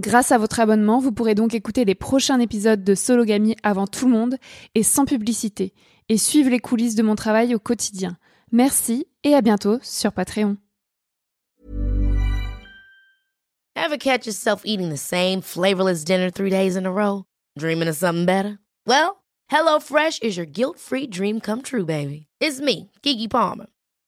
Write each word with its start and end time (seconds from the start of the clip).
Grâce 0.00 0.32
à 0.32 0.38
votre 0.38 0.60
abonnement, 0.60 0.98
vous 0.98 1.12
pourrez 1.12 1.34
donc 1.34 1.52
écouter 1.52 1.84
les 1.84 1.94
prochains 1.94 2.40
épisodes 2.40 2.82
de 2.82 2.94
Sologamy 2.94 3.54
avant 3.62 3.86
tout 3.86 4.06
le 4.06 4.12
monde 4.12 4.36
et 4.74 4.82
sans 4.82 5.04
publicité, 5.04 5.74
et 6.08 6.16
suivre 6.16 6.48
les 6.48 6.58
coulisses 6.58 6.94
de 6.94 7.02
mon 7.02 7.16
travail 7.16 7.54
au 7.54 7.58
quotidien. 7.58 8.16
Merci 8.50 9.06
et 9.24 9.34
à 9.34 9.42
bientôt 9.42 9.78
sur 9.82 10.12
Patreon. 10.12 10.56
Ever 13.76 13.98
catch 13.98 14.26
yourself 14.26 14.62
eating 14.64 14.88
the 14.88 14.96
same 14.96 15.42
flavorless 15.42 16.02
dinner 16.02 16.30
three 16.30 16.50
days 16.50 16.76
in 16.76 16.86
a 16.86 16.90
row? 16.90 17.24
Dreaming 17.58 17.88
of 17.88 17.94
something 17.94 18.24
better? 18.24 18.58
Well, 18.86 19.22
HelloFresh 19.52 20.22
is 20.22 20.34
your 20.34 20.46
guilt-free 20.46 21.08
dream 21.08 21.40
come 21.40 21.60
true, 21.60 21.84
baby. 21.84 22.26
It's 22.40 22.58
me, 22.58 22.90
Kiki 23.02 23.28
Palmer. 23.28 23.66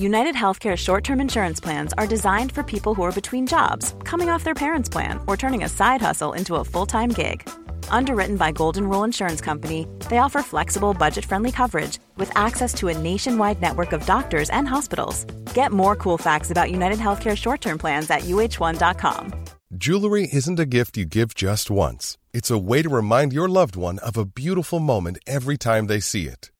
United 0.00 0.36
Healthcare 0.36 0.76
short 0.76 1.02
term 1.02 1.20
insurance 1.20 1.58
plans 1.58 1.92
are 1.98 2.06
designed 2.06 2.52
for 2.52 2.62
people 2.62 2.94
who 2.94 3.02
are 3.02 3.20
between 3.20 3.48
jobs, 3.48 3.96
coming 4.04 4.28
off 4.28 4.44
their 4.44 4.54
parents' 4.54 4.88
plan, 4.88 5.18
or 5.26 5.36
turning 5.36 5.64
a 5.64 5.68
side 5.68 6.00
hustle 6.00 6.34
into 6.34 6.54
a 6.54 6.64
full 6.64 6.86
time 6.86 7.08
gig. 7.08 7.42
Underwritten 7.90 8.36
by 8.36 8.52
Golden 8.52 8.88
Rule 8.88 9.02
Insurance 9.02 9.40
Company, 9.40 9.88
they 10.08 10.18
offer 10.18 10.40
flexible, 10.40 10.94
budget 10.94 11.24
friendly 11.24 11.50
coverage 11.50 11.98
with 12.16 12.30
access 12.36 12.74
to 12.74 12.86
a 12.86 12.96
nationwide 12.96 13.60
network 13.60 13.92
of 13.92 14.06
doctors 14.06 14.50
and 14.50 14.68
hospitals. 14.68 15.24
Get 15.52 15.72
more 15.72 15.96
cool 15.96 16.16
facts 16.16 16.52
about 16.52 16.70
United 16.70 17.00
Healthcare 17.00 17.36
short 17.36 17.60
term 17.60 17.76
plans 17.76 18.08
at 18.08 18.20
uh1.com. 18.20 19.32
Jewelry 19.76 20.28
isn't 20.32 20.60
a 20.60 20.66
gift 20.66 20.96
you 20.96 21.06
give 21.06 21.34
just 21.34 21.72
once, 21.72 22.16
it's 22.32 22.52
a 22.52 22.58
way 22.70 22.82
to 22.82 22.88
remind 22.88 23.32
your 23.32 23.48
loved 23.48 23.74
one 23.74 23.98
of 23.98 24.16
a 24.16 24.24
beautiful 24.24 24.78
moment 24.78 25.18
every 25.26 25.56
time 25.56 25.88
they 25.88 25.98
see 25.98 26.26
it. 26.26 26.52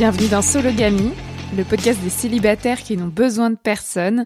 Bienvenue 0.00 0.28
dans 0.28 0.40
Sologamy, 0.40 1.10
le 1.54 1.62
podcast 1.62 2.00
des 2.00 2.08
célibataires 2.08 2.82
qui 2.82 2.96
n'ont 2.96 3.08
besoin 3.08 3.50
de 3.50 3.58
personne. 3.62 4.24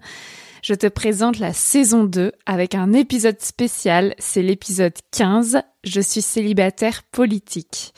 Je 0.63 0.73
te 0.73 0.87
présente 0.87 1.41
la 1.41 1.53
saison 1.53 2.05
2 2.05 2.31
avec 2.47 2.77
un 2.77 2.93
épisode 2.93 3.41
spécial, 3.41 4.15
c'est 4.21 4.41
l'épisode 4.41 4.95
15, 5.11 5.63
Je 5.83 6.01
suis 6.01 6.23
célibataire 6.23 7.03
politique. 7.03 7.93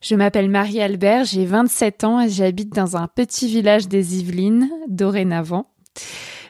Je 0.00 0.14
m'appelle 0.14 0.48
Marie-Albert, 0.48 1.26
j'ai 1.26 1.44
27 1.44 2.04
ans 2.04 2.18
et 2.18 2.30
j'habite 2.30 2.74
dans 2.74 2.96
un 2.96 3.08
petit 3.08 3.46
village 3.46 3.88
des 3.88 4.18
Yvelines, 4.18 4.70
dorénavant. 4.88 5.66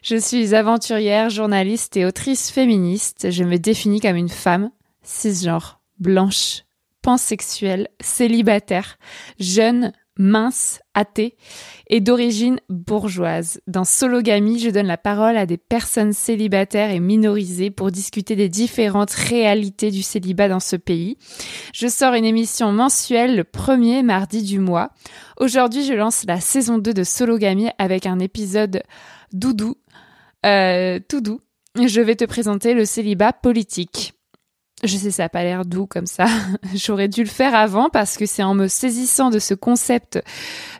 Je 0.04 0.14
suis 0.14 0.54
aventurière, 0.54 1.28
journaliste 1.28 1.96
et 1.96 2.04
autrice 2.04 2.52
féministe. 2.52 3.32
Je 3.32 3.42
me 3.42 3.58
définis 3.58 3.98
comme 3.98 4.14
une 4.14 4.28
femme, 4.28 4.70
cisgenre, 5.02 5.80
blanche, 5.98 6.62
pansexuelle, 7.02 7.88
célibataire, 8.00 8.96
jeune, 9.40 9.92
mince, 10.22 10.80
athée 10.94 11.36
et 11.88 12.00
d'origine 12.00 12.60
bourgeoise. 12.68 13.60
Dans 13.66 13.84
Sologamy, 13.84 14.58
je 14.58 14.70
donne 14.70 14.86
la 14.86 14.96
parole 14.96 15.36
à 15.36 15.46
des 15.46 15.58
personnes 15.58 16.12
célibataires 16.12 16.90
et 16.90 17.00
minorisées 17.00 17.70
pour 17.70 17.90
discuter 17.90 18.36
des 18.36 18.48
différentes 18.48 19.10
réalités 19.10 19.90
du 19.90 20.02
célibat 20.02 20.48
dans 20.48 20.60
ce 20.60 20.76
pays. 20.76 21.18
Je 21.74 21.88
sors 21.88 22.14
une 22.14 22.24
émission 22.24 22.72
mensuelle 22.72 23.36
le 23.36 23.44
premier 23.44 24.02
mardi 24.02 24.42
du 24.42 24.58
mois. 24.58 24.90
Aujourd'hui, 25.38 25.84
je 25.84 25.94
lance 25.94 26.24
la 26.26 26.40
saison 26.40 26.78
2 26.78 26.94
de 26.94 27.04
Sologamy 27.04 27.70
avec 27.78 28.06
un 28.06 28.20
épisode 28.20 28.82
doudou, 29.32 29.76
euh, 30.46 31.00
tout 31.08 31.20
doux. 31.20 31.40
Je 31.76 32.00
vais 32.00 32.16
te 32.16 32.24
présenter 32.24 32.74
le 32.74 32.84
célibat 32.84 33.32
politique. 33.32 34.14
Je 34.84 34.96
sais, 34.96 35.12
ça 35.12 35.24
n'a 35.24 35.28
pas 35.28 35.44
l'air 35.44 35.64
doux 35.64 35.86
comme 35.86 36.06
ça. 36.06 36.26
J'aurais 36.74 37.08
dû 37.08 37.22
le 37.22 37.28
faire 37.28 37.54
avant 37.54 37.88
parce 37.88 38.16
que 38.16 38.26
c'est 38.26 38.42
en 38.42 38.54
me 38.54 38.66
saisissant 38.66 39.30
de 39.30 39.38
ce 39.38 39.54
concept 39.54 40.20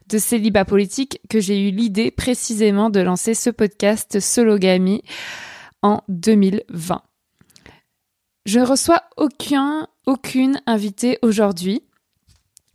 de 0.08 0.18
célibat 0.18 0.64
politique 0.64 1.20
que 1.30 1.38
j'ai 1.38 1.68
eu 1.68 1.70
l'idée 1.70 2.10
précisément 2.10 2.90
de 2.90 3.00
lancer 3.00 3.34
ce 3.34 3.50
podcast 3.50 4.18
Sologamy 4.18 5.02
en 5.82 6.02
2020. 6.08 7.02
Je 8.44 8.58
ne 8.58 8.66
reçois 8.66 9.02
aucun, 9.16 9.86
aucune 10.06 10.60
invitée 10.66 11.18
aujourd'hui, 11.22 11.84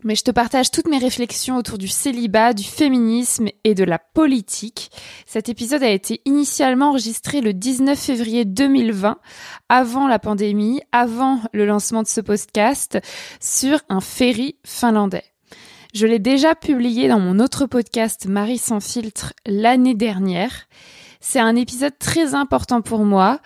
mais 0.03 0.15
je 0.15 0.23
te 0.23 0.31
partage 0.31 0.69
toutes 0.69 0.87
mes 0.87 0.99
réflexions 0.99 1.57
autour 1.57 1.77
du 1.77 1.87
célibat, 1.87 2.53
du 2.53 2.63
féminisme 2.63 3.47
et 3.63 3.73
de 3.73 3.83
la 3.83 3.97
politique. 3.97 4.91
Cet 5.25 5.49
épisode 5.49 5.83
a 5.83 5.89
été 5.89 6.21
initialement 6.25 6.89
enregistré 6.89 7.41
le 7.41 7.53
19 7.53 7.97
février 7.97 8.45
2020, 8.45 9.17
avant 9.69 10.07
la 10.07 10.19
pandémie, 10.19 10.81
avant 10.91 11.39
le 11.51 11.65
lancement 11.65 12.03
de 12.03 12.07
ce 12.07 12.21
podcast, 12.21 12.99
sur 13.39 13.79
un 13.89 14.01
ferry 14.01 14.57
finlandais. 14.63 15.23
Je 15.93 16.05
l'ai 16.05 16.19
déjà 16.19 16.53
publié 16.53 17.07
dans 17.07 17.19
mon 17.19 17.39
autre 17.39 17.65
podcast 17.65 18.27
Marie 18.27 18.59
sans 18.59 18.79
filtre 18.79 19.33
l'année 19.47 19.95
dernière. 19.95 20.67
C'est 21.19 21.39
un 21.39 21.55
épisode 21.55 21.97
très 21.97 22.35
important 22.35 22.81
pour 22.81 23.03
moi 23.03 23.39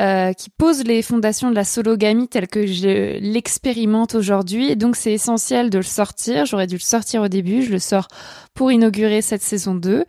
euh, 0.00 0.32
qui 0.32 0.48
pose 0.48 0.84
les 0.84 1.02
fondations 1.02 1.50
de 1.50 1.54
la 1.54 1.64
sologamie 1.64 2.26
telle 2.26 2.48
que 2.48 2.66
je 2.66 3.18
l'expérimente 3.18 4.14
aujourd'hui. 4.14 4.74
Donc 4.74 4.96
c'est 4.96 5.12
essentiel 5.12 5.68
de 5.68 5.78
le 5.78 5.84
sortir. 5.84 6.46
J'aurais 6.46 6.66
dû 6.66 6.76
le 6.76 6.80
sortir 6.80 7.22
au 7.22 7.28
début. 7.28 7.62
Je 7.62 7.70
le 7.70 7.78
sors 7.78 8.08
pour 8.54 8.70
inaugurer 8.70 9.22
cette 9.22 9.42
saison 9.42 9.74
2. 9.74 10.04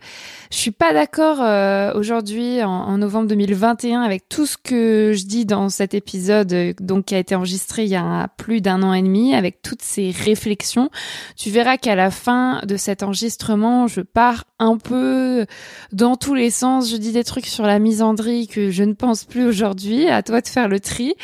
Je 0.50 0.56
suis 0.56 0.70
pas 0.70 0.92
d'accord 0.92 1.38
euh, 1.40 1.92
aujourd'hui 1.94 2.62
en, 2.62 2.70
en 2.70 2.98
novembre 2.98 3.28
2021 3.28 4.02
avec 4.02 4.28
tout 4.28 4.46
ce 4.46 4.56
que 4.56 5.12
je 5.16 5.24
dis 5.24 5.46
dans 5.46 5.68
cet 5.68 5.94
épisode 5.94 6.52
euh, 6.52 6.72
donc 6.80 7.06
qui 7.06 7.14
a 7.14 7.18
été 7.18 7.34
enregistré 7.34 7.84
il 7.84 7.90
y 7.90 7.96
a 7.96 8.28
plus 8.36 8.60
d'un 8.60 8.82
an 8.82 8.92
et 8.92 9.02
demi 9.02 9.34
avec 9.34 9.62
toutes 9.62 9.82
ces 9.82 10.10
réflexions. 10.10 10.90
Tu 11.36 11.50
verras 11.50 11.76
qu'à 11.76 11.94
la 11.94 12.10
fin 12.10 12.60
de 12.64 12.76
cet 12.76 13.02
enregistrement, 13.02 13.86
je 13.86 14.00
pars 14.00 14.44
un 14.58 14.76
peu 14.76 15.46
dans 15.92 16.16
tous 16.16 16.34
les 16.34 16.50
sens, 16.50 16.90
je 16.90 16.96
dis 16.96 17.12
des 17.12 17.24
trucs 17.24 17.46
sur 17.46 17.64
la 17.64 17.78
misandrie 17.78 18.46
que 18.46 18.70
je 18.70 18.84
ne 18.84 18.92
pense 18.92 19.24
plus 19.24 19.44
aujourd'hui, 19.44 20.08
à 20.08 20.22
toi 20.22 20.40
de 20.40 20.48
faire 20.48 20.68
le 20.68 20.80
tri. 20.80 21.14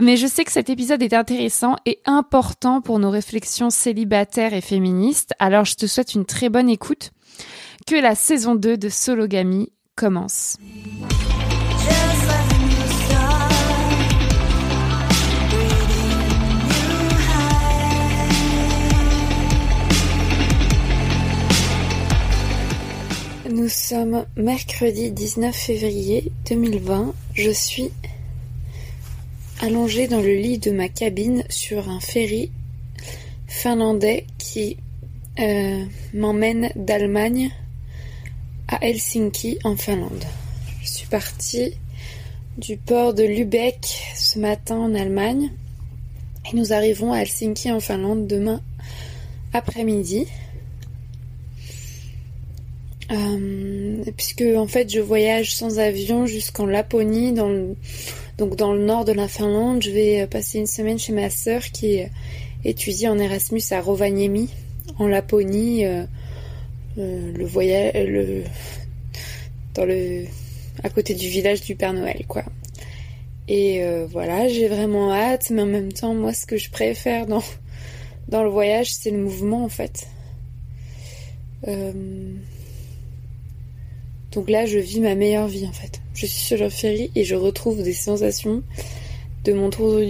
Mais 0.00 0.16
je 0.16 0.26
sais 0.26 0.44
que 0.44 0.52
cet 0.52 0.70
épisode 0.70 1.02
est 1.02 1.14
intéressant 1.14 1.76
et 1.86 2.00
important 2.06 2.80
pour 2.80 2.98
nos 2.98 3.10
réflexions 3.10 3.70
célibataires 3.70 4.54
et 4.54 4.60
féministes. 4.60 5.34
Alors 5.38 5.64
je 5.64 5.74
te 5.74 5.86
souhaite 5.86 6.14
une 6.14 6.24
très 6.24 6.48
bonne 6.52 6.68
écoute. 6.68 7.10
Que 7.86 7.96
la 7.96 8.14
saison 8.14 8.54
2 8.54 8.76
de 8.76 8.88
Sologamy 8.88 9.72
commence. 9.96 10.58
Nous 23.50 23.68
sommes 23.68 24.24
mercredi 24.36 25.10
19 25.10 25.54
février 25.54 26.32
2020. 26.48 27.14
Je 27.34 27.50
suis 27.50 27.90
allongée 29.60 30.06
dans 30.06 30.20
le 30.20 30.34
lit 30.34 30.58
de 30.58 30.70
ma 30.70 30.88
cabine 30.88 31.44
sur 31.48 31.88
un 31.88 32.00
ferry 32.00 32.50
finlandais 33.46 34.26
qui 34.38 34.76
m'emmène 35.38 36.70
d'Allemagne 36.76 37.50
à 38.68 38.84
Helsinki 38.84 39.58
en 39.64 39.76
Finlande. 39.76 40.24
Je 40.82 40.88
suis 40.88 41.06
partie 41.06 41.74
du 42.58 42.76
port 42.76 43.14
de 43.14 43.22
Lübeck 43.22 43.86
ce 44.14 44.38
matin 44.38 44.76
en 44.76 44.94
Allemagne 44.94 45.50
et 46.50 46.56
nous 46.56 46.72
arriverons 46.72 47.12
à 47.12 47.20
Helsinki 47.20 47.70
en 47.70 47.80
Finlande 47.80 48.26
demain 48.26 48.60
après-midi. 49.52 50.26
Euh, 53.10 54.04
puisque 54.16 54.44
en 54.56 54.66
fait 54.66 54.90
je 54.90 55.00
voyage 55.00 55.54
sans 55.54 55.78
avion 55.78 56.26
jusqu'en 56.26 56.64
Laponie, 56.64 57.32
donc 57.32 58.56
dans 58.56 58.72
le 58.72 58.84
nord 58.84 59.04
de 59.04 59.12
la 59.12 59.28
Finlande. 59.28 59.82
Je 59.82 59.90
vais 59.90 60.22
euh, 60.22 60.26
passer 60.26 60.58
une 60.58 60.66
semaine 60.66 60.98
chez 60.98 61.12
ma 61.12 61.28
sœur 61.28 61.62
qui 61.62 62.00
euh, 62.00 62.06
étudie 62.64 63.08
en 63.08 63.18
Erasmus 63.18 63.62
à 63.70 63.80
Rovaniemi, 63.80 64.48
en 64.98 65.06
Laponie, 65.06 65.84
euh, 65.84 66.04
euh, 66.98 67.32
le 67.32 67.44
voyage, 67.44 67.92
le, 67.94 68.44
dans 69.74 69.84
le, 69.84 70.24
à 70.82 70.90
côté 70.90 71.14
du 71.14 71.28
village 71.28 71.62
du 71.62 71.74
Père 71.74 71.92
Noël, 71.92 72.24
quoi. 72.28 72.44
Et 73.48 73.82
euh, 73.82 74.06
voilà, 74.10 74.48
j'ai 74.48 74.68
vraiment 74.68 75.12
hâte, 75.12 75.50
mais 75.50 75.62
en 75.62 75.66
même 75.66 75.92
temps, 75.92 76.14
moi, 76.14 76.32
ce 76.32 76.46
que 76.46 76.56
je 76.56 76.70
préfère 76.70 77.26
dans 77.26 78.42
le 78.42 78.48
voyage, 78.48 78.92
c'est 78.92 79.10
le 79.10 79.18
mouvement, 79.18 79.64
en 79.64 79.68
fait. 79.68 80.06
Donc 84.32 84.48
là, 84.48 84.64
je 84.64 84.78
vis 84.78 85.00
ma 85.00 85.14
meilleure 85.14 85.46
vie 85.46 85.66
en 85.66 85.72
fait. 85.72 86.00
Je 86.14 86.26
suis 86.26 86.40
sur 86.40 86.58
le 86.58 86.70
ferry 86.70 87.10
et 87.14 87.22
je 87.22 87.34
retrouve 87.34 87.82
des 87.82 87.92
sensations 87.92 88.62
de 89.44 89.52
mon 89.52 89.70
tour, 89.70 90.00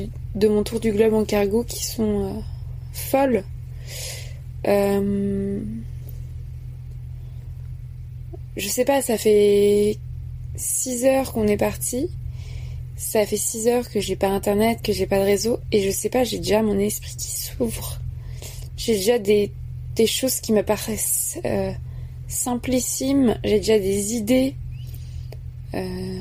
du 0.81 0.93
globe 0.93 1.14
en 1.14 1.25
cargo 1.25 1.64
qui 1.64 1.84
sont 1.84 2.43
folles. 2.93 3.43
Euh, 4.67 5.61
Je 8.56 8.69
sais 8.69 8.85
pas, 8.85 9.00
ça 9.03 9.17
fait 9.17 9.99
6 10.56 11.05
heures 11.05 11.32
qu'on 11.32 11.47
est 11.47 11.56
parti. 11.56 12.09
Ça 12.97 13.26
fait 13.26 13.37
6 13.37 13.67
heures 13.69 13.91
que 13.91 14.00
j'ai 14.00 14.17
pas 14.17 14.29
internet, 14.29 14.81
que 14.82 14.93
j'ai 14.93 15.06
pas 15.06 15.19
de 15.19 15.25
réseau. 15.25 15.59
Et 15.73 15.82
je 15.82 15.91
sais 15.91 16.09
pas, 16.11 16.25
j'ai 16.25 16.38
déjà 16.38 16.62
mon 16.62 16.79
esprit 16.79 17.14
qui 17.17 17.29
s'ouvre. 17.29 17.99
J'ai 18.76 18.94
déjà 18.94 19.19
des, 19.19 19.50
des 19.97 20.06
choses 20.06 20.41
qui 20.41 20.53
me 20.53 20.62
paraissent 20.62 21.38
euh, 21.44 21.73
simplissimes. 22.29 23.38
J'ai 23.44 23.58
déjà 23.58 23.79
des 23.79 24.15
idées. 24.15 24.55
euh, 25.75 26.20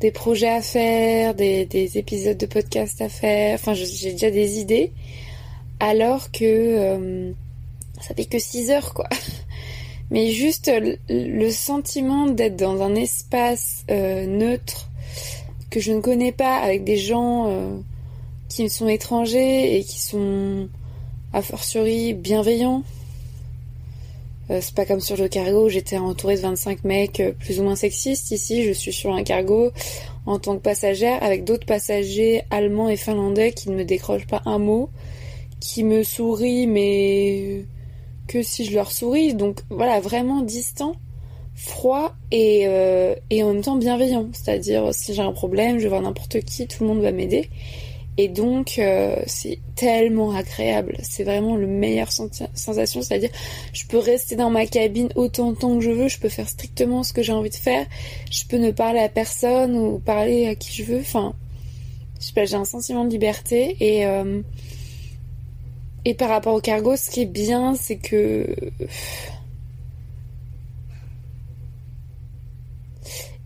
des 0.00 0.10
projets 0.12 0.48
à 0.50 0.62
faire, 0.62 1.34
des, 1.34 1.66
des 1.66 1.98
épisodes 1.98 2.38
de 2.38 2.46
podcast 2.46 3.00
à 3.00 3.08
faire. 3.08 3.54
Enfin, 3.54 3.74
j'ai 3.74 4.12
déjà 4.12 4.30
des 4.30 4.58
idées. 4.60 4.92
Alors 5.80 6.30
que 6.32 6.44
euh, 6.44 7.32
ça 8.00 8.14
fait 8.14 8.24
que 8.24 8.38
6 8.38 8.70
heures, 8.70 8.94
quoi. 8.94 9.08
Mais 10.10 10.30
juste 10.30 10.70
le, 10.72 10.98
le 11.08 11.50
sentiment 11.50 12.26
d'être 12.26 12.56
dans 12.56 12.80
un 12.82 12.94
espace 12.94 13.84
euh, 13.90 14.26
neutre 14.26 14.88
que 15.70 15.80
je 15.80 15.92
ne 15.92 16.00
connais 16.00 16.32
pas, 16.32 16.56
avec 16.56 16.84
des 16.84 16.96
gens 16.96 17.46
euh, 17.48 17.76
qui 18.48 18.62
me 18.62 18.68
sont 18.68 18.88
étrangers 18.88 19.78
et 19.78 19.84
qui 19.84 20.00
sont 20.00 20.68
a 21.32 21.42
fortiori 21.42 22.14
bienveillants. 22.14 22.82
Euh, 24.50 24.60
c'est 24.62 24.74
pas 24.74 24.86
comme 24.86 25.00
sur 25.00 25.16
le 25.18 25.28
cargo 25.28 25.66
où 25.66 25.68
j'étais 25.68 25.98
entourée 25.98 26.36
de 26.36 26.40
25 26.40 26.84
mecs 26.84 27.20
euh, 27.20 27.32
plus 27.32 27.60
ou 27.60 27.64
moins 27.64 27.76
sexistes. 27.76 28.30
Ici, 28.30 28.64
je 28.64 28.72
suis 28.72 28.94
sur 28.94 29.12
un 29.12 29.22
cargo 29.22 29.72
en 30.24 30.38
tant 30.38 30.56
que 30.56 30.62
passagère 30.62 31.22
avec 31.22 31.44
d'autres 31.44 31.66
passagers 31.66 32.42
allemands 32.50 32.88
et 32.88 32.96
finlandais 32.96 33.52
qui 33.52 33.68
ne 33.68 33.76
me 33.76 33.84
décrochent 33.84 34.26
pas 34.26 34.42
un 34.46 34.58
mot, 34.58 34.88
qui 35.60 35.84
me 35.84 36.02
sourient 36.02 36.66
mais 36.66 37.64
que 38.26 38.42
si 38.42 38.64
je 38.64 38.74
leur 38.74 38.92
souris. 38.92 39.34
Donc 39.34 39.60
voilà, 39.70 40.00
vraiment 40.00 40.42
distant, 40.42 40.94
froid 41.54 42.14
et, 42.30 42.64
euh, 42.66 43.14
et 43.30 43.42
en 43.42 43.52
même 43.52 43.62
temps 43.62 43.76
bienveillant. 43.76 44.28
C'est-à-dire, 44.32 44.94
si 44.94 45.14
j'ai 45.14 45.22
un 45.22 45.32
problème, 45.32 45.78
je 45.78 45.84
vais 45.84 45.88
voir 45.88 46.02
n'importe 46.02 46.40
qui, 46.40 46.66
tout 46.66 46.84
le 46.84 46.88
monde 46.88 47.02
va 47.02 47.10
m'aider. 47.10 47.50
Et 48.20 48.26
donc, 48.26 48.80
euh, 48.80 49.14
c'est 49.26 49.60
tellement 49.76 50.32
agréable. 50.32 50.96
C'est 51.02 51.22
vraiment 51.22 51.54
le 51.54 51.68
meilleur 51.68 52.10
sensation. 52.10 53.00
C'est-à-dire, 53.00 53.30
je 53.72 53.86
peux 53.86 53.98
rester 53.98 54.34
dans 54.34 54.50
ma 54.50 54.66
cabine 54.66 55.08
autant 55.14 55.52
de 55.52 55.56
temps 55.56 55.78
que 55.78 55.84
je 55.84 55.92
veux. 55.92 56.08
Je 56.08 56.18
peux 56.18 56.28
faire 56.28 56.48
strictement 56.48 57.04
ce 57.04 57.12
que 57.12 57.22
j'ai 57.22 57.32
envie 57.32 57.48
de 57.50 57.54
faire. 57.54 57.86
Je 58.32 58.42
peux 58.44 58.58
ne 58.58 58.72
parler 58.72 58.98
à 58.98 59.08
personne 59.08 59.76
ou 59.76 60.00
parler 60.00 60.48
à 60.48 60.56
qui 60.56 60.72
je 60.72 60.82
veux. 60.82 60.98
Enfin, 60.98 61.32
je 62.18 62.26
sais 62.26 62.32
pas, 62.32 62.44
j'ai 62.44 62.56
un 62.56 62.64
sentiment 62.64 63.04
de 63.04 63.10
liberté. 63.10 63.76
Et, 63.78 64.04
euh, 64.04 64.42
et 66.08 66.14
par 66.14 66.28
rapport 66.30 66.54
au 66.54 66.60
cargo, 66.60 66.96
ce 66.96 67.10
qui 67.10 67.20
est 67.22 67.26
bien, 67.26 67.74
c'est 67.74 67.96
que 67.98 68.46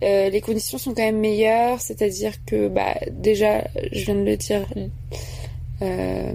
Euh, 0.02 0.30
les 0.30 0.40
conditions 0.40 0.78
sont 0.78 0.94
quand 0.94 1.02
même 1.02 1.20
meilleures, 1.20 1.80
c'est-à-dire 1.80 2.32
que 2.44 2.66
bah 2.66 2.94
déjà, 3.12 3.64
je 3.92 4.04
viens 4.04 4.16
de 4.16 4.24
le 4.24 4.36
dire, 4.36 4.66
euh, 5.80 6.32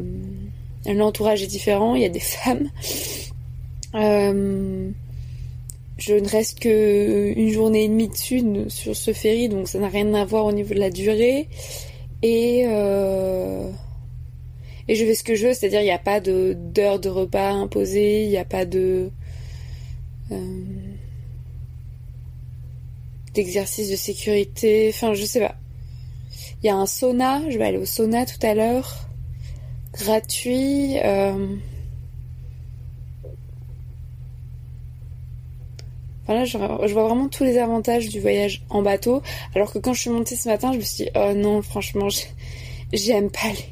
l'entourage 0.85 1.43
est 1.43 1.47
différent, 1.47 1.93
il 1.95 2.01
y 2.01 2.05
a 2.05 2.09
des 2.09 2.21
femmes. 2.21 2.69
Euh, 3.95 4.89
je 5.97 6.13
ne 6.13 6.29
reste 6.29 6.59
que 6.59 7.33
une 7.35 7.49
journée 7.49 7.83
et 7.85 7.87
demie 7.89 8.07
dessus 8.07 8.41
de- 8.41 8.69
sur 8.69 8.95
ce 8.95 9.11
ferry, 9.11 9.49
donc 9.49 9.67
ça 9.67 9.79
n'a 9.79 9.89
rien 9.89 10.13
à 10.13 10.23
voir 10.23 10.45
au 10.45 10.53
niveau 10.53 10.73
de 10.73 10.79
la 10.79 10.89
durée. 10.89 11.49
Et 12.23 12.63
et 14.87 14.95
je 14.95 15.05
fais 15.05 15.15
ce 15.15 15.23
que 15.23 15.35
je 15.35 15.47
veux, 15.47 15.53
c'est-à-dire 15.53 15.81
il 15.81 15.85
n'y 15.85 15.91
a 15.91 15.99
pas 15.99 16.19
de 16.19 16.53
d'heure 16.57 16.99
de 16.99 17.09
repas 17.09 17.51
imposée, 17.51 18.23
il 18.23 18.29
n'y 18.29 18.37
a 18.37 18.45
pas 18.45 18.65
de 18.65 19.11
euh, 20.31 20.37
d'exercice 23.33 23.89
de 23.89 23.95
sécurité, 23.95 24.89
enfin 24.93 25.13
je 25.13 25.23
sais 25.25 25.39
pas. 25.39 25.55
Il 26.63 26.67
y 26.67 26.69
a 26.69 26.75
un 26.75 26.85
sauna, 26.85 27.41
je 27.49 27.57
vais 27.57 27.65
aller 27.65 27.77
au 27.77 27.85
sauna 27.85 28.25
tout 28.25 28.39
à 28.45 28.53
l'heure, 28.53 29.07
gratuit. 29.93 30.97
euh, 31.03 31.55
Voilà, 36.25 36.43
je, 36.43 36.57
vois 36.57 37.03
vraiment 37.07 37.29
tous 37.29 37.45
les 37.45 37.57
avantages 37.57 38.09
du 38.09 38.19
voyage 38.19 38.63
en 38.69 38.81
bateau. 38.81 39.21
Alors 39.55 39.71
que 39.71 39.79
quand 39.79 39.93
je 39.93 40.01
suis 40.01 40.09
montée 40.09 40.35
ce 40.35 40.49
matin, 40.49 40.73
je 40.73 40.77
me 40.77 40.83
suis 40.83 41.05
dit, 41.05 41.09
oh 41.15 41.31
non, 41.33 41.61
franchement, 41.61 42.09
j'ai- 42.09 42.27
j'aime 42.91 43.29
pas 43.31 43.47
les... 43.49 43.65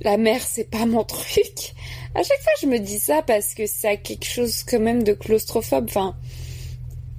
la 0.00 0.16
mer, 0.16 0.40
c'est 0.42 0.70
pas 0.70 0.86
mon 0.86 1.04
truc. 1.04 1.74
À 2.14 2.22
chaque 2.22 2.40
fois, 2.40 2.52
je 2.62 2.66
me 2.66 2.78
dis 2.78 2.98
ça 2.98 3.22
parce 3.22 3.54
que 3.54 3.66
ça 3.66 3.90
a 3.90 3.96
quelque 3.96 4.26
chose 4.26 4.62
quand 4.62 4.80
même 4.80 5.02
de 5.02 5.12
claustrophobe. 5.12 5.86
Enfin, 5.88 6.16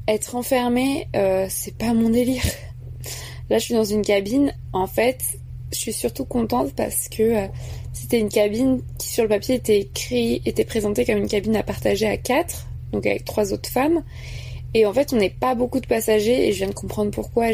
être 0.08 0.36
enfermé, 0.36 1.08
euh, 1.16 1.48
c'est 1.50 1.76
pas 1.76 1.94
mon 1.94 2.10
délire. 2.10 2.44
Là, 3.50 3.60
je 3.60 3.66
suis 3.66 3.74
dans 3.74 3.84
une 3.84 4.04
cabine. 4.04 4.54
En 4.74 4.88
fait, 4.88 5.22
je 5.72 5.78
suis 5.78 5.94
surtout 5.94 6.26
contente 6.26 6.74
parce 6.76 7.10
que 7.10 7.24
euh, 7.24 7.48
c'était 7.94 8.20
une 8.20 8.30
cabine 8.30 8.82
qui, 8.98 9.10
sur 9.10 9.24
le 9.24 9.30
papier, 9.30 9.56
était 9.56 9.80
écrit, 9.80 10.42
était 10.46 10.66
présentée 10.66 11.06
comme 11.06 11.18
une 11.18 11.28
cabine 11.28 11.56
à 11.56 11.64
partager 11.64 12.08
à 12.08 12.18
quatre, 12.18 12.68
donc 12.92 13.06
avec 13.06 13.26
trois 13.26 13.54
autres 13.54 13.70
femmes. 13.70 14.04
Et 14.74 14.86
en 14.86 14.94
fait, 14.94 15.14
on 15.14 15.18
n'est 15.18 15.30
pas 15.30 15.56
beaucoup 15.56 15.80
de 15.80 15.88
passagers, 15.88 16.48
et 16.48 16.52
je 16.52 16.58
viens 16.60 16.70
de 16.70 16.74
comprendre 16.74 17.12
pourquoi. 17.12 17.48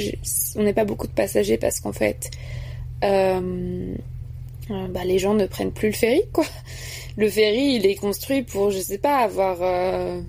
On 0.56 0.64
n'est 0.64 0.74
pas 0.74 0.86
beaucoup 0.86 1.08
de 1.08 1.14
passagers 1.14 1.58
parce 1.58 1.80
qu'en 1.80 1.94
fait, 1.94 2.30
euh, 3.04 3.96
bah, 4.70 5.04
les 5.06 5.20
gens 5.20 5.34
ne 5.34 5.46
prennent 5.46 5.72
plus 5.72 5.90
le 5.90 5.94
ferry, 5.96 6.22
quoi. 6.32 6.46
Le 7.18 7.30
ferry, 7.30 7.76
il 7.76 7.86
est 7.86 7.96
construit 7.96 8.44
pour, 8.44 8.72
je 8.72 8.80
sais 8.80 8.98
pas, 8.98 9.18
avoir 9.18 9.58
euh, 9.62 10.22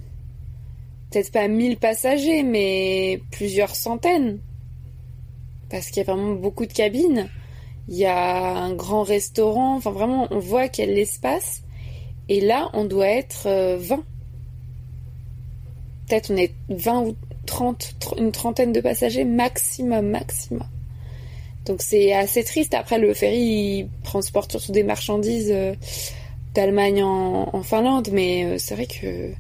peut-être 1.11 1.33
pas 1.33 1.49
1000 1.49 1.79
passagers, 1.79 2.43
mais 2.43 3.21
plusieurs 3.31 3.75
centaines. 3.75 4.39
Parce 5.71 5.89
qu'il 5.89 5.99
y 5.99 6.01
a 6.09 6.13
vraiment 6.13 6.33
beaucoup 6.35 6.67
de 6.67 6.73
cabines. 6.73 7.29
Il 7.89 7.97
y 7.97 8.05
a 8.05 8.55
un 8.57 8.75
grand 8.75 9.03
restaurant. 9.03 9.77
Enfin, 9.77 9.93
vraiment, 9.93 10.29
on 10.31 10.39
voit 10.39 10.69
de 10.69 10.83
l'espace. 10.83 11.63
Et 12.29 12.41
là, 12.41 12.71
on 12.75 12.85
doit 12.85 13.09
être 13.09 13.47
euh, 13.47 13.77
20. 13.79 14.05
Peut-être 16.09 16.31
on 16.31 16.37
est 16.37 16.53
20 16.69 17.01
ou 17.03 17.17
30, 17.47 17.95
tr- 18.01 18.19
une 18.21 18.33
trentaine 18.33 18.73
de 18.73 18.81
passagers 18.81 19.25
maximum, 19.25 20.09
maximum. 20.11 20.67
Donc 21.67 21.83
c'est 21.83 22.13
assez 22.13 22.45
triste. 22.45 22.75
Après, 22.75 22.99
le 22.99 23.15
ferry 23.15 23.39
il 23.39 23.89
transporte 24.03 24.51
surtout 24.51 24.73
des 24.73 24.83
marchandises 24.83 25.51
euh, 25.51 25.75
d'Allemagne 26.55 27.03
en, 27.03 27.63
Finlande. 27.63 28.09
Mais 28.13 28.45
euh, 28.45 28.59
c'est 28.59 28.75
vrai 28.75 28.87
que 28.87 29.31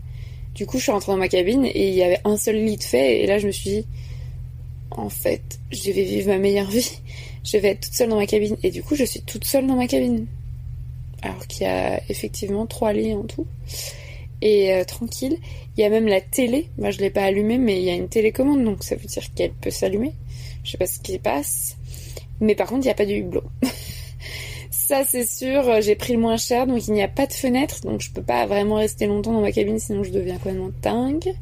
du 0.55 0.67
coup, 0.67 0.79
je 0.79 0.85
suis 0.85 0.93
rentrée 0.93 1.13
dans 1.13 1.19
ma 1.19 1.29
cabine 1.29 1.65
et 1.67 1.89
il 1.89 1.95
y 1.95 2.03
avait 2.03 2.21
un 2.25 2.37
seul 2.37 2.57
lit 2.57 2.77
de 2.77 2.83
fait. 2.83 3.23
Et 3.23 3.27
là, 3.27 3.39
je 3.39 3.47
me 3.47 3.53
suis 3.53 3.71
dit, 3.71 3.87
en 4.91 5.09
fait, 5.09 5.43
je 5.71 5.91
vais 5.91 6.05
vivre 6.05 6.29
ma 6.29 6.39
meilleure 6.39 6.71
vie. 6.71 6.99
Je 7.45 7.59
vais 7.59 7.69
être 7.69 7.81
toute 7.81 7.95
seule 7.95 8.09
dans 8.09 8.17
ma 8.17 8.27
cabine. 8.27 8.57
Et 8.63 8.71
du 8.71 8.83
coup, 8.83 8.95
je 8.95 9.05
suis 9.05 9.21
toute 9.21 9.45
seule 9.45 9.67
dans 9.67 9.77
ma 9.77 9.87
cabine. 9.87 10.27
Alors 11.23 11.47
qu'il 11.47 11.63
y 11.63 11.67
a 11.67 12.01
effectivement 12.09 12.67
trois 12.67 12.93
lits 12.93 13.15
en 13.15 13.23
tout. 13.23 13.47
Et 14.41 14.73
euh, 14.73 14.85
tranquille. 14.85 15.37
Il 15.77 15.81
y 15.81 15.85
a 15.85 15.91
même 15.91 16.07
la 16.07 16.21
télé. 16.21 16.69
Moi, 16.79 16.91
je 16.91 17.01
l'ai 17.01 17.11
pas 17.11 17.25
allumée, 17.25 17.59
mais 17.59 17.79
il 17.81 17.85
y 17.85 17.91
a 17.91 17.95
une 17.95 18.09
télécommande. 18.09 18.65
Donc 18.65 18.83
ça 18.83 18.95
veut 18.95 19.07
dire 19.07 19.25
qu'elle 19.35 19.53
peut 19.53 19.71
s'allumer. 19.71 20.15
Je 20.63 20.71
sais 20.71 20.79
pas 20.79 20.87
ce 20.87 21.01
qui 21.01 21.19
passe. 21.19 21.77
Mais 22.45 22.55
par 22.55 22.69
contre, 22.69 22.83
il 22.83 22.89
n'y 22.89 22.91
a 22.91 22.95
pas 22.95 23.07
de 23.07 23.13
hublot. 23.13 23.45
Ça, 24.71 25.03
c'est 25.07 25.27
sûr, 25.27 25.81
j'ai 25.81 25.95
pris 25.95 26.13
le 26.13 26.19
moins 26.19 26.37
cher, 26.37 26.67
donc 26.67 26.87
il 26.89 26.93
n'y 26.93 27.03
a 27.03 27.09
pas 27.09 27.27
de 27.27 27.33
fenêtre, 27.33 27.81
donc 27.81 28.03
je 28.03 28.11
peux 28.11 28.23
pas 28.23 28.45
vraiment 28.45 28.75
rester 28.75 29.07
longtemps 29.07 29.33
dans 29.33 29.41
ma 29.41 29.51
cabine, 29.51 29.79
sinon 29.79 30.05
je 30.05 30.11
deviens 30.11 30.35
complètement 30.35 30.71
dingue. 30.83 31.33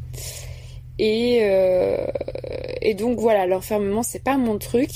Et, 1.01 1.41
euh, 1.43 2.07
et 2.81 2.95
donc 2.95 3.19
voilà, 3.19 3.47
l'enfermement, 3.47 4.05
c'est 4.05 4.23
pas 4.23 4.37
mon 4.37 4.59
truc. 4.59 4.91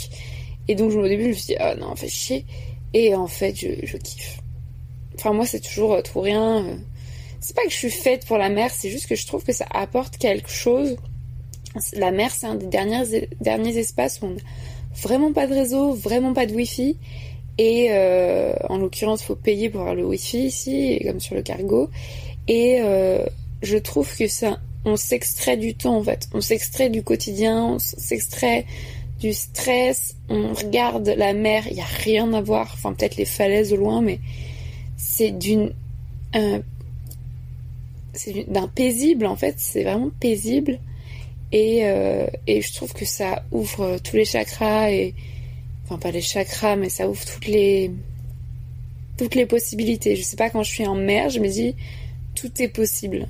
Et 0.69 0.77
donc 0.77 0.93
au 0.93 1.09
début, 1.09 1.25
je 1.25 1.29
me 1.29 1.35
suis 1.35 1.47
dit, 1.47 1.57
oh 1.61 1.77
non, 1.79 1.97
fait 1.97 2.09
chier. 2.09 2.47
Et 2.95 3.17
en 3.17 3.27
fait, 3.27 3.57
je, 3.57 3.97
kiffe. 3.97 4.41
Enfin, 5.17 5.33
moi, 5.33 5.45
c'est 5.45 5.61
toujours 5.61 5.95
euh, 5.95 6.03
tout 6.03 6.21
rien. 6.21 6.65
euh. 6.65 6.77
C'est 7.41 7.57
pas 7.57 7.65
que 7.65 7.71
je 7.71 7.77
suis 7.77 7.91
faite 7.91 8.27
pour 8.27 8.39
la 8.39 8.49
mer, 8.49 8.71
c'est 8.71 8.91
juste 8.91 9.09
que 9.09 9.17
je 9.17 9.27
trouve 9.27 9.43
que 9.45 9.53
ça 9.53 9.67
apporte 9.71 10.19
quelque 10.19 10.51
chose. 10.51 10.97
La 11.95 12.13
mer, 12.13 12.31
c'est 12.31 12.47
un 12.47 12.55
des 12.55 12.67
derniers, 12.67 13.29
derniers 13.41 13.77
espaces 13.77 14.21
où 14.23 14.27
on 14.27 14.37
vraiment 15.01 15.33
pas 15.33 15.47
de 15.47 15.55
réseau, 15.55 15.93
vraiment 15.93 16.33
pas 16.33 16.47
de 16.47 16.55
wifi. 16.55 16.97
Et 17.59 17.89
euh, 17.91 18.55
en 18.69 18.79
l'occurrence, 18.79 19.23
faut 19.23 19.37
payer 19.37 19.71
pour 19.71 19.81
avoir 19.81 19.95
le 19.95 20.05
wifi 20.05 20.47
ici, 20.47 21.01
comme 21.05 21.21
sur 21.21 21.35
le 21.35 21.43
cargo. 21.43 21.91
Et 22.49 22.79
euh, 22.81 23.25
je 23.63 23.79
trouve 23.79 24.15
que 24.17 24.29
ça, 24.29 24.59
on 24.85 24.97
s'extrait 24.97 25.57
du 25.57 25.75
temps 25.75 25.97
en 25.97 26.03
fait. 26.03 26.29
On 26.33 26.41
s'extrait 26.41 26.91
du 26.91 27.03
quotidien, 27.03 27.65
on 27.65 27.79
s'extrait 27.79 28.67
du 29.21 29.33
stress. 29.33 30.17
On 30.29 30.53
regarde 30.53 31.09
la 31.09 31.33
mer, 31.33 31.67
il 31.71 31.77
y 31.77 31.81
a 31.81 31.85
rien 31.85 32.33
à 32.35 32.41
voir. 32.41 32.71
Enfin, 32.75 32.93
peut-être 32.93 33.17
les 33.17 33.25
falaises 33.25 33.73
au 33.73 33.77
loin, 33.77 34.03
mais 34.03 34.21
c'est 34.97 35.35
euh, 36.35 36.59
d'un 38.49 38.69
paisible 38.69 39.27
en 39.27 39.37
fait. 39.37 39.55
C'est 39.59 39.83
vraiment 39.83 40.11
paisible. 40.21 40.79
Et, 41.53 41.81
euh, 41.85 42.27
et 42.47 42.61
je 42.61 42.75
trouve 42.75 42.93
que 42.93 43.05
ça 43.05 43.45
ouvre 43.53 43.83
euh, 43.83 43.99
tous 44.03 44.17
les 44.17 44.25
chakras 44.25 44.91
et 44.91 45.15
enfin 45.85 45.97
pas 45.97 46.11
les 46.11 46.21
chakras 46.21 46.75
mais 46.75 46.89
ça 46.89 47.09
ouvre 47.09 47.25
toutes 47.25 47.47
les 47.47 47.91
toutes 49.17 49.35
les 49.35 49.47
possibilités. 49.47 50.17
Je 50.17 50.23
sais 50.23 50.37
pas 50.37 50.51
quand 50.51 50.63
je 50.63 50.71
suis 50.71 50.87
en 50.87 50.97
mer, 50.97 51.31
je 51.31 51.41
me 51.41 51.49
dis 51.49 51.75
tout 52.35 52.51
est 52.61 52.69
possible. 52.69 53.29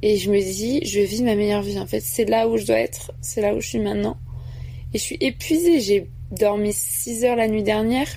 Et 0.00 0.16
je 0.16 0.30
me 0.30 0.40
dis 0.40 0.80
je 0.84 1.00
vis 1.00 1.22
ma 1.22 1.34
meilleure 1.34 1.62
vie 1.62 1.78
en 1.78 1.86
fait, 1.86 2.00
c'est 2.00 2.24
là 2.24 2.48
où 2.48 2.56
je 2.56 2.66
dois 2.66 2.78
être, 2.78 3.12
c'est 3.20 3.40
là 3.40 3.54
où 3.54 3.60
je 3.60 3.68
suis 3.68 3.80
maintenant. 3.80 4.16
Et 4.94 4.98
je 4.98 5.02
suis 5.02 5.18
épuisée, 5.20 5.80
j'ai 5.80 6.08
dormi 6.30 6.72
6 6.72 7.24
heures 7.24 7.36
la 7.36 7.48
nuit 7.48 7.62
dernière. 7.62 8.08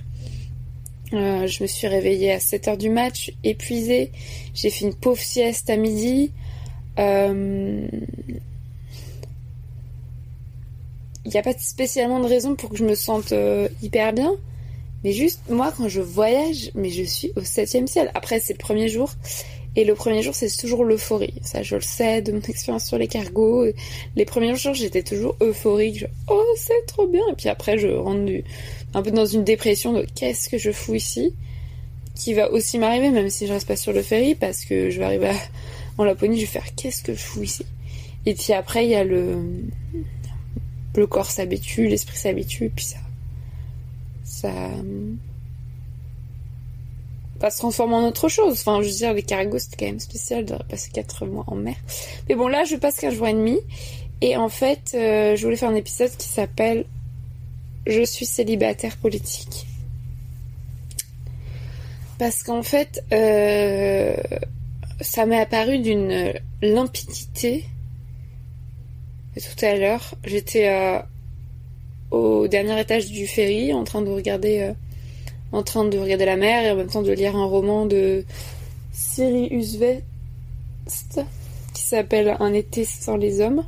Euh, 1.13 1.45
je 1.47 1.63
me 1.63 1.67
suis 1.67 1.87
réveillée 1.87 2.31
à 2.31 2.39
7 2.39 2.67
heures 2.69 2.77
du 2.77 2.89
match, 2.89 3.33
épuisée. 3.43 4.11
J'ai 4.53 4.69
fait 4.69 4.85
une 4.85 4.93
pauvre 4.93 5.21
sieste 5.21 5.69
à 5.69 5.75
midi. 5.75 6.31
Euh, 6.99 7.87
Il 11.25 11.31
n'y 11.31 11.37
a 11.37 11.43
pas 11.43 11.53
spécialement 11.57 12.19
de 12.19 12.25
raison 12.25 12.55
pour 12.55 12.69
que 12.71 12.77
je 12.77 12.83
me 12.83 12.95
sente 12.95 13.31
euh, 13.31 13.67
hyper 13.81 14.11
bien. 14.13 14.33
Mais 15.03 15.13
juste, 15.13 15.39
moi, 15.49 15.73
quand 15.75 15.87
je 15.87 16.01
voyage, 16.01 16.71
mais 16.75 16.89
je 16.89 17.03
suis 17.03 17.31
au 17.35 17.41
septième 17.41 17.87
ciel. 17.87 18.11
Après, 18.15 18.39
c'est 18.39 18.53
le 18.53 18.57
premier 18.57 18.87
jour. 18.87 19.11
Et 19.75 19.85
le 19.85 19.95
premier 19.95 20.21
jour, 20.21 20.35
c'est 20.35 20.49
toujours 20.57 20.83
l'euphorie. 20.83 21.35
Ça, 21.43 21.63
je 21.63 21.75
le 21.75 21.81
sais 21.81 22.21
de 22.21 22.31
mon 22.31 22.41
expérience 22.49 22.85
sur 22.85 22.97
les 22.97 23.07
cargos. 23.07 23.65
Les 24.15 24.25
premiers 24.25 24.55
jours, 24.55 24.73
j'étais 24.73 25.03
toujours 25.03 25.35
euphorique. 25.41 25.99
Je, 25.99 26.05
oh, 26.27 26.43
c'est 26.57 26.85
trop 26.87 27.07
bien. 27.07 27.23
Et 27.31 27.35
puis 27.35 27.49
après, 27.49 27.77
je 27.77 27.87
rentre 27.87 28.31
un 28.93 29.01
peu 29.01 29.11
dans 29.11 29.25
une 29.25 29.43
dépression 29.43 29.93
de 29.93 30.05
qu'est-ce 30.15 30.49
que 30.49 30.57
je 30.57 30.71
fous 30.71 30.95
ici? 30.95 31.33
Qui 32.15 32.33
va 32.33 32.51
aussi 32.51 32.77
m'arriver, 32.77 33.09
même 33.09 33.29
si 33.29 33.47
je 33.47 33.53
reste 33.53 33.67
pas 33.67 33.75
sur 33.75 33.93
le 33.93 34.01
ferry, 34.01 34.35
parce 34.35 34.65
que 34.65 34.89
je 34.89 34.99
vais 34.99 35.05
arriver 35.05 35.29
à- 35.29 35.35
en 35.97 36.03
Laponie, 36.03 36.37
je 36.37 36.41
vais 36.41 36.47
faire 36.47 36.75
qu'est-ce 36.75 37.03
que 37.03 37.13
je 37.13 37.19
fous 37.19 37.43
ici? 37.43 37.65
Et 38.25 38.33
puis 38.33 38.53
après, 38.53 38.85
il 38.85 38.91
y 38.91 38.95
a 38.95 39.03
le, 39.03 39.65
le 40.95 41.07
corps 41.07 41.29
s'habitue, 41.29 41.87
l'esprit 41.87 42.17
s'habitue, 42.17 42.65
et 42.65 42.69
puis 42.69 42.85
ça, 42.85 42.97
ça 44.23 44.51
va 47.39 47.49
se 47.49 47.57
transformer 47.57 47.95
en 47.95 48.03
autre 48.07 48.29
chose. 48.29 48.53
Enfin, 48.53 48.81
je 48.81 48.87
veux 48.87 48.95
dire, 48.95 49.13
les 49.13 49.23
cargos, 49.23 49.59
c'était 49.59 49.77
quand 49.77 49.91
même 49.91 49.99
spécial 49.99 50.45
de 50.45 50.55
passer 50.69 50.91
4 50.91 51.25
mois 51.25 51.43
en 51.47 51.55
mer. 51.55 51.75
Mais 52.29 52.35
bon, 52.35 52.47
là, 52.47 52.63
je 52.63 52.75
passe 52.75 52.97
15 52.97 53.15
jours 53.15 53.27
et 53.27 53.33
demi. 53.33 53.59
Et 54.21 54.37
en 54.37 54.49
fait, 54.49 54.91
euh, 54.93 55.35
je 55.35 55.43
voulais 55.43 55.57
faire 55.57 55.69
un 55.69 55.75
épisode 55.75 56.11
qui 56.15 56.27
s'appelle 56.27 56.85
Je 57.87 58.03
suis 58.03 58.27
célibataire 58.27 58.95
politique. 58.97 59.65
Parce 62.19 62.43
qu'en 62.43 62.61
fait, 62.61 63.03
euh, 63.11 64.15
ça 65.01 65.25
m'est 65.25 65.39
apparu 65.39 65.79
d'une 65.79 66.33
limpidité. 66.61 67.65
Et 69.35 69.41
tout 69.41 69.65
à 69.65 69.75
l'heure, 69.75 70.15
j'étais 70.23 70.67
euh, 70.69 70.99
au 72.11 72.47
dernier 72.47 72.79
étage 72.79 73.09
du 73.09 73.27
ferry 73.27 73.73
en 73.73 73.83
train 73.83 74.01
de 74.01 74.09
regarder 74.09 74.59
euh, 74.59 74.73
en 75.51 75.63
train 75.63 75.85
de 75.85 75.97
regarder 75.97 76.25
la 76.25 76.37
mer 76.37 76.63
et 76.63 76.71
en 76.71 76.75
même 76.75 76.87
temps 76.87 77.01
de 77.01 77.11
lire 77.11 77.35
un 77.35 77.45
roman 77.45 77.85
de 77.85 78.23
Siri 78.93 79.47
Usvest 79.51 80.03
qui 81.73 81.81
s'appelle 81.81 82.35
Un 82.39 82.53
été 82.53 82.85
sans 82.85 83.17
les 83.17 83.41
hommes. 83.41 83.63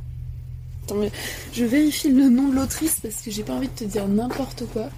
Je 1.52 1.64
vérifie 1.64 2.10
le 2.10 2.28
nom 2.28 2.48
de 2.48 2.56
l'autrice 2.56 3.00
parce 3.02 3.22
que 3.22 3.30
j'ai 3.30 3.42
pas 3.42 3.54
envie 3.54 3.68
de 3.68 3.72
te 3.72 3.84
dire 3.84 4.06
n'importe 4.06 4.64
quoi. 4.72 4.88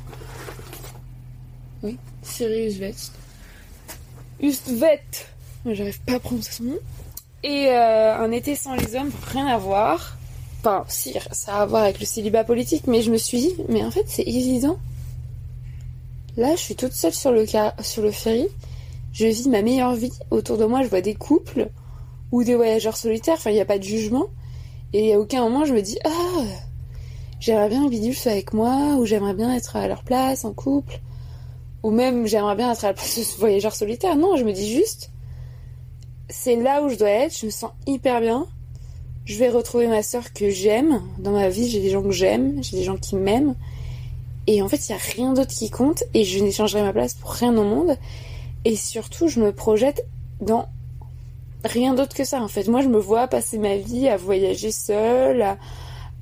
Oui, 1.83 1.97
Siri 2.23 2.67
Usvest. 2.67 3.13
Ustvet 4.41 5.01
J'arrive 5.75 6.01
pas 6.03 6.15
à 6.15 6.21
prononcer 6.21 6.53
son 6.53 6.65
nom. 6.65 6.79
Et 7.43 7.67
euh, 7.69 8.17
Un 8.19 8.31
été 8.33 8.55
sans 8.55 8.75
les 8.75 8.95
hommes, 8.97 9.11
rien 9.33 9.47
à 9.47 9.59
voir. 9.59 10.17
Enfin, 10.61 10.85
si, 10.89 11.15
ça 11.33 11.57
a 11.57 11.63
à 11.63 11.67
voir 11.67 11.83
avec 11.85 12.01
le 12.01 12.07
célibat 12.07 12.45
politique, 12.45 12.87
mais 12.87 13.03
je 13.03 13.11
me 13.11 13.17
suis 13.17 13.39
dit, 13.39 13.55
mais 13.69 13.85
en 13.85 13.91
fait, 13.91 14.05
c'est 14.07 14.23
évident. 14.23 14.79
Là, 16.37 16.55
je 16.57 16.61
suis 16.61 16.75
toute 16.77 16.93
seule 16.93 17.15
sur 17.15 17.33
le, 17.33 17.47
car- 17.47 17.75
sur 17.83 18.03
le 18.03 18.11
ferry. 18.11 18.47
Je 19.13 19.27
vis 19.27 19.49
ma 19.49 19.63
meilleure 19.63 19.95
vie. 19.95 20.13
Autour 20.31 20.59
de 20.59 20.65
moi, 20.67 20.83
je 20.83 20.89
vois 20.89 21.01
des 21.01 21.15
couples 21.15 21.71
ou 22.33 22.45
des 22.45 22.55
voyageurs 22.55 22.97
solitaires. 22.97 23.37
Enfin, 23.39 23.51
il 23.51 23.55
n'y 23.55 23.61
a 23.61 23.65
pas 23.65 23.79
de 23.79 23.85
jugement. 23.85 24.27
Et 24.93 25.15
à 25.15 25.19
aucun 25.21 25.43
moment, 25.43 25.65
je 25.65 25.73
me 25.73 25.81
dis, 25.83 25.99
ah, 26.05 26.43
j'aimerais 27.41 27.69
bien 27.69 27.85
que 27.85 27.91
Bidule 27.91 28.15
soit 28.15 28.33
avec 28.33 28.53
moi, 28.53 28.97
ou 28.99 29.07
j'aimerais 29.07 29.35
bien 29.35 29.55
être 29.55 29.77
à 29.77 29.87
leur 29.89 30.03
place, 30.03 30.45
en 30.45 30.53
couple. 30.53 31.01
Ou 31.83 31.91
même, 31.91 32.27
j'aimerais 32.27 32.57
bien 32.57 32.73
être 32.73 32.85
à 32.85 32.89
la 32.89 32.95
place 32.95 33.19
de 33.19 33.23
ce 33.23 33.39
voyageur 33.39 33.75
solitaire. 33.75 34.17
Non, 34.17 34.37
je 34.37 34.45
me 34.45 34.53
dis 34.53 34.71
juste, 34.71 35.11
c'est 36.29 36.57
là 36.57 36.83
où 36.83 36.89
je 36.89 36.97
dois 36.97 37.11
être. 37.11 37.37
Je 37.37 37.47
me 37.47 37.51
sens 37.51 37.71
hyper 37.87 38.21
bien. 38.21 38.47
Je 39.25 39.39
vais 39.39 39.49
retrouver 39.49 39.87
ma 39.89 40.03
sœur 40.03 40.33
que 40.33 40.51
j'aime. 40.51 41.03
Dans 41.19 41.33
ma 41.33 41.49
vie, 41.49 41.69
j'ai 41.69 41.81
des 41.81 41.91
gens 41.91 42.03
que 42.03 42.13
j'aime, 42.13 42.63
j'ai 42.63 42.77
des 42.77 42.85
gens 42.85 42.97
qui 42.97 43.17
m'aiment. 43.17 43.55
Et 44.47 44.63
en 44.63 44.69
fait, 44.69 44.89
il 44.89 44.93
n'y 44.93 44.99
a 44.99 45.03
rien 45.03 45.33
d'autre 45.33 45.53
qui 45.53 45.71
compte 45.71 46.05
et 46.15 46.25
je 46.25 46.43
n'échangerai 46.43 46.83
ma 46.83 46.93
place 46.93 47.15
pour 47.15 47.33
rien 47.33 47.57
au 47.57 47.65
monde. 47.65 47.97
Et 48.65 48.77
surtout, 48.77 49.29
je 49.29 49.41
me 49.41 49.53
projette 49.53 50.07
dans 50.41 50.69
rien 51.65 51.95
d'autre 51.95 52.15
que 52.15 52.25
ça. 52.25 52.41
En 52.41 52.49
fait, 52.49 52.69
moi, 52.69 52.83
je 52.83 52.89
me 52.89 52.99
vois 52.99 53.27
passer 53.27 53.59
ma 53.59 53.77
vie 53.77 54.09
à 54.09 54.17
voyager 54.17 54.71
seule, 54.71 55.43
à, 55.43 55.59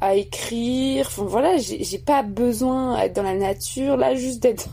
à 0.00 0.14
écrire. 0.14 1.06
Enfin, 1.06 1.24
voilà, 1.24 1.58
j'ai 1.58 1.98
pas 1.98 2.22
besoin 2.22 2.98
d'être 2.98 3.16
dans 3.16 3.22
la 3.22 3.34
nature. 3.34 3.98
Là, 3.98 4.14
juste 4.14 4.42
d'être 4.42 4.68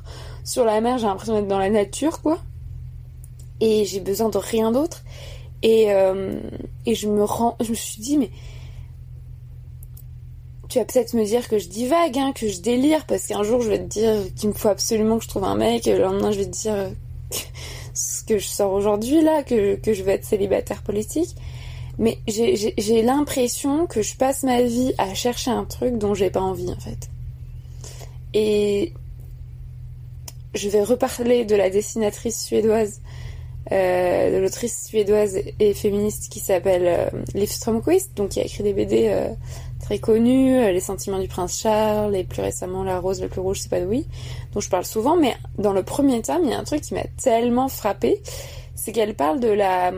sur 0.46 0.64
la 0.64 0.80
mer, 0.80 0.98
j'ai 0.98 1.08
l'impression 1.08 1.36
d'être 1.36 1.48
dans 1.48 1.60
la 1.60 1.70
nature, 1.70 2.22
quoi. 2.22 2.40
Et 3.62 3.86
j'ai 3.86 4.02
besoin 4.02 4.28
de 4.28 4.38
rien 4.38 4.72
d'autre. 4.74 5.04
Et, 5.64 5.92
euh, 5.94 6.40
et 6.86 6.96
je 6.96 7.08
me 7.08 7.24
rends, 7.24 7.56
je 7.62 7.70
me 7.70 7.76
suis 7.76 8.02
dit, 8.02 8.18
mais 8.18 8.32
tu 10.68 10.80
vas 10.80 10.86
peut-être 10.86 11.14
me 11.14 11.24
dire 11.24 11.48
que 11.48 11.60
je 11.60 11.68
divague, 11.68 12.18
hein, 12.18 12.32
que 12.34 12.48
je 12.48 12.60
délire, 12.62 13.06
parce 13.06 13.28
qu'un 13.28 13.44
jour 13.44 13.62
je 13.62 13.70
vais 13.70 13.80
te 13.80 13.84
dire 13.88 14.16
qu'il 14.36 14.50
me 14.50 14.54
faut 14.54 14.70
absolument 14.70 15.18
que 15.18 15.24
je 15.26 15.30
trouve 15.30 15.44
un 15.44 15.56
mec, 15.56 15.86
et 15.86 15.94
le 15.94 16.02
lendemain 16.02 16.32
je 16.32 16.40
vais 16.40 16.46
te 16.46 16.50
dire 16.52 16.74
euh, 16.74 16.90
ce 17.94 18.24
que 18.24 18.38
je 18.38 18.48
sors 18.48 18.72
aujourd'hui 18.74 19.22
là, 19.22 19.44
que, 19.44 19.76
que 19.76 19.94
je 19.94 20.02
vais 20.04 20.14
être 20.14 20.26
célibataire 20.26 20.82
politique. 20.82 21.36
Mais 21.98 22.20
j'ai- 22.28 23.02
l'impression 23.04 23.86
que 23.86 24.02
je 24.02 24.16
passe 24.16 24.44
ma 24.44 24.62
vie 24.64 24.94
à 24.98 25.14
chercher 25.14 25.52
un 25.52 25.66
truc 25.66 25.98
dont 25.98 26.16
j'ai 26.16 26.30
pas 26.30 26.42
envie 26.42 26.72
en 26.72 26.80
fait. 26.80 27.10
Et 28.34 28.94
je 30.56 30.70
vais 30.70 30.84
reparler 30.84 31.46
de 31.46 31.56
la 31.56 31.70
dessinatrice 31.70 32.44
suédoise, 32.46 33.02
de 33.70 34.38
l'autrice 34.38 34.86
suédoise 34.88 35.38
et 35.60 35.74
féministe 35.74 36.32
qui 36.32 36.40
s'appelle 36.40 36.84
euh, 36.86 37.24
Liv 37.34 37.50
Strömquist, 37.50 38.16
donc 38.16 38.30
qui 38.30 38.40
a 38.40 38.44
écrit 38.44 38.64
des 38.64 38.74
BD 38.74 39.08
euh, 39.08 39.30
très 39.80 40.00
connus, 40.00 40.58
euh, 40.58 40.72
Les 40.72 40.80
sentiments 40.80 41.20
du 41.20 41.28
prince 41.28 41.60
Charles 41.60 42.16
et 42.16 42.24
plus 42.24 42.42
récemment 42.42 42.84
La 42.84 43.00
rose 43.00 43.22
la 43.22 43.28
plus 43.28 43.42
rouge 43.42 43.60
s'épanouit, 43.60 44.08
dont 44.54 44.60
je 44.60 44.70
parle 44.70 44.86
souvent, 44.86 45.16
mais 45.16 45.36
dans 45.58 45.74
le 45.74 45.84
premier 45.84 46.22
tome, 46.22 46.42
il 46.44 46.50
y 46.50 46.54
a 46.54 46.60
un 46.60 46.64
truc 46.64 46.82
qui 46.82 46.94
m'a 46.94 47.06
tellement 47.22 47.68
frappé, 47.68 48.22
c'est 48.76 48.92
qu'elle 48.92 49.16
parle 49.16 49.40
de 49.40 49.50
la 49.50 49.92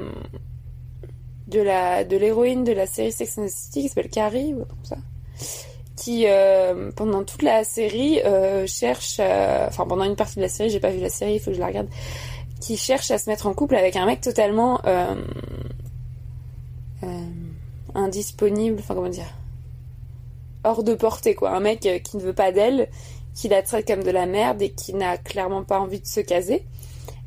de 1.47 1.59
la 1.59 2.03
de 2.03 2.17
l'héroïne 2.17 2.63
de 2.63 2.71
la 2.71 2.87
série 2.87 3.11
Sex 3.11 3.37
and 3.37 3.45
the 3.45 3.73
qui 3.73 3.87
s'appelle 3.87 4.09
Carrie 4.09 4.53
ou 4.53 4.65
comme 4.65 4.83
ça 4.83 4.97
qui 5.95 6.25
euh, 6.27 6.91
pendant 6.95 7.23
toute 7.23 7.41
la 7.43 7.63
série 7.63 8.19
euh, 8.21 8.65
cherche 8.65 9.17
euh, 9.19 9.67
enfin 9.67 9.85
pendant 9.85 10.05
une 10.05 10.15
partie 10.15 10.37
de 10.37 10.41
la 10.41 10.49
série 10.49 10.69
j'ai 10.69 10.79
pas 10.79 10.89
vu 10.89 10.99
la 10.99 11.09
série 11.09 11.35
il 11.35 11.39
faut 11.39 11.51
que 11.51 11.55
je 11.55 11.59
la 11.59 11.67
regarde 11.67 11.87
qui 12.63 12.77
cherche 12.77 13.11
à 13.11 13.17
se 13.17 13.29
mettre 13.29 13.45
en 13.45 13.53
couple 13.53 13.75
avec 13.75 13.97
un 13.97 14.05
mec 14.05 14.21
totalement 14.21 14.79
euh, 14.85 15.15
euh, 17.03 17.07
indisponible 17.93 18.77
enfin 18.79 18.95
comment 18.95 19.09
dire 19.09 19.35
hors 20.63 20.81
de 20.81 20.93
portée 20.93 21.35
quoi. 21.35 21.51
Un 21.51 21.59
mec 21.59 21.85
euh, 21.85 21.99
qui 21.99 22.15
ne 22.15 22.21
veut 22.21 22.33
pas 22.33 22.53
d'elle 22.53 22.87
qui 23.35 23.49
la 23.49 23.63
traite 23.63 23.85
comme 23.85 24.03
de 24.03 24.11
la 24.11 24.25
merde 24.25 24.61
et 24.61 24.69
qui 24.69 24.93
n'a 24.93 25.17
clairement 25.17 25.63
pas 25.63 25.77
envie 25.77 25.99
de 25.99 26.07
se 26.07 26.21
caser 26.21 26.63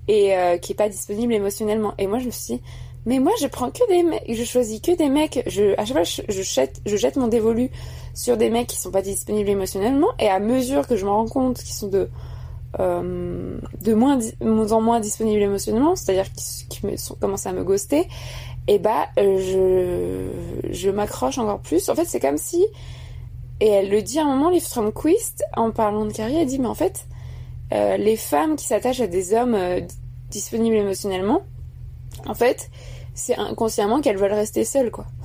et 0.08 0.32
qui 0.62 0.70
est 0.70 0.76
pas 0.76 0.88
disponible 0.88 1.34
émotionnellement. 1.34 1.92
Et 1.98 2.06
moi 2.06 2.20
je 2.20 2.26
me 2.26 2.30
suis 2.30 2.54
dit 2.54 2.62
mais 3.06 3.18
moi 3.18 3.32
je 3.40 3.48
prends 3.48 3.72
que 3.72 3.86
des 3.88 4.04
mecs 4.04 4.22
je 4.28 4.44
choisis 4.44 4.80
que 4.80 4.96
des 4.96 5.08
mecs. 5.08 5.42
Je 5.46 5.78
à 5.78 5.84
chaque 5.84 5.96
fois 5.96 6.04
je, 6.04 6.22
je 6.28 6.42
jette 6.42 6.80
je 6.86 6.96
jette 6.96 7.16
mon 7.16 7.26
dévolu 7.26 7.70
sur 8.14 8.36
des 8.36 8.48
mecs 8.48 8.68
qui 8.68 8.76
sont 8.76 8.92
pas 8.92 9.02
disponibles 9.02 9.50
émotionnellement 9.50 10.08
et 10.18 10.28
à 10.28 10.38
mesure 10.38 10.86
que 10.86 10.96
je 10.96 11.04
me 11.04 11.10
rends 11.10 11.26
compte 11.26 11.58
qu'ils 11.58 11.74
sont 11.74 11.88
de 11.88 12.08
euh, 12.80 13.58
de 13.82 13.94
moins 13.94 14.18
en 14.72 14.80
moins 14.80 15.00
disponibles 15.00 15.42
émotionnellement 15.42 15.96
c'est-à-dire 15.96 16.30
qui 16.32 16.66
commencent 17.20 17.46
à 17.46 17.52
me 17.52 17.64
ghoster 17.64 18.08
et 18.68 18.78
bah 18.78 19.06
euh, 19.18 20.30
je 20.70 20.90
m'accroche 20.90 21.38
encore 21.38 21.60
plus 21.60 21.88
en 21.88 21.94
fait 21.94 22.04
c'est 22.04 22.20
comme 22.20 22.38
si 22.38 22.66
et 23.60 23.68
elle 23.68 23.88
le 23.88 24.02
dit 24.02 24.18
à 24.18 24.24
un 24.24 24.36
moment 24.36 24.50
Liv 24.50 24.62
Strömquist 24.62 25.44
en 25.56 25.70
parlant 25.70 26.04
de 26.04 26.12
Carrie 26.12 26.36
elle 26.36 26.46
dit 26.46 26.58
mais 26.58 26.66
en 26.66 26.74
fait 26.74 27.06
euh, 27.72 27.96
les 27.96 28.16
femmes 28.16 28.56
qui 28.56 28.66
s'attachent 28.66 29.00
à 29.00 29.06
des 29.06 29.32
hommes 29.32 29.56
disponibles 30.30 30.76
émotionnellement 30.76 31.42
en 32.26 32.34
fait 32.34 32.70
c'est 33.14 33.36
inconsciemment 33.36 34.00
qu'elles 34.00 34.18
veulent 34.18 34.32
rester 34.32 34.64
seules 34.64 34.90
quoi 34.90 35.06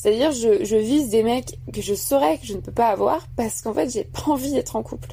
c'est-à-dire, 0.00 0.32
je, 0.32 0.64
je 0.64 0.76
vise 0.76 1.10
des 1.10 1.22
mecs 1.22 1.58
que 1.74 1.82
je 1.82 1.92
saurais 1.92 2.38
que 2.38 2.46
je 2.46 2.54
ne 2.54 2.60
peux 2.60 2.72
pas 2.72 2.88
avoir 2.88 3.26
parce 3.36 3.60
qu'en 3.60 3.74
fait, 3.74 3.90
j'ai 3.90 4.04
pas 4.04 4.30
envie 4.30 4.50
d'être 4.50 4.76
en 4.76 4.82
couple. 4.82 5.10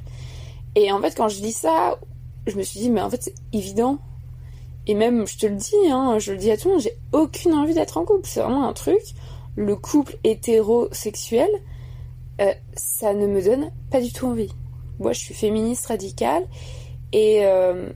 Et 0.77 0.91
en 0.91 1.01
fait, 1.01 1.15
quand 1.17 1.27
je 1.27 1.41
dis 1.41 1.53
ça, 1.53 1.99
je 2.45 2.55
me 2.55 2.61
suis 2.61 2.79
dit, 2.79 2.91
mais 2.91 3.01
en 3.01 3.09
fait, 3.09 3.23
c'est 3.23 3.33
évident. 3.51 3.97
Et 4.85 4.93
même, 4.93 5.25
je 5.25 5.35
te 5.39 5.47
le 5.47 5.55
dis, 5.55 5.73
hein, 5.89 6.19
je 6.19 6.33
le 6.33 6.37
dis 6.37 6.51
à 6.51 6.55
tout 6.55 6.67
le 6.67 6.75
monde, 6.75 6.83
j'ai 6.83 6.95
aucune 7.13 7.55
envie 7.55 7.73
d'être 7.73 7.97
en 7.97 8.05
couple. 8.05 8.27
C'est 8.29 8.41
vraiment 8.41 8.67
un 8.67 8.73
truc. 8.73 9.01
Le 9.55 9.75
couple 9.75 10.17
hétérosexuel, 10.23 11.49
euh, 12.41 12.53
ça 12.75 13.15
ne 13.15 13.25
me 13.25 13.41
donne 13.41 13.71
pas 13.89 13.99
du 14.01 14.13
tout 14.13 14.27
envie. 14.27 14.53
Moi, 14.99 15.13
je 15.13 15.19
suis 15.19 15.33
féministe 15.33 15.87
radicale 15.87 16.43
et 17.11 17.39
euh, 17.43 17.89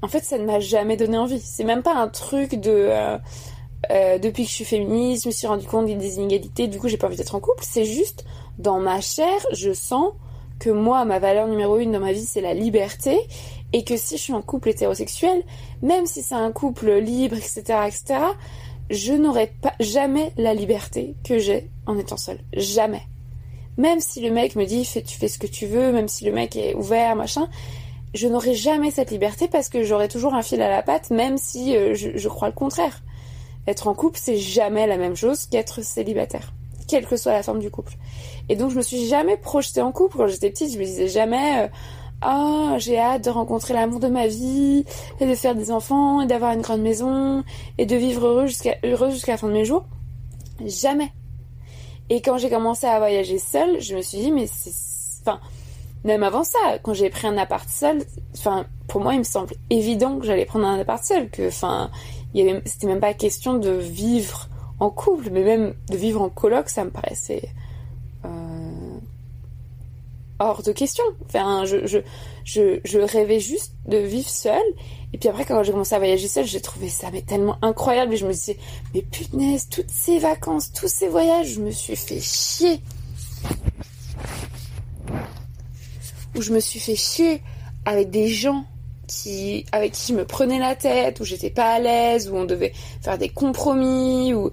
en 0.00 0.08
fait, 0.08 0.24
ça 0.24 0.38
ne 0.38 0.46
m'a 0.46 0.58
jamais 0.58 0.96
donné 0.96 1.18
envie. 1.18 1.38
C'est 1.38 1.64
même 1.64 1.82
pas 1.82 1.96
un 1.96 2.08
truc 2.08 2.54
de. 2.54 2.88
euh, 2.90 4.18
depuis 4.18 4.44
que 4.44 4.48
je 4.48 4.54
suis 4.54 4.64
féministe, 4.64 5.24
je 5.24 5.28
me 5.28 5.32
suis 5.34 5.46
rendu 5.46 5.66
compte 5.66 5.84
des 5.84 6.14
inégalités, 6.16 6.66
du 6.66 6.78
coup 6.78 6.88
j'ai 6.88 6.96
pas 6.96 7.08
envie 7.08 7.16
d'être 7.16 7.34
en 7.34 7.40
couple. 7.40 7.62
C'est 7.62 7.84
juste 7.84 8.24
dans 8.58 8.80
ma 8.80 9.02
chair, 9.02 9.38
je 9.52 9.72
sens 9.74 10.14
que 10.60 10.70
moi, 10.70 11.04
ma 11.04 11.18
valeur 11.18 11.48
numéro 11.48 11.78
une 11.78 11.90
dans 11.90 11.98
ma 11.98 12.12
vie, 12.12 12.24
c'est 12.24 12.40
la 12.40 12.54
liberté, 12.54 13.18
et 13.72 13.82
que 13.82 13.96
si 13.96 14.16
je 14.16 14.22
suis 14.22 14.32
en 14.32 14.42
couple 14.42 14.68
hétérosexuel, 14.68 15.42
même 15.82 16.06
si 16.06 16.22
c'est 16.22 16.36
un 16.36 16.52
couple 16.52 16.92
libre, 16.98 17.36
etc., 17.36 17.62
etc., 17.88 18.20
je 18.90 19.12
n'aurai 19.12 19.52
jamais 19.80 20.32
la 20.36 20.54
liberté 20.54 21.16
que 21.24 21.38
j'ai 21.38 21.70
en 21.86 21.98
étant 21.98 22.16
seule. 22.16 22.40
Jamais. 22.52 23.02
Même 23.76 24.00
si 24.00 24.20
le 24.20 24.30
mec 24.30 24.56
me 24.56 24.66
dit 24.66 24.84
fais, 24.84 25.02
tu 25.02 25.16
fais 25.16 25.28
ce 25.28 25.38
que 25.38 25.46
tu 25.46 25.66
veux, 25.66 25.92
même 25.92 26.08
si 26.08 26.24
le 26.24 26.32
mec 26.32 26.56
est 26.56 26.74
ouvert, 26.74 27.16
machin, 27.16 27.48
je 28.14 28.26
n'aurai 28.28 28.54
jamais 28.54 28.90
cette 28.90 29.10
liberté 29.10 29.48
parce 29.48 29.68
que 29.68 29.82
j'aurai 29.82 30.08
toujours 30.08 30.34
un 30.34 30.42
fil 30.42 30.60
à 30.60 30.68
la 30.68 30.82
patte, 30.82 31.10
même 31.10 31.38
si 31.38 31.76
euh, 31.76 31.94
je 31.94 32.28
crois 32.28 32.48
le 32.48 32.54
contraire. 32.54 33.02
Être 33.66 33.86
en 33.88 33.94
couple, 33.94 34.18
c'est 34.20 34.36
jamais 34.36 34.86
la 34.86 34.96
même 34.96 35.14
chose 35.16 35.46
qu'être 35.46 35.82
célibataire, 35.82 36.52
quelle 36.90 37.06
que 37.06 37.16
soit 37.16 37.32
la 37.32 37.42
forme 37.42 37.60
du 37.60 37.70
couple. 37.70 37.94
Et 38.48 38.56
donc, 38.56 38.70
je 38.70 38.76
me 38.76 38.82
suis 38.82 39.06
jamais 39.06 39.36
projetée 39.36 39.80
en 39.80 39.92
couple. 39.92 40.18
Quand 40.18 40.26
j'étais 40.26 40.50
petite, 40.50 40.72
je 40.72 40.78
me 40.78 40.84
disais 40.84 41.08
jamais, 41.08 41.62
euh, 41.62 41.68
ah, 42.20 42.74
j'ai 42.78 42.98
hâte 42.98 43.24
de 43.24 43.30
rencontrer 43.30 43.74
l'amour 43.74 44.00
de 44.00 44.08
ma 44.08 44.26
vie, 44.26 44.84
et 45.20 45.26
de 45.26 45.34
faire 45.34 45.54
des 45.54 45.70
enfants, 45.70 46.20
et 46.20 46.26
d'avoir 46.26 46.52
une 46.52 46.60
grande 46.60 46.82
maison, 46.82 47.44
et 47.78 47.86
de 47.86 47.96
vivre 47.96 48.26
heureux 48.26 48.46
jusqu'à, 48.46 48.76
heureuse 48.84 49.14
jusqu'à 49.14 49.32
la 49.32 49.38
fin 49.38 49.46
de 49.46 49.52
mes 49.52 49.64
jours. 49.64 49.84
Jamais. 50.66 51.12
Et 52.10 52.20
quand 52.20 52.38
j'ai 52.38 52.50
commencé 52.50 52.86
à 52.86 52.98
voyager 52.98 53.38
seule, 53.38 53.80
je 53.80 53.94
me 53.94 54.02
suis 54.02 54.18
dit, 54.18 54.32
mais 54.32 54.46
c'est, 54.48 54.72
enfin, 55.22 55.40
même 56.04 56.22
avant 56.22 56.44
ça, 56.44 56.78
quand 56.82 56.92
j'ai 56.92 57.08
pris 57.08 57.26
un 57.26 57.38
appart 57.38 57.68
seul, 57.68 58.02
enfin, 58.36 58.66
pour 58.88 59.00
moi, 59.00 59.14
il 59.14 59.20
me 59.20 59.24
semble 59.24 59.54
évident 59.70 60.18
que 60.18 60.26
j'allais 60.26 60.44
prendre 60.44 60.66
un 60.66 60.80
appart 60.80 61.04
seul, 61.04 61.30
que, 61.30 61.48
enfin, 61.48 61.90
il 62.34 62.62
c'était 62.64 62.86
même 62.86 63.00
pas 63.00 63.14
question 63.14 63.54
de 63.54 63.70
vivre 63.70 64.48
en 64.80 64.90
couple, 64.90 65.28
mais 65.30 65.44
même 65.44 65.74
de 65.90 65.96
vivre 65.96 66.20
en 66.22 66.30
coloc, 66.30 66.68
ça 66.68 66.84
me 66.84 66.90
paraissait 66.90 67.50
euh, 68.24 68.28
hors 70.38 70.62
de 70.62 70.72
question. 70.72 71.04
Enfin, 71.26 71.64
je, 71.66 71.86
je, 71.86 71.98
je, 72.44 72.80
je 72.84 72.98
rêvais 72.98 73.40
juste 73.40 73.74
de 73.86 73.98
vivre 73.98 74.28
seule. 74.28 74.60
Et 75.12 75.18
puis 75.18 75.28
après, 75.28 75.44
quand 75.44 75.62
j'ai 75.62 75.72
commencé 75.72 75.94
à 75.94 75.98
voyager 75.98 76.28
seule, 76.28 76.46
j'ai 76.46 76.60
trouvé 76.60 76.88
ça 76.88 77.10
mais 77.12 77.22
tellement 77.22 77.58
incroyable. 77.62 78.14
Et 78.14 78.16
je 78.16 78.26
me 78.26 78.32
disais, 78.32 78.56
mais 78.94 79.02
punaise, 79.02 79.68
toutes 79.68 79.90
ces 79.90 80.18
vacances, 80.18 80.72
tous 80.72 80.88
ces 80.88 81.08
voyages, 81.08 81.54
je 81.54 81.60
me 81.60 81.70
suis 81.70 81.96
fait 81.96 82.20
chier. 82.20 82.80
Où 86.36 86.42
je 86.42 86.52
me 86.52 86.60
suis 86.60 86.80
fait 86.80 86.96
chier 86.96 87.42
avec 87.84 88.10
des 88.10 88.28
gens 88.28 88.64
qui, 89.10 89.66
avec 89.72 89.92
qui 89.92 90.12
je 90.12 90.18
me 90.18 90.24
prenais 90.24 90.58
la 90.58 90.76
tête, 90.76 91.20
où 91.20 91.24
j'étais 91.24 91.50
pas 91.50 91.72
à 91.72 91.78
l'aise, 91.78 92.30
où 92.30 92.36
on 92.36 92.44
devait 92.44 92.72
faire 93.02 93.18
des 93.18 93.28
compromis, 93.28 94.32
où, 94.34 94.50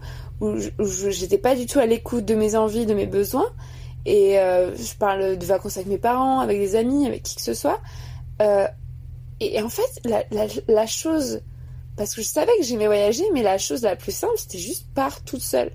j'étais 1.10 1.38
pas 1.38 1.56
du 1.56 1.66
tout 1.66 1.80
à 1.80 1.86
l'écoute 1.86 2.26
de 2.26 2.36
mes 2.36 2.56
envies, 2.56 2.86
de 2.86 2.94
mes 2.94 3.06
besoins. 3.06 3.50
Et 4.06 4.40
euh, 4.40 4.76
je 4.76 4.96
parle 4.96 5.38
de 5.38 5.46
vacances 5.46 5.78
avec 5.78 5.88
mes 5.88 5.98
parents, 5.98 6.40
avec 6.40 6.60
des 6.60 6.76
amis, 6.76 7.06
avec 7.06 7.24
qui 7.24 7.36
que 7.36 7.42
ce 7.42 7.54
soit. 7.54 7.80
Euh, 8.42 8.68
et, 9.40 9.62
en 9.62 9.70
fait, 9.70 10.02
la, 10.68 10.88
chose, 10.88 11.42
parce 11.96 12.16
que 12.16 12.22
je 12.22 12.28
savais 12.28 12.52
que 12.60 12.66
j'aimais 12.66 12.88
voyager, 12.88 13.24
mais 13.34 13.44
la 13.44 13.58
chose 13.58 13.84
la 13.84 13.96
plus 13.96 14.16
simple, 14.16 14.34
c'était 14.38 14.58
juste 14.58 14.88
part 14.96 15.24
toute 15.24 15.42
seule. 15.42 15.72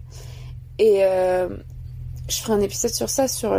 Et 0.79 1.05
euh, 1.05 1.49
je 2.29 2.37
ferai 2.37 2.55
un 2.55 2.61
épisode 2.61 2.93
sur 2.93 3.09
ça, 3.09 3.29
sur. 3.29 3.57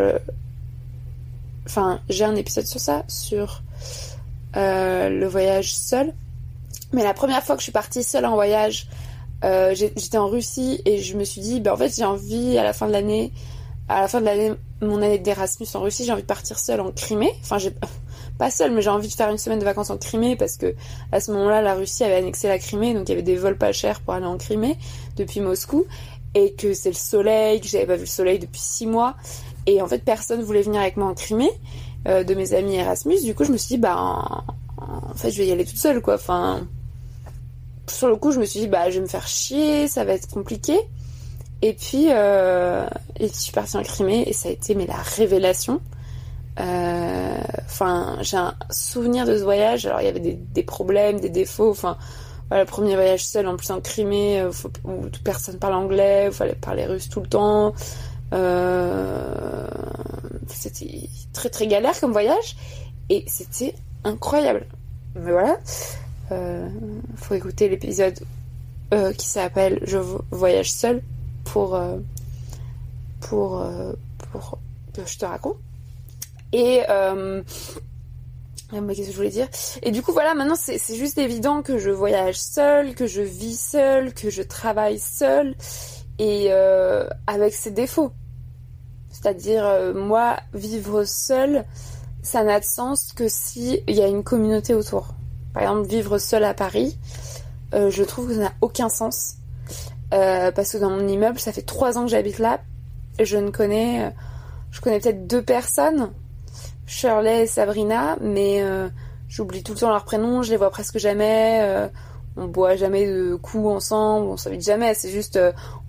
Enfin, 1.66 2.02
j'ai 2.10 2.26
un 2.26 2.36
épisode 2.36 2.66
sur 2.66 2.82
ça, 2.82 3.06
sur 3.08 3.64
le 4.56 5.26
voyage 5.26 5.74
seul. 5.74 6.14
Mais 6.94 7.04
la 7.04 7.14
première 7.14 7.44
fois 7.44 7.56
que 7.56 7.62
je 7.62 7.64
suis 7.64 7.72
partie 7.72 8.04
seule 8.04 8.26
en 8.26 8.36
voyage, 8.36 8.88
euh, 9.44 9.76
j'étais 9.76 10.18
en 10.18 10.28
Russie 10.28 10.82
et 10.86 11.00
je 11.00 11.18
me 11.18 11.24
suis 11.24 11.42
dit, 11.42 11.60
bah, 11.60 11.74
en 11.74 11.78
fait, 11.78 11.94
j'ai 11.96 12.06
envie 12.06 12.58
à 12.58 12.64
la 12.64 12.72
fin 12.72 12.88
de 12.88 12.92
l'année, 12.92 13.32
à 13.90 14.02
la 14.02 14.08
fin 14.08 14.22
de 14.22 14.26
l'année, 14.26 14.54
mon 14.82 15.02
année 15.02 15.18
d'Erasmus 15.18 15.68
en 15.74 15.82
Russie, 15.82 16.06
j'ai 16.06 16.12
envie 16.12 16.22
de 16.22 16.28
partir 16.28 16.60
seule 16.60 16.80
en 16.80 16.92
Crimée. 16.92 17.34
Enfin, 17.42 17.58
pas 18.38 18.52
seule, 18.52 18.72
mais 18.72 18.82
j'ai 18.82 18.90
envie 18.90 19.08
de 19.08 19.14
faire 19.14 19.30
une 19.30 19.38
semaine 19.38 19.60
de 19.60 19.66
vacances 19.66 19.90
en 19.90 19.98
Crimée 19.98 20.36
parce 20.36 20.58
que 20.58 20.76
à 21.12 21.20
ce 21.20 21.32
moment-là, 21.32 21.62
la 21.62 21.74
Russie 21.74 22.04
avait 22.04 22.16
annexé 22.16 22.48
la 22.48 22.60
Crimée, 22.60 22.94
donc 22.94 23.10
il 23.10 23.12
y 23.12 23.14
avait 23.14 23.22
des 23.22 23.36
vols 23.36 23.58
pas 23.58 23.72
chers 23.72 24.00
pour 24.00 24.14
aller 24.14 24.26
en 24.26 24.38
Crimée 24.38 24.78
depuis 25.18 25.42
Moscou 25.42 25.86
et 26.36 26.54
que 26.54 26.74
c'est 26.74 26.90
le 26.90 26.96
soleil, 26.96 27.60
que 27.60 27.68
j'avais 27.68 27.86
pas 27.86 27.96
vu 27.96 28.02
le 28.02 28.08
soleil 28.08 28.40
depuis 28.40 28.62
six 28.62 28.88
mois 28.88 29.16
et 29.66 29.82
en 29.82 29.88
fait 29.88 30.00
personne 30.00 30.42
voulait 30.42 30.64
venir 30.64 30.82
avec 30.82 30.98
moi 30.98 31.08
en 31.08 31.14
Crimée 31.14 31.52
euh, 32.08 32.24
de 32.24 32.34
mes 32.34 32.54
amis 32.54 32.76
Erasmus. 32.76 33.22
Du 33.24 33.34
coup, 33.36 33.44
je 33.44 33.52
me 33.52 33.58
suis 33.58 33.76
dit, 33.76 33.78
bah, 33.78 34.44
en, 34.78 35.14
fait, 35.16 35.32
je 35.32 35.38
vais 35.38 35.48
y 35.48 35.52
aller 35.52 35.66
toute 35.66 35.78
seule, 35.78 36.02
quoi. 36.02 36.16
Enfin, 36.16 36.68
sur 37.88 38.08
le 38.08 38.16
coup, 38.16 38.32
je 38.32 38.40
me 38.40 38.46
suis 38.46 38.62
dit, 38.62 38.68
bah, 38.68 38.90
je 38.90 38.96
vais 38.96 39.02
me 39.02 39.08
faire 39.08 39.28
chier, 39.28 39.88
ça 39.88 40.04
va 40.04 40.14
être 40.14 40.30
compliqué. 40.30 40.78
Et 41.62 41.74
puis, 41.74 42.08
euh, 42.10 42.86
je 43.20 43.28
suis 43.28 43.54
partie 43.54 43.78
en 43.78 43.84
Crimée 43.84 44.24
et 44.28 44.34
ça 44.34 44.50
a 44.50 44.52
été 44.52 44.76
mais 44.76 44.86
la 44.86 44.98
révélation. 44.98 45.80
Euh, 46.60 47.38
Enfin, 47.66 48.18
j'ai 48.22 48.38
un 48.38 48.54
souvenir 48.70 49.26
de 49.26 49.36
ce 49.36 49.44
voyage. 49.44 49.88
Alors, 49.88 50.02
il 50.02 50.06
y 50.06 50.08
avait 50.08 50.20
des, 50.20 50.34
des 50.34 50.64
problèmes, 50.64 51.20
des 51.20 51.30
défauts. 51.30 51.72
Enfin, 51.72 51.98
le 52.52 52.66
premier 52.66 52.94
voyage 52.94 53.26
seul, 53.26 53.48
en 53.48 53.56
plus 53.56 53.72
en 53.72 53.82
Crimée, 53.82 54.46
où 54.84 54.92
personne 55.24 55.58
parle 55.58 55.74
anglais, 55.74 56.26
il 56.28 56.32
fallait 56.32 56.54
parler 56.54 56.86
russe 56.86 57.10
tout 57.10 57.22
le 57.22 57.28
temps. 57.28 57.74
C'était 60.50 61.10
très 61.34 61.50
très 61.50 61.68
galère 61.68 62.00
comme 62.00 62.12
voyage 62.12 62.56
et 63.10 63.24
c'était 63.28 63.76
incroyable. 64.04 64.66
Mais 65.16 65.32
voilà, 65.32 65.58
euh, 66.32 66.68
faut 67.16 67.36
écouter 67.36 67.70
l'épisode 67.70 68.20
euh, 68.94 69.14
qui 69.14 69.28
s'appelle 69.28 69.80
Je 69.84 69.98
vo- 69.98 70.24
voyage 70.32 70.72
seul 70.72 71.02
pour 71.44 71.76
euh, 71.76 71.98
pour 73.22 73.62
euh, 73.62 73.94
pour 74.32 74.58
que 74.94 75.02
je 75.06 75.18
te 75.18 75.26
raconte. 75.26 75.58
Et 76.52 76.82
qu'est-ce 76.88 77.42
que 79.08 79.12
je 79.12 79.16
voulais 79.16 79.30
dire? 79.30 79.48
Et 79.82 79.92
du 79.92 80.02
coup 80.02 80.12
voilà, 80.14 80.36
maintenant 80.36 80.56
c'est 80.56 80.78
juste 80.96 81.18
évident 81.18 81.62
que 81.62 81.78
je 81.80 81.90
voyage 81.90 82.40
seule, 82.40 82.94
que 82.96 83.08
je 83.08 83.22
vis 83.22 83.60
seule, 83.60 84.14
que 84.14 84.30
je 84.30 84.42
travaille 84.44 85.00
seule 85.00 85.56
et 86.20 86.52
avec 87.28 87.54
ses 87.54 87.72
défauts. 87.72 88.12
C'est-à-dire, 89.24 89.66
euh, 89.66 89.94
moi, 89.94 90.36
vivre 90.54 91.06
seule, 91.06 91.64
ça 92.24 92.44
n'a 92.44 92.60
de 92.60 92.66
sens 92.66 93.14
que 93.14 93.30
si 93.30 93.80
il 93.88 93.96
y 93.96 94.02
a 94.02 94.08
une 94.08 94.22
communauté 94.22 94.74
autour. 94.74 95.14
Par 95.54 95.64
exemple, 95.64 95.88
vivre 95.88 96.18
seule 96.18 96.44
à 96.44 96.54
Paris, 96.54 96.98
euh, 97.74 97.90
je 97.90 98.04
trouve 98.04 98.28
que 98.28 98.34
ça 98.34 98.42
n'a 98.42 98.54
aucun 98.60 98.90
sens. 98.90 99.36
Euh, 100.14 100.52
parce 100.52 100.74
que 100.74 100.78
dans 100.78 100.90
mon 100.90 101.08
immeuble, 101.08 101.40
ça 101.40 101.54
fait 101.54 101.62
trois 101.62 101.98
ans 101.98 102.04
que 102.04 102.10
j'habite 102.10 102.38
là. 102.38 102.60
Je 103.18 103.38
ne 103.38 103.50
connais, 103.50 104.14
je 104.72 104.82
connais 104.82 105.00
peut-être 105.00 105.26
deux 105.26 105.42
personnes, 105.42 106.12
Shirley 106.86 107.44
et 107.44 107.48
Sabrina, 107.48 108.18
mais 108.20 108.62
j'oublie 109.30 109.64
tout 109.64 109.72
le 109.74 109.80
temps 109.80 109.90
leurs 109.90 110.04
prénoms, 110.04 110.42
je 110.42 110.50
les 110.50 110.58
vois 110.58 110.72
presque 110.72 110.98
jamais. 110.98 111.90
on 112.36 112.48
boit 112.48 112.76
jamais 112.76 113.06
de 113.06 113.36
coups 113.36 113.68
ensemble, 113.68 114.28
on 114.28 114.38
s'invite 114.38 114.64
jamais. 114.64 114.96
C'est 114.96 115.12
juste, 115.12 115.40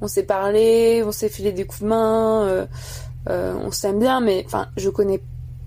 on 0.01 0.07
s'est 0.07 0.23
parlé, 0.23 1.03
on 1.05 1.11
s'est 1.11 1.31
filé 1.31 1.51
des 1.51 1.65
coups 1.65 1.81
de 1.81 1.87
main. 1.87 2.67
On 3.27 3.71
s'aime 3.71 3.99
bien, 3.99 4.21
mais 4.21 4.45
enfin, 4.47 4.69
je 4.77 4.91
connais 4.91 5.21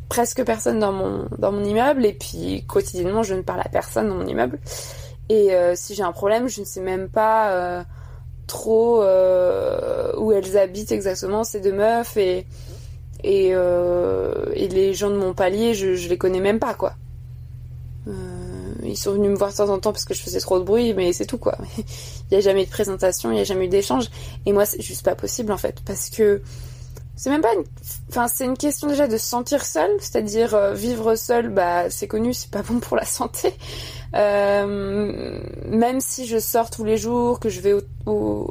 presque 0.10 0.44
personne 0.44 0.80
dans 0.80 0.92
mon 0.92 1.28
dans 1.38 1.52
mon 1.52 1.64
immeuble 1.64 2.06
et 2.06 2.14
puis 2.14 2.64
quotidiennement, 2.68 3.24
je 3.24 3.36
ne 3.36 3.42
parle 3.42 3.62
à 3.62 3.70
personne 3.70 4.10
dans 4.10 4.16
mon 4.16 4.26
immeuble. 4.26 4.60
Et 5.30 5.54
euh, 5.54 5.74
si 5.76 5.96
j'ai 5.96 6.04
un 6.04 6.12
problème, 6.12 6.48
je 6.48 6.62
ne 6.62 6.66
sais 6.66 6.82
même 6.82 7.10
pas 7.10 7.52
euh, 7.52 7.84
trop 8.48 9.02
euh, 9.02 10.14
où 10.18 10.32
elles 10.32 10.58
habitent 10.58 10.92
exactement 10.92 11.44
ces 11.44 11.60
deux 11.60 11.74
meufs 11.74 12.18
et 12.18 12.46
euh, 13.26 14.54
les 14.56 14.94
gens 14.94 15.10
de 15.10 15.18
mon 15.18 15.34
palier, 15.34 15.74
je 15.74 16.08
les 16.08 16.18
connais 16.18 16.40
même 16.40 16.60
pas 16.60 16.74
quoi. 16.74 16.94
Euh, 18.08 18.14
ils 18.84 18.96
sont 18.96 19.12
venus 19.12 19.32
me 19.32 19.36
voir 19.36 19.52
de 19.52 19.58
temps 19.58 19.70
en 19.70 19.80
temps 19.80 19.92
parce 19.92 20.06
que 20.06 20.14
je 20.14 20.22
faisais 20.22 20.40
trop 20.40 20.60
de 20.60 20.64
bruit, 20.64 20.94
mais 20.94 21.12
c'est 21.12 21.26
tout 21.26 21.38
quoi. 21.38 21.58
Il 21.78 21.84
n'y 22.32 22.38
a 22.38 22.42
jamais 22.42 22.64
eu 22.64 22.66
de 22.66 22.72
présentation, 22.72 23.32
il 23.32 23.36
n'y 23.36 23.42
a 23.42 23.46
jamais 23.46 23.66
eu 23.66 23.70
d'échange. 23.70 24.10
Et 24.46 24.52
moi, 24.52 24.66
c'est 24.66 24.82
juste 24.82 25.04
pas 25.04 25.16
possible 25.16 25.52
en 25.52 25.58
fait, 25.58 25.82
parce 25.86 26.10
que 26.10 26.42
c'est 27.18 27.30
même 27.30 27.42
pas 27.42 27.54
une... 27.54 27.64
Enfin, 28.10 28.28
c'est 28.28 28.46
une 28.46 28.56
question 28.56 28.88
déjà 28.88 29.08
de 29.08 29.18
se 29.18 29.26
sentir 29.26 29.66
seul, 29.66 29.90
c'est-à-dire 30.00 30.54
euh, 30.54 30.74
vivre 30.74 31.16
seul, 31.16 31.50
bah 31.50 31.90
c'est 31.90 32.08
connu, 32.08 32.34
c'est 32.34 32.52
pas 32.52 32.62
bon 32.62 32.80
pour 32.80 32.96
la 32.96 33.06
santé. 33.06 33.54
Euh, 34.16 35.40
même 35.68 36.00
si 36.00 36.28
je 36.28 36.38
sors 36.38 36.70
tous 36.70 36.86
les 36.86 36.98
jours, 36.98 37.40
que 37.40 37.50
je 37.50 37.60
vais 37.60 37.74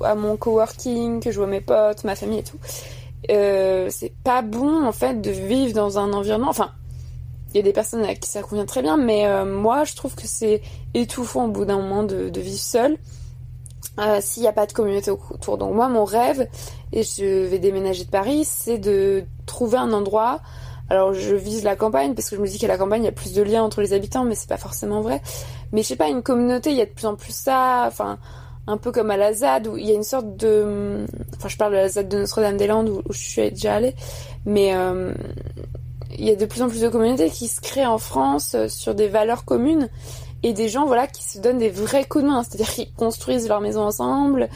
à 0.04 0.14
mon 0.14 0.36
coworking, 0.36 1.20
que 1.20 1.30
je 1.30 1.38
vois 1.38 1.46
mes 1.46 1.62
potes, 1.62 2.04
ma 2.04 2.16
famille 2.16 2.40
et 2.40 2.44
tout, 2.44 2.58
euh, 3.30 3.88
c'est 3.90 4.12
pas 4.24 4.42
bon 4.42 4.84
en 4.84 4.92
fait 4.92 5.20
de 5.20 5.30
vivre 5.30 5.72
dans 5.72 5.98
un 5.98 6.12
environnement. 6.12 6.50
Enfin, 6.50 6.72
il 7.54 7.56
y 7.56 7.60
a 7.60 7.62
des 7.62 7.72
personnes 7.72 8.04
à 8.04 8.14
qui 8.14 8.28
ça 8.28 8.42
convient 8.42 8.66
très 8.66 8.82
bien, 8.82 8.96
mais 8.96 9.26
euh, 9.26 9.44
moi 9.44 9.84
je 9.84 9.94
trouve 9.94 10.14
que 10.14 10.26
c'est 10.26 10.60
étouffant 10.92 11.46
au 11.46 11.48
bout 11.48 11.64
d'un 11.64 11.76
moment 11.76 12.02
de, 12.02 12.28
de 12.28 12.40
vivre 12.40 12.58
seul. 12.60 12.98
Euh, 13.98 14.18
s'il 14.20 14.42
n'y 14.42 14.48
a 14.48 14.52
pas 14.52 14.66
de 14.66 14.72
communauté 14.72 15.10
autour. 15.10 15.56
Donc 15.56 15.74
moi, 15.74 15.88
mon 15.88 16.04
rêve, 16.04 16.48
et 16.92 17.02
je 17.02 17.46
vais 17.46 17.58
déménager 17.58 18.04
de 18.04 18.10
Paris, 18.10 18.44
c'est 18.44 18.76
de 18.76 19.24
trouver 19.46 19.78
un 19.78 19.92
endroit. 19.92 20.40
Alors 20.90 21.14
je 21.14 21.34
vise 21.34 21.64
la 21.64 21.76
campagne 21.76 22.14
parce 22.14 22.30
que 22.30 22.36
je 22.36 22.40
me 22.40 22.46
dis 22.46 22.58
qu'à 22.58 22.68
la 22.68 22.78
campagne 22.78 23.02
il 23.02 23.06
y 23.06 23.08
a 23.08 23.12
plus 23.12 23.32
de 23.32 23.42
liens 23.42 23.62
entre 23.62 23.80
les 23.80 23.92
habitants, 23.92 24.24
mais 24.24 24.34
c'est 24.34 24.48
pas 24.48 24.58
forcément 24.58 25.00
vrai. 25.00 25.20
Mais 25.72 25.82
je 25.82 25.88
sais 25.88 25.96
pas, 25.96 26.08
une 26.08 26.22
communauté, 26.22 26.70
il 26.70 26.76
y 26.76 26.82
a 26.82 26.84
de 26.84 26.90
plus 26.90 27.06
en 27.06 27.16
plus 27.16 27.34
ça. 27.34 27.84
Enfin, 27.88 28.18
un 28.66 28.76
peu 28.76 28.92
comme 28.92 29.10
à 29.10 29.16
la 29.16 29.32
ZAD 29.32 29.66
où 29.66 29.76
il 29.76 29.86
y 29.86 29.90
a 29.90 29.94
une 29.94 30.02
sorte 30.02 30.36
de. 30.36 31.06
Enfin, 31.36 31.48
je 31.48 31.56
parle 31.56 31.72
de 31.72 31.76
la 31.78 31.88
ZAD 31.88 32.08
de 32.08 32.18
Notre-Dame-des-Landes 32.18 32.88
où, 32.88 33.02
je 33.10 33.18
suis 33.18 33.50
déjà 33.50 33.76
allée, 33.76 33.94
mais 34.44 34.74
euh, 34.74 35.12
il 36.18 36.24
y 36.24 36.30
a 36.30 36.36
de 36.36 36.46
plus 36.46 36.62
en 36.62 36.68
plus 36.68 36.82
de 36.82 36.88
communautés 36.88 37.30
qui 37.30 37.48
se 37.48 37.60
créent 37.60 37.86
en 37.86 37.98
France 37.98 38.54
euh, 38.54 38.68
sur 38.68 38.94
des 38.94 39.08
valeurs 39.08 39.44
communes 39.44 39.88
et 40.48 40.52
des 40.52 40.68
gens 40.68 40.86
voilà 40.86 41.06
qui 41.08 41.24
se 41.24 41.38
donnent 41.38 41.58
des 41.58 41.70
vrais 41.70 42.04
coups 42.04 42.22
de 42.24 42.28
main, 42.30 42.42
c'est-à-dire 42.44 42.70
qu'ils 42.72 42.92
construisent 42.92 43.48
leur 43.48 43.60
maison 43.60 43.82
ensemble, 43.82 44.48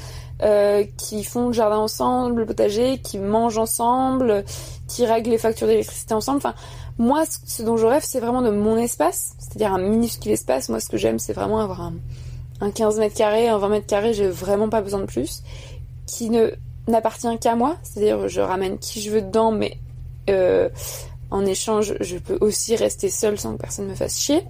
euh, 0.43 0.85
qui 0.97 1.25
font 1.25 1.49
le 1.49 1.53
jardin 1.53 1.79
ensemble, 1.79 2.41
le 2.41 2.47
potager, 2.47 2.99
qui 2.99 3.19
mangent 3.19 3.59
ensemble, 3.59 4.45
qui 4.87 5.05
règlent 5.05 5.31
les 5.31 5.39
factures 5.39 5.67
d'électricité 5.67 6.15
ensemble. 6.15 6.39
Enfin, 6.39 6.55
moi, 6.99 7.25
ce- 7.27 7.63
dont 7.63 7.77
je 7.77 7.87
rêve, 7.87 8.03
c'est 8.05 8.21
vraiment 8.21 8.41
de 8.41 8.51
mon 8.51 8.77
espace, 8.77 9.33
c'est-à-dire 9.39 9.73
un 9.75 9.79
minuscule 9.79 10.31
espace. 10.33 10.69
Moi, 10.69 10.79
ce 10.81 10.89
que 10.89 10.97
j'aime, 10.97 11.19
c'est 11.19 11.33
vraiment 11.33 11.59
avoir 11.61 11.81
un, 11.81 11.95
un 12.61 12.71
15 12.71 12.99
mètres 13.01 13.17
carrés, 13.17 13.49
un 13.49 13.59
20 13.59 13.69
mètres 13.69 13.87
carrés, 13.87 14.15
j'ai 14.15 14.29
vraiment 14.29 14.69
pas 14.69 14.81
besoin 14.83 15.01
de 15.01 15.07
plus, 15.07 15.43
qui 16.07 16.31
ne 16.31 16.51
n'appartient 16.89 17.37
qu'à 17.41 17.57
moi, 17.57 17.77
c'est-à-dire 17.83 18.29
je 18.29 18.41
ramène 18.41 18.79
qui 18.79 19.01
je 19.01 19.11
veux 19.11 19.23
dedans, 19.23 19.51
mais 19.51 19.77
euh, 20.29 20.69
en 21.31 21.45
échange, 21.47 21.95
je 22.01 22.17
peux 22.19 22.39
aussi 22.41 22.75
rester 22.77 23.11
seule 23.11 23.39
sans 23.39 23.53
que 23.55 23.59
personne 23.61 23.87
me 23.87 23.95
fasse 23.95 24.19
chier. 24.19 24.43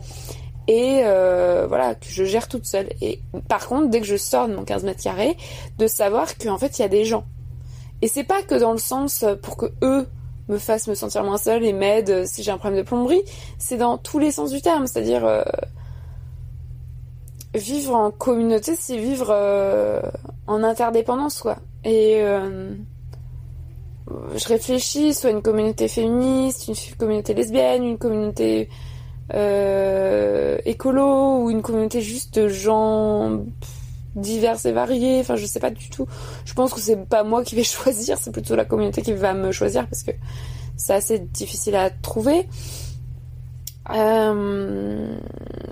Et 0.72 1.00
euh, 1.02 1.66
voilà, 1.66 1.96
que 1.96 2.06
je 2.06 2.22
gère 2.22 2.46
toute 2.46 2.64
seule. 2.64 2.90
Et 3.00 3.20
par 3.48 3.66
contre, 3.66 3.90
dès 3.90 4.00
que 4.00 4.06
je 4.06 4.14
sors 4.14 4.46
de 4.46 4.54
mon 4.54 4.62
15 4.62 4.84
mètres 4.84 5.02
carrés, 5.02 5.36
de 5.78 5.88
savoir 5.88 6.38
qu'en 6.38 6.58
fait, 6.58 6.78
il 6.78 6.82
y 6.82 6.84
a 6.84 6.88
des 6.88 7.04
gens. 7.04 7.24
Et 8.02 8.06
c'est 8.06 8.22
pas 8.22 8.42
que 8.42 8.54
dans 8.54 8.70
le 8.70 8.78
sens 8.78 9.24
pour 9.42 9.56
que 9.56 9.66
eux 9.82 10.06
me 10.48 10.58
fassent 10.58 10.86
me 10.86 10.94
sentir 10.94 11.24
moins 11.24 11.38
seule 11.38 11.64
et 11.64 11.72
m'aident 11.72 12.24
si 12.24 12.44
j'ai 12.44 12.52
un 12.52 12.56
problème 12.56 12.78
de 12.78 12.86
plomberie. 12.86 13.22
C'est 13.58 13.78
dans 13.78 13.98
tous 13.98 14.20
les 14.20 14.30
sens 14.30 14.52
du 14.52 14.62
terme. 14.62 14.86
C'est-à-dire, 14.86 15.26
euh, 15.26 15.42
vivre 17.52 17.96
en 17.96 18.12
communauté, 18.12 18.76
c'est 18.76 18.96
vivre 18.96 19.30
euh, 19.30 20.00
en 20.46 20.62
interdépendance, 20.62 21.40
quoi. 21.40 21.56
Et 21.82 22.20
euh, 22.22 22.70
je 24.36 24.46
réfléchis, 24.46 25.14
soit 25.14 25.30
une 25.30 25.42
communauté 25.42 25.88
féministe, 25.88 26.68
une 26.68 26.96
communauté 26.96 27.34
lesbienne, 27.34 27.82
une 27.82 27.98
communauté 27.98 28.68
euh, 29.34 30.58
écolo 30.64 31.44
ou 31.44 31.50
une 31.50 31.62
communauté 31.62 32.00
juste 32.00 32.38
de 32.38 32.48
gens 32.48 33.40
divers 34.14 34.64
et 34.66 34.72
variés. 34.72 35.20
Enfin, 35.20 35.36
je 35.36 35.46
sais 35.46 35.60
pas 35.60 35.70
du 35.70 35.88
tout. 35.90 36.06
Je 36.44 36.54
pense 36.54 36.72
que 36.72 36.80
c'est 36.80 37.04
pas 37.08 37.22
moi 37.22 37.44
qui 37.44 37.54
vais 37.54 37.64
choisir, 37.64 38.18
c'est 38.18 38.32
plutôt 38.32 38.56
la 38.56 38.64
communauté 38.64 39.02
qui 39.02 39.12
va 39.12 39.34
me 39.34 39.52
choisir 39.52 39.86
parce 39.86 40.02
que 40.02 40.12
c'est 40.76 40.94
assez 40.94 41.18
difficile 41.18 41.76
à 41.76 41.90
trouver. 41.90 42.48
Euh, 43.90 45.16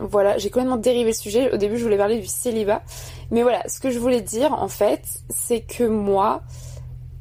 voilà, 0.00 0.38
j'ai 0.38 0.50
complètement 0.50 0.76
dérivé 0.76 1.10
le 1.10 1.16
sujet. 1.16 1.52
Au 1.52 1.56
début, 1.56 1.78
je 1.78 1.84
voulais 1.84 1.96
parler 1.96 2.18
du 2.18 2.26
célibat. 2.26 2.82
Mais 3.30 3.42
voilà, 3.42 3.62
ce 3.68 3.80
que 3.80 3.90
je 3.90 3.98
voulais 3.98 4.20
dire, 4.20 4.52
en 4.52 4.68
fait, 4.68 5.02
c'est 5.28 5.60
que 5.60 5.84
moi, 5.84 6.42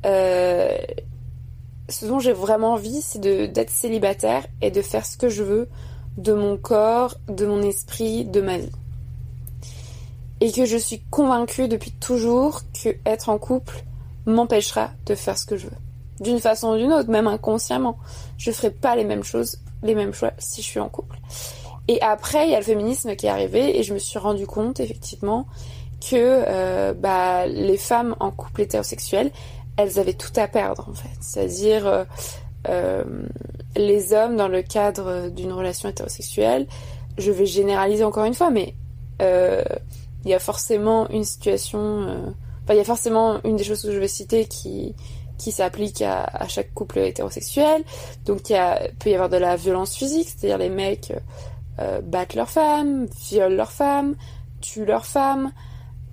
euh, 0.06 0.78
ce 1.89 2.06
dont 2.06 2.19
j'ai 2.19 2.34
vraiment 2.34 2.73
envie, 2.73 3.02
c'est 3.02 3.19
d'être 3.19 3.69
célibataire 3.69 4.45
et 4.62 4.71
de 4.71 4.82
faire 4.82 5.06
ce 5.06 5.17
que 5.17 5.30
je 5.30 5.43
veux 5.43 5.67
de 6.18 6.34
mon 6.34 6.58
corps, 6.58 7.16
de 7.28 7.46
mon 7.46 7.62
esprit, 7.62 8.26
de 8.26 8.42
ma 8.42 8.58
vie. 8.58 8.72
Et 10.42 10.52
que 10.52 10.66
je 10.66 10.78
suis 10.78 11.02
convaincue 11.10 11.68
depuis 11.68 11.92
toujours 11.92 12.62
que 12.74 12.90
être 13.06 13.30
en 13.30 13.38
couple 13.38 13.84
m'empêchera 14.26 14.92
de 15.06 15.16
faire 15.16 15.38
ce 15.38 15.46
que 15.46 15.58
je 15.58 15.68
veux. 15.68 15.78
D'une 16.20 16.40
façon 16.40 16.70
ou 16.70 16.78
d'une 16.78 16.92
autre, 16.92 17.10
même 17.10 17.28
inconsciemment. 17.28 17.98
Je 18.38 18.52
ferai 18.52 18.72
pas 18.72 18.96
les 18.96 19.04
mêmes 19.04 19.24
choses, 19.24 19.60
les 19.84 19.96
mêmes 19.96 20.14
choix 20.14 20.32
si 20.38 20.62
je 20.62 20.68
suis 20.68 20.80
en 20.80 20.90
couple. 20.90 21.18
Et 21.88 22.02
après, 22.02 22.48
il 22.48 22.52
y 22.52 22.56
a 22.56 22.60
le 22.60 22.66
féminisme 22.66 23.16
qui 23.16 23.28
est 23.28 23.30
arrivé 23.30 23.80
et 23.80 23.84
je 23.84 23.94
me 23.94 24.00
suis 24.00 24.20
rendu 24.20 24.46
compte 24.46 24.80
effectivement 24.80 25.48
que 26.02 26.16
euh, 26.16 26.94
bah, 26.94 27.48
les 27.48 27.78
femmes 27.78 28.16
en 28.20 28.32
couple 28.32 28.62
hétérosexuel, 28.62 29.32
elles 29.78 30.00
avaient 30.00 30.14
tout 30.14 30.34
à 30.36 30.48
perdre 30.48 30.90
en 30.90 30.94
fait. 30.94 31.16
C'est-à-dire 31.22 31.88
euh, 31.88 32.04
euh, 32.70 33.04
les 33.76 34.14
hommes 34.14 34.36
dans 34.36 34.48
le 34.48 34.62
cadre 34.62 35.30
d'une 35.30 35.54
relation 35.54 35.90
hétérosexuelle, 35.90 36.68
je 37.18 37.32
vais 37.32 37.46
généraliser 37.46 38.04
encore 38.04 38.26
une 38.26 38.34
fois, 38.34 38.50
mais 38.50 38.76
euh, 39.22 39.64
il 40.26 40.32
y 40.32 40.34
a 40.34 40.40
forcément 40.40 41.10
une 41.10 41.24
situation, 41.24 41.80
euh, 41.80 42.32
il 42.70 42.76
y 42.76 42.80
a 42.80 42.84
forcément 42.84 43.42
une 43.44 43.56
des 43.56 43.64
choses 43.64 43.84
que 43.84 43.92
je 43.92 44.00
vais 44.00 44.08
citer 44.08 44.46
qui 44.46 44.96
qui 45.38 45.52
s'applique 45.52 46.02
à, 46.02 46.48
chaque 46.48 46.74
couple 46.74 46.98
hétérosexuel. 46.98 47.84
Donc 48.26 48.50
il 48.50 48.58
peut 48.98 49.12
y 49.12 49.14
avoir 49.14 49.30
de 49.30 49.38
la 49.38 49.56
violence 49.56 49.96
physique, 49.96 50.28
c'est-à-dire 50.30 50.58
les 50.58 50.70
mecs 50.70 51.14
battent 52.02 52.34
leurs 52.34 52.50
femmes, 52.50 53.06
violent 53.30 53.56
leurs 53.56 53.72
femmes, 53.72 54.16
tuent 54.62 54.86
leurs 54.86 55.06
femmes, 55.06 55.52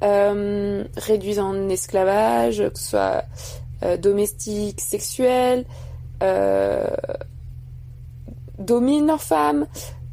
réduisent 0.02 1.38
en 1.38 1.70
esclavage, 1.70 2.58
que 2.58 2.78
ce 2.78 2.90
soit 2.90 3.24
domestique, 3.96 4.82
sexuel, 4.82 5.64
dominent 8.58 9.06
leurs 9.06 9.22
femmes, 9.22 9.66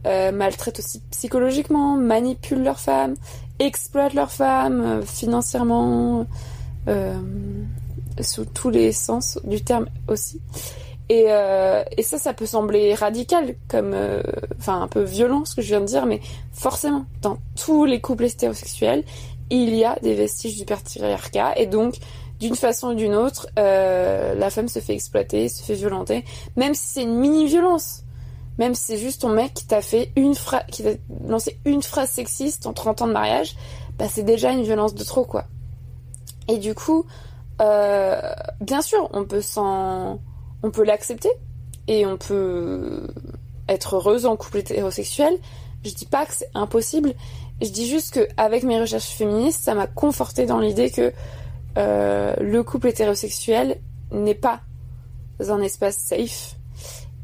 euh, 0.05 0.31
maltraitent 0.31 0.79
aussi 0.79 1.01
psychologiquement, 1.11 1.97
manipulent 1.97 2.63
leurs 2.63 2.79
femmes, 2.79 3.15
exploitent 3.59 4.13
leurs 4.13 4.31
femmes 4.31 4.81
euh, 4.81 5.01
financièrement, 5.03 6.25
euh, 6.87 7.13
sous 8.19 8.45
tous 8.45 8.69
les 8.69 8.91
sens 8.91 9.39
du 9.43 9.63
terme 9.63 9.87
aussi. 10.07 10.41
Et, 11.09 11.25
euh, 11.27 11.83
ça, 12.01 12.17
ça 12.17 12.33
peut 12.33 12.45
sembler 12.45 12.93
radical, 12.93 13.55
comme, 13.67 13.91
euh, 13.93 14.21
enfin 14.57 14.81
un 14.81 14.87
peu 14.87 15.01
violent 15.01 15.43
ce 15.45 15.55
que 15.55 15.61
je 15.61 15.67
viens 15.67 15.81
de 15.81 15.85
dire, 15.85 16.05
mais 16.05 16.21
forcément, 16.53 17.05
dans 17.21 17.37
tous 17.55 17.85
les 17.85 17.99
couples 17.99 18.25
hétérosexuels, 18.25 19.03
il 19.49 19.75
y 19.75 19.83
a 19.83 19.97
des 20.01 20.15
vestiges 20.15 20.57
du 20.57 20.65
patriarcat, 20.65 21.53
et 21.57 21.67
donc 21.67 21.95
d'une 22.41 22.55
façon 22.55 22.89
ou 22.89 22.95
d'une 22.95 23.15
autre, 23.15 23.47
euh, 23.59 24.33
la 24.33 24.49
femme 24.49 24.67
se 24.67 24.79
fait 24.79 24.95
exploiter, 24.95 25.47
se 25.47 25.63
fait 25.63 25.75
violenter, 25.75 26.25
même 26.55 26.73
si 26.73 26.87
c'est 26.87 27.03
une 27.03 27.15
mini-violence. 27.15 28.03
Même 28.57 28.75
si 28.75 28.83
c'est 28.83 28.97
juste 28.97 29.21
ton 29.21 29.29
mec 29.29 29.53
qui 29.53 29.65
t'a 29.65 29.81
fait 29.81 30.11
une 30.15 30.35
phrase, 30.35 30.63
qui 30.71 30.83
t'a 30.83 30.89
lancé 31.25 31.59
une 31.65 31.81
phrase 31.81 32.09
sexiste 32.09 32.65
en 32.65 32.73
30 32.73 33.03
ans 33.03 33.07
de 33.07 33.13
mariage, 33.13 33.55
bah 33.97 34.07
c'est 34.09 34.23
déjà 34.23 34.51
une 34.51 34.63
violence 34.63 34.93
de 34.93 35.03
trop, 35.03 35.23
quoi. 35.23 35.45
Et 36.47 36.57
du 36.57 36.75
coup, 36.75 37.05
euh, 37.61 38.19
bien 38.59 38.81
sûr, 38.81 39.09
on 39.13 39.23
peut 39.23 39.41
s'en, 39.41 40.19
on 40.63 40.71
peut 40.71 40.83
l'accepter 40.83 41.31
et 41.87 42.05
on 42.05 42.17
peut 42.17 43.07
être 43.69 43.95
heureuse 43.95 44.25
en 44.25 44.35
couple 44.35 44.57
hétérosexuel. 44.57 45.37
Je 45.85 45.93
dis 45.93 46.05
pas 46.05 46.25
que 46.25 46.33
c'est 46.33 46.49
impossible. 46.53 47.13
Je 47.61 47.69
dis 47.69 47.87
juste 47.87 48.13
que 48.13 48.27
avec 48.37 48.63
mes 48.63 48.79
recherches 48.79 49.09
féministes, 49.09 49.63
ça 49.63 49.75
m'a 49.75 49.87
conforté 49.87 50.45
dans 50.45 50.59
l'idée 50.59 50.89
que 50.89 51.13
euh, 51.77 52.35
le 52.39 52.63
couple 52.63 52.87
hétérosexuel 52.87 53.79
n'est 54.11 54.35
pas 54.35 54.61
un 55.39 55.61
espace 55.61 55.97
safe 55.97 56.55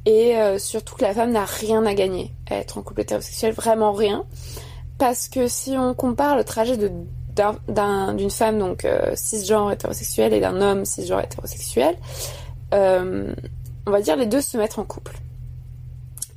et 0.08 0.38
euh, 0.38 0.58
surtout 0.58 0.96
que 0.96 1.04
la 1.04 1.14
femme 1.14 1.32
n'a 1.32 1.44
rien 1.44 1.86
à 1.86 1.94
gagner 1.94 2.34
à 2.50 2.56
être 2.56 2.78
en 2.78 2.82
couple 2.82 3.02
hétérosexuel, 3.02 3.54
vraiment 3.54 3.92
rien. 3.92 4.24
Parce 4.98 5.28
que 5.28 5.50
si 5.50 5.72
on 5.78 5.94
compare 5.94 6.38
le 6.38 6.46
trajet 6.46 6.78
d'une 6.78 8.30
femme 8.30 8.58
donc 8.58 8.86
euh, 8.86 9.12
cisgenre 9.16 9.72
hétérosexuelle 9.72 10.34
et 10.34 10.40
d'un 10.40 10.62
homme 10.62 10.86
cisgenre 10.86 11.20
hétérosexuel, 11.20 11.98
euh, 12.74 13.34
on 13.86 13.92
va 13.92 14.00
dire 14.00 14.16
les 14.16 14.28
deux 14.28 14.40
se 14.40 14.58
mettent 14.58 14.80
en 14.80 14.86
couple. 14.86 15.18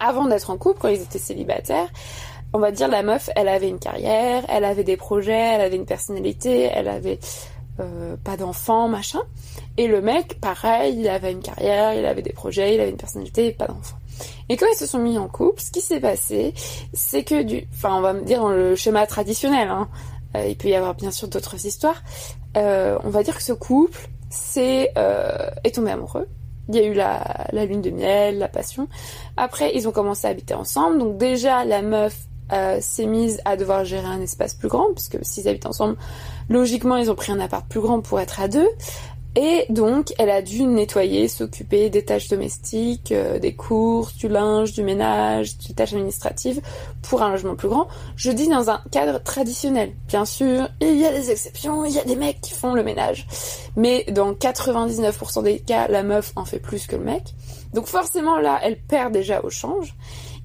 Avant 0.00 0.26
d'être 0.26 0.50
en 0.50 0.58
couple, 0.58 0.80
quand 0.80 0.88
ils 0.88 1.02
étaient 1.02 1.18
célibataires, 1.18 1.88
on 2.52 2.58
va 2.58 2.72
dire 2.72 2.88
la 2.88 3.04
meuf, 3.04 3.30
elle 3.36 3.46
avait 3.46 3.68
une 3.68 3.78
carrière, 3.78 4.42
elle 4.48 4.64
avait 4.64 4.82
des 4.82 4.96
projets, 4.96 5.32
elle 5.54 5.60
avait 5.60 5.76
une 5.76 5.86
personnalité, 5.86 6.68
elle 6.74 6.88
avait 6.88 7.20
euh, 7.80 8.16
pas 8.22 8.36
d'enfants, 8.36 8.88
machin. 8.88 9.20
Et 9.76 9.86
le 9.86 10.00
mec, 10.00 10.40
pareil, 10.40 10.96
il 10.98 11.08
avait 11.08 11.32
une 11.32 11.40
carrière, 11.40 11.94
il 11.94 12.04
avait 12.04 12.22
des 12.22 12.32
projets, 12.32 12.74
il 12.74 12.80
avait 12.80 12.90
une 12.90 12.96
personnalité, 12.96 13.52
pas 13.52 13.66
d'enfants. 13.66 13.96
Et 14.48 14.56
quand 14.56 14.66
ils 14.70 14.76
se 14.76 14.86
sont 14.86 14.98
mis 14.98 15.16
en 15.16 15.28
couple, 15.28 15.60
ce 15.62 15.70
qui 15.70 15.80
s'est 15.80 16.00
passé, 16.00 16.52
c'est 16.92 17.24
que 17.24 17.42
du, 17.42 17.66
enfin, 17.72 17.96
on 17.96 18.00
va 18.00 18.12
me 18.12 18.22
dire 18.22 18.40
dans 18.40 18.50
le 18.50 18.76
schéma 18.76 19.06
traditionnel, 19.06 19.68
hein, 19.68 19.88
euh, 20.36 20.46
il 20.46 20.56
peut 20.56 20.68
y 20.68 20.74
avoir 20.74 20.94
bien 20.94 21.10
sûr 21.10 21.28
d'autres 21.28 21.64
histoires. 21.64 22.02
Euh, 22.56 22.98
on 23.04 23.10
va 23.10 23.22
dire 23.22 23.36
que 23.36 23.42
ce 23.42 23.52
couple 23.52 23.98
est 24.54 25.74
tombé 25.74 25.90
amoureux. 25.90 26.28
Il 26.68 26.76
y 26.76 26.78
a 26.78 26.84
eu 26.84 26.92
la, 26.92 27.46
la 27.52 27.64
lune 27.64 27.80
de 27.80 27.90
miel, 27.90 28.38
la 28.38 28.48
passion. 28.48 28.88
Après, 29.36 29.72
ils 29.74 29.88
ont 29.88 29.92
commencé 29.92 30.26
à 30.26 30.30
habiter 30.30 30.54
ensemble. 30.54 30.98
Donc 30.98 31.16
déjà, 31.16 31.64
la 31.64 31.82
meuf 31.82 32.16
s'est 32.80 33.06
mise 33.06 33.40
à 33.44 33.56
devoir 33.56 33.84
gérer 33.84 34.06
un 34.06 34.20
espace 34.20 34.54
plus 34.54 34.68
grand, 34.68 34.92
puisque 34.92 35.18
s'ils 35.22 35.48
habitent 35.48 35.66
ensemble, 35.66 35.96
logiquement, 36.50 36.96
ils 36.96 37.10
ont 37.10 37.14
pris 37.14 37.32
un 37.32 37.40
appart 37.40 37.66
plus 37.66 37.80
grand 37.80 38.00
pour 38.00 38.20
être 38.20 38.40
à 38.40 38.48
deux. 38.48 38.68
Et 39.36 39.66
donc, 39.68 40.12
elle 40.18 40.28
a 40.28 40.42
dû 40.42 40.64
nettoyer, 40.64 41.28
s'occuper 41.28 41.88
des 41.88 42.04
tâches 42.04 42.26
domestiques, 42.26 43.12
euh, 43.12 43.38
des 43.38 43.54
courses, 43.54 44.16
du 44.16 44.26
linge, 44.26 44.72
du 44.72 44.82
ménage, 44.82 45.56
des 45.58 45.72
tâches 45.72 45.92
administratives 45.92 46.60
pour 47.00 47.22
un 47.22 47.30
logement 47.30 47.54
plus 47.54 47.68
grand. 47.68 47.86
Je 48.16 48.32
dis 48.32 48.48
dans 48.48 48.70
un 48.70 48.80
cadre 48.90 49.22
traditionnel. 49.22 49.92
Bien 50.08 50.24
sûr, 50.24 50.68
il 50.80 50.96
y 50.96 51.06
a 51.06 51.12
des 51.12 51.30
exceptions, 51.30 51.84
il 51.84 51.92
y 51.92 52.00
a 52.00 52.04
des 52.04 52.16
mecs 52.16 52.40
qui 52.40 52.54
font 52.54 52.74
le 52.74 52.82
ménage. 52.82 53.28
Mais 53.76 54.04
dans 54.10 54.32
99% 54.32 55.44
des 55.44 55.60
cas, 55.60 55.86
la 55.86 56.02
meuf 56.02 56.32
en 56.34 56.44
fait 56.44 56.58
plus 56.58 56.88
que 56.88 56.96
le 56.96 57.04
mec. 57.04 57.22
Donc 57.72 57.86
forcément, 57.86 58.38
là, 58.40 58.58
elle 58.64 58.80
perd 58.80 59.12
déjà 59.12 59.42
au 59.44 59.50
change. 59.50 59.94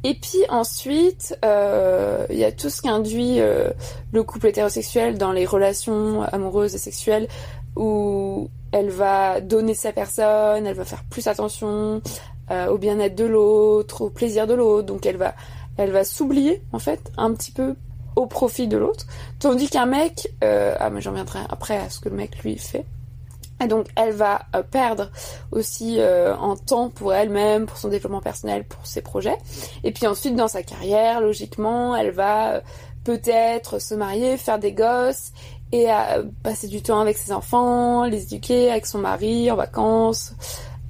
Et 0.03 0.13
puis 0.13 0.43
ensuite, 0.49 1.37
euh, 1.43 2.25
il 2.29 2.37
y 2.37 2.43
a 2.43 2.51
tout 2.51 2.69
ce 2.69 2.81
qui 2.81 2.89
induit 2.89 3.39
euh, 3.39 3.71
le 4.11 4.23
couple 4.23 4.47
hétérosexuel 4.47 5.17
dans 5.17 5.31
les 5.31 5.45
relations 5.45 6.21
amoureuses 6.21 6.75
et 6.75 6.77
sexuelles 6.77 7.27
où 7.75 8.49
elle 8.71 8.89
va 8.89 9.41
donner 9.41 9.73
sa 9.73 9.91
personne, 9.91 10.67
elle 10.67 10.75
va 10.75 10.85
faire 10.85 11.03
plus 11.09 11.27
attention 11.27 12.01
euh, 12.51 12.67
au 12.67 12.77
bien-être 12.77 13.15
de 13.15 13.25
l'autre, 13.25 14.01
au 14.01 14.09
plaisir 14.09 14.47
de 14.47 14.53
l'autre. 14.53 14.85
Donc 14.85 15.05
elle 15.05 15.17
va, 15.17 15.33
elle 15.77 15.91
va 15.91 16.03
s'oublier 16.03 16.61
en 16.71 16.79
fait 16.79 17.11
un 17.17 17.33
petit 17.33 17.51
peu 17.51 17.75
au 18.15 18.27
profit 18.27 18.67
de 18.67 18.77
l'autre. 18.77 19.05
Tandis 19.39 19.69
qu'un 19.69 19.85
mec, 19.85 20.29
euh, 20.43 20.75
ah 20.79 20.89
mais 20.89 21.01
j'en 21.01 21.13
viendrai 21.13 21.39
après 21.49 21.77
à 21.77 21.89
ce 21.89 21.99
que 21.99 22.09
le 22.09 22.15
mec 22.15 22.43
lui 22.43 22.57
fait. 22.57 22.85
Et 23.63 23.67
donc 23.67 23.87
elle 23.95 24.11
va 24.11 24.41
euh, 24.55 24.63
perdre 24.63 25.11
aussi 25.51 25.97
euh, 25.99 26.35
en 26.35 26.55
temps 26.55 26.89
pour 26.89 27.13
elle-même, 27.13 27.65
pour 27.65 27.77
son 27.77 27.87
développement 27.87 28.21
personnel, 28.21 28.65
pour 28.65 28.85
ses 28.85 29.01
projets. 29.01 29.37
Et 29.83 29.91
puis 29.91 30.07
ensuite 30.07 30.35
dans 30.35 30.47
sa 30.47 30.61
carrière, 30.61 31.21
logiquement, 31.21 31.95
elle 31.95 32.11
va 32.11 32.55
euh, 32.55 32.61
peut-être 33.03 33.79
se 33.79 33.95
marier, 33.95 34.37
faire 34.37 34.59
des 34.59 34.73
gosses 34.73 35.31
et 35.71 35.87
passer 36.41 36.67
du 36.67 36.81
temps 36.81 37.01
avec 37.01 37.17
ses 37.17 37.33
enfants, 37.33 38.05
les 38.05 38.23
éduquer 38.23 38.71
avec 38.71 38.85
son 38.85 38.99
mari 38.99 39.51
en 39.51 39.55
vacances, 39.55 40.33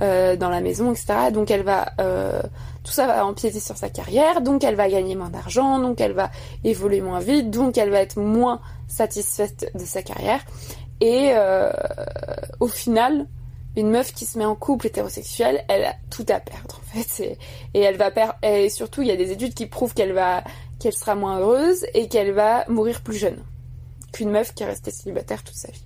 euh, 0.01 0.35
dans 0.35 0.49
la 0.49 0.59
maison, 0.59 0.91
etc. 0.91 1.31
Donc 1.31 1.49
elle 1.49 1.63
va 1.63 1.85
euh, 2.01 2.41
tout 2.83 2.91
ça 2.91 3.07
va 3.07 3.25
empiéter 3.25 3.61
sur 3.61 3.77
sa 3.77 3.87
carrière, 3.87 4.41
donc 4.41 4.65
elle 4.65 4.75
va 4.75 4.89
gagner 4.89 5.15
moins 5.15 5.29
d'argent, 5.29 5.79
donc 5.79 6.01
elle 6.01 6.11
va 6.11 6.31
évoluer 6.65 6.99
moins 6.99 7.21
vite, 7.21 7.49
donc 7.49 7.77
elle 7.77 7.91
va 7.91 8.01
être 8.01 8.19
moins 8.19 8.59
satisfaite 8.89 9.71
de 9.73 9.85
sa 9.85 10.01
carrière. 10.01 10.41
Et 11.05 11.33
euh, 11.35 11.69
au 12.59 12.67
final, 12.67 13.27
une 13.77 13.91
meuf 13.91 14.11
qui 14.11 14.25
se 14.25 14.39
met 14.39 14.45
en 14.45 14.55
couple 14.55 14.87
hétérosexuel, 14.87 15.63
elle 15.67 15.85
a 15.85 15.93
tout 16.09 16.25
à 16.29 16.39
perdre 16.39 16.79
en 16.79 16.97
fait. 16.97 17.37
Et, 17.75 17.79
elle 17.79 17.95
va 17.95 18.09
perdre. 18.09 18.33
Et 18.41 18.69
surtout, 18.69 19.03
il 19.03 19.09
y 19.09 19.11
a 19.11 19.15
des 19.15 19.31
études 19.31 19.53
qui 19.53 19.67
prouvent 19.67 19.93
qu'elle 19.93 20.13
va, 20.13 20.43
qu'elle 20.79 20.93
sera 20.93 21.13
moins 21.13 21.39
heureuse 21.39 21.85
et 21.93 22.07
qu'elle 22.07 22.31
va 22.31 22.65
mourir 22.69 23.01
plus 23.01 23.17
jeune 23.17 23.37
qu'une 24.13 24.31
meuf 24.31 24.55
qui 24.55 24.63
est 24.63 24.65
restée 24.65 24.89
célibataire 24.89 25.43
toute 25.43 25.55
sa 25.55 25.69
vie. 25.69 25.85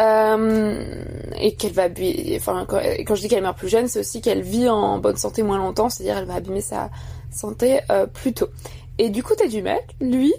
Euh, 0.00 1.04
et 1.36 1.54
qu'elle 1.54 1.72
va, 1.72 1.90
quand 1.90 3.14
je 3.14 3.20
dis 3.20 3.28
qu'elle 3.28 3.42
meurt 3.42 3.58
plus 3.58 3.68
jeune, 3.68 3.88
c'est 3.88 4.00
aussi 4.00 4.22
qu'elle 4.22 4.40
vit 4.40 4.70
en 4.70 4.96
bonne 5.00 5.18
santé 5.18 5.42
moins 5.42 5.58
longtemps, 5.58 5.90
c'est-à-dire 5.90 6.16
elle 6.16 6.24
va 6.24 6.36
abîmer 6.36 6.62
sa 6.62 6.88
santé 7.30 7.80
euh, 7.90 8.06
plus 8.06 8.32
tôt. 8.32 8.48
Et 8.96 9.10
du 9.10 9.22
côté 9.22 9.48
du 9.48 9.60
mec, 9.60 9.84
lui, 10.00 10.32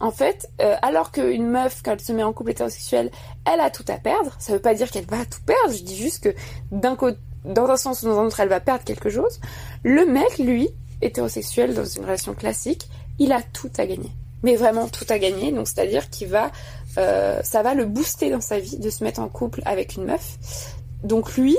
en 0.00 0.10
fait, 0.10 0.48
euh, 0.60 0.76
alors 0.82 1.12
qu'une 1.12 1.46
meuf, 1.46 1.82
quand 1.84 1.92
elle 1.92 2.00
se 2.00 2.12
met 2.12 2.22
en 2.22 2.32
couple 2.32 2.52
hétérosexuel, 2.52 3.10
elle 3.50 3.60
a 3.60 3.70
tout 3.70 3.84
à 3.88 3.98
perdre. 3.98 4.34
Ça 4.38 4.54
veut 4.54 4.58
pas 4.58 4.74
dire 4.74 4.90
qu'elle 4.90 5.06
va 5.06 5.24
tout 5.26 5.42
perdre. 5.44 5.74
Je 5.74 5.82
dis 5.82 5.96
juste 5.96 6.24
que 6.24 6.34
d'un 6.72 6.96
côté, 6.96 7.18
dans 7.44 7.66
un 7.68 7.76
sens 7.76 8.02
ou 8.02 8.06
dans 8.06 8.18
un 8.18 8.26
autre, 8.26 8.40
elle 8.40 8.48
va 8.48 8.60
perdre 8.60 8.84
quelque 8.84 9.10
chose. 9.10 9.40
Le 9.82 10.06
mec, 10.06 10.38
lui, 10.38 10.70
hétérosexuel 11.02 11.74
dans 11.74 11.84
une 11.84 12.02
relation 12.02 12.34
classique, 12.34 12.88
il 13.18 13.32
a 13.32 13.42
tout 13.42 13.70
à 13.76 13.86
gagner. 13.86 14.10
Mais 14.42 14.56
vraiment 14.56 14.88
tout 14.88 15.06
à 15.08 15.18
gagner. 15.18 15.52
Donc 15.52 15.68
c'est-à-dire 15.68 16.08
qu'il 16.08 16.28
va, 16.28 16.50
euh, 16.98 17.40
ça 17.42 17.62
va 17.62 17.74
le 17.74 17.84
booster 17.84 18.30
dans 18.30 18.40
sa 18.40 18.58
vie 18.58 18.78
de 18.78 18.90
se 18.90 19.04
mettre 19.04 19.20
en 19.20 19.28
couple 19.28 19.62
avec 19.66 19.96
une 19.96 20.04
meuf. 20.04 20.74
Donc 21.04 21.36
lui, 21.36 21.56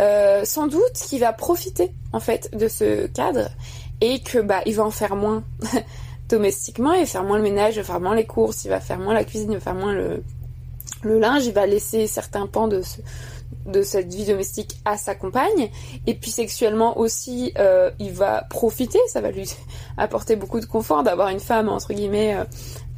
euh, 0.00 0.44
sans 0.44 0.66
doute 0.66 0.92
qu'il 0.92 1.20
va 1.20 1.32
profiter 1.32 1.92
en 2.12 2.20
fait 2.20 2.50
de 2.54 2.68
ce 2.68 3.06
cadre 3.06 3.48
et 4.00 4.20
que 4.20 4.38
bah 4.38 4.60
il 4.66 4.74
va 4.74 4.84
en 4.84 4.90
faire 4.90 5.16
moins 5.16 5.42
domestiquement, 6.28 6.92
il 6.92 7.00
va 7.00 7.06
faire 7.06 7.24
moins 7.24 7.36
le 7.36 7.42
ménage, 7.42 7.74
il 7.76 7.78
va 7.78 7.84
faire 7.84 8.00
moins 8.00 8.14
les 8.14 8.26
courses, 8.26 8.64
il 8.64 8.68
va 8.68 8.80
faire 8.80 8.98
moins 8.98 9.14
la 9.14 9.24
cuisine, 9.24 9.52
il 9.52 9.58
va 9.58 9.60
faire 9.60 9.74
moins 9.74 9.92
le, 9.92 10.22
le 11.02 11.18
linge, 11.18 11.46
il 11.46 11.52
va 11.52 11.66
laisser 11.66 12.06
certains 12.06 12.46
pans 12.46 12.68
de 12.68 12.82
ce, 12.82 13.00
de 13.66 13.82
cette 13.82 14.12
vie 14.12 14.24
domestique 14.24 14.80
à 14.84 14.96
sa 14.96 15.14
compagne. 15.14 15.70
Et 16.06 16.14
puis 16.14 16.30
sexuellement 16.30 16.98
aussi 16.98 17.52
euh, 17.58 17.90
il 17.98 18.12
va 18.12 18.42
profiter 18.48 18.98
ça 19.08 19.20
va 19.20 19.30
lui 19.30 19.50
apporter 19.96 20.36
beaucoup 20.36 20.60
de 20.60 20.66
confort 20.66 21.02
d'avoir 21.02 21.28
une 21.28 21.40
femme 21.40 21.68
entre 21.68 21.92
guillemets 21.92 22.36
euh, 22.36 22.44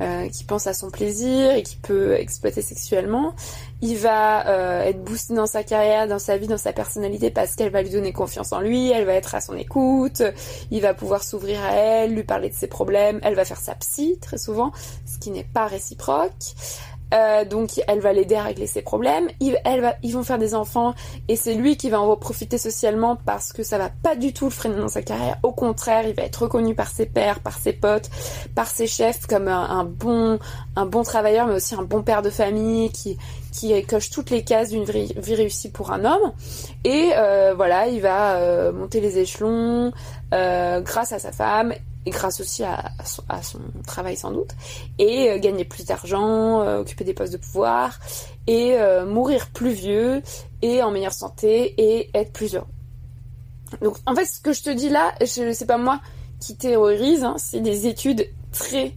euh, 0.00 0.28
qui 0.28 0.44
pense 0.44 0.66
à 0.66 0.74
son 0.74 0.90
plaisir 0.90 1.52
et 1.52 1.62
qui 1.62 1.76
peut 1.76 2.14
exploiter 2.14 2.62
sexuellement. 2.62 3.34
Il 3.80 3.96
va 3.96 4.48
euh, 4.48 4.82
être 4.82 5.02
boosté 5.02 5.34
dans 5.34 5.46
sa 5.46 5.64
carrière 5.64 6.06
dans 6.06 6.18
sa 6.18 6.36
vie 6.36 6.46
dans 6.46 6.58
sa 6.58 6.72
personnalité 6.72 7.30
parce 7.30 7.54
qu'elle 7.56 7.70
va 7.70 7.82
lui 7.82 7.90
donner 7.90 8.12
confiance 8.12 8.52
en 8.52 8.60
lui 8.60 8.90
elle 8.90 9.04
va 9.04 9.14
être 9.14 9.34
à 9.34 9.40
son 9.40 9.56
écoute 9.56 10.22
il 10.70 10.80
va 10.80 10.94
pouvoir 10.94 11.22
s'ouvrir 11.22 11.62
à 11.62 11.72
elle 11.72 12.14
lui 12.14 12.24
parler 12.24 12.48
de 12.48 12.54
ses 12.54 12.66
problèmes 12.66 13.20
elle 13.22 13.34
va 13.34 13.44
faire 13.44 13.60
sa 13.60 13.74
psy 13.76 14.18
très 14.20 14.38
souvent 14.38 14.72
ce 15.06 15.18
qui 15.18 15.30
n'est 15.30 15.44
pas 15.44 15.66
réciproque 15.66 16.32
euh, 17.14 17.44
donc 17.44 17.80
elle 17.86 18.00
va 18.00 18.12
l'aider 18.12 18.34
à 18.34 18.42
régler 18.42 18.66
ses 18.66 18.82
problèmes. 18.82 19.28
Il, 19.40 19.58
elle 19.64 19.80
va, 19.80 19.94
ils 20.02 20.12
vont 20.12 20.22
faire 20.22 20.38
des 20.38 20.54
enfants 20.54 20.94
et 21.28 21.36
c'est 21.36 21.54
lui 21.54 21.76
qui 21.76 21.90
va 21.90 22.00
en 22.00 22.16
profiter 22.16 22.58
socialement 22.58 23.16
parce 23.16 23.52
que 23.52 23.62
ça 23.62 23.78
va 23.78 23.90
pas 23.90 24.16
du 24.16 24.32
tout 24.32 24.46
le 24.46 24.50
freiner 24.50 24.76
dans 24.76 24.88
sa 24.88 25.02
carrière. 25.02 25.38
Au 25.42 25.52
contraire, 25.52 26.06
il 26.06 26.14
va 26.14 26.22
être 26.22 26.42
reconnu 26.42 26.74
par 26.74 26.88
ses 26.88 27.06
pairs, 27.06 27.40
par 27.40 27.58
ses 27.58 27.72
potes, 27.72 28.10
par 28.54 28.66
ses 28.66 28.86
chefs 28.86 29.26
comme 29.26 29.48
un, 29.48 29.70
un 29.70 29.84
bon, 29.84 30.38
un 30.76 30.86
bon 30.86 31.02
travailleur, 31.02 31.46
mais 31.46 31.54
aussi 31.54 31.74
un 31.74 31.82
bon 31.82 32.02
père 32.02 32.22
de 32.22 32.30
famille 32.30 32.90
qui 32.90 33.16
qui 33.58 33.82
coche 33.84 34.10
toutes 34.10 34.30
les 34.30 34.44
cases 34.44 34.70
d'une 34.70 34.84
vie, 34.84 35.12
vie 35.16 35.34
réussie 35.34 35.70
pour 35.70 35.90
un 35.90 36.04
homme. 36.04 36.32
Et 36.84 37.10
euh, 37.16 37.54
voilà, 37.56 37.88
il 37.88 38.00
va 38.00 38.36
euh, 38.36 38.72
monter 38.72 39.00
les 39.00 39.18
échelons 39.18 39.92
euh, 40.32 40.80
grâce 40.80 41.12
à 41.12 41.18
sa 41.18 41.32
femme 41.32 41.72
grâce 42.06 42.40
aussi 42.40 42.64
à, 42.64 42.92
son, 43.04 43.60
travail 43.86 44.16
sans 44.16 44.30
doute, 44.30 44.50
et 44.98 45.30
euh, 45.30 45.38
gagner 45.38 45.64
plus 45.64 45.84
d'argent, 45.84 46.62
euh, 46.62 46.80
occuper 46.80 47.04
des 47.04 47.14
postes 47.14 47.32
de 47.32 47.38
pouvoir, 47.38 47.98
et 48.46 48.74
euh, 48.74 49.04
mourir 49.06 49.48
plus 49.52 49.72
vieux, 49.72 50.22
et 50.62 50.82
en 50.82 50.90
meilleure 50.90 51.12
santé, 51.12 51.74
et 51.78 52.10
être 52.14 52.32
plus 52.32 52.54
heureux. 52.54 52.66
Donc 53.82 53.96
en 54.06 54.14
fait 54.14 54.24
ce 54.24 54.40
que 54.40 54.52
je 54.52 54.62
te 54.62 54.70
dis 54.70 54.88
là, 54.88 55.14
je 55.20 55.52
c'est 55.52 55.66
pas 55.66 55.78
moi 55.78 56.00
qui 56.40 56.56
théorise, 56.56 57.24
hein, 57.24 57.34
c'est 57.36 57.60
des 57.60 57.86
études 57.86 58.28
très 58.52 58.94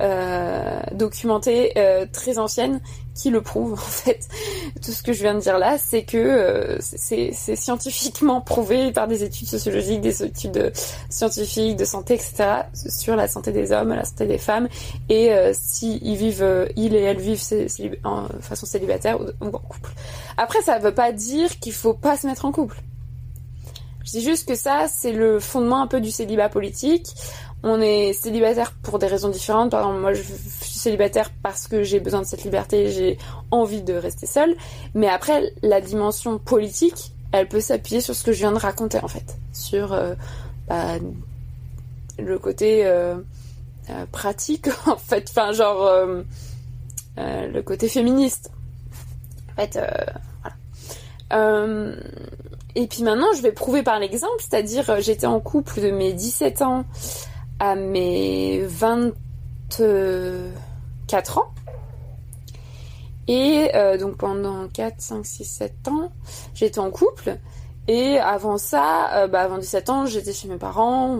euh, 0.00 0.80
documentées, 0.92 1.72
euh, 1.76 2.06
très 2.10 2.38
anciennes, 2.38 2.80
qui 3.14 3.30
le 3.30 3.42
prouvent 3.42 3.72
en 3.74 3.76
fait. 3.76 4.28
Tout 4.84 4.92
ce 4.92 5.02
que 5.02 5.12
je 5.12 5.22
viens 5.22 5.34
de 5.34 5.40
dire 5.40 5.58
là, 5.58 5.76
c'est 5.78 6.04
que 6.04 6.16
euh, 6.16 6.78
c'est 6.80 7.32
scientifiquement 7.32 8.40
prouvé 8.40 8.92
par 8.92 9.08
des 9.08 9.24
études 9.24 9.48
sociologiques, 9.48 10.00
des 10.00 10.22
études 10.22 10.52
de- 10.52 10.72
scientifiques 11.10 11.76
de 11.76 11.84
santé, 11.84 12.14
etc. 12.14 12.62
sur 12.88 13.16
la 13.16 13.28
santé 13.28 13.52
des 13.52 13.72
hommes, 13.72 13.90
la 13.90 14.04
santé 14.04 14.26
des 14.26 14.38
femmes, 14.38 14.68
et 15.08 15.32
euh, 15.32 15.52
si 15.54 15.98
ils 16.02 16.16
vivent, 16.16 16.42
euh, 16.42 16.66
ils 16.76 16.94
et 16.94 17.00
elles 17.00 17.20
vivent 17.20 17.42
en 18.04 18.28
façon 18.40 18.66
célibataire 18.66 19.20
ou, 19.20 19.24
en 19.40 19.50
couple. 19.50 19.90
Après, 20.36 20.62
ça 20.62 20.78
veut 20.78 20.94
pas 20.94 21.12
dire 21.12 21.58
qu'il 21.58 21.72
faut 21.72 21.94
pas 21.94 22.16
se 22.16 22.26
mettre 22.26 22.44
en 22.44 22.52
couple. 22.52 22.80
Je 24.04 24.12
dis 24.12 24.22
juste 24.22 24.48
que 24.48 24.54
ça, 24.54 24.86
c'est 24.88 25.12
le 25.12 25.38
fondement 25.38 25.82
un 25.82 25.86
peu 25.86 26.00
du 26.00 26.10
célibat 26.10 26.48
politique. 26.48 27.14
On 27.64 27.80
est 27.80 28.12
célibataire 28.12 28.72
pour 28.82 28.98
des 28.98 29.08
raisons 29.08 29.30
différentes. 29.30 29.70
Par 29.72 29.80
exemple, 29.80 30.00
moi, 30.00 30.12
je 30.12 30.22
suis 30.22 30.78
célibataire 30.78 31.30
parce 31.42 31.66
que 31.66 31.82
j'ai 31.82 31.98
besoin 31.98 32.20
de 32.20 32.26
cette 32.26 32.44
liberté, 32.44 32.88
j'ai 32.90 33.18
envie 33.50 33.82
de 33.82 33.94
rester 33.94 34.26
seule. 34.26 34.54
Mais 34.94 35.08
après, 35.08 35.52
la 35.62 35.80
dimension 35.80 36.38
politique, 36.38 37.12
elle 37.32 37.48
peut 37.48 37.60
s'appuyer 37.60 38.00
sur 38.00 38.14
ce 38.14 38.22
que 38.22 38.32
je 38.32 38.38
viens 38.38 38.52
de 38.52 38.58
raconter, 38.58 39.00
en 39.02 39.08
fait. 39.08 39.36
Sur 39.52 39.92
euh, 39.92 40.14
bah, 40.68 40.98
le 42.18 42.38
côté 42.38 42.86
euh, 42.86 43.16
euh, 43.90 44.06
pratique, 44.12 44.68
en 44.86 44.96
fait. 44.96 45.26
Enfin, 45.28 45.52
genre, 45.52 45.90
le 47.16 47.60
côté 47.62 47.88
féministe. 47.88 48.52
En 49.50 49.62
fait, 49.62 49.80
voilà. 51.30 51.76
Et 52.76 52.86
puis 52.86 53.02
maintenant, 53.02 53.32
je 53.36 53.42
vais 53.42 53.50
prouver 53.50 53.82
par 53.82 53.98
l'exemple, 53.98 54.36
c'est-à-dire 54.38 55.00
j'étais 55.00 55.26
en 55.26 55.40
couple 55.40 55.80
de 55.80 55.90
mes 55.90 56.12
17 56.12 56.62
ans 56.62 56.84
à 57.58 57.74
mes 57.74 58.60
24 58.62 61.38
ans. 61.38 61.52
Et 63.26 63.70
euh, 63.74 63.98
donc 63.98 64.16
pendant 64.16 64.68
4, 64.68 64.94
5, 64.98 65.26
6, 65.26 65.44
7 65.44 65.88
ans, 65.88 66.12
j'étais 66.54 66.78
en 66.78 66.90
couple. 66.90 67.36
Et 67.86 68.18
avant 68.18 68.56
ça, 68.58 69.10
euh, 69.14 69.28
bah 69.28 69.42
avant 69.42 69.58
17 69.58 69.90
ans, 69.90 70.06
j'étais 70.06 70.32
chez 70.32 70.48
mes 70.48 70.56
parents. 70.56 71.18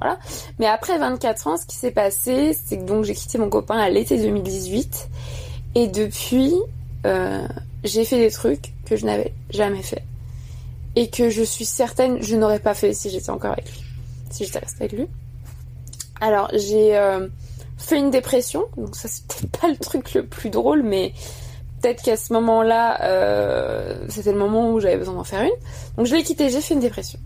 Voilà. 0.00 0.18
Mais 0.58 0.66
après 0.66 0.98
24 0.98 1.46
ans, 1.48 1.56
ce 1.56 1.66
qui 1.66 1.76
s'est 1.76 1.90
passé, 1.90 2.54
c'est 2.54 2.78
que 2.78 2.84
donc 2.84 3.04
j'ai 3.04 3.14
quitté 3.14 3.38
mon 3.38 3.50
copain 3.50 3.78
à 3.78 3.88
l'été 3.88 4.18
2018. 4.18 5.08
Et 5.74 5.88
depuis, 5.88 6.54
euh, 7.06 7.46
j'ai 7.82 8.04
fait 8.04 8.18
des 8.18 8.30
trucs 8.30 8.72
que 8.86 8.96
je 8.96 9.04
n'avais 9.04 9.34
jamais 9.50 9.82
fait 9.82 10.04
et 10.96 11.10
que 11.10 11.30
je 11.30 11.42
suis 11.42 11.64
certaine 11.64 12.20
je 12.22 12.34
n'aurais 12.34 12.58
pas 12.58 12.74
fait 12.74 12.92
si 12.92 13.10
j'étais 13.10 13.30
encore 13.30 13.52
avec 13.52 13.70
lui, 13.70 13.84
si 14.30 14.44
j'étais 14.44 14.60
restée 14.60 14.84
avec 14.84 14.92
lui. 14.92 15.06
Alors 16.20 16.50
j'ai 16.52 16.96
euh, 16.96 17.28
fait 17.76 17.98
une 17.98 18.10
dépression, 18.10 18.66
donc 18.76 18.96
ça 18.96 19.08
c'était 19.08 19.46
pas 19.60 19.68
le 19.68 19.76
truc 19.76 20.14
le 20.14 20.26
plus 20.26 20.50
drôle, 20.50 20.82
mais 20.82 21.12
peut-être 21.80 22.02
qu'à 22.02 22.16
ce 22.16 22.32
moment-là, 22.32 23.02
euh, 23.02 24.06
c'était 24.08 24.32
le 24.32 24.38
moment 24.38 24.70
où 24.70 24.80
j'avais 24.80 24.96
besoin 24.96 25.14
d'en 25.14 25.24
faire 25.24 25.42
une. 25.42 25.50
Donc 25.96 26.06
je 26.06 26.14
l'ai 26.14 26.22
quitté, 26.22 26.50
j'ai 26.50 26.60
fait 26.60 26.74
une 26.74 26.80
dépression. 26.80 27.18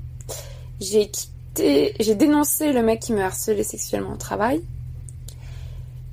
J'ai 0.81 1.09
quitté, 1.09 1.95
j'ai 2.01 2.15
dénoncé 2.15 2.73
le 2.73 2.83
mec 2.83 3.01
qui 3.01 3.13
me 3.13 3.23
harcelait 3.23 3.63
sexuellement 3.63 4.13
au 4.13 4.17
travail. 4.17 4.63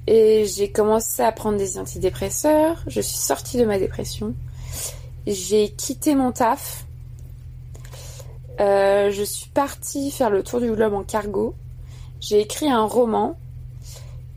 Et 0.07 0.45
j'ai 0.45 0.71
commencé 0.71 1.21
à 1.21 1.31
prendre 1.31 1.57
des 1.57 1.77
antidépresseurs. 1.77 2.81
Je 2.87 2.99
suis 2.99 3.17
sortie 3.17 3.57
de 3.57 3.65
ma 3.65 3.77
dépression. 3.77 4.33
J'ai 5.27 5.69
quitté 5.69 6.15
mon 6.15 6.31
taf. 6.31 6.85
Euh, 8.59 9.11
je 9.11 9.23
suis 9.23 9.49
partie 9.49 10.09
faire 10.09 10.31
le 10.31 10.41
tour 10.41 10.61
du 10.61 10.71
globe 10.71 10.93
en 10.93 11.03
cargo. 11.03 11.53
J'ai 12.19 12.41
écrit 12.41 12.69
un 12.69 12.86
roman. 12.86 13.38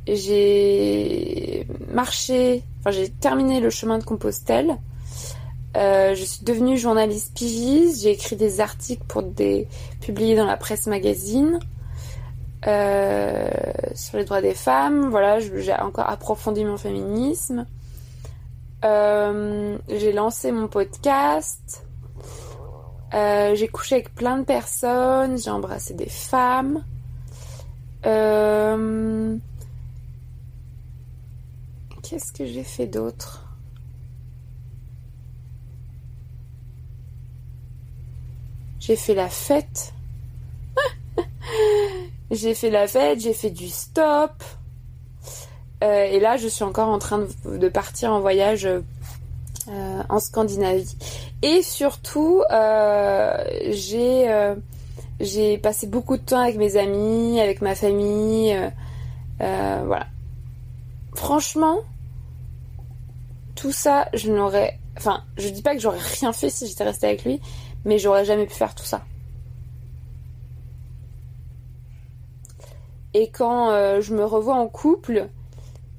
J'ai 0.07 1.67
marché, 1.93 2.65
enfin 2.81 2.91
j'ai 2.91 3.09
terminé 3.09 3.61
le 3.61 3.71
chemin 3.71 3.99
de 3.99 4.05
Compostelle. 4.05 4.79
Euh, 5.77 6.15
je 6.15 6.25
suis 6.25 6.45
devenue 6.45 6.77
journaliste 6.77 7.35
pigiste. 7.35 8.03
J'ai 8.03 8.11
écrit 8.11 8.37
des 8.37 8.61
articles 8.61 9.05
pour 9.07 9.23
des 9.23 9.69
publiés 10.01 10.37
dans 10.37 10.45
la 10.45 10.57
presse 10.57 10.87
magazine 10.87 11.61
euh, 12.67 13.49
sur 13.95 14.19
les 14.19 14.25
droits 14.25 14.43
des 14.43 14.55
femmes. 14.55 15.09
Voilà, 15.11 15.41
j'ai 15.41 15.75
encore 15.75 16.09
approfondi 16.09 16.65
mon 16.65 16.77
féminisme. 16.77 17.67
Euh, 18.85 19.79
j'ai 19.89 20.13
lancé 20.13 20.53
mon 20.53 20.69
podcast. 20.69 21.87
J'ai 23.13 23.69
couché 23.69 23.97
avec 23.97 24.15
plein 24.15 24.39
de 24.39 24.45
personnes, 24.45 25.37
j'ai 25.37 25.51
embrassé 25.51 25.93
des 25.95 26.09
femmes. 26.09 26.83
Euh, 28.07 29.37
Qu'est-ce 32.03 32.33
que 32.33 32.45
j'ai 32.45 32.65
fait 32.65 32.87
d'autre? 32.87 33.47
J'ai 38.81 38.97
fait 38.97 39.15
la 39.15 39.29
fête. 39.29 39.95
j'ai 42.31 42.55
fait 42.55 42.71
la 42.71 42.89
fête, 42.89 43.21
j'ai 43.21 43.33
fait 43.33 43.51
du 43.51 43.69
stop. 43.69 44.43
Euh, 45.85 46.05
et 46.05 46.21
là, 46.21 46.37
je 46.37 46.49
suis 46.49 46.65
encore 46.65 46.89
en 46.89 46.99
train 46.99 47.27
de, 47.45 47.69
partir 47.69 48.13
en 48.13 48.21
voyage 48.21 48.67
euh, 48.67 50.03
en 50.09 50.19
Scandinavie. 50.19 50.97
Et 51.43 51.63
surtout, 51.63 52.43
j'ai 52.51 54.55
j'ai 55.23 55.57
passé 55.57 55.87
beaucoup 55.87 56.17
de 56.17 56.23
temps 56.23 56.41
avec 56.41 56.57
mes 56.57 56.77
amis, 56.77 57.41
avec 57.41 57.63
ma 57.63 57.75
famille. 57.75 58.53
euh, 58.53 58.69
euh, 59.41 59.83
voilà. 59.87 60.07
Franchement, 61.15 61.79
tout 63.55 63.73
ça, 63.73 64.09
je 64.13 64.31
n'aurais. 64.31 64.79
Enfin, 64.99 65.23
je 65.39 65.49
dis 65.49 65.63
pas 65.63 65.75
que 65.75 65.81
j'aurais 65.81 65.99
rien 66.21 66.33
fait 66.33 66.51
si 66.51 66.67
j'étais 66.67 66.85
restée 66.85 67.07
avec 67.07 67.25
lui, 67.25 67.41
mais 67.85 67.99
j'aurais 67.99 68.25
jamais 68.25 68.47
pu 68.47 68.55
faire 68.55 68.75
tout 68.75 68.85
ça. 68.85 69.03
Et 73.15 73.29
quand 73.29 73.71
euh, 73.71 74.01
je 74.01 74.15
me 74.15 74.25
revois 74.25 74.55
en 74.55 74.69
couple, 74.69 75.29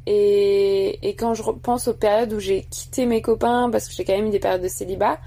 et, 0.06 1.16
quand 1.18 1.34
je 1.34 1.44
repense 1.44 1.88
aux 1.88 1.94
périodes 1.94 2.34
où 2.34 2.40
j'ai 2.40 2.64
quitté 2.64 3.06
mes 3.06 3.22
copains, 3.22 3.70
parce 3.72 3.88
que 3.88 3.94
j'ai 3.94 4.04
quand 4.04 4.14
même 4.14 4.28
eu 4.28 4.32
des 4.32 4.40
périodes 4.40 4.62
de 4.62 4.68
célibat, 4.68 5.20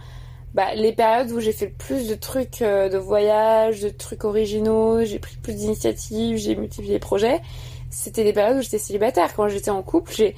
bah, 0.56 0.74
les 0.74 0.94
périodes 0.94 1.30
où 1.32 1.38
j'ai 1.38 1.52
fait 1.52 1.66
plus 1.66 2.08
de 2.08 2.14
trucs 2.14 2.62
euh, 2.62 2.88
de 2.88 2.96
voyage, 2.96 3.82
de 3.82 3.90
trucs 3.90 4.24
originaux, 4.24 5.04
j'ai 5.04 5.18
pris 5.18 5.36
plus 5.36 5.52
d'initiatives, 5.52 6.38
j'ai 6.38 6.56
multiplié 6.56 6.94
les 6.94 6.98
projets, 6.98 7.42
c'était 7.90 8.24
des 8.24 8.32
périodes 8.32 8.56
où 8.56 8.62
j'étais 8.62 8.78
célibataire. 8.78 9.34
Quand 9.34 9.48
j'étais 9.48 9.70
en 9.70 9.82
couple, 9.82 10.14
j'ai, 10.16 10.34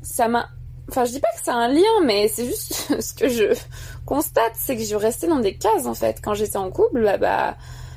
ça 0.00 0.26
m'a, 0.26 0.48
enfin, 0.88 1.04
je 1.04 1.10
dis 1.10 1.20
pas 1.20 1.28
que 1.36 1.42
c'est 1.44 1.50
un 1.50 1.68
lien, 1.68 1.82
mais 2.06 2.28
c'est 2.28 2.46
juste 2.46 2.98
ce 3.02 3.12
que 3.12 3.28
je 3.28 3.54
constate, 4.06 4.52
c'est 4.54 4.74
que 4.74 4.82
je 4.82 4.96
restais 4.96 5.26
dans 5.26 5.38
des 5.38 5.54
cases, 5.58 5.84
en 5.84 5.92
fait. 5.92 6.22
Quand 6.24 6.32
j'étais 6.32 6.56
en 6.56 6.70
couple, 6.70 7.04
bah, 7.04 7.18
bah, 7.18 7.56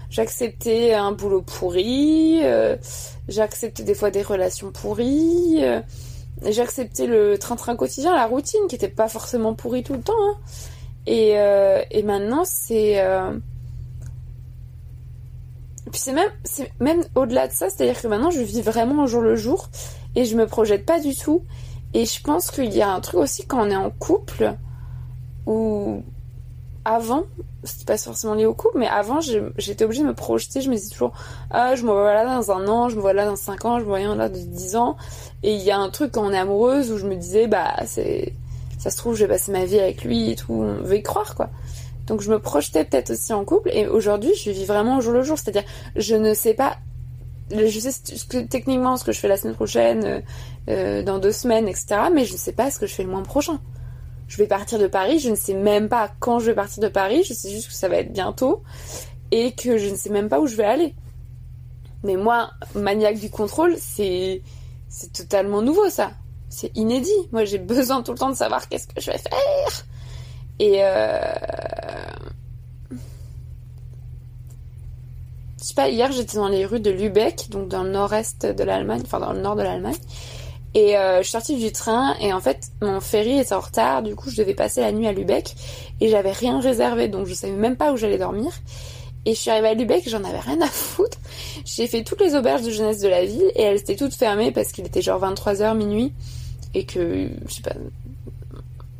j'acceptais 0.09 0.91
un 0.91 1.13
boulot 1.13 1.41
pourri, 1.41 2.41
euh, 2.43 2.75
j'acceptais 3.29 3.83
des 3.83 3.95
fois 3.95 4.11
des 4.11 4.23
relations 4.23 4.71
pourries, 4.71 5.59
euh, 5.61 5.79
j'acceptais 6.45 7.07
le 7.07 7.37
train-train 7.37 7.77
quotidien, 7.77 8.13
la 8.13 8.25
routine, 8.25 8.67
qui 8.67 8.75
était 8.75 8.89
pas 8.89 9.07
forcément 9.07 9.53
pourrie 9.53 9.83
tout 9.83 9.93
le 9.93 10.01
temps, 10.01 10.13
hein. 10.19 10.35
Et, 11.07 11.39
euh, 11.39 11.81
et 11.91 12.03
maintenant, 12.03 12.43
c'est. 12.45 13.01
Euh... 13.01 13.37
Puis 15.91 15.99
c'est 15.99 16.13
même, 16.13 16.29
c'est 16.43 16.71
même 16.79 17.03
au-delà 17.15 17.47
de 17.47 17.53
ça, 17.53 17.69
c'est-à-dire 17.69 18.01
que 18.01 18.07
maintenant, 18.07 18.31
je 18.31 18.39
vis 18.39 18.61
vraiment 18.61 19.03
au 19.03 19.07
jour 19.07 19.21
le 19.21 19.35
jour 19.35 19.67
et 20.15 20.23
je 20.23 20.37
me 20.37 20.47
projette 20.47 20.85
pas 20.85 20.99
du 20.99 21.15
tout. 21.15 21.43
Et 21.93 22.05
je 22.05 22.21
pense 22.21 22.51
qu'il 22.51 22.73
y 22.73 22.81
a 22.81 22.89
un 22.89 23.01
truc 23.01 23.19
aussi 23.19 23.45
quand 23.45 23.67
on 23.67 23.69
est 23.69 23.75
en 23.75 23.89
couple 23.89 24.55
où 25.45 26.03
avant, 26.85 27.23
c'était 27.63 27.85
pas 27.85 27.97
forcément 27.97 28.33
lié 28.33 28.45
au 28.45 28.53
couple, 28.53 28.79
mais 28.79 28.87
avant, 28.87 29.19
j'étais 29.21 29.83
obligée 29.83 30.01
de 30.01 30.07
me 30.07 30.13
projeter. 30.13 30.61
Je 30.61 30.69
me 30.69 30.75
disais 30.75 30.89
toujours, 30.89 31.11
ah, 31.51 31.75
je 31.75 31.83
me 31.83 31.91
vois 31.91 32.13
là 32.13 32.25
dans 32.25 32.51
un 32.51 32.67
an, 32.67 32.89
je 32.89 32.95
me 32.95 33.01
vois 33.01 33.13
là 33.13 33.25
dans 33.25 33.35
cinq 33.35 33.65
ans, 33.65 33.79
je 33.79 33.83
me 33.83 33.89
vois 33.89 33.99
là 33.99 34.29
dans 34.29 34.29
dix 34.29 34.75
ans. 34.75 34.97
Et 35.43 35.53
il 35.53 35.61
y 35.61 35.71
a 35.71 35.77
un 35.77 35.89
truc 35.89 36.13
quand 36.13 36.25
on 36.25 36.31
est 36.31 36.37
amoureuse 36.37 36.91
où 36.91 36.97
je 36.97 37.05
me 37.05 37.15
disais, 37.15 37.47
bah, 37.47 37.75
c'est, 37.85 38.33
ça 38.81 38.89
se 38.89 38.97
trouve, 38.97 39.15
je 39.15 39.25
vais 39.25 39.27
passer 39.27 39.51
ma 39.51 39.63
vie 39.63 39.79
avec 39.79 40.03
lui 40.03 40.31
et 40.31 40.35
tout, 40.35 40.53
on 40.53 40.81
veut 40.81 40.97
y 40.97 41.03
croire, 41.03 41.35
quoi. 41.35 41.51
Donc 42.07 42.21
je 42.21 42.31
me 42.31 42.39
projetais 42.39 42.83
peut-être 42.83 43.11
aussi 43.11 43.31
en 43.31 43.45
couple 43.45 43.69
et 43.71 43.87
aujourd'hui 43.87 44.31
je 44.35 44.49
vis 44.49 44.65
vraiment 44.65 44.97
au 44.97 45.01
jour 45.01 45.13
le 45.13 45.21
jour, 45.21 45.37
c'est-à-dire 45.37 45.63
je 45.95 46.15
ne 46.15 46.33
sais 46.33 46.55
pas, 46.55 46.77
je 47.51 47.79
sais 47.79 48.47
techniquement 48.47 48.97
ce 48.97 49.03
que 49.03 49.11
je 49.11 49.19
fais 49.19 49.27
la 49.27 49.37
semaine 49.37 49.53
prochaine, 49.53 50.03
euh, 50.03 50.19
euh, 50.69 51.03
dans 51.03 51.19
deux 51.19 51.31
semaines, 51.31 51.67
etc. 51.67 52.09
Mais 52.11 52.25
je 52.25 52.33
ne 52.33 52.39
sais 52.39 52.53
pas 52.53 52.71
ce 52.71 52.79
que 52.79 52.87
je 52.87 52.95
fais 52.95 53.03
le 53.03 53.09
mois 53.09 53.21
prochain. 53.21 53.59
Je 54.27 54.37
vais 54.37 54.47
partir 54.47 54.79
de 54.79 54.87
Paris, 54.87 55.19
je 55.19 55.29
ne 55.29 55.35
sais 55.35 55.53
même 55.53 55.87
pas 55.87 56.09
quand 56.19 56.39
je 56.39 56.47
vais 56.47 56.55
partir 56.55 56.81
de 56.81 56.87
Paris, 56.87 57.23
je 57.23 57.35
sais 57.35 57.51
juste 57.51 57.67
que 57.67 57.73
ça 57.73 57.87
va 57.87 57.97
être 57.97 58.11
bientôt 58.11 58.63
et 59.29 59.51
que 59.51 59.77
je 59.77 59.89
ne 59.89 59.95
sais 59.95 60.09
même 60.09 60.27
pas 60.27 60.39
où 60.39 60.47
je 60.47 60.55
vais 60.55 60.65
aller. 60.65 60.95
Mais 62.03 62.15
moi, 62.15 62.49
maniaque 62.73 63.19
du 63.19 63.29
contrôle, 63.29 63.75
c'est 63.77 64.41
c'est 64.89 65.13
totalement 65.13 65.61
nouveau 65.61 65.87
ça. 65.89 66.13
C'est 66.51 66.75
inédit. 66.75 67.09
Moi, 67.31 67.45
j'ai 67.45 67.57
besoin 67.57 68.03
tout 68.03 68.11
le 68.11 68.17
temps 68.17 68.29
de 68.29 68.35
savoir 68.35 68.69
qu'est-ce 68.69 68.87
que 68.87 69.01
je 69.01 69.09
vais 69.09 69.17
faire. 69.17 69.85
Et 70.59 70.83
euh... 70.83 71.19
je 75.59 75.67
sais 75.67 75.73
pas, 75.73 75.89
hier 75.89 76.11
j'étais 76.11 76.37
dans 76.37 76.47
les 76.47 76.65
rues 76.65 76.79
de 76.79 76.91
Lübeck, 76.91 77.47
donc 77.49 77.67
dans 77.67 77.83
le 77.83 77.89
nord-est 77.89 78.45
de 78.45 78.63
l'Allemagne, 78.63 79.01
enfin 79.03 79.19
dans 79.19 79.33
le 79.33 79.39
nord 79.39 79.55
de 79.55 79.63
l'Allemagne. 79.63 79.97
Et 80.73 80.97
euh, 80.97 81.17
je 81.17 81.23
suis 81.23 81.31
sortie 81.31 81.57
du 81.57 81.71
train 81.71 82.15
et 82.19 82.31
en 82.31 82.39
fait 82.39 82.71
mon 82.81 82.99
ferry 83.01 83.39
était 83.39 83.53
en 83.53 83.59
retard, 83.59 84.03
du 84.03 84.15
coup 84.15 84.29
je 84.29 84.37
devais 84.37 84.53
passer 84.53 84.81
la 84.81 84.91
nuit 84.91 85.07
à 85.07 85.11
Lübeck 85.11 85.55
et 85.99 86.09
j'avais 86.09 86.31
rien 86.31 86.61
réservé 86.61 87.09
donc 87.09 87.27
je 87.27 87.33
savais 87.33 87.53
même 87.53 87.75
pas 87.75 87.91
où 87.91 87.97
j'allais 87.97 88.17
dormir. 88.17 88.51
Et 89.25 89.35
je 89.35 89.39
suis 89.39 89.51
arrivée 89.51 89.67
à 89.67 89.73
Lübeck, 89.75 90.09
j'en 90.09 90.23
avais 90.23 90.39
rien 90.39 90.59
à 90.61 90.67
foutre. 90.67 91.17
J'ai 91.63 91.85
fait 91.85 92.03
toutes 92.03 92.21
les 92.21 92.33
auberges 92.35 92.63
de 92.63 92.71
jeunesse 92.71 92.99
de 92.99 93.07
la 93.07 93.23
ville 93.23 93.51
et 93.55 93.61
elles 93.61 93.79
étaient 93.79 93.95
toutes 93.95 94.15
fermées 94.15 94.51
parce 94.51 94.71
qu'il 94.71 94.85
était 94.85 95.01
genre 95.01 95.21
23h 95.21 95.75
minuit 95.75 96.13
et 96.73 96.85
que 96.85 97.29
je 97.47 97.53
sais 97.53 97.61
pas 97.61 97.75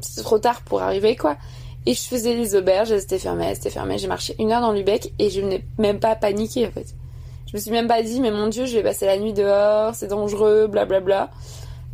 c'était 0.02 0.24
trop 0.24 0.40
tard 0.40 0.62
pour 0.62 0.82
arriver 0.82 1.16
quoi. 1.16 1.38
Et 1.86 1.94
je 1.94 2.02
faisais 2.02 2.36
les 2.36 2.56
auberges, 2.56 2.92
elles 2.92 3.02
étaient 3.02 3.18
fermées, 3.18 3.46
elles 3.46 3.58
étaient 3.58 3.72
fermées. 3.72 3.98
J'ai 3.98 4.08
marché 4.08 4.36
une 4.38 4.52
heure 4.52 4.62
dans 4.62 4.72
Lübeck 4.72 5.14
et 5.18 5.30
je 5.30 5.42
n'ai 5.42 5.66
même 5.80 6.00
pas 6.00 6.16
paniqué 6.16 6.68
en 6.68 6.72
fait. 6.72 6.94
Je 7.48 7.58
me 7.58 7.62
suis 7.62 7.72
même 7.72 7.88
pas 7.88 8.04
dit 8.04 8.20
mais 8.20 8.32
mon 8.32 8.48
dieu 8.48 8.66
je 8.66 8.76
vais 8.76 8.84
passer 8.84 9.06
la 9.06 9.18
nuit 9.18 9.34
dehors, 9.34 9.96
c'est 9.96 10.08
dangereux, 10.08 10.68
blablabla. 10.68 11.32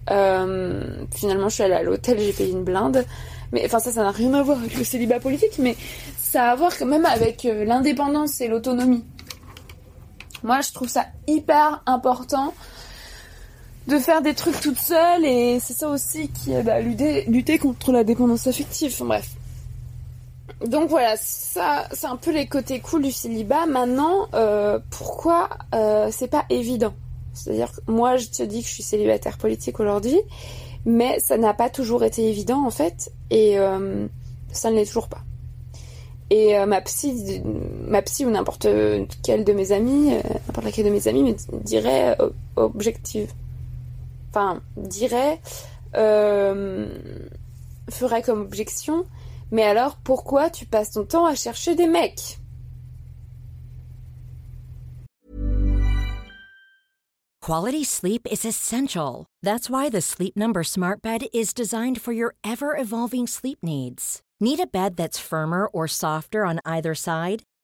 Euh, 0.10 0.84
finalement 1.14 1.50
je 1.50 1.56
suis 1.56 1.64
allée 1.64 1.74
à 1.74 1.84
l'hôtel, 1.84 2.20
j'ai 2.20 2.34
payé 2.34 2.52
une 2.52 2.64
blinde. 2.64 3.06
Mais 3.54 3.64
enfin 3.66 3.80
ça 3.80 3.92
ça 3.92 4.04
n'a 4.04 4.12
rien 4.12 4.34
à 4.34 4.44
voir 4.44 4.58
avec 4.60 4.78
le 4.78 4.84
célibat 4.84 5.20
politique 5.20 5.58
mais 5.58 5.76
ça 6.18 6.50
a 6.50 6.52
à 6.52 6.56
voir 6.56 6.78
quand 6.78 6.86
même 6.86 7.06
avec 7.06 7.46
euh, 7.46 7.64
l'indépendance 7.64 8.42
et 8.42 8.48
l'autonomie. 8.50 9.06
Moi 10.44 10.60
je 10.62 10.74
trouve 10.74 10.90
ça 10.90 11.06
hyper 11.28 11.82
important 11.86 12.54
de 13.88 14.00
faire 14.00 14.22
des 14.22 14.34
trucs 14.34 14.60
toute 14.60 14.80
seule 14.80 15.26
et 15.26 15.60
c'est 15.60 15.74
ça 15.74 15.90
aussi 15.90 16.30
qui 16.30 16.52
aide 16.52 16.70
à 16.70 16.82
lutter, 16.82 17.58
contre 17.58 17.92
la 17.92 18.04
dépendance 18.04 18.48
affective. 18.48 18.96
Bref. 19.02 19.30
Donc 20.66 20.90
voilà, 20.90 21.16
ça 21.18 21.88
c'est 21.92 22.08
un 22.08 22.16
peu 22.16 22.32
les 22.32 22.48
côtés 22.48 22.80
cool 22.80 23.04
du 23.04 23.12
célibat. 23.12 23.66
Maintenant, 23.66 24.28
euh, 24.34 24.80
pourquoi 24.90 25.50
euh, 25.74 26.10
c'est 26.12 26.28
pas 26.28 26.46
évident? 26.50 26.94
C'est-à-dire 27.34 27.72
moi 27.88 28.18
je 28.18 28.28
te 28.28 28.44
dis 28.44 28.62
que 28.62 28.68
je 28.68 28.74
suis 28.74 28.84
célibataire 28.84 29.38
politique 29.38 29.80
aujourd'hui, 29.80 30.20
mais 30.86 31.20
ça 31.20 31.38
n'a 31.38 31.54
pas 31.54 31.70
toujours 31.70 32.04
été 32.04 32.28
évident 32.28 32.66
en 32.66 32.72
fait, 32.72 33.12
et 33.30 33.60
euh, 33.60 34.08
ça 34.52 34.72
ne 34.72 34.76
l'est 34.76 34.86
toujours 34.86 35.08
pas. 35.08 35.22
Et 36.30 36.58
euh, 36.58 36.66
ma 36.66 36.82
psy, 36.82 37.42
ma 37.88 38.02
psy 38.02 38.26
ou 38.26 38.32
n'importe 38.32 38.68
quelle 39.24 39.44
de 39.44 39.54
mes 39.54 39.72
amies, 39.72 40.14
euh, 40.14 40.22
n'importe 40.48 40.66
laquelle 40.66 40.86
de 40.86 40.90
mes 40.90 41.08
amies 41.08 41.24
me 41.24 41.36
dirait 41.64 42.18
euh, 42.20 42.30
objective. 42.56 43.32
Enfin, 44.38 44.62
dirait, 44.76 45.42
euh, 45.96 46.88
ferait 47.90 48.22
comme 48.22 48.42
objection, 48.42 49.08
mais 49.50 49.64
alors 49.64 49.96
pourquoi 50.04 50.52
tu 50.52 50.68
passes 50.68 50.92
ton 50.92 51.06
temps 51.06 51.26
à 51.26 51.34
chercher 51.34 51.74
des 51.74 51.88
mecs? 51.88 52.38
Quality 57.42 57.84
sleep 57.84 58.28
is 58.30 58.46
essential. 58.46 59.26
That's 59.42 59.72
why 59.72 59.90
the 59.90 60.02
Sleep 60.02 60.38
Number 60.38 60.64
Smart 60.64 61.02
Bed 61.02 61.28
is 61.34 61.52
designed 61.52 62.00
for 62.00 62.14
your 62.14 62.36
ever 62.44 62.78
evolving 62.78 63.26
sleep 63.26 63.58
needs. 63.64 64.22
Need 64.40 64.60
a 64.60 64.68
bed 64.68 64.98
that's 64.98 65.18
firmer 65.18 65.66
or 65.74 65.88
softer 65.88 66.46
on 66.46 66.60
either 66.64 66.94
side? 66.94 67.42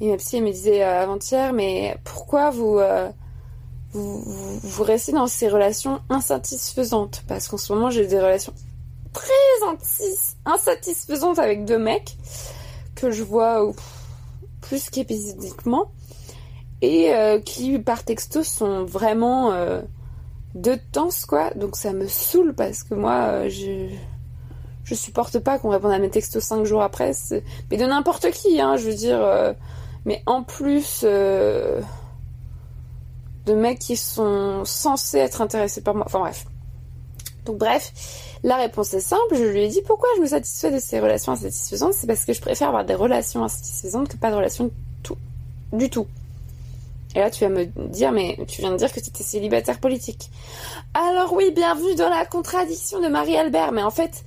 Et 0.00 0.10
ma 0.10 0.16
psy 0.16 0.36
elle 0.36 0.44
me 0.44 0.50
disait 0.50 0.82
euh, 0.82 1.02
avant-hier, 1.02 1.52
mais 1.52 1.96
pourquoi 2.04 2.50
vous, 2.50 2.78
euh, 2.78 3.08
vous, 3.92 4.22
vous, 4.62 4.82
restez 4.82 5.12
dans 5.12 5.26
ces 5.26 5.48
relations 5.48 6.00
insatisfaisantes? 6.10 7.22
Parce 7.26 7.48
qu'en 7.48 7.56
ce 7.56 7.72
moment, 7.72 7.90
j'ai 7.90 8.06
des 8.06 8.20
relations 8.20 8.52
très 9.12 9.32
insatisfaisantes 10.44 11.38
avec 11.38 11.64
deux 11.64 11.78
mecs 11.78 12.18
que 12.94 13.10
je 13.10 13.22
vois 13.22 13.66
euh, 13.66 13.72
plus 14.60 14.90
qu'épisodiquement 14.90 15.90
et 16.82 17.10
qui, 17.46 17.78
par 17.78 18.04
texto, 18.04 18.42
sont 18.42 18.84
vraiment 18.84 19.50
de 20.54 20.78
tense, 20.92 21.24
quoi. 21.24 21.50
Donc 21.54 21.74
ça 21.74 21.94
me 21.94 22.06
saoule 22.06 22.54
parce 22.54 22.82
que 22.82 22.94
moi, 22.94 23.48
je 23.48 23.88
je 24.84 24.94
supporte 24.94 25.38
pas 25.38 25.58
qu'on 25.58 25.70
réponde 25.70 25.92
à 25.92 25.98
mes 25.98 26.10
textos 26.10 26.44
cinq 26.44 26.64
jours 26.64 26.82
après. 26.82 27.12
Mais 27.70 27.78
de 27.78 27.86
n'importe 27.86 28.30
qui, 28.30 28.60
hein, 28.60 28.76
je 28.76 28.90
veux 28.90 28.94
dire. 28.94 29.54
Mais 30.06 30.22
en 30.24 30.42
plus 30.42 31.02
euh, 31.04 31.82
de 33.44 33.52
mecs 33.52 33.80
qui 33.80 33.96
sont 33.96 34.64
censés 34.64 35.18
être 35.18 35.42
intéressés 35.42 35.82
par 35.82 35.94
moi. 35.94 36.04
Enfin 36.06 36.20
bref. 36.20 36.46
Donc 37.44 37.58
bref, 37.58 37.92
la 38.42 38.56
réponse 38.56 38.94
est 38.94 39.00
simple. 39.00 39.34
Je 39.34 39.42
lui 39.42 39.64
ai 39.64 39.68
dit 39.68 39.82
pourquoi 39.82 40.08
je 40.16 40.22
me 40.22 40.26
satisfais 40.26 40.70
de 40.70 40.78
ces 40.78 41.00
relations 41.00 41.32
insatisfaisantes? 41.32 41.92
C'est 41.92 42.06
parce 42.06 42.24
que 42.24 42.32
je 42.32 42.40
préfère 42.40 42.68
avoir 42.68 42.84
des 42.84 42.94
relations 42.94 43.44
insatisfaisantes 43.44 44.08
que 44.08 44.16
pas 44.16 44.30
de 44.30 44.36
relations 44.36 44.70
du 45.72 45.90
tout. 45.90 46.06
Et 47.14 47.20
là, 47.20 47.30
tu 47.30 47.44
vas 47.44 47.50
me 47.50 47.64
dire, 47.64 48.12
mais 48.12 48.38
tu 48.46 48.60
viens 48.60 48.72
de 48.72 48.76
dire 48.76 48.92
que 48.92 49.00
tu 49.00 49.08
étais 49.08 49.24
célibataire 49.24 49.80
politique. 49.80 50.30
Alors 50.92 51.32
oui, 51.32 51.50
bienvenue 51.50 51.94
dans 51.94 52.10
la 52.10 52.26
contradiction 52.26 53.00
de 53.00 53.08
Marie-Albert. 53.08 53.72
Mais 53.72 53.82
en 53.82 53.90
fait, 53.90 54.24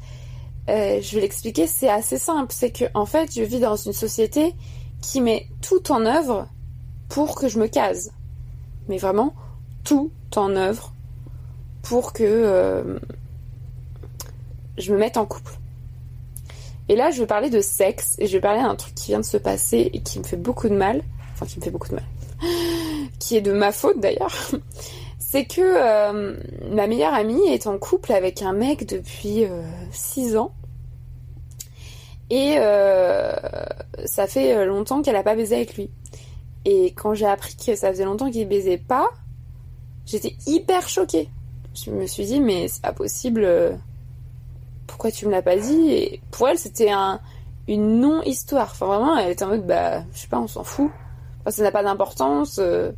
euh, 0.70 1.00
je 1.02 1.16
vais 1.16 1.22
l'expliquer, 1.22 1.68
c'est 1.68 1.90
assez 1.90 2.18
simple. 2.18 2.52
C'est 2.52 2.72
que, 2.72 2.86
en 2.96 3.06
fait, 3.06 3.32
je 3.36 3.44
vis 3.44 3.60
dans 3.60 3.76
une 3.76 3.94
société 3.94 4.56
qui 5.02 5.22
met 5.22 5.48
tout 5.62 5.92
en 5.92 6.06
œuvre 6.06 6.48
pour 7.08 7.36
que 7.36 7.48
je 7.48 7.60
me 7.60 7.68
case. 7.68 8.12
Mais 8.88 8.98
vraiment, 8.98 9.34
tout 9.84 10.12
en 10.36 10.56
œuvre 10.56 10.94
pour 11.82 12.14
que 12.14 12.24
euh, 12.24 13.00
je 14.78 14.94
me 14.94 15.00
mette 15.00 15.18
en 15.18 15.26
couple. 15.26 15.54
Et 16.88 16.96
là, 16.96 17.12
je 17.12 17.20
vais 17.20 17.28
parler 17.28 17.50
de 17.50 17.62
sexe 17.62 18.16
et 18.20 18.28
je 18.28 18.34
vais 18.34 18.42
parler 18.42 18.62
d'un 18.62 18.76
truc 18.76 18.96
qui 18.96 19.08
vient 19.08 19.20
de 19.20 19.26
se 19.26 19.38
passer 19.38 19.90
et 19.94 20.02
qui 20.02 20.20
me 20.20 20.24
fait 20.24 20.38
beaucoup 20.38 20.70
de 20.70 20.76
mal. 20.76 21.04
Enfin, 21.34 21.46
qui 21.46 21.60
me 21.60 21.64
fait 21.64 21.72
beaucoup 21.72 21.90
de 21.90 21.96
mal. 21.96 22.06
qui 23.20 23.38
est 23.38 23.42
de 23.42 23.52
ma 23.52 23.72
faute 23.72 24.00
d'ailleurs. 24.00 24.36
C'est 25.20 25.46
que 25.46 25.62
euh, 25.62 26.36
ma 26.72 26.88
meilleure 26.88 27.14
amie 27.14 27.48
est 27.48 27.68
en 27.68 27.78
couple 27.78 28.14
avec 28.14 28.42
un 28.42 28.54
mec 28.54 28.88
depuis 28.88 29.46
6 29.92 30.38
ans. 30.38 30.54
Et 32.30 32.56
euh, 32.60 33.32
ça 34.06 34.28
fait 34.28 34.66
longtemps 34.66 35.02
qu'elle 35.02 35.16
a 35.16 35.24
pas 35.24 35.36
baisé 35.36 35.56
avec 35.56 35.76
lui. 35.76 35.90
Et 36.66 36.88
quand 36.94 37.14
j'ai 37.14 37.26
appris 37.26 37.56
que 37.56 37.76
ça 37.76 37.90
faisait 37.92 38.06
longtemps 38.06 38.30
qu'il 38.30 38.48
baisait 38.48 38.78
pas, 38.78 39.10
j'étais 40.06 40.36
hyper 40.46 40.88
choquée. 40.88 41.30
Je 41.74 41.92
me 41.92 42.06
suis 42.06 42.26
dit, 42.26 42.40
mais 42.40 42.68
c'est 42.68 42.82
pas 42.82 42.94
possible. 42.94 43.44
euh, 43.44 43.72
Pourquoi 44.88 45.12
tu 45.12 45.26
me 45.26 45.32
l'as 45.32 45.42
pas 45.42 45.56
dit? 45.58 46.20
Pour 46.32 46.48
elle, 46.50 46.58
c'était 46.58 46.90
un, 46.92 47.20
une 47.68 48.00
non-histoire. 48.02 48.70
Enfin, 48.72 48.88
vraiment, 48.88 49.18
elle 49.18 49.32
était 49.32 49.46
en 49.46 49.50
mode, 49.50 49.66
bah, 49.66 50.04
je 50.14 50.20
sais 50.20 50.28
pas, 50.28 50.40
on 50.40 50.48
s'en 50.48 50.64
fout. 50.64 50.92
Enfin, 51.42 51.52
ça 51.52 51.64
n'a 51.64 51.72
pas 51.72 51.84
d'importance. 51.84 52.58
euh, 52.60 52.92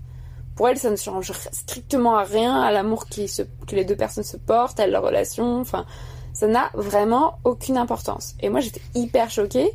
Pour 0.56 0.68
elle, 0.70 0.78
ça 0.78 0.90
ne 0.90 0.96
change 0.96 1.32
strictement 1.52 2.16
à 2.18 2.24
rien 2.24 2.60
à 2.62 2.72
l'amour 2.72 3.06
que 3.08 3.76
les 3.76 3.86
deux 3.86 3.96
personnes 3.96 4.24
se 4.24 4.38
portent, 4.38 4.80
à 4.80 4.88
leur 4.88 5.04
relation. 5.04 5.60
Enfin, 5.62 5.86
ça 6.34 6.48
n'a 6.48 6.70
vraiment 6.74 7.40
aucune 7.44 7.78
importance. 7.78 8.36
Et 8.42 8.50
moi, 8.50 8.60
j'étais 8.60 8.82
hyper 8.96 9.30
choquée 9.30 9.72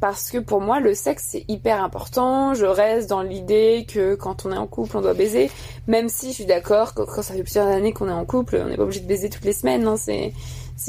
parce 0.00 0.30
que 0.30 0.38
pour 0.38 0.60
moi, 0.60 0.80
le 0.80 0.92
sexe, 0.94 1.28
c'est 1.30 1.44
hyper 1.48 1.82
important. 1.82 2.52
Je 2.52 2.66
reste 2.66 3.08
dans 3.08 3.22
l'idée 3.22 3.86
que 3.88 4.14
quand 4.14 4.44
on 4.44 4.52
est 4.52 4.56
en 4.56 4.66
couple, 4.66 4.96
on 4.96 5.00
doit 5.00 5.14
baiser. 5.14 5.50
Même 5.86 6.08
si 6.08 6.28
je 6.28 6.34
suis 6.34 6.44
d'accord 6.44 6.94
que 6.94 7.02
quand 7.02 7.22
ça 7.22 7.34
fait 7.34 7.42
plusieurs 7.42 7.68
années 7.68 7.92
qu'on 7.92 8.08
est 8.08 8.12
en 8.12 8.26
couple, 8.26 8.60
on 8.62 8.68
n'est 8.68 8.76
pas 8.76 8.82
obligé 8.82 9.00
de 9.00 9.06
baiser 9.06 9.30
toutes 9.30 9.44
les 9.44 9.52
semaines. 9.52 9.82
Non, 9.82 9.96
c'est, 9.96 10.32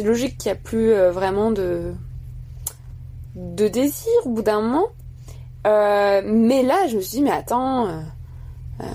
logique 0.04 0.38
qu'il 0.38 0.52
n'y 0.52 0.58
a 0.58 0.62
plus 0.62 0.92
euh, 0.92 1.12
vraiment 1.12 1.52
de, 1.52 1.94
de 3.36 3.68
désir 3.68 4.12
au 4.26 4.30
bout 4.30 4.42
d'un 4.42 4.62
moment. 4.62 4.88
Euh, 5.66 6.22
mais 6.26 6.62
là, 6.64 6.88
je 6.90 6.98
me 6.98 7.02
suis 7.02 7.20
dit, 7.20 7.24
mais 7.24 7.32
attends, 7.32 7.88
euh, 7.88 8.86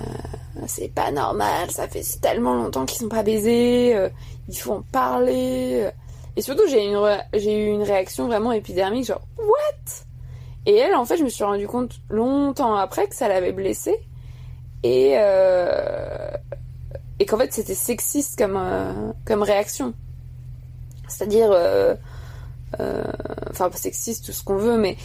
c'est 0.67 0.89
pas 0.89 1.11
normal, 1.11 1.71
ça 1.71 1.87
fait 1.87 2.03
tellement 2.21 2.53
longtemps 2.55 2.85
qu'ils 2.85 2.99
sont 2.99 3.09
pas 3.09 3.23
baisés, 3.23 3.95
euh, 3.95 4.09
il 4.47 4.57
faut 4.57 4.73
en 4.73 4.81
parler. 4.81 5.81
euh. 5.85 5.91
Et 6.35 6.41
surtout, 6.41 6.63
j'ai 6.67 6.85
eu 6.85 7.67
une, 7.67 7.83
réaction 7.83 8.27
vraiment 8.27 8.51
épidermique, 8.51 9.05
genre, 9.05 9.21
what? 9.37 10.05
Et 10.65 10.75
elle, 10.75 10.95
en 10.95 11.05
fait, 11.05 11.17
je 11.17 11.23
me 11.23 11.29
suis 11.29 11.43
rendu 11.43 11.67
compte 11.67 11.99
longtemps 12.09 12.75
après 12.75 13.07
que 13.07 13.15
ça 13.15 13.27
l'avait 13.27 13.51
blessée. 13.51 13.99
Et, 14.83 15.13
euh, 15.17 16.31
qu'en 17.27 17.37
fait, 17.37 17.53
c'était 17.53 17.75
sexiste 17.75 18.37
comme, 18.37 18.57
euh, 18.57 19.43
réaction. 19.43 19.93
C'est-à-dire, 21.07 21.51
enfin, 23.49 23.69
sexiste, 23.73 24.25
tout 24.25 24.31
ce 24.31 24.43
qu'on 24.43 24.55
veut, 24.55 24.77
mais 24.77 24.95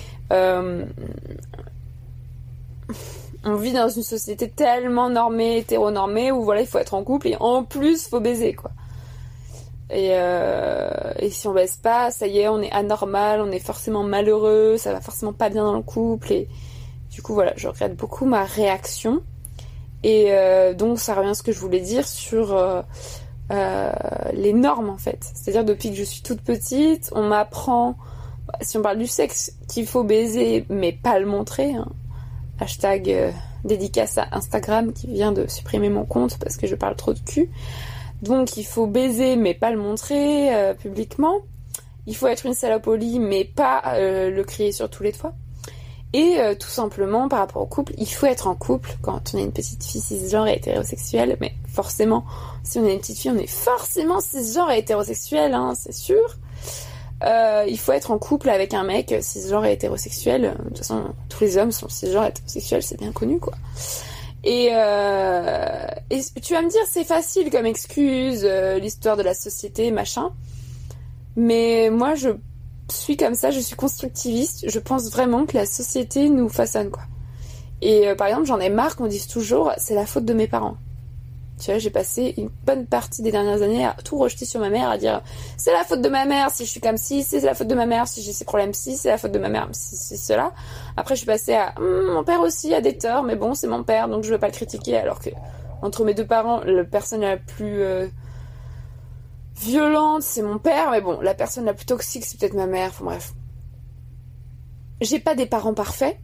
on 3.46 3.54
vit 3.54 3.72
dans 3.72 3.88
une 3.88 4.02
société 4.02 4.50
tellement 4.50 5.08
normée, 5.08 5.58
hétéronormée, 5.58 6.32
où 6.32 6.42
voilà, 6.42 6.62
il 6.62 6.66
faut 6.66 6.78
être 6.78 6.94
en 6.94 7.04
couple 7.04 7.28
et 7.28 7.36
en 7.38 7.62
plus, 7.62 8.08
faut 8.08 8.18
baiser, 8.18 8.54
quoi. 8.54 8.72
Et, 9.88 10.08
euh, 10.14 10.90
si 11.30 11.46
on 11.46 11.52
baisse 11.52 11.76
pas, 11.76 12.10
ça 12.10 12.26
y 12.26 12.40
est, 12.40 12.48
on 12.48 12.60
est 12.60 12.72
anormal, 12.72 13.40
on 13.40 13.52
est 13.52 13.60
forcément 13.60 14.02
malheureux, 14.02 14.76
ça 14.78 14.92
va 14.92 15.00
forcément 15.00 15.32
pas 15.32 15.48
bien 15.48 15.62
dans 15.62 15.76
le 15.76 15.82
couple. 15.82 16.32
Et 16.32 16.48
du 17.12 17.22
coup, 17.22 17.34
voilà, 17.34 17.52
je 17.56 17.68
regrette 17.68 17.94
beaucoup 17.94 18.26
ma 18.26 18.42
réaction. 18.42 19.22
Et 20.02 20.32
euh, 20.32 20.74
donc, 20.74 20.98
ça 20.98 21.14
revient 21.14 21.30
à 21.30 21.34
ce 21.34 21.44
que 21.44 21.52
je 21.52 21.60
voulais 21.60 21.78
dire 21.80 22.06
sur 22.06 22.52
euh, 22.52 22.82
les 24.32 24.54
normes, 24.54 24.90
en 24.90 24.98
fait. 24.98 25.20
C'est-à-dire, 25.34 25.64
depuis 25.64 25.90
que 25.90 25.96
je 25.96 26.02
suis 26.02 26.22
toute 26.22 26.40
petite, 26.40 27.12
on 27.14 27.22
m'apprend, 27.22 27.94
si 28.62 28.76
on 28.76 28.82
parle 28.82 28.98
du 28.98 29.06
sexe, 29.06 29.52
qu'il 29.68 29.86
faut 29.86 30.02
baiser, 30.02 30.66
mais 30.68 30.92
pas 30.92 31.20
le 31.20 31.26
montrer. 31.26 31.74
hein. 31.76 31.86
Hashtag 32.58 33.10
euh, 33.10 33.30
dédicace 33.64 34.18
à 34.18 34.28
Instagram 34.32 34.92
qui 34.92 35.08
vient 35.08 35.32
de 35.32 35.46
supprimer 35.46 35.90
mon 35.90 36.04
compte 36.04 36.38
parce 36.38 36.56
que 36.56 36.66
je 36.66 36.74
parle 36.74 36.96
trop 36.96 37.12
de 37.12 37.18
cul. 37.18 37.50
Donc 38.22 38.56
il 38.56 38.64
faut 38.64 38.86
baiser 38.86 39.36
mais 39.36 39.54
pas 39.54 39.70
le 39.70 39.76
montrer 39.76 40.54
euh, 40.54 40.74
publiquement. 40.74 41.38
Il 42.06 42.16
faut 42.16 42.28
être 42.28 42.46
une 42.46 42.54
salopolie 42.54 43.18
mais 43.18 43.44
pas 43.44 43.82
euh, 43.94 44.30
le 44.30 44.44
crier 44.44 44.72
sur 44.72 44.88
tous 44.88 45.02
les 45.02 45.12
toits. 45.12 45.34
Et 46.12 46.38
tout 46.58 46.68
simplement 46.68 47.28
par 47.28 47.40
rapport 47.40 47.60
au 47.60 47.66
couple, 47.66 47.92
il 47.98 48.06
faut 48.06 48.24
être 48.24 48.46
en 48.46 48.54
couple 48.54 48.96
quand 49.02 49.34
on 49.34 49.38
est 49.38 49.42
une 49.42 49.52
petite 49.52 49.84
fille 49.84 50.00
cisgenre 50.00 50.46
et 50.46 50.54
hétérosexuelle. 50.54 51.36
Mais 51.42 51.52
forcément, 51.68 52.24
si 52.62 52.78
on 52.78 52.86
est 52.86 52.94
une 52.94 53.00
petite 53.00 53.18
fille, 53.18 53.32
on 53.32 53.36
est 53.36 53.46
forcément 53.46 54.20
cisgenre 54.20 54.70
et 54.70 54.78
hétérosexuel, 54.78 55.52
hein, 55.52 55.74
c'est 55.74 55.92
sûr. 55.92 56.38
Euh, 57.24 57.64
il 57.66 57.78
faut 57.78 57.92
être 57.92 58.10
en 58.10 58.18
couple 58.18 58.50
avec 58.50 58.74
un 58.74 58.84
mec 58.84 59.14
cisgenre 59.20 59.64
et 59.64 59.72
hétérosexuel. 59.72 60.54
De 60.58 60.68
toute 60.68 60.78
façon, 60.78 61.04
tous 61.28 61.42
les 61.42 61.56
hommes 61.56 61.72
sont 61.72 61.88
cisgenres 61.88 62.24
et 62.24 62.28
hétérosexuels, 62.28 62.82
c'est 62.82 62.98
bien 62.98 63.12
connu, 63.12 63.38
quoi. 63.38 63.54
Et, 64.44 64.68
euh, 64.72 65.86
tu 66.42 66.52
vas 66.52 66.62
me 66.62 66.70
dire, 66.70 66.82
c'est 66.88 67.04
facile 67.04 67.50
comme 67.50 67.66
excuse, 67.66 68.42
euh, 68.44 68.78
l'histoire 68.78 69.16
de 69.16 69.22
la 69.22 69.34
société, 69.34 69.90
machin. 69.90 70.30
Mais 71.36 71.90
moi, 71.90 72.14
je 72.14 72.30
suis 72.90 73.16
comme 73.16 73.34
ça, 73.34 73.50
je 73.50 73.60
suis 73.60 73.76
constructiviste. 73.76 74.68
Je 74.68 74.78
pense 74.78 75.10
vraiment 75.10 75.46
que 75.46 75.56
la 75.56 75.66
société 75.66 76.28
nous 76.28 76.48
façonne, 76.48 76.90
quoi. 76.90 77.02
Et 77.82 78.14
par 78.16 78.28
exemple, 78.28 78.46
j'en 78.46 78.58
ai 78.58 78.70
marre 78.70 78.96
qu'on 78.96 79.06
dise 79.06 79.26
toujours, 79.26 79.72
c'est 79.76 79.94
la 79.94 80.06
faute 80.06 80.24
de 80.24 80.32
mes 80.32 80.46
parents. 80.46 80.76
Tu 81.58 81.70
vois, 81.70 81.78
j'ai 81.78 81.90
passé 81.90 82.34
une 82.36 82.50
bonne 82.66 82.84
partie 82.86 83.22
des 83.22 83.32
dernières 83.32 83.62
années 83.62 83.86
à 83.86 83.96
tout 84.04 84.18
rejeter 84.18 84.44
sur 84.44 84.60
ma 84.60 84.68
mère, 84.68 84.90
à 84.90 84.98
dire 84.98 85.22
c'est 85.56 85.72
la 85.72 85.84
faute 85.84 86.02
de 86.02 86.08
ma 86.08 86.26
mère 86.26 86.50
si 86.50 86.66
je 86.66 86.70
suis 86.70 86.80
comme 86.80 86.98
ci, 86.98 87.22
c'est 87.22 87.40
la 87.40 87.54
faute 87.54 87.68
de 87.68 87.74
ma 87.74 87.86
mère 87.86 88.06
si 88.06 88.22
j'ai 88.22 88.32
ces 88.32 88.44
problèmes 88.44 88.74
ci, 88.74 88.96
c'est 88.96 89.08
la 89.08 89.16
faute 89.16 89.32
de 89.32 89.38
ma 89.38 89.48
mère 89.48 89.68
si 89.72 89.96
c'est 89.96 90.16
cela. 90.18 90.52
Après, 90.98 91.14
je 91.14 91.20
suis 91.20 91.26
passée 91.26 91.54
à 91.54 91.74
Hum, 91.78 92.12
mon 92.12 92.24
père 92.24 92.40
aussi 92.40 92.74
a 92.74 92.80
des 92.80 92.96
torts, 92.96 93.22
mais 93.22 93.36
bon, 93.36 93.54
c'est 93.54 93.66
mon 93.66 93.82
père, 93.82 94.08
donc 94.08 94.24
je 94.24 94.32
veux 94.32 94.38
pas 94.38 94.48
le 94.48 94.52
critiquer. 94.52 94.96
Alors 94.96 95.20
que 95.20 95.30
entre 95.82 96.04
mes 96.04 96.14
deux 96.14 96.26
parents, 96.26 96.60
la 96.64 96.84
personne 96.84 97.20
la 97.20 97.36
plus 97.36 97.82
euh, 97.82 98.06
violente, 99.56 100.22
c'est 100.22 100.42
mon 100.42 100.58
père, 100.58 100.90
mais 100.90 101.00
bon, 101.00 101.20
la 101.20 101.34
personne 101.34 101.64
la 101.64 101.74
plus 101.74 101.86
toxique, 101.86 102.24
c'est 102.24 102.38
peut-être 102.38 102.54
ma 102.54 102.66
mère. 102.66 102.90
Enfin 102.90 103.04
bref, 103.04 103.34
j'ai 105.00 105.18
pas 105.18 105.34
des 105.34 105.46
parents 105.46 105.74
parfaits. 105.74 106.18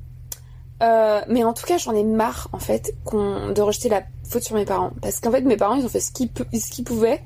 Euh, 0.83 1.21
mais 1.29 1.45
en 1.45 1.53
tout 1.53 1.65
cas, 1.65 1.79
j'en 1.79 1.95
ai 1.95 2.03
marre 2.03 2.49
en 2.53 2.59
fait 2.59 2.93
de 3.13 3.61
rejeter 3.61 3.89
la 3.89 4.03
faute 4.33 4.43
sur 4.43 4.57
mes 4.57 4.65
parents, 4.65 4.93
parce 5.01 5.21
qu'en 5.21 5.31
fait, 5.31 5.43
mes 5.43 5.57
parents, 5.57 5.75
ils 5.75 5.85
ont 5.85 5.89
fait 5.89 6.01
ce 6.01 6.11
qu'ils 6.11 6.85
pouvaient, 6.85 7.23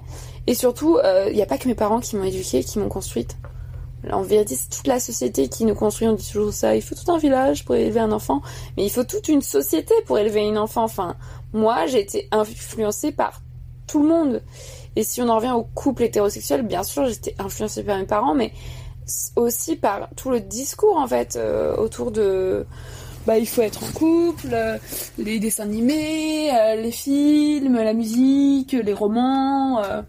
et 0.47 0.55
surtout, 0.55 0.99
il 1.29 1.35
n'y 1.35 1.43
a 1.43 1.47
pas 1.47 1.59
que 1.59 1.69
mes 1.69 1.75
parents 1.75 2.01
qui 2.01 2.17
m'ont 2.17 2.25
éduquée, 2.25 2.63
qui 2.63 2.79
m'ont 2.79 2.89
construite. 2.89 3.37
En 4.13 4.23
vérité, 4.23 4.55
c'est 4.55 4.69
toute 4.69 4.87
la 4.87 5.01
société 5.01 5.49
qui 5.49 5.65
nous 5.65 5.75
construit. 5.75 6.07
On 6.07 6.13
dit 6.13 6.31
toujours 6.31 6.53
ça. 6.53 6.77
Il 6.77 6.83
faut 6.83 6.95
tout 6.95 7.11
un 7.11 7.19
village 7.19 7.65
pour 7.65 7.75
élever 7.75 8.01
un 8.01 8.13
enfant, 8.13 8.43
mais 8.77 8.85
il 8.85 8.91
faut 8.91 9.05
toute 9.05 9.29
une 9.29 9.43
société 9.43 9.95
pour 10.07 10.19
élever 10.19 10.43
une 10.43 10.59
enfant. 10.59 10.85
Enfin, 10.85 11.17
moi, 11.53 11.87
j'ai 11.87 12.01
été 12.01 12.29
influencée 12.31 13.13
par 13.13 13.43
tout 13.87 14.03
le 14.03 14.09
monde. 14.09 14.43
Et 14.95 15.03
si 15.03 15.21
on 15.21 15.29
en 15.29 15.37
revient 15.37 15.53
au 15.53 15.63
couple 15.63 16.05
hétérosexuel, 16.05 16.63
bien 16.63 16.83
sûr, 16.83 17.07
j'étais 17.07 17.35
influencée 17.39 17.83
par 17.83 17.99
mes 17.99 18.07
parents, 18.07 18.35
mais 18.35 18.53
aussi 19.37 19.77
par 19.77 20.09
tout 20.17 20.31
le 20.31 20.41
discours 20.41 20.97
en 20.97 21.07
fait 21.07 21.37
euh, 21.37 21.77
autour 21.77 22.11
de 22.11 22.67
bah 23.27 23.39
il 23.39 23.47
faut 23.47 23.63
être 23.63 23.83
en 23.83 23.93
couple, 23.93 24.49
euh, 24.53 24.79
les 25.19 25.41
dessins 25.41 25.65
animés, 25.65 26.51
euh, 26.55 26.77
les 26.77 26.93
films, 26.93 27.75
la 27.75 27.93
musique, 27.93 28.73
les 28.73 28.93
romans, 28.93 29.83
euh, 29.83 30.01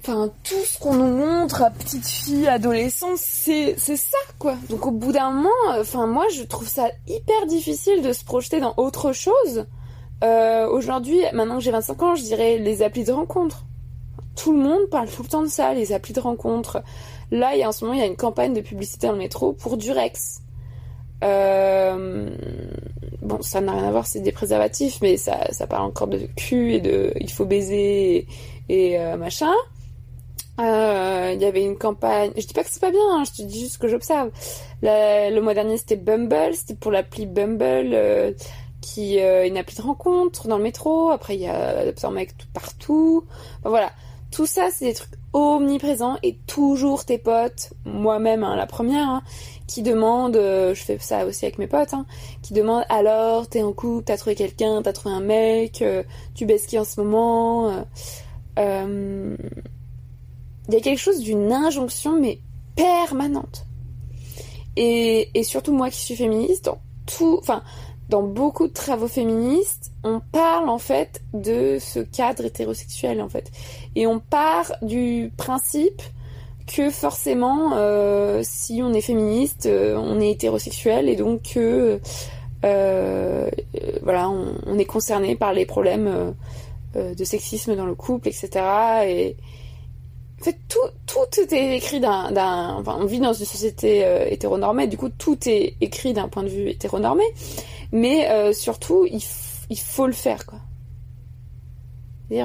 enfin 0.00 0.30
tout 0.42 0.64
ce 0.64 0.78
qu'on 0.78 0.94
nous 0.94 1.14
montre 1.14 1.62
à 1.62 1.70
petite 1.70 2.06
fille, 2.06 2.48
adolescente, 2.48 3.18
c'est 3.18 3.76
ça 3.76 4.16
quoi. 4.38 4.56
Donc 4.70 4.86
au 4.86 4.90
bout 4.90 5.12
d'un 5.12 5.30
moment, 5.30 5.50
enfin 5.78 6.06
moi 6.06 6.24
je 6.34 6.42
trouve 6.42 6.68
ça 6.68 6.88
hyper 7.06 7.46
difficile 7.46 8.00
de 8.02 8.12
se 8.12 8.24
projeter 8.24 8.58
dans 8.58 8.74
autre 8.78 9.12
chose. 9.12 9.66
Aujourd'hui, 10.70 11.18
maintenant 11.32 11.56
que 11.56 11.64
j'ai 11.64 11.72
25 11.72 12.02
ans, 12.02 12.14
je 12.14 12.22
dirais 12.22 12.56
les 12.56 12.82
applis 12.82 13.02
de 13.02 13.10
rencontre. 13.10 13.64
Tout 14.36 14.52
le 14.52 14.62
monde 14.62 14.88
parle 14.88 15.08
tout 15.08 15.24
le 15.24 15.28
temps 15.28 15.42
de 15.42 15.48
ça, 15.48 15.74
les 15.74 15.92
applis 15.92 16.14
de 16.14 16.20
rencontre. 16.20 16.82
Là, 17.32 17.54
il 17.54 17.58
y 17.58 17.64
a 17.64 17.68
en 17.68 17.72
ce 17.72 17.84
moment, 17.84 17.94
il 17.94 18.00
y 18.00 18.04
a 18.04 18.06
une 18.06 18.16
campagne 18.16 18.54
de 18.54 18.60
publicité 18.60 19.08
dans 19.08 19.14
le 19.14 19.18
métro 19.18 19.52
pour 19.52 19.76
Durex. 19.76 20.42
Euh, 21.22 22.30
bon, 23.20 23.42
ça 23.42 23.60
n'a 23.60 23.72
rien 23.72 23.88
à 23.88 23.90
voir, 23.90 24.06
c'est 24.06 24.20
des 24.20 24.32
préservatifs, 24.32 24.98
mais 25.02 25.16
ça, 25.16 25.52
ça 25.52 25.66
parle 25.66 25.84
encore 25.84 26.08
de 26.08 26.18
cul 26.36 26.74
et 26.74 26.80
de 26.80 27.12
il 27.20 27.30
faut 27.30 27.44
baiser 27.44 28.26
et, 28.68 28.98
euh, 28.98 29.16
machin. 29.16 29.52
Euh, 30.60 31.32
Il 31.34 31.40
y 31.40 31.44
avait 31.44 31.64
une 31.64 31.78
campagne. 31.78 32.32
Je 32.36 32.46
dis 32.46 32.54
pas 32.54 32.62
que 32.64 32.70
c'est 32.70 32.80
pas 32.80 32.90
bien, 32.90 33.00
hein, 33.10 33.24
je 33.24 33.42
te 33.42 33.46
dis 33.46 33.60
juste 33.60 33.78
que 33.78 33.88
j'observe. 33.88 34.30
Le 34.82 35.40
mois 35.40 35.54
dernier, 35.54 35.76
c'était 35.78 35.96
Bumble, 35.96 36.54
c'était 36.54 36.74
pour 36.74 36.90
l'appli 36.90 37.26
Bumble, 37.26 38.34
qui 38.80 39.16
est 39.18 39.48
une 39.48 39.56
appli 39.56 39.76
de 39.76 39.82
rencontre 39.82 40.48
dans 40.48 40.58
le 40.58 40.62
métro. 40.64 41.10
Après, 41.10 41.34
il 41.36 41.40
y 41.40 41.46
a 41.46 41.84
un 42.02 42.10
mec 42.10 42.36
tout 42.36 42.48
partout. 42.52 43.24
Voilà. 43.64 43.92
Tout 44.32 44.46
ça, 44.46 44.68
c'est 44.72 44.86
des 44.86 44.94
trucs 44.94 45.12
omniprésents 45.34 46.16
et 46.22 46.38
toujours 46.46 47.04
tes 47.04 47.18
potes, 47.18 47.74
moi-même, 47.84 48.44
hein, 48.44 48.56
la 48.56 48.66
première, 48.66 49.08
hein, 49.08 49.22
qui 49.66 49.82
demandent, 49.82 50.36
euh, 50.36 50.74
je 50.74 50.82
fais 50.82 50.98
ça 50.98 51.26
aussi 51.26 51.44
avec 51.44 51.58
mes 51.58 51.66
potes, 51.66 51.92
hein, 51.92 52.06
qui 52.42 52.54
demandent 52.54 52.86
alors, 52.88 53.46
t'es 53.46 53.62
en 53.62 53.72
couple, 53.74 54.04
t'as 54.04 54.16
trouvé 54.16 54.34
quelqu'un, 54.34 54.80
t'as 54.82 54.94
trouvé 54.94 55.14
un 55.14 55.20
mec, 55.20 55.82
euh, 55.82 56.02
tu 56.34 56.46
baisses 56.46 56.72
en 56.74 56.84
ce 56.84 57.00
moment. 57.00 57.84
euh, 58.58 59.36
Il 60.68 60.74
y 60.74 60.76
a 60.76 60.80
quelque 60.80 60.98
chose 61.00 61.20
d'une 61.20 61.52
injonction, 61.52 62.18
mais 62.18 62.40
permanente. 62.74 63.66
Et, 64.76 65.28
et 65.38 65.42
surtout 65.44 65.74
moi 65.74 65.90
qui 65.90 66.00
suis 66.00 66.16
féministe, 66.16 66.70
tout, 67.04 67.36
enfin, 67.38 67.62
dans 68.08 68.22
beaucoup 68.22 68.66
de 68.66 68.72
travaux 68.72 69.08
féministes, 69.08 69.92
on 70.04 70.20
parle 70.20 70.68
en 70.68 70.78
fait 70.78 71.22
de 71.32 71.78
ce 71.80 72.00
cadre 72.00 72.44
hétérosexuel 72.44 73.22
en 73.22 73.28
fait. 73.28 73.50
Et 73.94 74.06
on 74.06 74.18
part 74.18 74.72
du 74.82 75.32
principe 75.36 76.02
que 76.66 76.90
forcément, 76.90 77.72
euh, 77.74 78.40
si 78.42 78.80
on 78.82 78.92
est 78.92 79.00
féministe, 79.00 79.66
euh, 79.66 79.96
on 79.96 80.20
est 80.20 80.30
hétérosexuel 80.30 81.08
et 81.08 81.16
donc 81.16 81.54
euh, 81.56 81.98
voilà, 84.02 84.30
on, 84.30 84.78
est 84.78 84.84
concerné 84.84 85.34
par 85.34 85.52
les 85.52 85.66
problèmes 85.66 86.34
de 86.94 87.24
sexisme 87.24 87.74
dans 87.74 87.86
le 87.86 87.94
couple, 87.94 88.28
etc. 88.28 88.50
Et 89.06 89.36
en 90.40 90.44
fait, 90.44 90.58
tout, 90.68 90.78
tout 91.06 91.54
est 91.54 91.76
écrit 91.76 91.98
d'un, 91.98 92.76
enfin, 92.78 92.98
on 93.00 93.06
vit 93.06 93.18
dans 93.18 93.32
une 93.32 93.46
société 93.46 94.04
hétéronormée, 94.30 94.86
du 94.86 94.96
coup, 94.96 95.08
tout 95.08 95.38
est 95.48 95.74
écrit 95.80 96.12
d'un 96.12 96.28
point 96.28 96.44
de 96.44 96.48
vue 96.48 96.68
hétéronormé, 96.68 97.24
mais 97.92 98.28
euh, 98.30 98.52
surtout, 98.52 99.06
il, 99.06 99.20
faut 99.78 100.06
le 100.06 100.12
faire, 100.12 100.46
quoi. 100.46 100.58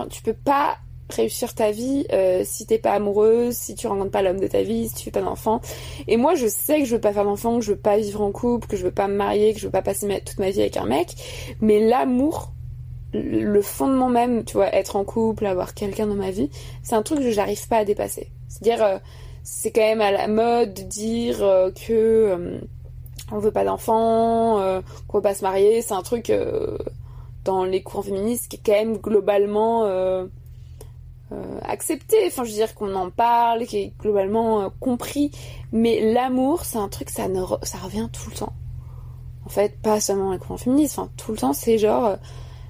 Tu 0.10 0.22
peux 0.22 0.34
pas 0.34 0.78
réussir 1.10 1.56
ta 1.56 1.72
vie 1.72 2.06
euh, 2.12 2.42
si 2.44 2.66
t'es 2.66 2.78
pas 2.78 2.92
amoureuse, 2.92 3.56
si 3.56 3.76
tu 3.76 3.88
rencontres 3.88 4.12
pas 4.12 4.22
l'homme 4.22 4.42
de 4.42 4.48
ta 4.48 4.62
vie, 4.62 4.90
si 4.90 4.96
tu 4.96 5.04
fais 5.06 5.12
pas 5.12 5.22
d'enfant. 5.22 5.62
Et 6.08 6.18
moi, 6.18 6.36
je 6.36 6.48
sais 6.48 6.80
que 6.80 6.86
je 6.86 6.96
veux 6.96 7.02
pas 7.02 7.14
faire 7.14 7.24
d'enfant, 7.24 7.60
que 7.60 7.66
je 7.66 7.72
veux 7.72 7.80
pas 7.80 7.98
vivre 7.98 8.22
en 8.22 8.34
couple, 8.34 8.68
que 8.68 8.76
je 8.76 8.84
veux 8.84 8.92
pas 8.92 9.08
me 9.08 9.16
marier, 9.16 9.54
que 9.54 9.60
je 9.60 9.66
veux 9.66 9.72
pas 9.72 9.82
passer 9.82 10.22
toute 10.26 10.40
ma 10.40 10.50
vie 10.50 10.60
avec 10.60 10.76
un 10.76 10.86
mec. 10.86 11.16
Mais 11.62 11.80
l'amour, 11.80 12.52
le 13.14 13.62
fondement 13.62 14.10
même, 14.10 14.44
tu 14.44 14.54
vois, 14.54 14.74
être 14.76 14.98
en 14.98 15.06
couple, 15.06 15.46
avoir 15.46 15.74
quelqu'un 15.74 16.08
dans 16.08 16.16
ma 16.16 16.32
vie, 16.32 16.50
c'est 16.84 16.96
un 16.96 17.04
truc 17.04 17.20
que 17.20 17.32
j'arrive 17.32 17.66
pas 17.68 17.78
à 17.78 17.86
dépasser. 17.86 18.32
C'est-à-dire, 18.50 18.84
euh, 18.84 18.98
c'est 19.44 19.72
quand 19.72 19.82
même 19.82 20.02
à 20.02 20.12
la 20.12 20.28
mode 20.28 20.74
de 20.74 20.82
dire 20.82 21.42
euh, 21.42 21.72
que 21.72 22.60
on 23.32 23.40
veut 23.40 23.52
pas 23.52 23.64
d'enfants, 23.64 24.60
euh, 24.60 24.82
qu'on 25.08 25.18
veut 25.18 25.24
pas 25.24 25.34
se 25.34 25.44
marier. 25.44 25.82
C'est 25.82 25.94
un 25.94 26.02
truc 26.02 26.30
euh, 26.30 26.78
dans 27.44 27.64
les 27.64 27.84
courants 27.84 28.04
féministes 28.04 28.50
qui 28.50 28.58
est 28.58 28.62
quand 28.66 28.74
même 28.74 28.98
globalement 28.98 29.84
euh, 29.86 30.26
euh, 31.32 31.60
accepté. 31.64 32.18
Enfin, 32.28 32.44
je 32.44 32.52
veux 32.52 32.56
dire 32.56 32.76
qu'on 32.76 32.96
en 32.96 33.10
parle, 33.10 33.66
qui 33.66 33.78
est 33.78 33.94
globalement 34.00 34.70
compris. 34.80 35.32
Mais 35.72 36.14
l'amour, 36.14 36.64
c'est 36.64 36.78
un 36.78 36.90
truc, 36.90 37.10
ça, 37.10 37.26
revient 37.26 38.10
tout 38.12 38.30
le 38.30 38.36
temps. 38.36 38.54
En 39.46 39.50
fait, 39.50 39.80
pas 39.82 40.00
seulement 40.00 40.32
les 40.32 40.40
courants 40.40 40.58
féministes. 40.58 40.98
Enfin, 40.98 41.10
tout 41.18 41.32
le 41.32 41.38
temps, 41.38 41.54
c'est 41.54 41.78
genre... 41.78 42.12
de 42.12 42.16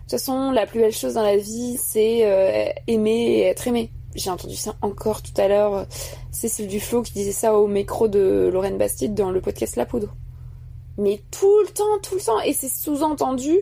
toute 0.02 0.12
façon, 0.12 0.52
la 0.52 0.66
plus 0.66 0.80
belle 0.80 0.94
chose 0.94 1.16
dans 1.16 1.24
la 1.24 1.38
vie, 1.38 1.78
c'est 1.78 2.76
aimer 2.88 3.12
et 3.12 3.42
être 3.44 3.68
aimé. 3.68 3.92
J'ai 4.16 4.32
entendu 4.32 4.56
ça 4.56 4.76
encore 4.82 5.22
tout 5.22 5.40
à 5.40 5.48
l'heure. 5.48 5.86
Cécile 6.32 6.68
Duflo 6.68 7.04
qui 7.04 7.14
disait 7.14 7.32
ça 7.32 7.56
au 7.56 7.68
micro 7.68 8.08
de 8.08 8.50
Lorraine 8.52 8.78
Bastide 8.78 9.14
dans 9.14 9.32
le 9.32 9.42
podcast 9.42 9.76
La 9.76 9.86
Poudre. 9.86 10.14
Mais 10.98 11.22
tout 11.32 11.60
le 11.66 11.70
temps, 11.72 11.84
tout 12.02 12.16
le 12.16 12.22
temps. 12.22 12.40
Et 12.42 12.54
c'est 12.54 12.70
sous-entendu 12.70 13.60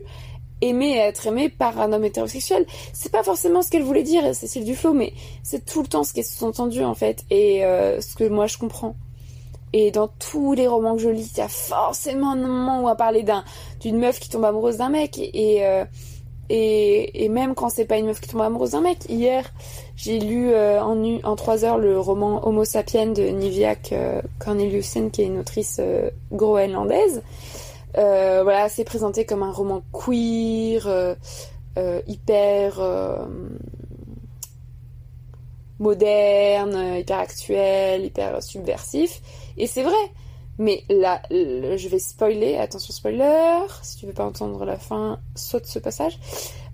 aimer 0.62 0.96
être 0.96 1.26
aimé 1.26 1.48
par 1.48 1.78
un 1.80 1.92
homme 1.92 2.04
hétérosexuel. 2.04 2.66
C'est 2.92 3.12
pas 3.12 3.22
forcément 3.22 3.62
ce 3.62 3.70
qu'elle 3.70 3.82
voulait 3.82 4.02
dire, 4.02 4.34
Cécile 4.34 4.64
Duflo, 4.64 4.92
mais 4.92 5.12
c'est 5.42 5.64
tout 5.64 5.82
le 5.82 5.88
temps 5.88 6.04
ce 6.04 6.12
qui 6.12 6.20
est 6.20 6.22
sous-entendu 6.22 6.82
en 6.82 6.94
fait. 6.94 7.24
Et 7.30 7.64
euh, 7.64 8.00
ce 8.00 8.14
que 8.14 8.24
moi 8.24 8.46
je 8.46 8.58
comprends. 8.58 8.96
Et 9.72 9.90
dans 9.90 10.08
tous 10.08 10.54
les 10.54 10.66
romans 10.66 10.96
que 10.96 11.02
je 11.02 11.10
lis, 11.10 11.30
il 11.34 11.38
y 11.38 11.42
a 11.42 11.48
forcément 11.48 12.32
un 12.32 12.36
moment 12.36 12.78
où 12.78 12.82
on 12.84 12.86
va 12.86 12.94
parler 12.94 13.22
d'un, 13.22 13.44
d'une 13.80 13.98
meuf 13.98 14.18
qui 14.18 14.30
tombe 14.30 14.44
amoureuse 14.44 14.78
d'un 14.78 14.88
mec. 14.88 15.18
Et, 15.18 15.66
euh, 15.66 15.84
et, 16.48 17.24
et 17.24 17.28
même 17.28 17.54
quand 17.54 17.68
c'est 17.68 17.84
pas 17.84 17.98
une 17.98 18.06
meuf 18.06 18.20
qui 18.20 18.28
tombe 18.28 18.40
amoureuse 18.40 18.70
d'un 18.70 18.80
mec, 18.80 19.00
hier 19.08 19.52
j'ai 19.96 20.18
lu 20.18 20.50
euh, 20.50 20.80
en, 20.82 21.02
en 21.24 21.36
trois 21.36 21.64
heures 21.64 21.78
le 21.78 21.98
roman 21.98 22.46
Homo 22.46 22.66
sapiens 22.66 23.06
de 23.06 23.22
Niviak 23.22 23.92
euh, 23.92 24.20
Corneliussen, 24.38 25.10
qui 25.10 25.22
est 25.22 25.26
une 25.26 25.38
autrice 25.38 25.78
euh, 25.80 26.10
groenlandaise. 26.32 27.22
Voilà, 27.94 28.68
c'est 28.68 28.84
présenté 28.84 29.24
comme 29.24 29.42
un 29.42 29.50
roman 29.50 29.82
queer, 29.90 31.16
hyper 32.06 33.26
moderne, 35.78 36.98
hyper 36.98 37.18
actuel, 37.18 38.04
hyper 38.04 38.42
subversif. 38.42 39.22
Et 39.56 39.66
c'est 39.66 39.82
vrai. 39.82 39.94
Mais 40.58 40.84
là, 40.90 41.22
je 41.30 41.88
vais 41.88 41.98
spoiler, 41.98 42.56
attention 42.56 42.92
spoiler, 42.92 43.60
si 43.82 43.98
tu 43.98 44.06
veux 44.06 44.14
pas 44.14 44.24
entendre 44.24 44.64
la 44.64 44.78
fin, 44.78 45.18
saute 45.34 45.66
ce 45.66 45.78
passage. 45.78 46.18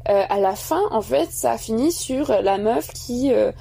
Euh, 0.09 0.25
à 0.29 0.41
la 0.41 0.57
fin, 0.57 0.83
en 0.91 1.03
fait, 1.03 1.31
ça 1.31 1.57
finit 1.59 1.93
sur 1.93 2.29
la 2.29 2.59
meuf 2.59 2.89
qui 2.93 3.33
euh, 3.33 3.53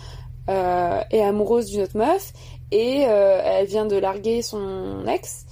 euh, 0.50 1.02
est 1.12 1.22
amoureuse 1.22 1.68
d'une 1.68 1.82
autre 1.82 1.98
meuf 1.98 2.34
et 2.72 3.02
elle 3.02 3.66
vient 3.66 3.86
de 3.86 3.98
larguer 3.98 4.42
son 4.42 5.06
ex 5.06 5.46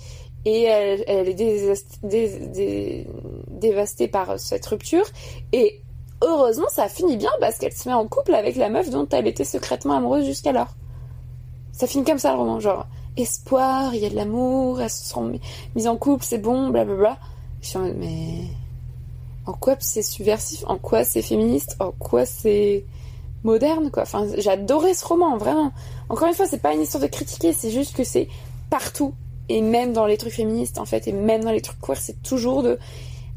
et 0.45 0.63
elle, 0.63 1.27
est 1.27 3.07
dévastée 3.49 4.07
par 4.07 4.39
cette 4.39 4.65
rupture 4.65 5.03
et 5.51 5.81
heureusement 6.21 6.69
ça 6.69 6.87
finit 6.87 7.17
bien 7.17 7.31
parce 7.41 7.57
qu'elle 7.57 7.73
se 7.73 7.89
met 7.89 7.93
en 7.93 8.07
couple 8.07 8.33
avec 8.33 8.55
la 8.55 8.69
meuf 8.69 8.89
dont 8.89 9.05
elle 9.11 9.27
était 9.27 9.43
secrètement 9.43 9.97
amoureuse 9.97 10.25
jusqu'alors. 10.25 10.75
Ça 11.73 11.87
finit 11.87 12.05
comme 12.05 12.19
ça 12.19 12.31
le 12.31 12.39
roman, 12.39 12.61
genre 12.61 12.87
espoir, 13.17 13.93
il 13.93 14.01
y 14.01 14.05
a 14.05 14.09
de 14.09 14.15
l'amour, 14.15 14.79
elles 14.79 14.89
se 14.89 15.09
sont 15.09 15.23
mis- 15.23 15.41
mises 15.75 15.87
en 15.87 15.97
couple, 15.97 16.23
c'est 16.23 16.37
bon, 16.37 16.69
blablabla. 16.69 17.17
Je 17.61 17.67
suis 17.67 17.77
en 17.77 17.81
mode 17.81 17.97
mais 17.97 18.45
en 19.49 19.53
quoi 19.53 19.75
c'est 19.79 20.03
subversif, 20.03 20.63
en 20.67 20.77
quoi 20.77 21.03
c'est 21.03 21.23
féministe, 21.23 21.75
en 21.79 21.91
quoi 21.91 22.23
c'est 22.25 22.85
moderne 23.43 23.89
quoi? 23.89 24.03
Enfin, 24.03 24.27
j'adorais 24.37 24.93
ce 24.93 25.03
roman 25.03 25.37
vraiment. 25.37 25.71
Encore 26.07 26.27
une 26.27 26.35
fois, 26.35 26.45
c'est 26.45 26.61
pas 26.61 26.73
une 26.73 26.81
histoire 26.81 27.01
de 27.01 27.07
critiquer, 27.07 27.51
c'est 27.51 27.71
juste 27.71 27.95
que 27.95 28.03
c'est 28.03 28.27
partout 28.69 29.15
et 29.49 29.61
même 29.61 29.91
dans 29.91 30.05
les 30.05 30.17
trucs 30.17 30.33
féministes 30.33 30.77
en 30.77 30.85
fait 30.85 31.07
et 31.07 31.13
même 31.13 31.43
dans 31.43 31.51
les 31.51 31.61
trucs 31.61 31.81
queer, 31.81 31.97
c'est 31.97 32.21
toujours 32.21 32.61
de 32.61 32.77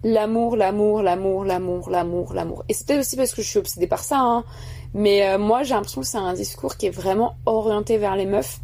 l'amour, 0.05 0.55
l'amour, 0.55 1.01
l'amour, 1.01 1.47
l'amour, 1.47 1.89
l'amour, 1.89 2.35
l'amour. 2.35 2.65
Et 2.69 2.75
c'est 2.75 2.87
peut-être 2.87 3.01
aussi 3.01 3.17
parce 3.17 3.33
que 3.33 3.41
je 3.41 3.49
suis 3.49 3.59
obsédée 3.59 3.87
par 3.87 4.05
ça, 4.05 4.19
hein. 4.21 4.45
Mais 4.93 5.27
euh, 5.27 5.39
moi, 5.39 5.63
j'ai 5.63 5.73
l'impression 5.73 6.03
que 6.03 6.07
c'est 6.07 6.19
un 6.19 6.35
discours 6.35 6.77
qui 6.77 6.87
est 6.87 6.91
vraiment 6.91 7.37
orienté 7.47 7.97
vers 7.97 8.17
les 8.17 8.27
meufs. 8.27 8.61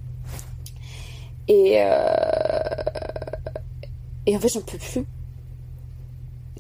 Et 1.47 1.77
euh... 1.81 2.13
et 4.27 4.37
en 4.37 4.41
fait, 4.41 4.49
j'en 4.49 4.61
peux 4.61 4.77
plus. 4.77 5.07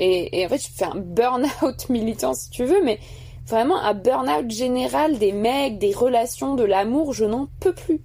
Et, 0.00 0.44
en 0.46 0.48
fait, 0.48 0.58
je 0.58 0.68
fais 0.68 0.84
un 0.84 0.96
burn-out 0.96 1.88
militant 1.88 2.34
si 2.34 2.50
tu 2.50 2.64
veux, 2.64 2.84
mais 2.84 2.98
vraiment 3.46 3.80
un 3.80 3.94
burn-out 3.94 4.50
général 4.50 5.18
des 5.18 5.32
mecs, 5.32 5.78
des 5.78 5.92
relations, 5.92 6.54
de 6.54 6.64
l'amour, 6.64 7.12
je 7.12 7.24
n'en 7.24 7.48
peux 7.60 7.74
plus. 7.74 8.00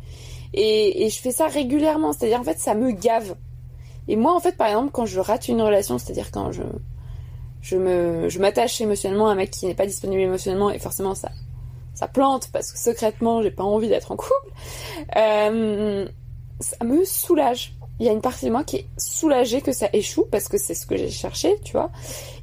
Et, 0.54 1.10
je 1.10 1.20
fais 1.20 1.32
ça 1.32 1.48
régulièrement, 1.48 2.14
c'est-à-dire 2.14 2.39
en 2.39 2.44
fait, 2.44 2.60
ça 2.60 2.76
me 2.76 2.91
gave. 2.91 3.36
Et 4.08 4.16
moi, 4.16 4.36
en 4.36 4.39
fait, 4.39 4.58
par 4.58 4.68
exemple, 4.68 4.91
quand 4.91 5.06
je 5.06 5.20
rate 5.20 5.48
une 5.48 5.62
relation, 5.62 5.98
c'est-à-dire 5.98 6.32
quand 6.32 6.52
je 6.52 6.64
je 7.62 7.78
me 7.78 8.28
je 8.28 8.39
m'attache 8.39 8.82
émotionnellement 8.82 9.30
à 9.30 9.32
un 9.32 9.36
mec 9.36 9.50
qui 9.50 9.66
n'est 9.66 9.74
pas 9.74 9.86
disponible 9.86 10.22
émotionnellement, 10.22 10.70
et 10.70 10.80
forcément 10.80 11.16
ça 11.16 11.30
ça 11.94 12.08
plante 12.08 12.50
parce 12.52 12.72
que 12.72 12.80
secrètement, 12.80 13.41
j'ai 13.41 13.52
pas 13.52 13.64
envie 13.64 13.88
d'être 13.88 14.12
en 14.12 14.18
couple. 14.18 14.34
Euh, 15.16 16.08
ça 16.60 16.84
me 16.84 17.06
soulage. 17.06 17.76
Il 18.04 18.08
y 18.08 18.10
a 18.10 18.12
une 18.12 18.20
partie 18.20 18.47
de 18.47 18.51
moi 18.51 18.66
qui 18.66 18.76
est 18.76 18.88
soulagée 18.97 19.62
que 19.62 19.72
ça 19.72 19.88
échoue 19.93 20.26
parce 20.30 20.49
que 20.49 20.58
c'est 20.58 20.74
ce 20.74 20.86
que 20.86 20.97
j'ai 20.97 21.10
cherché, 21.10 21.56
tu 21.64 21.72
vois. 21.72 21.89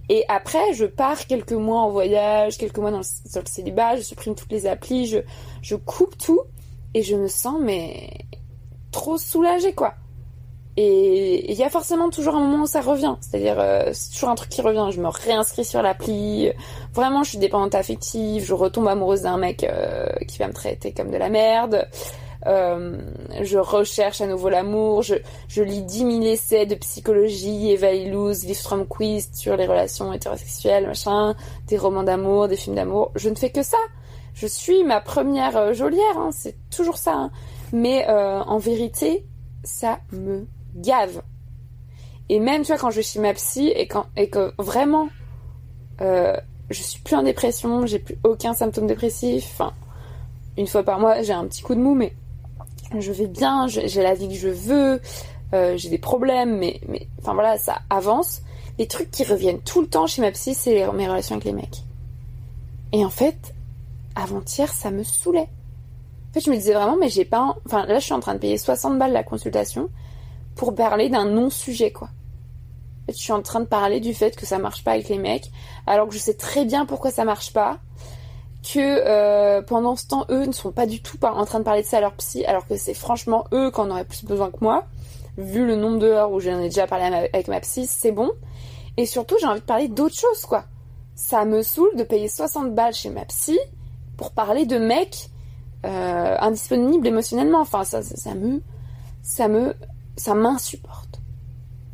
Et 0.08 0.24
après, 0.26 0.72
je 0.72 0.86
pars 0.86 1.26
quelques 1.26 1.52
mois 1.52 1.82
en 1.82 1.90
voyage, 1.90 2.56
quelques 2.56 2.78
mois 2.78 2.90
dans 2.90 3.00
le, 3.00 3.44
célibat, 3.44 3.96
je 3.96 4.00
supprime 4.00 4.34
toutes 4.34 4.50
les 4.52 4.66
applis, 4.66 5.06
je, 5.06 5.18
je 5.60 5.76
coupe 5.76 6.16
tout 6.16 6.40
et 6.94 7.02
je 7.02 7.14
me 7.14 7.28
sens 7.28 7.58
mais 7.60 8.08
trop 8.90 9.18
soulagée 9.18 9.74
quoi. 9.74 9.96
Et 10.78 11.52
il 11.52 11.58
y 11.58 11.62
a 11.62 11.68
forcément 11.68 12.08
toujours 12.08 12.36
un 12.36 12.40
moment 12.40 12.62
où 12.62 12.66
ça 12.66 12.80
revient, 12.80 13.16
c'est-à-dire 13.20 13.60
euh, 13.60 13.90
c'est 13.92 14.12
toujours 14.14 14.30
un 14.30 14.36
truc 14.36 14.48
qui 14.48 14.62
revient. 14.62 14.88
Je 14.90 15.02
me 15.02 15.08
réinscris 15.08 15.66
sur 15.66 15.82
l'appli, 15.82 16.50
vraiment 16.94 17.22
je 17.22 17.28
suis 17.28 17.38
dépendante 17.38 17.74
affective, 17.74 18.46
je 18.46 18.54
retombe 18.54 18.88
amoureuse 18.88 19.22
d'un 19.22 19.36
mec 19.36 19.64
euh, 19.64 20.06
qui 20.26 20.38
va 20.38 20.48
me 20.48 20.54
traiter 20.54 20.92
comme 20.94 21.10
de 21.10 21.18
la 21.18 21.28
merde. 21.28 21.86
Euh, 22.46 22.96
je 23.42 23.58
recherche 23.58 24.20
à 24.20 24.26
nouveau 24.26 24.48
l'amour, 24.48 25.02
je, 25.02 25.16
je 25.48 25.62
lis 25.62 25.82
10 25.82 25.98
000 25.98 26.22
essais 26.22 26.66
de 26.66 26.74
psychologie, 26.74 27.70
Eva 27.70 27.92
Illouz, 27.92 28.44
Liv 28.44 28.58
Quiz 28.88 29.28
sur 29.34 29.56
les 29.56 29.66
relations 29.66 30.12
hétérosexuelles, 30.12 30.86
machin, 30.86 31.34
des 31.66 31.76
romans 31.76 32.02
d'amour, 32.02 32.48
des 32.48 32.56
films 32.56 32.76
d'amour. 32.76 33.12
Je 33.14 33.28
ne 33.28 33.34
fais 33.34 33.50
que 33.50 33.62
ça. 33.62 33.76
Je 34.32 34.46
suis 34.46 34.84
ma 34.84 35.00
première 35.00 35.56
euh, 35.56 35.72
geôlière, 35.72 36.16
hein, 36.16 36.30
c'est 36.32 36.56
toujours 36.70 36.96
ça. 36.96 37.14
hein. 37.14 37.30
Mais 37.72 38.06
euh, 38.08 38.40
en 38.40 38.58
vérité, 38.58 39.26
ça 39.64 40.00
me 40.12 40.46
gave. 40.74 41.22
Et 42.28 42.38
même, 42.40 42.62
tu 42.62 42.72
quand 42.74 42.90
je 42.90 43.00
chez 43.00 43.18
ma 43.18 43.34
psy 43.34 43.68
et, 43.74 43.86
quand, 43.88 44.06
et 44.16 44.30
que 44.30 44.52
vraiment, 44.58 45.08
je 45.98 46.82
suis 46.82 47.00
plus 47.00 47.16
en 47.16 47.22
dépression, 47.22 47.84
j'ai 47.86 47.98
plus 47.98 48.16
aucun 48.24 48.54
symptôme 48.54 48.86
dépressif. 48.86 49.44
Enfin, 49.52 49.72
une 50.56 50.66
fois 50.66 50.82
par 50.84 51.00
mois, 51.00 51.22
j'ai 51.22 51.32
un 51.32 51.46
petit 51.46 51.62
coup 51.62 51.74
de 51.74 51.80
mou, 51.80 51.94
mais 51.94 52.14
je 52.98 53.12
vais 53.12 53.26
bien, 53.26 53.66
j'ai 53.68 54.02
la 54.02 54.14
vie 54.14 54.28
que 54.28 54.34
je 54.34 54.48
veux, 54.48 55.00
euh, 55.52 55.76
j'ai 55.76 55.88
des 55.88 55.98
problèmes, 55.98 56.58
mais, 56.58 56.80
enfin 57.20 57.34
voilà, 57.34 57.56
ça 57.58 57.80
avance. 57.90 58.42
Les 58.78 58.86
trucs 58.86 59.10
qui 59.10 59.24
reviennent 59.24 59.60
tout 59.60 59.80
le 59.82 59.86
temps 59.86 60.06
chez 60.06 60.22
ma 60.22 60.30
psy, 60.32 60.54
c'est 60.54 60.90
mes 60.92 61.06
relations 61.08 61.34
avec 61.36 61.44
les 61.44 61.52
mecs. 61.52 61.82
Et 62.92 63.04
en 63.04 63.10
fait, 63.10 63.54
avant-hier, 64.16 64.72
ça 64.72 64.90
me 64.90 65.02
saoulait. 65.04 65.48
En 66.30 66.32
fait, 66.34 66.40
je 66.40 66.50
me 66.50 66.56
disais 66.56 66.72
vraiment, 66.74 66.96
mais 66.98 67.08
j'ai 67.08 67.24
pas. 67.24 67.40
en- 67.42 67.56
Enfin, 67.66 67.84
là, 67.86 67.98
je 67.98 68.04
suis 68.04 68.12
en 68.14 68.20
train 68.20 68.34
de 68.34 68.38
payer 68.38 68.56
60 68.58 68.98
balles 68.98 69.12
la 69.12 69.22
consultation 69.22 69.88
pour 70.56 70.74
parler 70.74 71.08
d'un 71.08 71.26
non-sujet, 71.26 71.90
quoi. 71.92 72.08
Je 73.08 73.14
suis 73.14 73.32
en 73.32 73.42
train 73.42 73.60
de 73.60 73.66
parler 73.66 73.98
du 74.00 74.14
fait 74.14 74.36
que 74.36 74.46
ça 74.46 74.58
marche 74.58 74.84
pas 74.84 74.92
avec 74.92 75.08
les 75.08 75.18
mecs, 75.18 75.50
alors 75.86 76.06
que 76.08 76.14
je 76.14 76.18
sais 76.18 76.34
très 76.34 76.64
bien 76.64 76.86
pourquoi 76.86 77.10
ça 77.10 77.24
marche 77.24 77.52
pas. 77.52 77.78
Que 78.62 78.78
euh, 78.78 79.62
pendant 79.62 79.96
ce 79.96 80.06
temps, 80.06 80.26
eux 80.30 80.44
ne 80.44 80.52
sont 80.52 80.70
pas 80.70 80.86
du 80.86 81.00
tout 81.00 81.16
en 81.24 81.44
train 81.46 81.60
de 81.60 81.64
parler 81.64 81.82
de 81.82 81.86
ça 81.86 81.98
à 81.98 82.00
leur 82.00 82.12
psy, 82.14 82.44
alors 82.44 82.66
que 82.66 82.76
c'est 82.76 82.94
franchement 82.94 83.46
eux 83.52 83.70
qui 83.70 83.80
en 83.80 83.90
auraient 83.90 84.04
plus 84.04 84.24
besoin 84.24 84.50
que 84.50 84.58
moi. 84.60 84.84
Vu 85.38 85.66
le 85.66 85.76
nombre 85.76 85.98
d'heures 85.98 86.30
où 86.30 86.40
j'en 86.40 86.60
ai 86.60 86.68
déjà 86.68 86.86
parlé 86.86 87.04
avec 87.04 87.48
ma 87.48 87.60
psy, 87.60 87.86
c'est 87.86 88.12
bon. 88.12 88.30
Et 88.96 89.06
surtout, 89.06 89.36
j'ai 89.40 89.46
envie 89.46 89.60
de 89.60 89.64
parler 89.64 89.88
d'autre 89.88 90.14
chose, 90.14 90.44
quoi. 90.44 90.64
Ça 91.14 91.44
me 91.44 91.62
saoule 91.62 91.96
de 91.96 92.02
payer 92.02 92.28
60 92.28 92.74
balles 92.74 92.92
chez 92.92 93.08
ma 93.08 93.24
psy 93.24 93.58
pour 94.16 94.32
parler 94.32 94.66
de 94.66 94.78
mecs 94.78 95.30
euh, 95.86 96.36
indisponibles 96.40 97.06
émotionnellement. 97.06 97.60
Enfin, 97.60 97.84
ça, 97.84 98.02
ça, 98.02 98.16
ça 98.16 98.34
me, 98.34 98.60
ça 99.22 99.48
me, 99.48 99.74
ça 100.16 100.34
m'insupporte. 100.34 101.20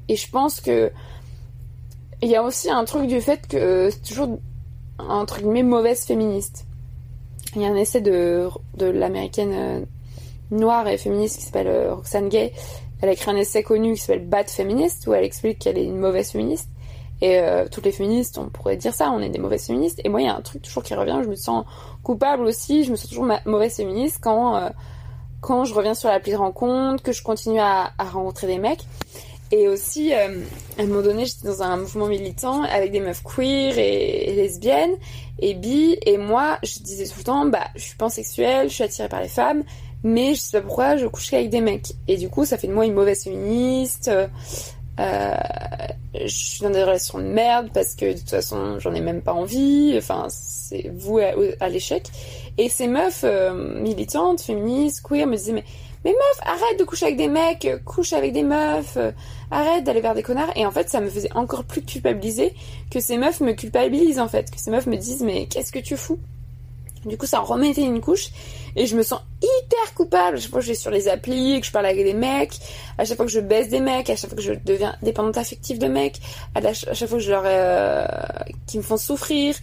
Et 0.09 0.17
je 0.17 0.29
pense 0.31 0.61
que 0.61 0.91
il 2.23 2.31
y 2.31 2.37
a 2.37 2.43
aussi 2.43 2.71
un 2.71 2.85
truc 2.85 3.07
du 3.07 3.21
fait 3.21 3.47
que 3.47 3.91
c'est 3.91 4.03
toujours 4.03 4.39
entre 4.99 5.39
guillemets 5.41 5.63
mauvaise 5.63 6.05
féministe. 6.05 6.67
Il 7.55 7.63
y 7.63 7.65
a 7.65 7.69
un 7.69 7.77
essai 7.77 8.01
de, 8.01 8.49
de 8.77 8.87
l'américaine 8.87 9.53
euh, 9.55 9.81
noire 10.51 10.87
et 10.89 10.99
féministe 10.99 11.39
qui 11.39 11.45
s'appelle 11.45 11.69
euh, 11.69 11.95
Roxane 11.95 12.29
Gay. 12.29 12.53
Elle 13.01 13.09
a 13.09 13.13
écrit 13.13 13.31
un 13.31 13.37
essai 13.37 13.63
connu 13.63 13.95
qui 13.95 14.01
s'appelle 14.01 14.27
Bad 14.27 14.49
Feminist 14.49 15.07
où 15.07 15.15
elle 15.15 15.25
explique 15.25 15.59
qu'elle 15.59 15.79
est 15.79 15.85
une 15.85 15.99
mauvaise 15.99 16.31
féministe. 16.31 16.69
Et 17.23 17.39
euh, 17.39 17.67
toutes 17.71 17.87
les 17.87 17.93
féministes, 17.93 18.37
on 18.37 18.51
pourrait 18.51 18.77
dire 18.77 18.93
ça, 18.93 19.11
on 19.11 19.21
est 19.21 19.31
des 19.31 19.39
mauvaises 19.39 19.67
féministes. 19.67 20.01
Et 20.05 20.11
moi, 20.11 20.21
il 20.21 20.27
y 20.27 20.29
a 20.29 20.37
un 20.37 20.43
truc 20.43 20.61
toujours 20.61 20.83
qui 20.83 20.95
revient, 20.95 21.21
je 21.25 21.29
me 21.31 21.35
sens 21.35 21.65
coupable 22.03 22.43
aussi, 22.45 22.85
je 22.85 22.91
me 22.91 22.97
sens 22.97 23.09
toujours 23.09 23.25
ma- 23.25 23.41
mauvaise 23.47 23.75
féministe 23.75 24.19
quand, 24.21 24.71
quand 25.41 25.65
je 25.65 25.73
reviens 25.73 25.95
sur 25.95 26.11
l'appli 26.11 26.33
de 26.33 26.37
rencontre, 26.37 27.03
que 27.03 27.13
je 27.13 27.23
continue 27.23 27.59
à, 27.59 27.93
à 27.97 28.05
rencontrer 28.05 28.47
des 28.47 28.59
mecs. 28.59 28.85
Et 29.53 29.69
aussi, 29.69 30.13
euh, 30.13 30.41
à 30.79 30.83
un 30.83 30.87
moment 30.87 31.03
donné, 31.03 31.25
j'étais 31.25 31.47
dans 31.47 31.63
un 31.63 31.77
mouvement 31.77 32.07
militant 32.09 32.63
avec 32.63 32.91
des 32.91 33.01
meufs 33.01 33.23
queer 33.23 33.79
et, 33.79 34.35
lesbiennes 34.35 34.97
et 35.39 35.55
bi. 35.55 35.97
Et 36.05 36.19
moi, 36.19 36.59
je 36.65 36.81
disais 36.81 37.07
tout 37.07 37.19
le 37.19 37.25
temps, 37.25 37.47
bah, 37.47 37.69
je 37.77 37.83
suis 37.83 37.97
pansexuelle, 37.97 38.69
je 38.69 38.75
suis 38.75 38.85
attirée 38.85 39.09
par 39.09 39.21
les 39.21 39.29
femmes, 39.29 39.63
mais 40.03 40.35
je 40.35 40.41
sais 40.41 40.59
pas 40.59 40.67
pourquoi 40.67 40.97
je 40.97 41.07
couche 41.07 41.33
avec 41.33 41.51
des 41.51 41.61
mecs. 41.61 41.93
Et 42.09 42.17
du 42.17 42.29
coup, 42.29 42.45
ça 42.45 42.59
fait 42.59 42.67
de 42.67 42.73
moi 42.73 42.87
une 42.87 42.95
mauvaise 42.95 43.23
féministe. 43.23 44.11
euh, 44.99 45.37
je 46.19 46.27
suis 46.27 46.63
dans 46.63 46.71
des 46.71 46.83
relations 46.83 47.19
de 47.19 47.25
merde 47.25 47.69
parce 47.73 47.95
que 47.95 48.07
de 48.07 48.19
toute 48.19 48.31
façon, 48.31 48.79
j'en 48.79 48.95
ai 48.95 49.01
même 49.01 49.21
pas 49.21 49.35
envie. 49.35 49.95
Enfin, 49.97 50.27
c'est 50.29 50.91
voué 50.95 51.25
à, 51.25 51.35
à 51.61 51.69
l'échec. 51.69 52.11
Et 52.59 52.69
ces 52.69 52.89
meufs 52.89 53.23
euh, 53.25 53.81
militantes, 53.81 54.41
féministes, 54.41 55.03
queer 55.03 55.27
me 55.27 55.37
disaient, 55.37 55.53
mais 55.53 55.65
mais 56.07 56.13
meuf, 56.13 56.41
arrête 56.43 56.79
de 56.79 56.85
coucher 56.85 57.07
avec 57.07 57.17
des 57.17 57.27
mecs, 57.27 57.65
euh, 57.65 57.79
couche 57.85 58.13
avec 58.13 58.33
des 58.33 58.45
meufs, 58.45 58.97
euh, 58.97 59.11
arrête 59.51 59.83
d'aller 59.83 60.01
vers 60.01 60.15
des 60.15 60.23
connards. 60.23 60.53
Et 60.55 60.65
en 60.65 60.71
fait, 60.71 60.89
ça 60.89 61.01
me 61.01 61.11
faisait 61.11 61.33
encore 61.35 61.65
plus 61.65 61.83
culpabiliser 61.83 62.55
que 62.93 63.01
ces 63.01 63.19
meufs 63.19 63.41
me 63.41 63.55
culpabilisent 63.55 64.21
en 64.21 64.29
fait, 64.29 64.49
que 64.49 64.61
ces 64.61 64.71
meufs 64.71 64.87
me 64.87 64.97
disent 64.97 65.23
mais 65.23 65.47
qu'est-ce 65.47 65.73
que 65.73 65.81
tu 65.81 65.97
fous? 65.97 66.21
Du 67.07 67.17
coup, 67.17 67.27
ça 67.27 67.41
en 67.41 67.45
remettait 67.45 67.83
une 67.83 68.01
couche 68.01 68.29
et 68.77 68.87
je 68.87 68.97
me 68.97 69.03
sens 69.03 69.21
hyper 69.43 69.95
coupable. 69.95 70.37
À 70.37 70.41
chaque 70.41 70.51
fois 70.51 70.61
que 70.61 70.67
je 70.67 70.71
vais 70.71 70.77
sur 70.77 70.93
les 70.93 71.09
applis, 71.09 71.61
que 71.61 71.67
je 71.67 71.73
parle 71.73 71.87
avec 71.87 72.05
des 72.05 72.15
mecs, 72.15 72.55
à 72.99 73.05
chaque 73.05 73.17
fois 73.17 73.27
que 73.27 73.33
je 73.33 73.41
baisse 73.41 73.69
des 73.69 73.81
mecs, 73.81 74.09
à 74.09 74.15
chaque 74.15 74.31
fois 74.31 74.37
que 74.37 74.45
je 74.45 74.53
deviens 74.53 74.95
dépendante 75.03 75.39
affective 75.39 75.79
de 75.79 75.89
mecs, 75.89 76.21
à, 76.55 76.73
chaque 76.73 77.09
fois 77.09 77.19
que 77.19 77.25
je 77.25 77.31
leur 77.31 77.43
euh, 77.47 78.07
qui 78.69 78.79
me 78.79 78.83
font 78.85 78.97
souffrir. 78.97 79.57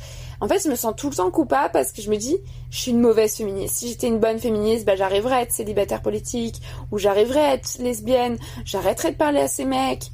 En 0.43 0.47
fait, 0.49 0.61
je 0.61 0.67
me 0.67 0.75
sens 0.75 0.93
tout 0.97 1.09
le 1.09 1.15
temps 1.15 1.31
coupable 1.31 1.69
parce 1.71 1.93
que 1.93 2.01
je 2.01 2.09
me 2.09 2.17
dis, 2.17 2.35
je 2.69 2.77
suis 2.77 2.91
une 2.91 2.99
mauvaise 2.99 3.33
féministe. 3.33 3.75
Si 3.75 3.87
j'étais 3.87 4.09
une 4.09 4.19
bonne 4.19 4.39
féministe, 4.39 4.83
bah, 4.83 4.97
j'arriverais 4.97 5.35
à 5.35 5.41
être 5.43 5.53
célibataire 5.53 6.01
politique, 6.01 6.61
ou 6.91 6.97
j'arriverais 6.97 7.45
à 7.45 7.53
être 7.53 7.77
lesbienne, 7.79 8.37
j'arrêterais 8.65 9.13
de 9.13 9.15
parler 9.15 9.39
à 9.39 9.47
ces 9.47 9.63
mecs. 9.63 10.11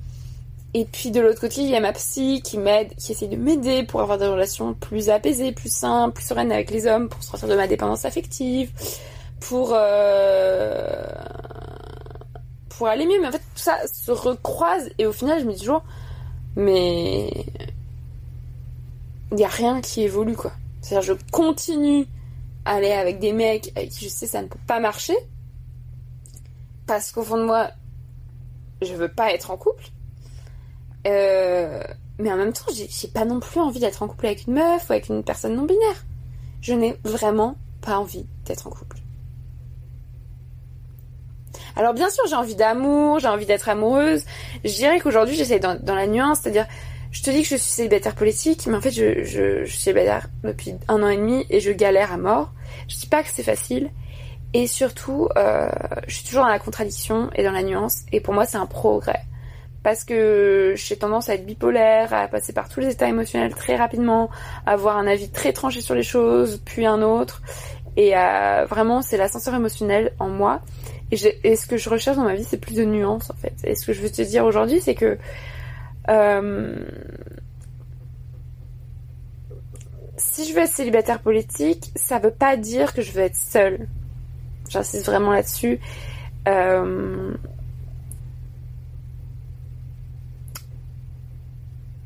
Et 0.76 0.86
puis 0.86 1.10
de 1.10 1.20
l'autre 1.20 1.42
côté, 1.42 1.62
il 1.62 1.70
y 1.70 1.76
a 1.76 1.80
ma 1.80 1.94
psy 1.94 2.44
qui 2.44 2.60
m'aide, 2.60 2.94
qui 2.96 3.14
essaie 3.14 3.26
de 3.26 3.38
m'aider 3.38 3.82
pour 3.82 4.02
avoir 4.02 4.20
des 4.20 4.28
relations 4.28 4.76
plus 4.76 5.10
apaisées, 5.10 5.52
plus 5.52 5.74
simples, 5.74 6.14
plus 6.18 6.26
sereines 6.26 6.52
avec 6.52 6.70
les 6.70 6.86
hommes, 6.86 7.10
pour 7.10 7.24
sortir 7.24 7.48
de 7.48 7.56
ma 7.56 7.66
dépendance 7.66 8.06
affective, 8.06 8.70
pour 9.40 9.72
euh, 9.74 11.12
pour 12.70 12.86
aller 12.86 13.08
mieux. 13.08 13.20
Mais 13.20 13.30
en 13.30 13.32
fait, 13.32 13.40
tout 13.40 13.64
ça 13.64 13.80
se 13.92 14.12
recroise 14.12 14.92
et 15.00 15.08
au 15.08 15.12
final, 15.12 15.40
je 15.40 15.46
me 15.46 15.54
dis 15.54 15.62
toujours, 15.62 15.82
mais 16.56 17.32
il 19.32 19.38
n'y 19.38 19.46
a 19.46 19.50
rien 19.50 19.82
qui 19.82 20.02
évolue 20.02 20.36
quoi. 20.36 20.52
C'est-à-dire, 20.82 21.16
je 21.16 21.32
continue 21.32 22.08
à 22.66 22.76
aller 22.76 22.92
avec 22.92 23.20
des 23.20 23.32
mecs 23.32 23.72
avec 23.76 23.90
qui 23.90 24.06
je 24.06 24.10
sais 24.10 24.28
ça 24.28 24.42
ne 24.42 24.48
peut 24.48 24.60
pas 24.68 24.80
marcher 24.80 25.16
parce 26.90 27.12
qu'au 27.12 27.22
fond 27.22 27.38
de 27.38 27.44
moi, 27.44 27.70
je 28.82 28.94
veux 28.96 29.10
pas 29.10 29.32
être 29.32 29.52
en 29.52 29.58
couple. 29.58 29.90
Euh, 31.06 31.84
mais 32.18 32.32
en 32.32 32.36
même 32.36 32.52
temps, 32.52 32.66
j'ai 32.74 33.08
pas 33.08 33.26
non 33.26 33.40
plus 33.40 33.60
envie 33.60 33.80
d'être 33.80 34.02
en 34.02 34.08
couple 34.08 34.26
avec 34.26 34.48
une 34.48 34.56
meuf 34.56 34.90
ou 34.90 34.94
avec 34.94 35.08
une 35.08 35.24
personne 35.24 35.56
non 35.56 35.66
binaire. 35.66 36.06
Je 36.62 36.74
n'ai 36.74 36.98
vraiment 37.04 37.58
pas 37.82 38.00
envie 38.00 38.26
d'être 38.46 38.66
en 38.66 38.72
couple. 38.72 38.98
Alors 41.76 41.94
bien 41.94 42.10
sûr, 42.10 42.26
j'ai 42.28 42.36
envie 42.36 42.56
d'amour, 42.56 43.20
j'ai 43.20 43.28
envie 43.28 43.46
d'être 43.46 43.70
amoureuse. 43.70 44.26
Je 44.66 44.74
dirais 44.74 45.00
qu'aujourd'hui, 45.00 45.36
j'essaie 45.36 45.60
dans 45.60 45.96
la 45.96 46.08
nuance, 46.08 46.40
c'est-à-dire, 46.42 46.66
je 47.12 47.24
te 47.24 47.32
dis 47.32 47.42
que 47.42 47.48
je 47.48 47.56
suis 47.56 47.72
célibataire 47.72 48.16
politique, 48.16 48.68
mais 48.68 48.76
en 48.76 48.82
fait, 48.82 48.92
je, 48.92 49.24
je, 49.24 49.66
je 49.66 49.70
suis 49.70 49.80
célibataire 49.80 50.28
depuis 50.44 50.76
un 50.88 51.02
an 51.02 51.08
et 51.08 51.18
demi 51.18 51.46
et 51.50 51.60
je 51.60 51.72
galère 51.72 52.12
à 52.12 52.18
mort. 52.18 52.54
Je 52.88 52.98
dis 52.98 53.08
pas 53.08 53.24
que 53.24 53.30
c'est 53.34 53.44
facile. 53.44 53.90
Et 54.54 54.68
surtout, 54.68 55.28
euh, 55.38 55.70
je 56.08 56.16
suis 56.16 56.24
toujours 56.26 56.44
dans 56.44 56.50
la 56.50 56.60
contradiction 56.60 57.30
et 57.36 57.44
dans 57.44 57.52
la 57.52 57.64
nuance. 57.64 58.02
Et 58.12 58.20
pour 58.20 58.34
moi, 58.34 58.46
c'est 58.46 58.58
un 58.58 58.66
progrès. 58.66 59.22
Parce 59.82 60.04
que 60.04 60.74
j'ai 60.76 60.98
tendance 60.98 61.30
à 61.30 61.36
être 61.36 61.46
bipolaire, 61.46 62.14
à 62.14 62.28
passer 62.28 62.54
par 62.54 62.68
tous 62.70 62.80
les 62.80 62.90
états 62.90 63.08
émotionnels 63.08 63.56
très 63.56 63.76
rapidement, 63.76 64.30
à 64.66 64.72
avoir 64.72 64.98
un 64.98 65.08
avis 65.08 65.30
très 65.30 65.54
tranché 65.54 65.82
sur 65.82 65.96
les 65.96 66.04
choses, 66.04 66.62
puis 66.64 66.86
un 66.86 67.02
autre. 67.02 67.42
Et 67.96 68.16
euh, 68.16 68.66
vraiment, 68.66 69.02
c'est 69.02 69.18
l'ascenseur 69.18 69.56
émotionnel 69.56 70.14
en 70.20 70.30
moi. 70.30 70.62
Et, 71.12 71.18
et 71.44 71.56
ce 71.56 71.66
que 71.66 71.78
je 71.78 71.90
recherche 71.90 72.18
dans 72.18 72.24
ma 72.24 72.36
vie, 72.36 72.44
c'est 72.44 72.58
plus 72.58 72.76
de 72.76 72.86
nuances, 72.86 73.32
en 73.32 73.36
fait. 73.36 73.54
Et 73.64 73.74
ce 73.74 73.86
que 73.86 73.94
je 73.94 74.02
veux 74.02 74.12
te 74.12 74.22
dire 74.22 74.46
aujourd'hui, 74.46 74.80
c'est 74.80 74.96
que... 74.96 75.18
euh, 76.08 76.76
si 80.18 80.48
je 80.48 80.54
veux 80.54 80.62
être 80.62 80.72
célibataire 80.72 81.20
politique, 81.22 81.92
ça 81.96 82.20
veut 82.20 82.32
pas 82.32 82.58
dire 82.58 82.94
que 82.94 83.02
je 83.02 83.12
veux 83.12 83.22
être 83.22 83.36
seule. 83.36 83.88
J'insiste 84.70 85.06
vraiment 85.06 85.32
là-dessus. 85.32 85.80
Euh, 86.48 87.34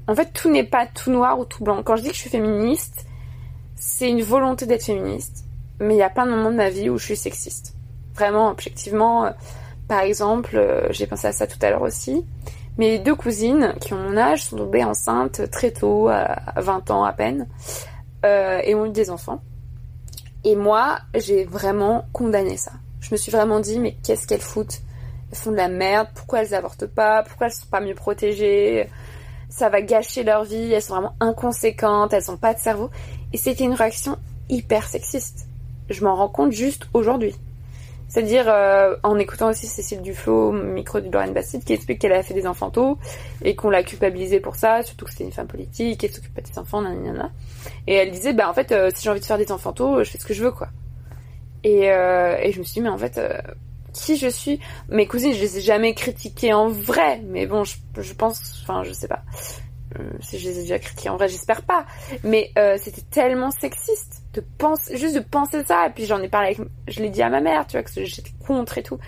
En 0.07 0.15
fait, 0.15 0.33
tout 0.33 0.51
n'est 0.51 0.65
pas 0.65 0.85
tout 0.85 1.11
noir 1.11 1.39
ou 1.39 1.45
tout 1.45 1.63
blanc. 1.63 1.81
Quand 1.81 1.95
je 1.95 2.01
dis 2.03 2.09
que 2.09 2.15
je 2.15 2.19
suis 2.19 2.29
féministe, 2.29 3.05
c'est 3.75 4.09
une 4.09 4.21
volonté 4.21 4.65
d'être 4.65 4.83
féministe. 4.83 5.45
Mais 5.79 5.95
il 5.95 5.97
y 5.97 6.03
a 6.03 6.09
plein 6.09 6.25
de 6.25 6.31
moments 6.31 6.51
de 6.51 6.57
ma 6.57 6.69
vie 6.69 6.89
où 6.89 6.97
je 6.97 7.05
suis 7.05 7.15
sexiste. 7.15 7.73
Vraiment, 8.13 8.49
objectivement. 8.49 9.25
euh, 9.25 9.31
Par 9.87 10.01
exemple, 10.01 10.87
j'ai 10.89 11.07
pensé 11.07 11.27
à 11.27 11.31
ça 11.31 11.47
tout 11.47 11.57
à 11.61 11.69
l'heure 11.69 11.81
aussi. 11.81 12.25
Mes 12.77 12.97
deux 12.97 13.15
cousines, 13.15 13.75
qui 13.79 13.93
ont 13.93 13.97
mon 13.97 14.17
âge, 14.17 14.45
sont 14.45 14.57
tombées 14.57 14.83
enceintes 14.83 15.49
très 15.51 15.71
tôt, 15.71 16.07
à 16.07 16.53
20 16.57 16.89
ans 16.89 17.03
à 17.03 17.13
peine, 17.13 17.47
euh, 18.25 18.59
et 18.63 18.73
ont 18.73 18.85
eu 18.85 18.91
des 18.91 19.09
enfants. 19.09 19.41
Et 20.43 20.55
moi, 20.55 20.99
j'ai 21.13 21.45
vraiment 21.45 22.05
condamné 22.13 22.57
ça. 22.57 22.71
Je 22.99 23.09
me 23.11 23.17
suis 23.17 23.31
vraiment 23.31 23.59
dit, 23.59 23.79
mais 23.79 23.95
qu'est-ce 24.03 24.27
qu'elles 24.27 24.41
foutent? 24.41 24.81
Elles 25.31 25.37
font 25.37 25.51
de 25.51 25.55
la 25.55 25.67
merde, 25.67 26.07
pourquoi 26.15 26.41
elles 26.41 26.53
avortent 26.53 26.87
pas? 26.87 27.23
Pourquoi 27.23 27.47
elles 27.47 27.53
sont 27.53 27.67
pas 27.67 27.79
mieux 27.79 27.95
protégées? 27.95 28.89
Ça 29.49 29.69
va 29.69 29.81
gâcher 29.81 30.23
leur 30.23 30.43
vie, 30.43 30.73
elles 30.73 30.81
sont 30.81 30.95
vraiment 30.95 31.15
inconséquentes, 31.19 32.11
elles 32.13 32.31
ont 32.31 32.37
pas 32.37 32.53
de 32.53 32.59
cerveau. 32.59 32.89
Et 33.33 33.37
c'était 33.37 33.65
une 33.65 33.73
réaction 33.73 34.17
hyper 34.49 34.87
sexiste. 34.87 35.47
Je 35.89 36.03
m'en 36.03 36.15
rends 36.15 36.29
compte 36.29 36.51
juste 36.51 36.87
aujourd'hui. 36.93 37.35
C'est-à-dire, 38.13 38.45
euh, 38.47 38.95
en 39.01 39.17
écoutant 39.17 39.49
aussi 39.49 39.65
Cécile 39.65 40.03
Duflo, 40.03 40.51
micro 40.51 40.99
de 40.99 41.09
Lorraine 41.09 41.33
Bastide, 41.33 41.63
qui 41.63 41.73
explique 41.73 41.97
qu'elle 41.97 42.13
a 42.13 42.21
fait 42.21 42.35
des 42.35 42.45
enfants 42.45 42.69
tôt, 42.69 42.99
et 43.43 43.55
qu'on 43.55 43.71
l'a 43.71 43.81
culpabilisée 43.81 44.39
pour 44.39 44.55
ça, 44.55 44.83
surtout 44.83 45.05
que 45.05 45.11
c'était 45.11 45.23
une 45.23 45.31
femme 45.31 45.47
politique, 45.47 45.99
qu'elle 45.99 46.11
s'occupe 46.11 46.31
pas 46.31 46.41
de 46.41 46.47
ses 46.47 46.59
enfants, 46.59 46.83
nanana. 46.83 47.31
Et 47.87 47.95
elle 47.95 48.11
disait, 48.11 48.33
bah 48.33 48.47
en 48.47 48.53
fait, 48.53 48.71
euh, 48.71 48.91
si 48.93 49.01
j'ai 49.01 49.09
envie 49.09 49.19
de 49.19 49.25
faire 49.25 49.39
des 49.39 49.51
enfants 49.51 49.73
tôt, 49.73 50.03
je 50.03 50.11
fais 50.11 50.19
ce 50.19 50.27
que 50.27 50.35
je 50.35 50.43
veux, 50.43 50.51
quoi. 50.51 50.67
Et, 51.63 51.89
euh, 51.89 52.37
je 52.51 52.59
me 52.59 52.63
suis 52.63 52.73
dit, 52.75 52.81
mais 52.81 52.89
en 52.89 52.99
fait, 52.99 53.19
qui 53.93 54.15
je 54.15 54.27
suis? 54.27 54.59
Mes 54.89 55.07
cousines, 55.07 55.33
je 55.33 55.39
les 55.39 55.57
ai 55.57 55.61
jamais 55.61 55.95
critiquées 55.95 56.53
en 56.53 56.69
vrai, 56.69 57.19
mais 57.25 57.47
bon, 57.47 57.63
je, 57.63 57.77
je 57.97 58.13
pense, 58.13 58.61
enfin, 58.61 58.83
je 58.83 58.93
sais 58.93 59.07
pas. 59.07 59.23
Si 60.19 60.37
je 60.37 60.49
les 60.49 60.59
ai 60.59 60.61
déjà 60.61 60.77
critiquées 60.77 61.09
en 61.09 61.17
vrai, 61.17 61.29
j'espère 61.29 61.63
pas. 61.63 61.87
Mais 62.23 62.51
c'était 62.77 63.01
tellement 63.09 63.49
sexiste 63.49 64.22
de 64.33 64.41
penser, 64.57 64.97
juste 64.97 65.15
de 65.15 65.19
penser 65.21 65.63
ça. 65.63 65.87
Et 65.87 65.89
puis 65.91 66.05
j'en 66.05 66.21
ai 66.21 66.27
parlé 66.27 66.55
avec, 66.55 66.67
je 66.87 67.01
l'ai 67.01 67.09
dit 67.09 67.21
à 67.21 67.29
ma 67.29 67.41
mère, 67.41 67.65
tu 67.67 67.77
vois, 67.77 67.83
que 67.83 67.91
j'étais 68.03 68.31
contre 68.45 68.77
et 68.77 68.83
tout. 68.83 68.99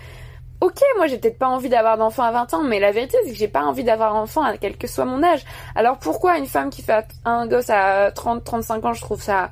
Ok, 0.62 0.80
moi 0.98 1.08
j'ai 1.08 1.18
peut-être 1.18 1.38
pas 1.38 1.50
envie 1.50 1.70
d'avoir 1.70 1.98
d'enfant 1.98 2.24
à 2.24 2.32
20 2.32 2.54
ans, 2.54 2.64
mais 2.64 2.80
la 2.80 2.92
vérité 2.92 3.18
c'est 3.26 3.32
que 3.32 3.38
j'ai 3.38 3.50
pas 3.50 3.64
envie 3.64 3.84
d'avoir 3.84 4.16
enfant 4.16 4.42
à 4.42 4.58
quel 4.58 4.78
que 4.78 4.88
soit 4.88 5.06
mon 5.06 5.22
âge. 5.22 5.44
Alors 5.76 6.00
pourquoi 6.00 6.38
une 6.38 6.46
femme 6.46 6.70
qui 6.70 6.82
fait 6.82 7.06
un 7.26 7.46
gosse 7.46 7.70
à 7.70 8.12
30-35 8.12 8.86
ans, 8.86 8.94
je 8.94 9.02
trouve 9.02 9.22
ça 9.22 9.52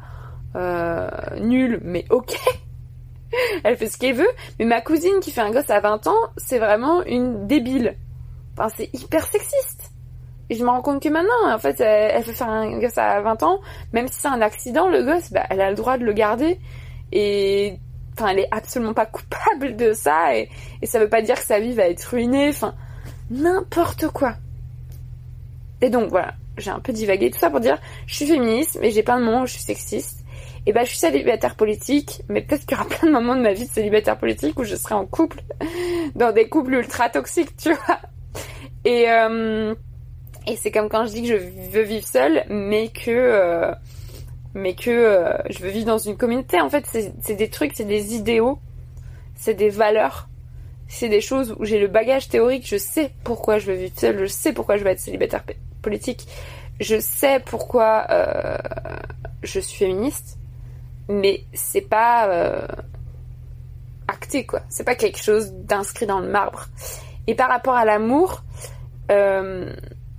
euh, 0.55 1.09
nul, 1.39 1.81
mais 1.83 2.05
ok. 2.09 2.35
Elle 3.63 3.77
fait 3.77 3.87
ce 3.87 3.97
qu'elle 3.97 4.15
veut, 4.15 4.29
mais 4.59 4.65
ma 4.65 4.79
cousine 4.79 5.19
qui 5.19 5.31
fait 5.31 5.41
un 5.41 5.51
gosse 5.51 5.69
à 5.69 5.79
20 5.79 6.07
ans, 6.07 6.29
c'est 6.37 6.59
vraiment 6.59 7.03
une 7.03 7.47
débile. 7.47 7.97
Enfin, 8.57 8.69
c'est 8.75 8.89
hyper 8.93 9.25
sexiste. 9.25 9.82
Et 10.49 10.55
je 10.55 10.63
me 10.63 10.69
rends 10.69 10.81
compte 10.81 11.01
que 11.01 11.09
maintenant, 11.09 11.53
en 11.53 11.57
fait, 11.57 11.79
elle, 11.79 12.11
elle 12.15 12.23
fait 12.23 12.33
faire 12.33 12.49
un 12.49 12.79
gosse 12.79 12.97
à 12.97 13.21
20 13.21 13.43
ans, 13.43 13.59
même 13.93 14.07
si 14.07 14.19
c'est 14.19 14.27
un 14.27 14.41
accident, 14.41 14.89
le 14.89 15.03
gosse, 15.03 15.31
bah, 15.31 15.45
elle 15.49 15.61
a 15.61 15.69
le 15.69 15.75
droit 15.75 15.97
de 15.97 16.03
le 16.03 16.13
garder. 16.13 16.59
Et, 17.11 17.79
enfin, 18.17 18.29
elle 18.29 18.39
est 18.39 18.49
absolument 18.51 18.93
pas 18.93 19.05
coupable 19.05 19.75
de 19.75 19.93
ça, 19.93 20.35
et, 20.35 20.49
et 20.81 20.85
ça 20.85 20.99
veut 20.99 21.09
pas 21.09 21.21
dire 21.21 21.35
que 21.35 21.45
sa 21.45 21.59
vie 21.59 21.73
va 21.73 21.87
être 21.87 22.03
ruinée, 22.03 22.49
enfin, 22.49 22.75
n'importe 23.31 24.07
quoi. 24.09 24.35
Et 25.81 25.89
donc, 25.89 26.09
voilà, 26.09 26.33
j'ai 26.57 26.71
un 26.71 26.79
peu 26.79 26.93
divagué 26.93 27.31
tout 27.31 27.39
ça 27.39 27.49
pour 27.49 27.59
dire, 27.59 27.79
je 28.05 28.15
suis 28.15 28.25
féministe, 28.25 28.77
mais 28.81 28.91
j'ai 28.91 29.03
plein 29.03 29.19
de 29.19 29.25
moments 29.25 29.43
où 29.43 29.47
je 29.47 29.53
suis 29.53 29.63
sexiste. 29.63 30.23
Et 30.65 30.71
bah, 30.71 30.83
je 30.83 30.89
suis 30.89 30.97
célibataire 30.97 31.55
politique, 31.55 32.21
mais 32.29 32.41
peut-être 32.41 32.65
qu'il 32.65 32.77
y 32.77 32.79
aura 32.79 32.89
plein 32.89 33.07
de 33.07 33.13
moments 33.13 33.35
de 33.35 33.41
ma 33.41 33.53
vie 33.53 33.67
de 33.67 33.71
célibataire 33.71 34.17
politique 34.17 34.57
où 34.59 34.63
je 34.63 34.75
serai 34.75 34.95
en 34.95 35.05
couple, 35.05 35.41
dans 36.15 36.31
des 36.31 36.47
couples 36.47 36.73
ultra 36.73 37.09
toxiques, 37.09 37.55
tu 37.57 37.73
vois. 37.73 37.99
Et, 38.85 39.09
euh, 39.09 39.73
et 40.45 40.55
c'est 40.55 40.71
comme 40.71 40.89
quand 40.89 41.05
je 41.05 41.13
dis 41.13 41.21
que 41.21 41.27
je 41.27 41.35
veux 41.71 41.83
vivre 41.83 42.07
seule, 42.07 42.43
mais 42.49 42.89
que 42.89 43.11
euh, 43.11 43.73
mais 44.53 44.75
que 44.75 44.89
euh, 44.89 45.37
je 45.49 45.59
veux 45.59 45.69
vivre 45.69 45.85
dans 45.85 45.97
une 45.97 46.17
communauté. 46.17 46.59
En 46.59 46.69
fait, 46.69 46.85
c'est 47.21 47.35
des 47.35 47.49
trucs, 47.49 47.71
c'est 47.75 47.85
des 47.85 48.13
idéaux, 48.13 48.59
c'est 49.35 49.53
des 49.53 49.69
valeurs, 49.69 50.27
c'est 50.87 51.09
des 51.09 51.21
choses 51.21 51.55
où 51.57 51.65
j'ai 51.65 51.79
le 51.79 51.87
bagage 51.87 52.27
théorique. 52.27 52.67
Je 52.67 52.77
sais 52.77 53.11
pourquoi 53.23 53.57
je 53.57 53.67
veux 53.67 53.77
vivre 53.77 53.93
seule, 53.97 54.19
je 54.19 54.25
sais 54.25 54.53
pourquoi 54.53 54.77
je 54.77 54.83
veux 54.83 54.89
être 54.89 54.99
célibataire 54.99 55.43
politique, 55.81 56.27
je 56.79 56.99
sais 56.99 57.39
pourquoi 57.39 58.05
euh, 58.09 58.57
je 59.43 59.59
suis 59.59 59.77
féministe, 59.77 60.37
mais 61.07 61.45
c'est 61.53 61.81
pas 61.81 62.67
acté 64.09 64.45
quoi. 64.45 64.61
C'est 64.67 64.83
pas 64.83 64.95
quelque 64.95 65.19
chose 65.19 65.53
d'inscrit 65.53 66.05
dans 66.05 66.19
le 66.19 66.27
marbre. 66.27 66.67
Et 67.27 67.35
par 67.35 67.47
rapport 67.47 67.75
à 67.75 67.85
l'amour, 67.85 68.43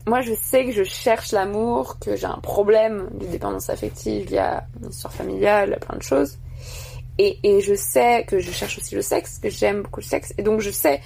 moi 0.07 0.20
je 0.20 0.34
sais 0.34 0.66
que 0.66 0.72
je 0.72 0.84
cherche 0.84 1.32
l'amour, 1.32 1.98
que 1.98 2.16
j'ai 2.16 2.26
un 2.26 2.38
problème 2.38 3.09
de 3.14 3.26
dépendance 3.26 3.70
affective 3.70 4.34
à 4.36 4.64
mon 4.80 4.90
histoire 4.90 5.12
familiale, 5.12 5.78
plein 5.80 5.96
de 5.96 6.02
choses. 6.02 6.38
Et, 7.18 7.38
et 7.44 7.61
je 7.61 7.74
sais 7.74 8.24
que 8.26 8.40
je 8.40 8.50
cherche 8.50 8.78
aussi 8.78 8.94
le 8.94 9.02
sexe, 9.02 9.38
que 9.38 9.48
j'aime 9.48 9.82
beaucoup 9.82 10.00
le 10.00 10.05
sexe. 10.05 10.34
Et 10.36 10.42
donc 10.42 10.61
je 10.61 10.70
sais 10.70 11.00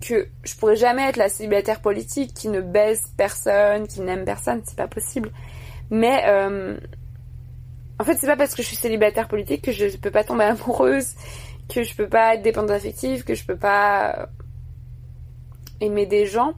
que 0.00 0.28
je 0.42 0.54
pourrais 0.56 0.76
jamais 0.76 1.08
être 1.08 1.16
la 1.16 1.28
célibataire 1.28 1.80
politique 1.80 2.34
qui 2.34 2.48
ne 2.48 2.60
baise 2.60 3.02
personne, 3.16 3.86
qui 3.86 4.00
n'aime 4.00 4.24
personne, 4.24 4.60
c'est 4.64 4.76
pas 4.76 4.88
possible. 4.88 5.30
Mais 5.90 6.24
euh, 6.26 6.76
en 8.00 8.04
fait, 8.04 8.16
c'est 8.20 8.26
pas 8.26 8.36
parce 8.36 8.54
que 8.54 8.62
je 8.62 8.66
suis 8.66 8.76
célibataire 8.76 9.28
politique 9.28 9.62
que 9.62 9.72
je 9.72 9.96
peux 9.96 10.10
pas 10.10 10.24
tomber 10.24 10.44
amoureuse, 10.44 11.14
que 11.68 11.82
je 11.82 11.94
peux 11.94 12.08
pas 12.08 12.34
être 12.34 12.42
dépendante 12.42 12.72
affective, 12.72 13.22
que 13.24 13.34
je 13.34 13.44
peux 13.44 13.56
pas 13.56 14.28
aimer 15.80 16.06
des 16.06 16.26
gens. 16.26 16.54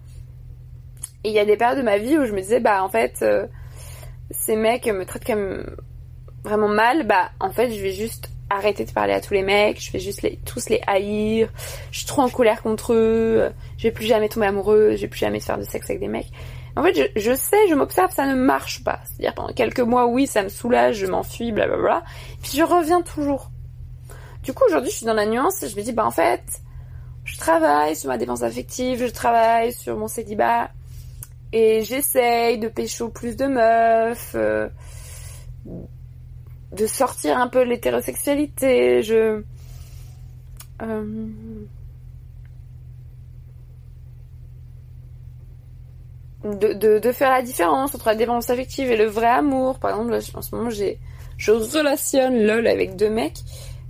Et 1.25 1.31
il 1.31 1.35
y 1.35 1.39
a 1.39 1.45
des 1.45 1.57
périodes 1.57 1.79
de 1.79 1.83
ma 1.83 1.99
vie 1.99 2.19
où 2.19 2.27
je 2.27 2.33
me 2.33 2.41
disais, 2.41 2.61
bah 2.61 2.85
en 2.85 2.89
fait, 2.89 3.21
euh, 3.23 3.47
ces 4.31 4.57
mecs 4.57 4.87
me 4.87 5.05
traitent 5.05 5.25
comme 5.25 5.65
vraiment 6.45 6.69
mal, 6.69 7.07
bah 7.07 7.31
en 7.41 7.51
fait, 7.51 7.71
je 7.71 7.81
vais 7.81 7.93
juste 7.93 8.29
arrêter 8.51 8.85
de 8.85 8.91
parler 8.91 9.15
à 9.15 9.21
tous 9.21 9.35
les 9.35 9.43
mecs, 9.43 9.81
je 9.81 9.91
vais 9.91 9.99
juste 9.99 10.23
les, 10.23 10.39
tous 10.45 10.69
les 10.69 10.81
haïr, 10.87 11.49
je 11.91 11.99
suis 11.99 12.07
trop 12.07 12.23
en 12.23 12.29
colère 12.29 12.63
contre 12.63 12.93
eux, 12.93 13.51
je 13.79 13.85
vais 13.85 13.91
plus 13.91 14.05
jamais 14.05 14.29
tomber 14.29 14.47
amoureuse, 14.47 14.97
je 14.97 15.03
vais 15.03 15.09
plus 15.09 15.19
jamais 15.19 15.41
faire 15.41 15.59
de 15.59 15.65
sexe 15.65 15.89
avec 15.89 16.01
des 16.01 16.09
mecs. 16.09 16.31
En 16.77 16.83
fait, 16.83 17.13
je, 17.15 17.35
sais, 17.35 17.69
je 17.69 17.75
m'observe, 17.75 18.13
ça 18.13 18.27
ne 18.27 18.35
marche 18.35 18.83
pas. 18.83 19.01
C'est-à-dire 19.05 19.35
pendant 19.35 19.53
quelques 19.53 19.81
mois, 19.81 20.07
oui, 20.07 20.27
ça 20.27 20.43
me 20.43 20.49
soulage, 20.49 20.97
je 20.97 21.07
m'enfuis, 21.07 21.53
blablabla. 21.53 22.03
Puis 22.43 22.59
je 22.59 22.65
reviens 22.65 23.01
toujours. 23.01 23.51
Du 24.43 24.53
coup, 24.53 24.65
aujourd'hui, 24.67 24.91
je 24.91 24.97
suis 24.97 25.07
dans 25.07 25.15
la 25.15 25.25
nuance 25.25 25.63
et 25.63 25.69
je 25.69 25.77
me 25.77 25.83
dis, 25.83 25.93
bah 25.93 26.05
en 26.05 26.11
fait, 26.11 26.43
je 27.25 27.39
travaille 27.39 27.95
sur 27.95 28.09
ma 28.09 28.19
défense 28.19 28.43
affective, 28.43 28.99
je 28.99 29.11
travaille 29.11 29.73
sur 29.73 29.97
mon 29.97 30.09
célibat 30.09 30.71
et 31.55 31.85
j'essaye 31.85 32.59
de 32.59 32.67
pécho 32.67 33.11
plus 33.11 33.37
de 33.37 33.47
meufs, 33.47 34.33
euh, 34.35 34.69
de 36.73 36.87
sortir 36.89 37.39
un 37.39 37.47
peu 37.47 37.63
l'hétérosexualité. 37.63 39.05
Je 39.05 39.45
euh, 40.83 41.27
de, 46.43 46.73
de, 46.73 46.99
de 46.99 47.13
faire 47.13 47.31
la 47.31 47.41
différence 47.41 47.95
entre 47.95 48.09
la 48.09 48.17
dépendance 48.17 48.51
affective 48.51 48.91
et 48.91 48.97
le 48.97 49.07
vrai 49.07 49.29
amour. 49.29 49.79
Par 49.79 49.93
exemple, 49.93 50.37
en 50.37 50.43
ce 50.43 50.57
moment, 50.57 50.71
j'ai 50.71 50.99
je 51.37 51.53
relationne 51.53 52.45
lol 52.45 52.67
avec 52.67 52.97
deux 52.97 53.11
mecs, 53.11 53.39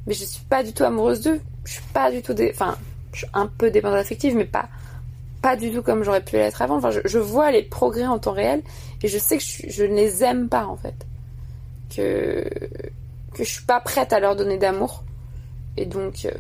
mais 0.07 0.13
je 0.13 0.25
suis 0.25 0.45
pas 0.45 0.63
du 0.63 0.75
tout 0.75 0.85
amoureuse 0.85 1.23
d'eux. 1.23 1.41
Je 1.65 1.73
suis 1.73 1.93
pas 1.95 2.11
du 2.11 2.21
tout 2.21 2.35
enfin, 2.51 2.77
je 3.15 3.21
suis 3.21 3.27
un 3.33 3.47
peu 3.47 3.71
dépendante 3.71 4.01
affective, 4.01 4.37
mais 4.37 4.45
pas 4.45 4.69
pas 5.45 5.57
du 5.57 5.71
tout 5.71 5.83
comme 5.83 6.05
j'aurais 6.05 6.23
pu 6.23 6.37
l'être 6.37 6.63
avant. 6.63 6.77
Enfin, 6.77 6.91
je, 6.91 7.19
vois 7.19 7.51
les 7.51 7.63
progrès 7.63 8.07
en 8.07 8.19
temps 8.19 8.33
réel 8.33 8.63
et 9.03 9.09
je 9.09 9.19
sais 9.19 9.37
que 9.37 9.45
je, 9.45 9.85
ne 9.85 9.95
les 9.95 10.25
aime 10.25 10.49
pas 10.49 10.65
en 10.65 10.79
fait, 10.79 11.07
que 11.95 12.49
que 13.35 13.45
je 13.45 13.51
suis 13.51 13.65
pas 13.65 13.79
prête 13.79 14.15
à 14.15 14.21
leur 14.21 14.37
donner 14.37 14.57
d'amour 14.57 15.05
et 15.77 15.85
donc 15.85 16.25
euh, 16.25 16.31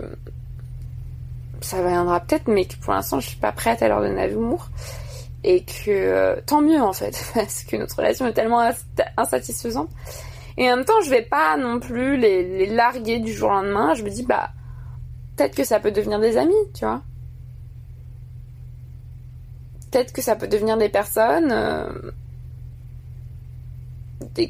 ça 1.60 1.86
viendra 1.86 2.20
peut-être, 2.20 2.48
mais 2.48 2.64
que 2.64 2.76
pour 2.76 2.94
l'instant 2.94 3.20
je 3.20 3.28
suis 3.28 3.36
pas 3.36 3.52
prête 3.52 3.82
à 3.82 3.88
leur 3.88 4.00
donner 4.00 4.26
d'amour 4.26 4.70
et 5.42 5.64
que 5.64 5.90
euh, 5.90 6.36
tant 6.46 6.62
mieux 6.62 6.80
en 6.80 6.94
fait 6.94 7.30
parce 7.34 7.62
que 7.64 7.76
notre 7.76 7.96
relation 7.96 8.26
est 8.26 8.32
tellement 8.32 8.60
ins- 8.60 8.72
insatisfaisante 9.18 9.90
et 10.56 10.72
en 10.72 10.76
même 10.76 10.86
temps 10.86 11.02
je 11.04 11.10
vais 11.10 11.20
pas 11.20 11.58
non 11.58 11.78
plus 11.78 12.16
les, 12.16 12.42
les 12.42 12.66
larguer 12.66 13.18
du 13.18 13.34
jour 13.34 13.50
au 13.50 13.52
lendemain. 13.52 13.92
Je 13.92 14.02
me 14.02 14.08
dis 14.08 14.22
bah 14.22 14.48
peut-être 15.36 15.54
que 15.54 15.64
ça 15.64 15.78
peut 15.78 15.90
devenir 15.90 16.20
des 16.20 16.38
amis, 16.38 16.54
tu 16.72 16.86
vois. 16.86 17.02
Peut-être 19.94 20.12
que 20.12 20.22
ça 20.22 20.34
peut 20.34 20.48
devenir 20.48 20.76
des 20.76 20.88
personnes, 20.88 21.52
euh, 21.52 21.86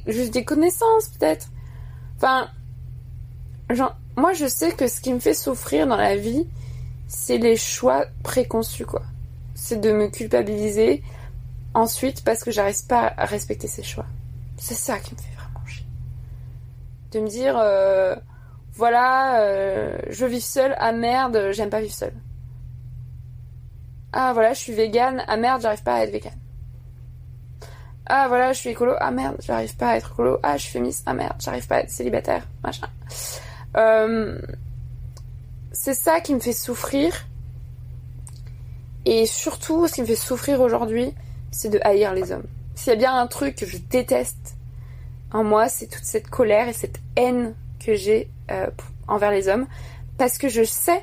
juste 0.07 0.33
des 0.33 0.43
connaissances 0.43 1.09
peut-être. 1.09 1.49
Enfin, 2.17 2.49
moi 4.17 4.33
je 4.33 4.47
sais 4.47 4.73
que 4.73 4.89
ce 4.89 5.03
qui 5.03 5.13
me 5.13 5.19
fait 5.19 5.35
souffrir 5.35 5.87
dans 5.87 5.99
la 5.99 6.17
vie, 6.17 6.47
c'est 7.09 7.37
les 7.37 7.59
choix 7.59 8.07
préconçus 8.23 8.87
quoi. 8.87 9.03
C'est 9.55 9.83
de 9.83 9.93
me 9.93 10.09
culpabiliser 10.09 11.03
ensuite 11.75 12.25
parce 12.25 12.43
que 12.43 12.51
j'arrive 12.51 12.87
pas 12.87 13.13
à 13.15 13.27
respecter 13.27 13.69
ces 13.69 13.83
choix. 13.83 14.07
C'est 14.57 14.73
ça 14.73 14.99
qui 14.99 15.15
me 15.15 15.21
fait 15.21 15.35
vraiment 15.37 15.67
chier. 15.67 15.85
De 17.13 17.21
me 17.21 17.29
dire, 17.29 17.59
euh, 17.59 18.17
voilà, 18.73 19.43
euh, 19.43 19.99
je 20.09 20.25
vis 20.25 20.41
seule, 20.41 20.75
ah 20.79 20.93
merde, 20.93 21.51
j'aime 21.53 21.69
pas 21.69 21.83
vivre 21.83 21.93
seule. 21.93 22.15
Ah 24.17 24.33
voilà, 24.33 24.53
je 24.53 24.61
suis 24.61 24.73
végane, 24.73 25.25
ah 25.27 25.37
merde, 25.37 25.61
j'arrive 25.61 25.83
pas 25.83 25.97
à 25.97 26.05
être 26.05 26.13
végane. 26.13 26.39
Ah 28.07 28.29
voilà, 28.29 28.53
je 28.53 28.61
suis 28.61 28.71
écolo, 28.71 28.93
ah 29.01 29.11
merde, 29.11 29.37
j'arrive 29.41 29.75
pas 29.77 29.89
à 29.89 29.97
être 29.97 30.13
écolo. 30.13 30.39
Ah, 30.45 30.57
je 30.57 30.63
suis 30.63 30.73
féministe, 30.73 31.03
ah 31.07 31.15
merde, 31.15 31.35
j'arrive 31.41 31.67
pas 31.67 31.77
à 31.77 31.81
être 31.81 31.91
célibataire, 31.91 32.47
machin. 32.63 32.87
Euh, 33.77 34.39
c'est 35.73 35.95
ça 35.95 36.21
qui 36.21 36.33
me 36.33 36.39
fait 36.39 36.53
souffrir. 36.53 37.27
Et 39.05 39.27
surtout, 39.27 39.89
ce 39.89 39.95
qui 39.95 40.03
me 40.03 40.07
fait 40.07 40.15
souffrir 40.15 40.61
aujourd'hui, 40.61 41.13
c'est 41.51 41.69
de 41.69 41.81
haïr 41.83 42.15
les 42.15 42.31
hommes. 42.31 42.47
S'il 42.77 42.93
y 42.93 42.97
a 42.97 42.99
bien 42.99 43.17
un 43.17 43.27
truc 43.27 43.57
que 43.57 43.67
je 43.67 43.79
déteste 43.79 44.57
en 45.33 45.43
moi, 45.43 45.69
c'est 45.69 45.89
toute 45.89 46.05
cette 46.05 46.31
colère 46.31 46.69
et 46.69 46.73
cette 46.73 47.01
haine 47.17 47.57
que 47.85 47.97
j'ai 47.97 48.31
euh, 48.53 48.69
envers 49.09 49.33
les 49.33 49.49
hommes. 49.49 49.67
Parce 50.19 50.39
que 50.39 50.49
je 50.49 50.63
sais 50.63 51.03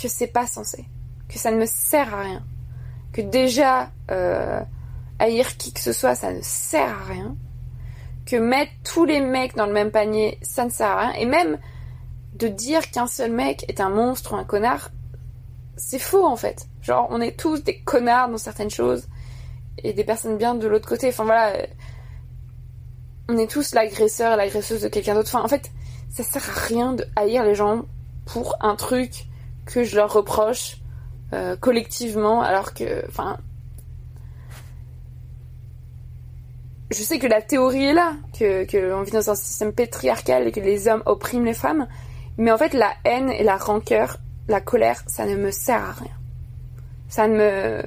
que 0.00 0.06
c'est 0.06 0.28
pas 0.28 0.46
censé. 0.46 0.86
Que 1.32 1.38
ça 1.38 1.50
ne 1.50 1.56
me 1.56 1.66
sert 1.66 2.14
à 2.14 2.22
rien. 2.22 2.44
Que 3.12 3.22
déjà, 3.22 3.90
euh, 4.10 4.60
haïr 5.18 5.56
qui 5.56 5.72
que 5.72 5.80
ce 5.80 5.92
soit, 5.92 6.14
ça 6.14 6.32
ne 6.32 6.40
sert 6.42 6.90
à 6.90 7.04
rien. 7.04 7.36
Que 8.26 8.36
mettre 8.36 8.72
tous 8.84 9.04
les 9.04 9.20
mecs 9.20 9.56
dans 9.56 9.66
le 9.66 9.72
même 9.72 9.90
panier, 9.90 10.38
ça 10.42 10.64
ne 10.64 10.70
sert 10.70 10.88
à 10.88 11.00
rien. 11.00 11.12
Et 11.14 11.26
même 11.26 11.58
de 12.34 12.48
dire 12.48 12.90
qu'un 12.90 13.06
seul 13.06 13.32
mec 13.32 13.64
est 13.68 13.80
un 13.80 13.88
monstre 13.88 14.34
ou 14.34 14.36
un 14.36 14.44
connard, 14.44 14.90
c'est 15.76 15.98
faux 15.98 16.26
en 16.26 16.36
fait. 16.36 16.66
Genre, 16.82 17.06
on 17.10 17.20
est 17.20 17.38
tous 17.38 17.62
des 17.62 17.80
connards 17.80 18.28
dans 18.28 18.38
certaines 18.38 18.70
choses 18.70 19.08
et 19.82 19.92
des 19.92 20.04
personnes 20.04 20.36
bien 20.36 20.54
de 20.54 20.66
l'autre 20.66 20.88
côté. 20.88 21.08
Enfin 21.08 21.24
voilà, 21.24 21.56
euh, 21.56 21.66
on 23.28 23.38
est 23.38 23.50
tous 23.50 23.74
l'agresseur 23.74 24.34
et 24.34 24.36
l'agresseuse 24.36 24.82
de 24.82 24.88
quelqu'un 24.88 25.14
d'autre. 25.14 25.34
Enfin, 25.34 25.44
en 25.44 25.48
fait, 25.48 25.70
ça 26.10 26.22
sert 26.22 26.48
à 26.48 26.60
rien 26.66 26.92
de 26.92 27.06
haïr 27.16 27.44
les 27.44 27.54
gens 27.54 27.84
pour 28.26 28.56
un 28.60 28.76
truc 28.76 29.26
que 29.64 29.84
je 29.84 29.96
leur 29.96 30.12
reproche 30.12 30.81
euh, 31.32 31.56
collectivement, 31.56 32.42
alors 32.42 32.74
que, 32.74 33.06
enfin, 33.08 33.38
je 36.90 37.02
sais 37.02 37.18
que 37.18 37.26
la 37.26 37.40
théorie 37.40 37.84
est 37.84 37.94
là, 37.94 38.14
que, 38.38 39.02
vit 39.02 39.10
dans 39.10 39.30
un 39.30 39.34
système 39.34 39.72
patriarcal 39.72 40.46
et 40.46 40.52
que 40.52 40.60
les 40.60 40.88
hommes 40.88 41.02
oppriment 41.06 41.44
les 41.44 41.54
femmes, 41.54 41.86
mais 42.36 42.52
en 42.52 42.58
fait, 42.58 42.74
la 42.74 42.92
haine 43.04 43.30
et 43.30 43.42
la 43.42 43.56
rancœur, 43.56 44.18
la 44.48 44.60
colère, 44.60 45.02
ça 45.06 45.24
ne 45.26 45.36
me 45.36 45.50
sert 45.50 45.82
à 45.82 45.92
rien. 45.92 46.12
Ça 47.08 47.28
ne 47.28 47.36
me, 47.36 47.82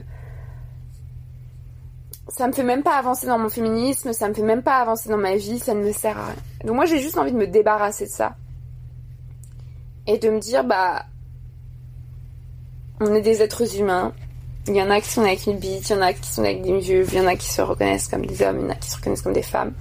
ça 2.27 2.47
me 2.47 2.53
fait 2.53 2.63
même 2.63 2.83
pas 2.83 2.97
avancer 2.97 3.27
dans 3.27 3.37
mon 3.37 3.49
féminisme, 3.49 4.13
ça 4.13 4.27
me 4.27 4.33
fait 4.33 4.41
même 4.41 4.63
pas 4.63 4.77
avancer 4.77 5.09
dans 5.09 5.17
ma 5.17 5.35
vie, 5.35 5.59
ça 5.59 5.73
ne 5.73 5.83
me 5.83 5.91
sert 5.91 6.17
à 6.17 6.25
rien. 6.25 6.35
Donc 6.63 6.75
moi 6.75 6.85
j'ai 6.85 6.99
juste 6.99 7.17
envie 7.17 7.31
de 7.31 7.37
me 7.37 7.47
débarrasser 7.47 8.05
de 8.05 8.11
ça. 8.11 8.35
Et 10.07 10.17
de 10.17 10.29
me 10.29 10.39
dire 10.39 10.63
bah 10.63 11.05
on 12.99 13.13
est 13.13 13.21
des 13.21 13.41
êtres 13.41 13.77
humains. 13.77 14.13
Il 14.67 14.75
y 14.75 14.81
en 14.81 14.89
a 14.89 14.99
qui 14.99 15.09
sont 15.09 15.21
avec 15.21 15.45
une 15.45 15.57
bite, 15.57 15.89
il 15.89 15.93
y 15.93 15.95
en 15.95 16.01
a 16.01 16.13
qui 16.13 16.27
sont 16.27 16.43
avec 16.43 16.61
des 16.63 16.79
vulves, 16.79 17.09
il 17.13 17.19
y 17.19 17.21
en 17.21 17.27
a 17.27 17.35
qui 17.35 17.47
se 17.47 17.61
reconnaissent 17.61 18.07
comme 18.07 18.25
des 18.25 18.41
hommes, 18.41 18.57
il 18.59 18.63
y 18.63 18.65
en 18.65 18.69
a 18.71 18.75
qui 18.75 18.89
se 18.89 18.95
reconnaissent 18.95 19.21
comme 19.21 19.33
des 19.33 19.43
femmes. 19.43 19.73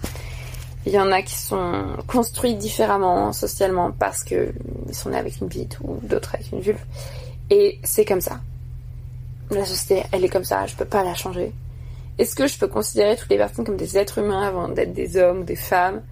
Il 0.86 0.92
y 0.92 1.00
en 1.00 1.10
a 1.10 1.22
qui 1.22 1.34
sont 1.34 1.96
construits 2.06 2.54
différemment 2.54 3.32
socialement 3.32 3.92
parce 3.92 4.22
que 4.22 4.52
ils 4.86 4.94
sont 4.94 5.08
nés 5.08 5.16
avec 5.16 5.40
une 5.40 5.46
bite 5.46 5.78
ou 5.82 5.98
d'autres 6.02 6.34
avec 6.34 6.52
une 6.52 6.60
vulve. 6.60 6.84
Et 7.48 7.78
c'est 7.82 8.04
comme 8.04 8.20
ça. 8.20 8.40
La 9.50 9.64
société, 9.64 10.02
elle 10.12 10.24
est 10.24 10.28
comme 10.28 10.44
ça, 10.44 10.66
je 10.66 10.74
peux 10.74 10.84
pas 10.84 11.02
la 11.02 11.14
changer. 11.14 11.52
Est-ce 12.18 12.36
que 12.36 12.46
je 12.46 12.58
peux 12.58 12.68
considérer 12.68 13.16
toutes 13.16 13.30
les 13.30 13.38
personnes 13.38 13.64
comme 13.64 13.76
des 13.76 13.96
êtres 13.96 14.18
humains 14.18 14.42
avant 14.42 14.68
d'être 14.68 14.92
des 14.92 15.16
hommes 15.16 15.40
ou 15.40 15.44
des 15.44 15.56
femmes? 15.56 16.02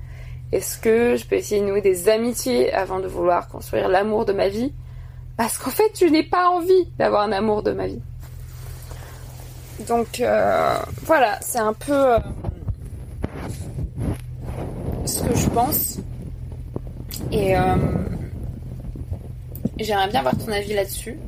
Est-ce 0.50 0.78
que 0.78 1.16
je 1.16 1.26
peux 1.26 1.36
essayer 1.36 1.60
de 1.60 1.66
nouer 1.66 1.80
des 1.80 2.08
amitiés 2.08 2.72
avant 2.72 3.00
de 3.00 3.06
vouloir 3.06 3.48
construire 3.48 3.88
l'amour 3.88 4.24
de 4.24 4.32
ma 4.32 4.48
vie? 4.48 4.72
Parce 5.42 5.58
qu'en 5.58 5.70
fait, 5.70 5.90
je 6.00 6.06
n'ai 6.06 6.22
pas 6.22 6.48
envie 6.50 6.86
d'avoir 7.00 7.22
un 7.22 7.32
amour 7.32 7.64
de 7.64 7.72
ma 7.72 7.88
vie. 7.88 7.98
Donc 9.88 10.20
euh, 10.20 10.76
voilà, 11.04 11.36
c'est 11.40 11.58
un 11.58 11.72
peu... 11.72 12.14
euh, 12.14 12.18
ce 15.04 15.20
que 15.24 15.34
je 15.34 15.48
pense. 15.48 15.98
Et 17.32 17.58
euh, 17.58 17.60
j'aimerais 19.80 20.06
bien 20.10 20.20
avoir 20.20 20.38
ton 20.38 20.52
avis 20.52 20.74
là-dessus. 20.74 21.18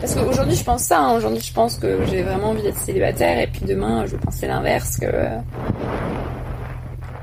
Parce 0.00 0.14
qu'aujourd'hui, 0.14 0.54
je 0.54 0.62
pense 0.62 0.82
ça. 0.82 1.00
hein. 1.00 1.16
Aujourd'hui, 1.16 1.40
je 1.42 1.52
pense 1.52 1.78
que 1.78 2.06
j'ai 2.06 2.22
vraiment 2.22 2.50
envie 2.50 2.62
d'être 2.62 2.78
célibataire. 2.78 3.40
Et 3.40 3.48
puis 3.48 3.62
demain, 3.66 4.06
je 4.06 4.12
vais 4.12 4.18
penser 4.18 4.46
l'inverse. 4.46 4.98
Que, 5.00 5.06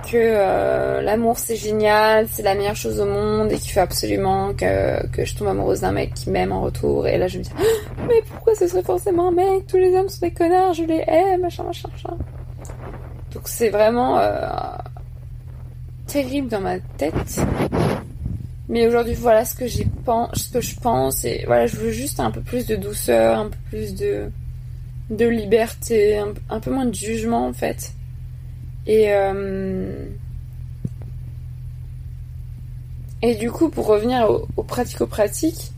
que 0.02 0.18
euh, 0.18 1.02
l'amour, 1.02 1.38
c'est 1.38 1.56
génial. 1.56 2.28
C'est 2.32 2.44
la 2.44 2.56
meilleure 2.56 2.76
chose 2.76 3.00
au 3.00 3.06
monde. 3.06 3.52
Et 3.52 3.58
qu'il 3.58 3.72
faut 3.72 3.80
absolument 3.80 4.54
que, 4.54 5.06
que 5.08 5.26
je 5.26 5.36
tombe 5.36 5.48
amoureuse 5.48 5.82
d'un 5.82 5.92
mec 5.92 6.14
qui 6.14 6.30
m'aime 6.30 6.52
en 6.52 6.62
retour. 6.62 7.08
Et 7.08 7.18
là, 7.18 7.28
je 7.28 7.40
me 7.40 7.44
dis, 7.44 7.52
Ah, 7.58 8.02
mais 8.08 8.22
pourquoi 8.30 8.56
ce 8.56 8.68
serait 8.68 8.84
forcément 8.84 9.30
un 9.30 9.32
mec? 9.32 9.68
Tous 9.68 9.78
les 9.78 9.96
hommes 9.96 10.10
sont 10.10 10.26
des 10.26 10.32
connards. 10.32 10.74
Je 10.74 10.84
les 10.84 11.04
hais, 11.08 11.38
machin, 11.38 11.64
machin, 11.64 11.90
machin. 11.92 12.18
Donc 13.34 13.48
c'est 13.48 13.70
vraiment 13.70 14.18
euh, 14.20 14.50
terrible 16.08 16.50
dans 16.50 16.60
ma 16.60 16.80
tête. 16.80 17.42
Mais 18.68 18.88
aujourd'hui, 18.88 19.14
voilà 19.14 19.46
ce 19.46 19.56
que 19.56 19.68
j'ai 19.68 19.88
ce 20.34 20.50
que 20.50 20.62
je 20.62 20.80
pense 20.80 21.26
et 21.26 21.44
voilà, 21.46 21.68
je 21.68 21.76
veux 21.76 21.92
juste 21.92 22.20
un 22.20 22.32
peu 22.32 22.42
plus 22.42 22.66
de 22.66 22.76
douceur, 22.76 23.40
un 23.40 23.50
peu 23.50 23.58
plus 23.70 23.96
de 23.96 24.32
de 25.10 25.26
liberté, 25.26 26.18
un, 26.18 26.34
un 26.50 26.60
peu 26.62 26.72
moins 26.72 26.86
de 26.86 26.96
jugement 26.96 27.48
en 27.48 27.54
fait. 27.54 27.94
Et 28.88 29.14
euh, 29.14 30.06
et 33.22 33.36
du 33.36 33.52
coup, 33.52 33.70
pour 33.70 33.86
revenir 33.86 34.30
au, 34.30 34.48
au 34.58 34.64
pratico-pratique, 34.64 35.72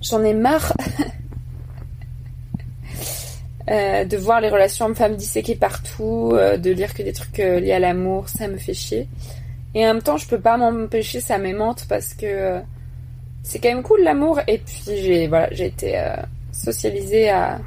j'en 0.00 0.24
ai 0.24 0.32
marre 0.32 0.72
euh, 3.70 4.04
de 4.04 4.16
voir 4.16 4.40
les 4.40 4.48
relations 4.48 4.86
hommes-femmes 4.86 5.16
disséquées 5.16 5.56
partout, 5.56 6.30
euh, 6.32 6.56
de 6.56 6.70
lire 6.70 6.94
que 6.94 7.02
des 7.02 7.12
trucs 7.12 7.38
liés 7.38 7.72
à 7.72 7.78
l'amour, 7.78 8.30
ça 8.30 8.48
me 8.48 8.56
fait 8.56 8.74
chier. 8.74 9.06
Et 9.74 9.84
en 9.84 9.94
même 9.94 10.02
temps, 10.02 10.16
je 10.16 10.26
peux 10.26 10.40
pas 10.40 10.56
m'empêcher, 10.56 11.20
ça 11.20 11.36
m'aimante 11.36 11.84
parce 11.88 12.14
que 12.14 12.60
c'est 13.42 13.58
quand 13.58 13.68
même 13.68 13.82
cool 13.82 14.02
l'amour. 14.02 14.40
Et 14.48 14.58
puis 14.58 14.82
j'ai 14.86 15.28
voilà, 15.28 15.48
j'ai 15.52 15.66
été 15.66 16.02
socialisée 16.52 17.28
à, 17.28 17.60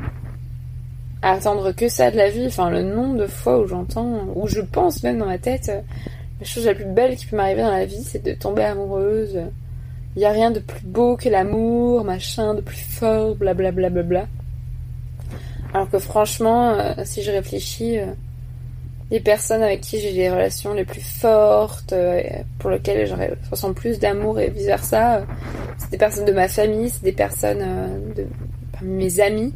à 1.23 1.31
attendre 1.31 1.71
que 1.71 1.89
ça 1.89 2.11
de 2.11 2.17
la 2.17 2.29
vie. 2.29 2.45
Enfin, 2.45 2.69
le 2.69 2.83
nombre 2.83 3.17
de 3.17 3.27
fois 3.27 3.59
où 3.59 3.65
j'entends, 3.65 4.27
où 4.35 4.47
je 4.47 4.61
pense 4.61 5.01
même 5.01 5.17
dans 5.17 5.25
ma 5.25 5.39
tête, 5.39 5.69
euh, 5.69 5.81
la 6.39 6.45
chose 6.45 6.67
la 6.67 6.75
plus 6.75 6.85
belle 6.85 7.15
qui 7.15 7.25
peut 7.25 7.35
m'arriver 7.35 7.63
dans 7.63 7.71
la 7.71 7.85
vie, 7.85 8.03
c'est 8.03 8.23
de 8.23 8.33
tomber 8.33 8.63
amoureuse. 8.63 9.39
Il 10.15 10.21
y 10.21 10.25
a 10.25 10.31
rien 10.31 10.51
de 10.51 10.59
plus 10.59 10.85
beau 10.85 11.17
que 11.17 11.29
l'amour, 11.29 12.03
machin, 12.03 12.53
de 12.53 12.61
plus 12.61 12.77
fort, 12.77 13.35
blablabla. 13.35 13.89
Bla, 13.89 14.03
bla, 14.03 14.03
bla. 14.03 14.27
Alors 15.73 15.89
que 15.89 15.97
franchement, 15.97 16.73
euh, 16.73 16.93
si 17.03 17.23
je 17.23 17.31
réfléchis, 17.31 17.97
euh, 17.97 18.05
les 19.09 19.19
personnes 19.19 19.63
avec 19.63 19.81
qui 19.81 19.99
j'ai 19.99 20.11
les 20.11 20.29
relations 20.29 20.73
les 20.73 20.85
plus 20.85 21.01
fortes, 21.01 21.93
pour 22.59 22.69
lesquelles 22.69 23.07
je 23.07 23.15
ressens 23.49 23.73
plus 23.73 23.99
d'amour 23.99 24.39
et 24.39 24.49
vice 24.49 24.65
versa, 24.65 25.17
euh, 25.17 25.21
c'est 25.77 25.89
des 25.89 25.97
personnes 25.97 26.25
de 26.25 26.31
ma 26.31 26.47
famille, 26.47 26.89
c'est 26.89 27.03
des 27.03 27.11
personnes 27.11 27.63
de 28.15 28.25
parmi 28.71 28.91
mes 28.91 29.19
amis, 29.19 29.53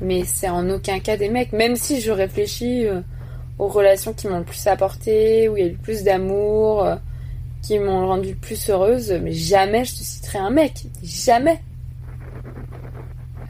mais 0.00 0.24
c'est 0.24 0.48
en 0.48 0.68
aucun 0.70 0.98
cas 0.98 1.16
des 1.16 1.28
mecs. 1.28 1.52
Même 1.52 1.76
si 1.76 2.00
je 2.00 2.10
réfléchis 2.10 2.86
euh, 2.86 3.00
aux 3.58 3.68
relations 3.68 4.12
qui 4.12 4.28
m'ont 4.28 4.38
le 4.38 4.44
plus 4.44 4.66
apporté, 4.66 5.48
où 5.48 5.56
il 5.56 5.60
y 5.60 5.66
a 5.66 5.68
eu 5.68 5.72
le 5.72 5.78
plus 5.78 6.02
d'amour, 6.02 6.84
euh, 6.84 6.96
qui 7.62 7.78
m'ont 7.78 8.06
rendu 8.06 8.34
plus 8.34 8.70
heureuse, 8.70 9.12
mais 9.22 9.32
jamais 9.32 9.84
je 9.84 9.92
te 9.92 10.02
citerai 10.02 10.38
un 10.38 10.50
mec, 10.50 10.86
jamais. 11.02 11.60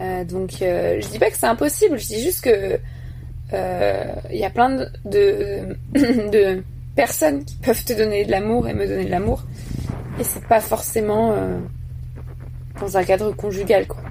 Euh, 0.01 0.25
donc 0.25 0.51
je 0.61 1.09
dis 1.09 1.19
pas 1.19 1.31
que 1.31 1.37
c'est 1.37 1.47
impossible, 1.47 1.99
je 1.99 2.07
dis 2.07 2.23
juste 2.23 2.43
que 2.43 2.79
il 3.53 4.39
y 4.39 4.45
a 4.45 4.51
plein 4.51 4.87
de, 5.05 5.77
de, 5.95 6.63
personnes 6.95 7.45
qui 7.45 7.57
peuvent 7.57 7.85
te 7.85 7.93
donner 7.93 8.25
de 8.25 8.31
l'amour 8.31 8.69
et 8.69 8.75
me 8.75 8.87
donner 8.87 9.05
de 9.05 9.11
l'amour, 9.11 9.45
et 10.19 10.25
c'est 10.25 10.45
pas 10.45 10.61
forcément 10.61 11.35
dans 12.81 12.97
un 12.97 13.05
cadre 13.05 13.33
conjugal 13.33 13.87
quoi. 13.87 14.10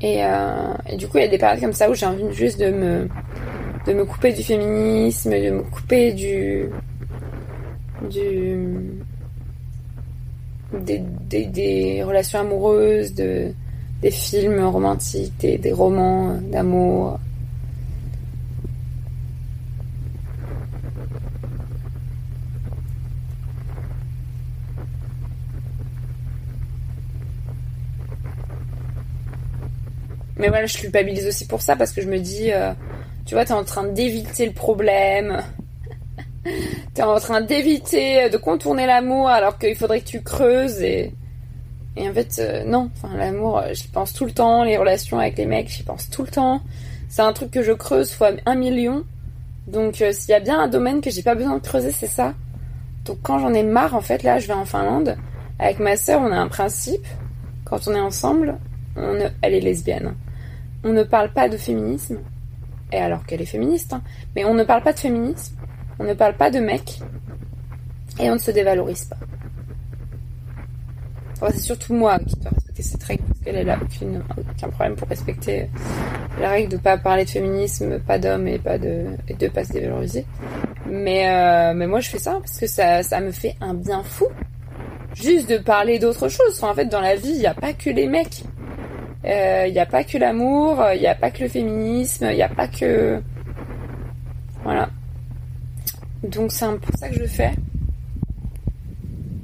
Et, 0.00 0.24
euh, 0.24 0.74
et 0.88 0.96
du 0.96 1.08
coup 1.08 1.18
il 1.18 1.22
y 1.22 1.24
a 1.24 1.28
des 1.28 1.38
périodes 1.38 1.60
comme 1.60 1.72
ça 1.72 1.90
où 1.90 1.94
j'ai 1.94 2.06
envie 2.06 2.32
juste 2.32 2.60
de 2.60 2.70
me 2.70 3.08
de 3.86 3.92
me 3.92 4.04
couper 4.04 4.32
du 4.32 4.42
féminisme, 4.42 5.30
de 5.30 5.50
me 5.50 5.62
couper 5.62 6.12
du 6.12 6.66
du 8.08 8.56
des, 10.72 11.02
des, 11.46 12.02
relations 12.02 12.40
amoureuses, 12.40 13.14
de, 13.14 13.52
des 14.02 14.10
films 14.10 14.62
romantiques, 14.64 15.38
des 15.40 15.72
romans 15.72 16.34
d'amour. 16.42 17.18
Mais 30.38 30.48
voilà, 30.48 30.66
je 30.66 30.78
culpabilise 30.78 31.26
aussi 31.26 31.46
pour 31.46 31.62
ça 31.62 31.76
parce 31.76 31.92
que 31.92 32.00
je 32.00 32.08
me 32.08 32.18
dis, 32.18 32.52
euh, 32.52 32.72
tu 33.26 33.34
vois, 33.34 33.44
t'es 33.44 33.52
en 33.52 33.64
train 33.64 33.84
d'éviter 33.84 34.46
le 34.46 34.52
problème. 34.52 35.42
T'es 36.94 37.02
en 37.02 37.18
train 37.18 37.42
d'éviter 37.42 38.30
de 38.30 38.36
contourner 38.38 38.86
l'amour 38.86 39.28
alors 39.28 39.58
qu'il 39.58 39.74
faudrait 39.74 40.00
que 40.00 40.06
tu 40.06 40.22
creuses 40.22 40.82
et 41.98 42.08
en 42.08 42.12
fait 42.12 42.38
euh, 42.38 42.64
non, 42.64 42.90
enfin 42.94 43.16
l'amour, 43.16 43.58
euh, 43.58 43.72
j'y 43.72 43.88
pense 43.88 44.12
tout 44.12 44.24
le 44.24 44.30
temps, 44.30 44.62
les 44.62 44.76
relations 44.76 45.18
avec 45.18 45.36
les 45.36 45.46
mecs, 45.46 45.68
j'y 45.68 45.82
pense 45.82 46.08
tout 46.08 46.22
le 46.22 46.28
temps. 46.28 46.60
C'est 47.08 47.22
un 47.22 47.32
truc 47.32 47.50
que 47.50 47.62
je 47.62 47.72
creuse 47.72 48.12
fois 48.12 48.30
un 48.46 48.54
million. 48.54 49.04
Donc 49.66 50.00
euh, 50.00 50.12
s'il 50.12 50.30
y 50.30 50.34
a 50.34 50.40
bien 50.40 50.60
un 50.60 50.68
domaine 50.68 51.00
que 51.00 51.10
j'ai 51.10 51.22
pas 51.22 51.34
besoin 51.34 51.56
de 51.56 51.62
creuser, 51.62 51.90
c'est 51.90 52.06
ça. 52.06 52.34
Donc 53.04 53.18
quand 53.22 53.38
j'en 53.40 53.52
ai 53.52 53.64
marre 53.64 53.94
en 53.94 54.00
fait 54.00 54.22
là, 54.22 54.38
je 54.38 54.46
vais 54.46 54.54
en 54.54 54.64
Finlande 54.64 55.16
avec 55.58 55.80
ma 55.80 55.96
sœur, 55.96 56.20
on 56.22 56.30
a 56.30 56.36
un 56.36 56.48
principe 56.48 57.06
quand 57.64 57.88
on 57.88 57.94
est 57.94 58.00
ensemble, 58.00 58.56
on 58.96 59.18
elle 59.42 59.54
est 59.54 59.60
lesbienne. 59.60 60.14
On 60.88 60.92
ne 60.94 61.02
parle 61.02 61.30
pas 61.30 61.50
de 61.50 61.58
féminisme. 61.58 62.18
Et 62.90 62.96
alors 62.96 63.26
qu'elle 63.26 63.42
est 63.42 63.46
féministe, 63.46 63.92
hein. 63.92 64.00
mais 64.34 64.46
on 64.46 64.54
ne 64.54 64.64
parle 64.64 64.82
pas 64.82 64.94
de 64.94 64.98
féminisme. 64.98 65.54
On 65.98 66.04
ne 66.04 66.14
parle 66.14 66.34
pas 66.34 66.50
de 66.50 66.60
mec 66.60 67.00
et 68.18 68.30
on 68.30 68.34
ne 68.34 68.38
se 68.38 68.50
dévalorise 68.50 69.04
pas. 69.04 69.18
Enfin, 71.34 71.52
c'est 71.52 71.60
surtout 71.60 71.92
moi 71.92 72.18
qui 72.20 72.36
dois 72.36 72.52
respecter 72.52 72.82
cette 72.82 73.02
règle 73.02 73.22
parce 73.24 73.40
qu'elle 73.40 73.56
elle 73.56 73.68
a 73.68 73.78
aucune, 73.82 74.22
aucun 74.38 74.68
problème 74.70 74.96
pour 74.96 75.08
respecter 75.08 75.68
la 76.40 76.48
règle 76.48 76.70
de 76.70 76.78
pas 76.78 76.96
parler 76.96 77.26
de 77.26 77.30
féminisme, 77.30 77.98
pas 77.98 78.18
d'hommes 78.18 78.48
et 78.48 78.58
pas 78.58 78.78
de 78.78 79.04
et 79.28 79.48
pas 79.50 79.64
se 79.64 79.72
dévaloriser. 79.72 80.24
Mais 80.86 81.28
euh, 81.28 81.74
mais 81.74 81.86
moi 81.86 82.00
je 82.00 82.08
fais 82.08 82.18
ça 82.18 82.38
parce 82.40 82.58
que 82.58 82.66
ça 82.66 83.02
ça 83.02 83.20
me 83.20 83.30
fait 83.30 83.56
un 83.60 83.74
bien 83.74 84.02
fou. 84.02 84.26
Juste 85.14 85.50
de 85.50 85.58
parler 85.58 85.98
d'autre 85.98 86.28
chose. 86.28 86.62
En 86.62 86.74
fait, 86.74 86.86
dans 86.86 87.00
la 87.00 87.16
vie, 87.16 87.30
il 87.30 87.40
n'y 87.40 87.46
a 87.46 87.54
pas 87.54 87.72
que 87.72 87.90
les 87.90 88.06
mecs. 88.06 88.44
Euh, 89.24 89.64
Il 89.66 89.72
n'y 89.72 89.78
a 89.78 89.86
pas 89.86 90.04
que 90.04 90.16
l'amour, 90.18 90.82
il 90.94 91.00
n'y 91.00 91.06
a 91.06 91.14
pas 91.14 91.30
que 91.30 91.42
le 91.42 91.48
féminisme, 91.48 92.28
il 92.30 92.36
n'y 92.36 92.42
a 92.42 92.48
pas 92.48 92.68
que... 92.68 93.20
Voilà. 94.62 94.90
Donc 96.22 96.52
c'est 96.52 96.64
un 96.64 96.76
peu 96.76 96.92
ça 96.96 97.08
que 97.08 97.16
je 97.16 97.26
fais. 97.26 97.52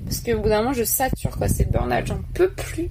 Parce 0.04 0.20
qu'au 0.20 0.40
bout 0.40 0.48
d'un 0.48 0.58
moment, 0.58 0.72
je 0.72 0.84
sature, 0.84 1.36
quoi. 1.36 1.48
C'est 1.48 1.70
burn-out. 1.70 2.06
J'en 2.06 2.20
peux 2.34 2.50
plus 2.50 2.88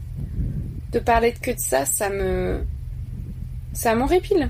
de 0.91 0.99
parler 0.99 1.31
que 1.33 1.51
de 1.51 1.59
ça. 1.59 1.85
Ça 1.85 2.09
me... 2.09 2.65
Ça 3.73 3.95
m'horripile. 3.95 4.49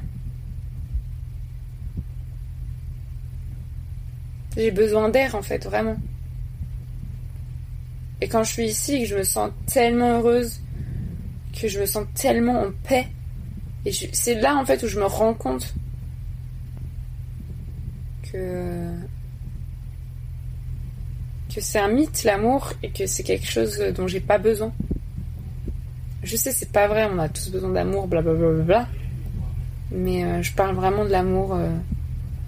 J'ai 4.56 4.72
besoin 4.72 5.10
d'air, 5.10 5.36
en 5.36 5.42
fait, 5.42 5.66
vraiment. 5.66 5.98
Et 8.22 8.28
quand 8.28 8.44
je 8.44 8.52
suis 8.52 8.66
ici 8.66 9.02
que 9.02 9.06
je 9.08 9.18
me 9.18 9.24
sens 9.24 9.52
tellement 9.66 10.20
heureuse, 10.20 10.62
que 11.64 11.70
je 11.70 11.80
me 11.80 11.86
sens 11.86 12.06
tellement 12.14 12.62
en 12.62 12.72
paix, 12.84 13.08
et 13.86 13.92
c'est 13.92 14.36
là, 14.36 14.58
en 14.58 14.66
fait, 14.66 14.84
où 14.84 14.88
je 14.88 15.00
me 15.00 15.06
rends 15.06 15.34
compte 15.34 15.74
que 18.30 18.92
que 21.54 21.62
c'est 21.62 21.80
un 21.80 21.88
mythe 21.88 22.24
l'amour 22.24 22.74
et 22.82 22.90
que 22.90 23.06
c'est 23.06 23.24
quelque 23.24 23.48
chose 23.48 23.78
dont 23.96 24.08
j'ai 24.08 24.20
pas 24.20 24.40
besoin. 24.40 24.74
Je 26.24 26.36
sais 26.36 26.52
c'est 26.52 26.72
pas 26.72 26.88
vrai, 26.88 27.08
on 27.10 27.20
a 27.20 27.30
tous 27.30 27.50
besoin 27.50 27.70
d'amour, 27.70 28.08
blablabla, 28.08 28.40
bla, 28.40 28.52
bla, 28.56 28.64
bla. 28.64 28.88
mais 29.92 30.26
euh, 30.26 30.42
je 30.42 30.52
parle 30.54 30.76
vraiment 30.76 31.06
de 31.06 31.12
l'amour 31.12 31.54
euh, 31.54 31.70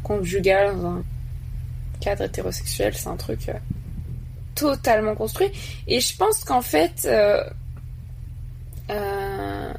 conjugal 0.03 0.75
dans 0.75 0.95
un 0.95 1.03
cadre 2.01 2.23
hétérosexuel, 2.23 2.95
c'est 2.95 3.07
un 3.07 3.15
truc 3.15 3.47
euh, 3.47 3.53
totalement 4.55 5.15
construit. 5.15 5.51
Et 5.87 5.99
je 5.99 6.17
pense 6.17 6.43
qu'en 6.43 6.61
fait, 6.61 7.07
euh, 8.89 9.73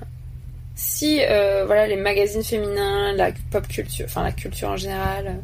si 0.75 1.21
euh, 1.23 1.65
voilà 1.67 1.87
les 1.87 1.97
magazines 1.97 2.43
féminins, 2.43 3.13
la 3.13 3.31
pop 3.51 3.67
culture, 3.69 4.07
enfin 4.07 4.23
la 4.23 4.33
culture 4.33 4.69
en 4.69 4.77
général, 4.77 5.27
euh, 5.27 5.35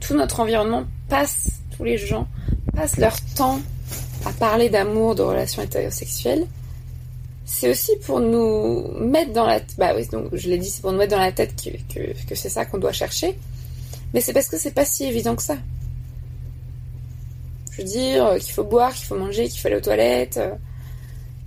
tout 0.00 0.14
notre 0.14 0.40
environnement 0.40 0.84
passe, 1.08 1.60
tous 1.76 1.84
les 1.84 1.98
gens 1.98 2.26
passent 2.74 2.96
leur 2.96 3.16
temps 3.36 3.60
à 4.24 4.32
parler 4.32 4.70
d'amour, 4.70 5.14
de 5.14 5.22
relations 5.22 5.62
hétérosexuelles, 5.62 6.46
c'est 7.44 7.70
aussi 7.70 7.92
pour 8.04 8.20
nous 8.20 8.88
mettre 8.98 9.32
dans 9.32 9.46
la 9.46 9.60
tête, 9.60 9.74
bah 9.76 9.92
oui, 9.94 10.06
donc 10.08 10.28
je 10.32 10.48
l'ai 10.48 10.58
dit, 10.58 10.70
c'est 10.70 10.80
pour 10.80 10.92
nous 10.92 10.98
mettre 10.98 11.14
dans 11.14 11.20
la 11.20 11.32
tête 11.32 11.54
que, 11.62 12.00
que, 12.26 12.34
c'est 12.34 12.48
ça 12.48 12.64
qu'on 12.64 12.78
doit 12.78 12.92
chercher. 12.92 13.38
Mais 14.14 14.20
c'est 14.20 14.32
parce 14.32 14.48
que 14.48 14.56
c'est 14.56 14.72
pas 14.72 14.84
si 14.84 15.04
évident 15.04 15.36
que 15.36 15.42
ça. 15.42 15.58
Je 17.72 17.82
veux 17.82 17.88
dire 17.88 18.36
qu'il 18.38 18.52
faut 18.52 18.64
boire, 18.64 18.94
qu'il 18.94 19.04
faut 19.06 19.16
manger, 19.16 19.48
qu'il 19.48 19.60
faut 19.60 19.66
aller 19.66 19.76
aux 19.76 19.80
toilettes, 19.80 20.40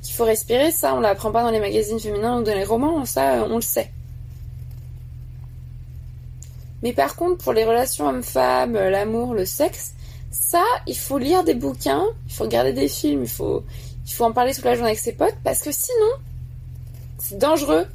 qu'il 0.07 0.15
faut 0.15 0.25
respirer, 0.25 0.71
ça 0.71 0.95
on 0.95 1.01
l'apprend 1.01 1.31
pas 1.31 1.43
dans 1.43 1.51
les 1.51 1.59
magazines 1.59 1.99
féminins 1.99 2.39
ou 2.39 2.43
dans 2.43 2.53
les 2.53 2.63
romans, 2.63 3.05
ça 3.05 3.35
euh, 3.35 3.47
on 3.49 3.57
le 3.57 3.61
sait. 3.61 3.91
Mais 6.81 6.93
par 6.93 7.15
contre, 7.15 7.43
pour 7.43 7.53
les 7.53 7.65
relations 7.65 8.07
hommes-femmes, 8.07 8.75
euh, 8.75 8.89
l'amour, 8.89 9.33
le 9.33 9.45
sexe, 9.45 9.93
ça, 10.31 10.63
il 10.85 10.97
faut 10.97 11.17
lire 11.17 11.43
des 11.43 11.55
bouquins, 11.55 12.05
il 12.27 12.33
faut 12.33 12.45
regarder 12.45 12.71
des 12.71 12.87
films, 12.87 13.23
il 13.23 13.29
faut, 13.29 13.63
en 14.19 14.31
parler 14.31 14.53
toute 14.53 14.63
la 14.63 14.75
journée 14.75 14.91
avec 14.91 14.99
ses 14.99 15.13
potes, 15.13 15.35
parce 15.43 15.61
que 15.61 15.71
sinon, 15.71 16.11
c'est 17.17 17.37
dangereux. 17.37 17.85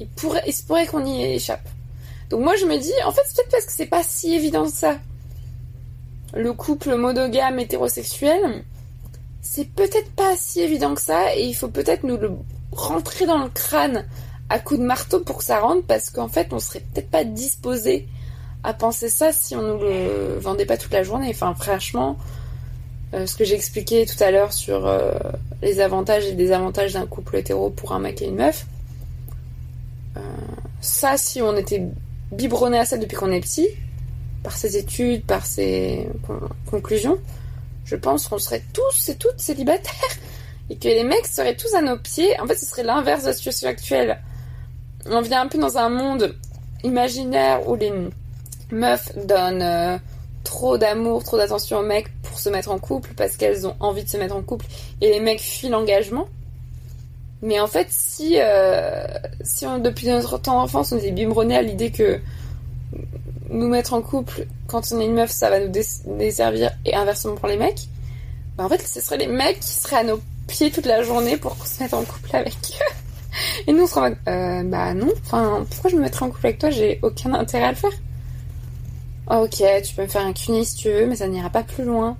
Il 0.00 0.06
pourrait, 0.06 0.44
il 0.46 0.54
se 0.54 0.62
pourrait 0.62 0.86
qu'on 0.86 1.04
y 1.04 1.22
échappe. 1.22 1.68
Donc 2.30 2.42
moi, 2.42 2.56
je 2.56 2.64
me 2.64 2.78
dis, 2.78 2.92
en 3.04 3.12
fait, 3.12 3.20
c'est 3.26 3.36
peut-être 3.36 3.50
parce 3.50 3.66
que 3.66 3.72
c'est 3.72 3.86
pas 3.86 4.02
si 4.02 4.34
évident 4.34 4.64
que 4.64 4.72
ça. 4.72 4.96
Le 6.32 6.52
couple 6.54 6.94
monogame 6.94 7.58
hétérosexuel, 7.58 8.64
c'est 9.50 9.68
peut-être 9.70 10.10
pas 10.12 10.34
si 10.36 10.60
évident 10.60 10.94
que 10.94 11.00
ça, 11.00 11.34
et 11.34 11.44
il 11.46 11.54
faut 11.54 11.68
peut-être 11.68 12.04
nous 12.04 12.18
le 12.18 12.32
rentrer 12.72 13.24
dans 13.24 13.38
le 13.38 13.48
crâne 13.48 14.04
à 14.50 14.58
coups 14.58 14.78
de 14.80 14.84
marteau 14.84 15.20
pour 15.20 15.38
que 15.38 15.44
ça 15.44 15.58
rentre, 15.60 15.84
parce 15.86 16.10
qu'en 16.10 16.28
fait, 16.28 16.48
on 16.52 16.58
serait 16.58 16.80
peut-être 16.92 17.10
pas 17.10 17.24
disposé 17.24 18.06
à 18.62 18.74
penser 18.74 19.08
ça 19.08 19.32
si 19.32 19.56
on 19.56 19.62
nous 19.62 19.80
le 19.80 20.38
vendait 20.38 20.66
pas 20.66 20.76
toute 20.76 20.92
la 20.92 21.02
journée. 21.02 21.28
Enfin, 21.30 21.54
franchement, 21.54 22.18
euh, 23.14 23.26
ce 23.26 23.36
que 23.36 23.44
j'ai 23.44 23.54
expliqué 23.54 24.04
tout 24.04 24.22
à 24.22 24.30
l'heure 24.30 24.52
sur 24.52 24.86
euh, 24.86 25.12
les 25.62 25.80
avantages 25.80 26.26
et 26.26 26.32
désavantages 26.32 26.92
d'un 26.92 27.06
couple 27.06 27.36
hétéro 27.36 27.70
pour 27.70 27.92
un 27.92 28.00
mec 28.00 28.20
et 28.20 28.26
une 28.26 28.36
meuf, 28.36 28.66
euh, 30.18 30.20
ça, 30.82 31.16
si 31.16 31.40
on 31.40 31.56
était 31.56 31.84
biberonné 32.32 32.78
à 32.78 32.84
ça 32.84 32.98
depuis 32.98 33.16
qu'on 33.16 33.32
est 33.32 33.40
petit, 33.40 33.68
par 34.42 34.54
ses 34.54 34.76
études, 34.76 35.24
par 35.24 35.46
ses 35.46 36.06
con- 36.26 36.48
conclusions, 36.70 37.18
je 37.88 37.96
pense 37.96 38.28
qu'on 38.28 38.38
serait 38.38 38.62
tous 38.74 39.08
et 39.08 39.16
toutes 39.16 39.40
célibataires 39.40 39.92
et 40.68 40.76
que 40.76 40.88
les 40.88 41.04
mecs 41.04 41.26
seraient 41.26 41.56
tous 41.56 41.74
à 41.74 41.80
nos 41.80 41.96
pieds. 41.96 42.38
En 42.38 42.46
fait, 42.46 42.56
ce 42.56 42.66
serait 42.66 42.82
l'inverse 42.82 43.22
de 43.22 43.28
la 43.28 43.32
situation 43.32 43.68
actuelle. 43.68 44.18
On 45.06 45.22
vient 45.22 45.42
un 45.42 45.46
peu 45.46 45.58
dans 45.58 45.78
un 45.78 45.88
monde 45.88 46.34
imaginaire 46.84 47.66
où 47.66 47.76
les 47.76 47.90
meufs 48.70 49.16
donnent 49.26 49.62
euh, 49.62 49.96
trop 50.44 50.76
d'amour, 50.76 51.24
trop 51.24 51.38
d'attention 51.38 51.78
aux 51.78 51.82
mecs 51.82 52.08
pour 52.22 52.38
se 52.38 52.50
mettre 52.50 52.70
en 52.70 52.78
couple 52.78 53.14
parce 53.16 53.38
qu'elles 53.38 53.66
ont 53.66 53.74
envie 53.80 54.04
de 54.04 54.08
se 54.10 54.18
mettre 54.18 54.36
en 54.36 54.42
couple 54.42 54.66
et 55.00 55.08
les 55.08 55.20
mecs 55.20 55.40
fuient 55.40 55.70
l'engagement. 55.70 56.28
Mais 57.40 57.58
en 57.58 57.68
fait, 57.68 57.86
si, 57.88 58.36
euh, 58.38 59.06
depuis 59.78 60.08
notre 60.08 60.36
temps 60.38 60.60
d'enfance, 60.60 60.92
on 60.92 60.98
était 60.98 61.12
biberonnés 61.12 61.56
à 61.56 61.62
l'idée 61.62 61.90
que 61.90 62.20
nous 63.50 63.68
mettre 63.68 63.94
en 63.94 64.02
couple 64.02 64.46
quand 64.66 64.92
on 64.92 65.00
est 65.00 65.06
une 65.06 65.14
meuf, 65.14 65.30
ça 65.30 65.50
va 65.50 65.60
nous 65.60 65.72
desservir 66.06 66.70
et 66.84 66.94
inversement 66.94 67.34
pour 67.34 67.48
les 67.48 67.56
mecs, 67.56 67.88
bah 68.56 68.64
en 68.64 68.68
fait, 68.68 68.80
ce 68.86 69.00
seraient 69.00 69.18
les 69.18 69.26
mecs 69.26 69.60
qui 69.60 69.72
seraient 69.72 69.96
à 69.96 70.04
nos 70.04 70.20
pieds 70.46 70.70
toute 70.70 70.86
la 70.86 71.02
journée 71.02 71.36
pour 71.36 71.56
qu'on 71.56 71.64
se 71.64 71.82
mette 71.82 71.94
en 71.94 72.04
couple 72.04 72.34
avec 72.34 72.54
eux. 72.54 72.94
Et 73.66 73.72
nous, 73.72 73.84
on 73.84 73.86
serait 73.86 74.00
en 74.00 74.04
mode, 74.04 74.18
euh, 74.28 74.62
bah 74.64 74.94
non, 74.94 75.12
enfin, 75.24 75.64
pourquoi 75.70 75.90
je 75.90 75.96
me 75.96 76.02
mettrais 76.02 76.24
en 76.26 76.30
couple 76.30 76.46
avec 76.46 76.58
toi? 76.58 76.70
J'ai 76.70 76.98
aucun 77.02 77.34
intérêt 77.34 77.66
à 77.66 77.70
le 77.70 77.76
faire. 77.76 77.92
Ah, 79.28 79.42
ok, 79.42 79.62
tu 79.84 79.94
peux 79.94 80.02
me 80.02 80.08
faire 80.08 80.24
un 80.24 80.32
cuni 80.32 80.64
si 80.64 80.76
tu 80.76 80.90
veux, 80.90 81.06
mais 81.06 81.16
ça 81.16 81.28
n'ira 81.28 81.50
pas 81.50 81.62
plus 81.62 81.84
loin. 81.84 82.16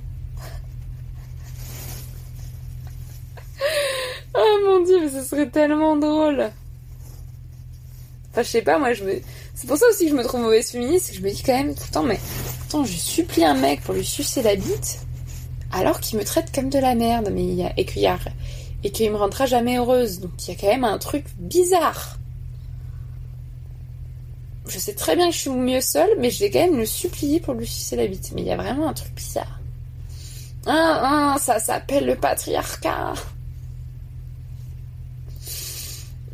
oh 4.35 4.59
mon 4.67 4.85
dieu, 4.85 5.01
mais 5.01 5.09
ce 5.09 5.23
serait 5.23 5.49
tellement 5.49 5.97
drôle. 5.97 6.51
Enfin, 8.31 8.43
je 8.43 8.49
sais 8.49 8.63
pas, 8.63 8.79
moi, 8.79 8.93
je 8.93 9.05
me... 9.05 9.21
C'est 9.59 9.67
pour 9.67 9.77
ça 9.77 9.87
aussi 9.91 10.05
que 10.05 10.13
je 10.13 10.15
me 10.15 10.23
trouve 10.23 10.43
mauvaise 10.43 10.71
féministe, 10.71 11.11
que 11.11 11.17
je 11.17 11.21
me 11.21 11.31
dis 11.31 11.43
quand 11.43 11.53
même 11.53 11.75
tout 11.75 11.83
le 11.89 11.93
temps, 11.93 12.05
mais 12.05 12.21
attends, 12.63 12.85
je 12.85 12.93
supplie 12.93 13.45
un 13.45 13.55
mec 13.55 13.81
pour 13.81 13.93
lui 13.93 14.05
sucer 14.05 14.41
la 14.41 14.55
bite, 14.55 15.01
alors 15.73 15.99
qu'il 15.99 16.17
me 16.17 16.25
traite 16.25 16.55
comme 16.55 16.69
de 16.69 16.79
la 16.79 16.95
merde, 16.95 17.31
mais 17.33 17.73
et 17.77 17.85
qu'il 17.85 18.07
a... 18.07 18.19
qu'il 18.85 19.11
me 19.11 19.17
rendra 19.17 19.47
jamais 19.47 19.79
heureuse. 19.79 20.21
Donc 20.21 20.31
il 20.47 20.53
y 20.53 20.57
a 20.57 20.61
quand 20.61 20.69
même 20.69 20.85
un 20.85 20.97
truc 20.99 21.25
bizarre. 21.39 22.19
Je 24.69 24.79
sais 24.79 24.95
très 24.95 25.17
bien 25.17 25.27
que 25.27 25.35
je 25.35 25.41
suis 25.41 25.51
mieux 25.51 25.81
seule, 25.81 26.11
mais 26.21 26.31
je 26.31 26.39
vais 26.39 26.51
quand 26.51 26.61
même 26.61 26.79
le 26.79 26.87
supplier 26.87 27.41
pour 27.41 27.55
lui 27.55 27.67
sucer 27.67 27.97
la 27.97 28.07
bite. 28.07 28.31
Mais 28.37 28.43
il 28.43 28.47
y 28.47 28.53
a 28.53 28.57
vraiment 28.57 28.89
un 28.89 28.95
truc 28.95 29.13
bizarre. 29.13 29.59
Ah, 30.67 31.33
ah, 31.35 31.39
ça 31.41 31.59
s'appelle 31.59 32.07
le 32.07 32.15
patriarcat. 32.15 33.15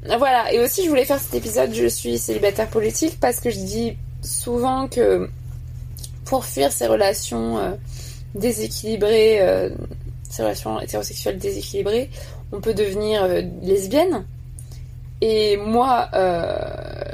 Voilà, 0.06 0.52
et 0.52 0.60
aussi 0.60 0.84
je 0.84 0.90
voulais 0.90 1.06
faire 1.06 1.18
cet 1.18 1.34
épisode 1.34 1.72
Je 1.72 1.86
suis 1.86 2.18
célibataire 2.18 2.68
politique 2.68 3.18
parce 3.20 3.40
que 3.40 3.48
je 3.48 3.58
dis 3.58 3.96
souvent 4.20 4.86
que 4.86 5.30
pour 6.24 6.44
fuir 6.44 6.72
ces 6.72 6.86
relations 6.86 7.58
euh, 7.58 7.70
déséquilibrées, 8.34 9.40
euh, 9.40 9.70
ces 10.28 10.42
relations 10.42 10.80
hétérosexuelles 10.80 11.38
déséquilibrées, 11.38 12.10
on 12.52 12.60
peut 12.60 12.74
devenir 12.74 13.24
euh, 13.24 13.42
lesbienne. 13.62 14.24
Et 15.20 15.56
moi, 15.56 16.10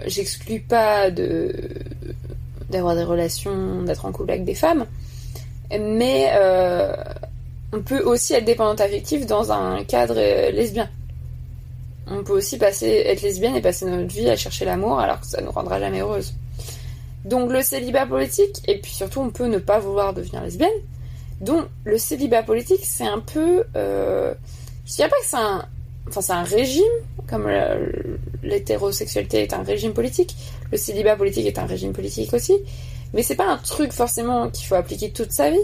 j'exclus 0.06 0.60
pas 0.60 1.10
d'avoir 1.10 2.96
des 2.96 3.04
relations, 3.04 3.82
d'être 3.82 4.04
en 4.04 4.10
couple 4.10 4.32
avec 4.32 4.44
des 4.44 4.56
femmes, 4.56 4.86
mais 5.70 6.32
on 7.72 7.82
peut 7.82 8.00
aussi 8.00 8.32
être 8.32 8.44
dépendante 8.44 8.80
affective 8.80 9.26
dans 9.26 9.52
un 9.52 9.84
cadre 9.84 10.16
lesbien. 10.50 10.88
On 12.10 12.24
peut 12.24 12.32
aussi 12.32 12.58
passer, 12.58 13.04
être 13.06 13.22
lesbienne 13.22 13.54
et 13.54 13.60
passer 13.60 13.86
notre 13.86 14.12
vie 14.12 14.28
à 14.28 14.36
chercher 14.36 14.64
l'amour 14.64 14.98
alors 14.98 15.20
que 15.20 15.26
ça 15.26 15.40
nous 15.40 15.50
rendra 15.52 15.78
jamais 15.78 16.00
heureuse. 16.00 16.34
Donc 17.24 17.52
le 17.52 17.62
célibat 17.62 18.06
politique, 18.06 18.56
et 18.66 18.78
puis 18.78 18.92
surtout 18.92 19.20
on 19.20 19.30
peut 19.30 19.46
ne 19.46 19.58
pas 19.58 19.78
vouloir 19.78 20.12
devenir 20.12 20.42
lesbienne. 20.42 20.68
Donc 21.40 21.66
le 21.84 21.98
célibat 21.98 22.42
politique, 22.42 22.80
c'est 22.84 23.06
un 23.06 23.20
peu... 23.20 23.64
Euh, 23.76 24.34
je 24.84 24.94
dirais 24.94 25.08
pas 25.08 25.16
que 25.16 25.26
c'est 25.26 25.36
un... 25.36 25.64
Enfin 26.08 26.20
c'est 26.20 26.32
un 26.32 26.42
régime, 26.42 26.82
comme 27.28 27.48
l'hétérosexualité 28.42 29.42
est 29.42 29.52
un 29.52 29.62
régime 29.62 29.92
politique. 29.92 30.34
Le 30.72 30.78
célibat 30.78 31.14
politique 31.14 31.46
est 31.46 31.58
un 31.58 31.66
régime 31.66 31.92
politique 31.92 32.34
aussi. 32.34 32.56
Mais 33.12 33.22
c'est 33.22 33.36
pas 33.36 33.48
un 33.48 33.58
truc 33.58 33.92
forcément 33.92 34.50
qu'il 34.50 34.66
faut 34.66 34.74
appliquer 34.74 35.10
toute 35.10 35.32
sa 35.32 35.50
vie. 35.50 35.58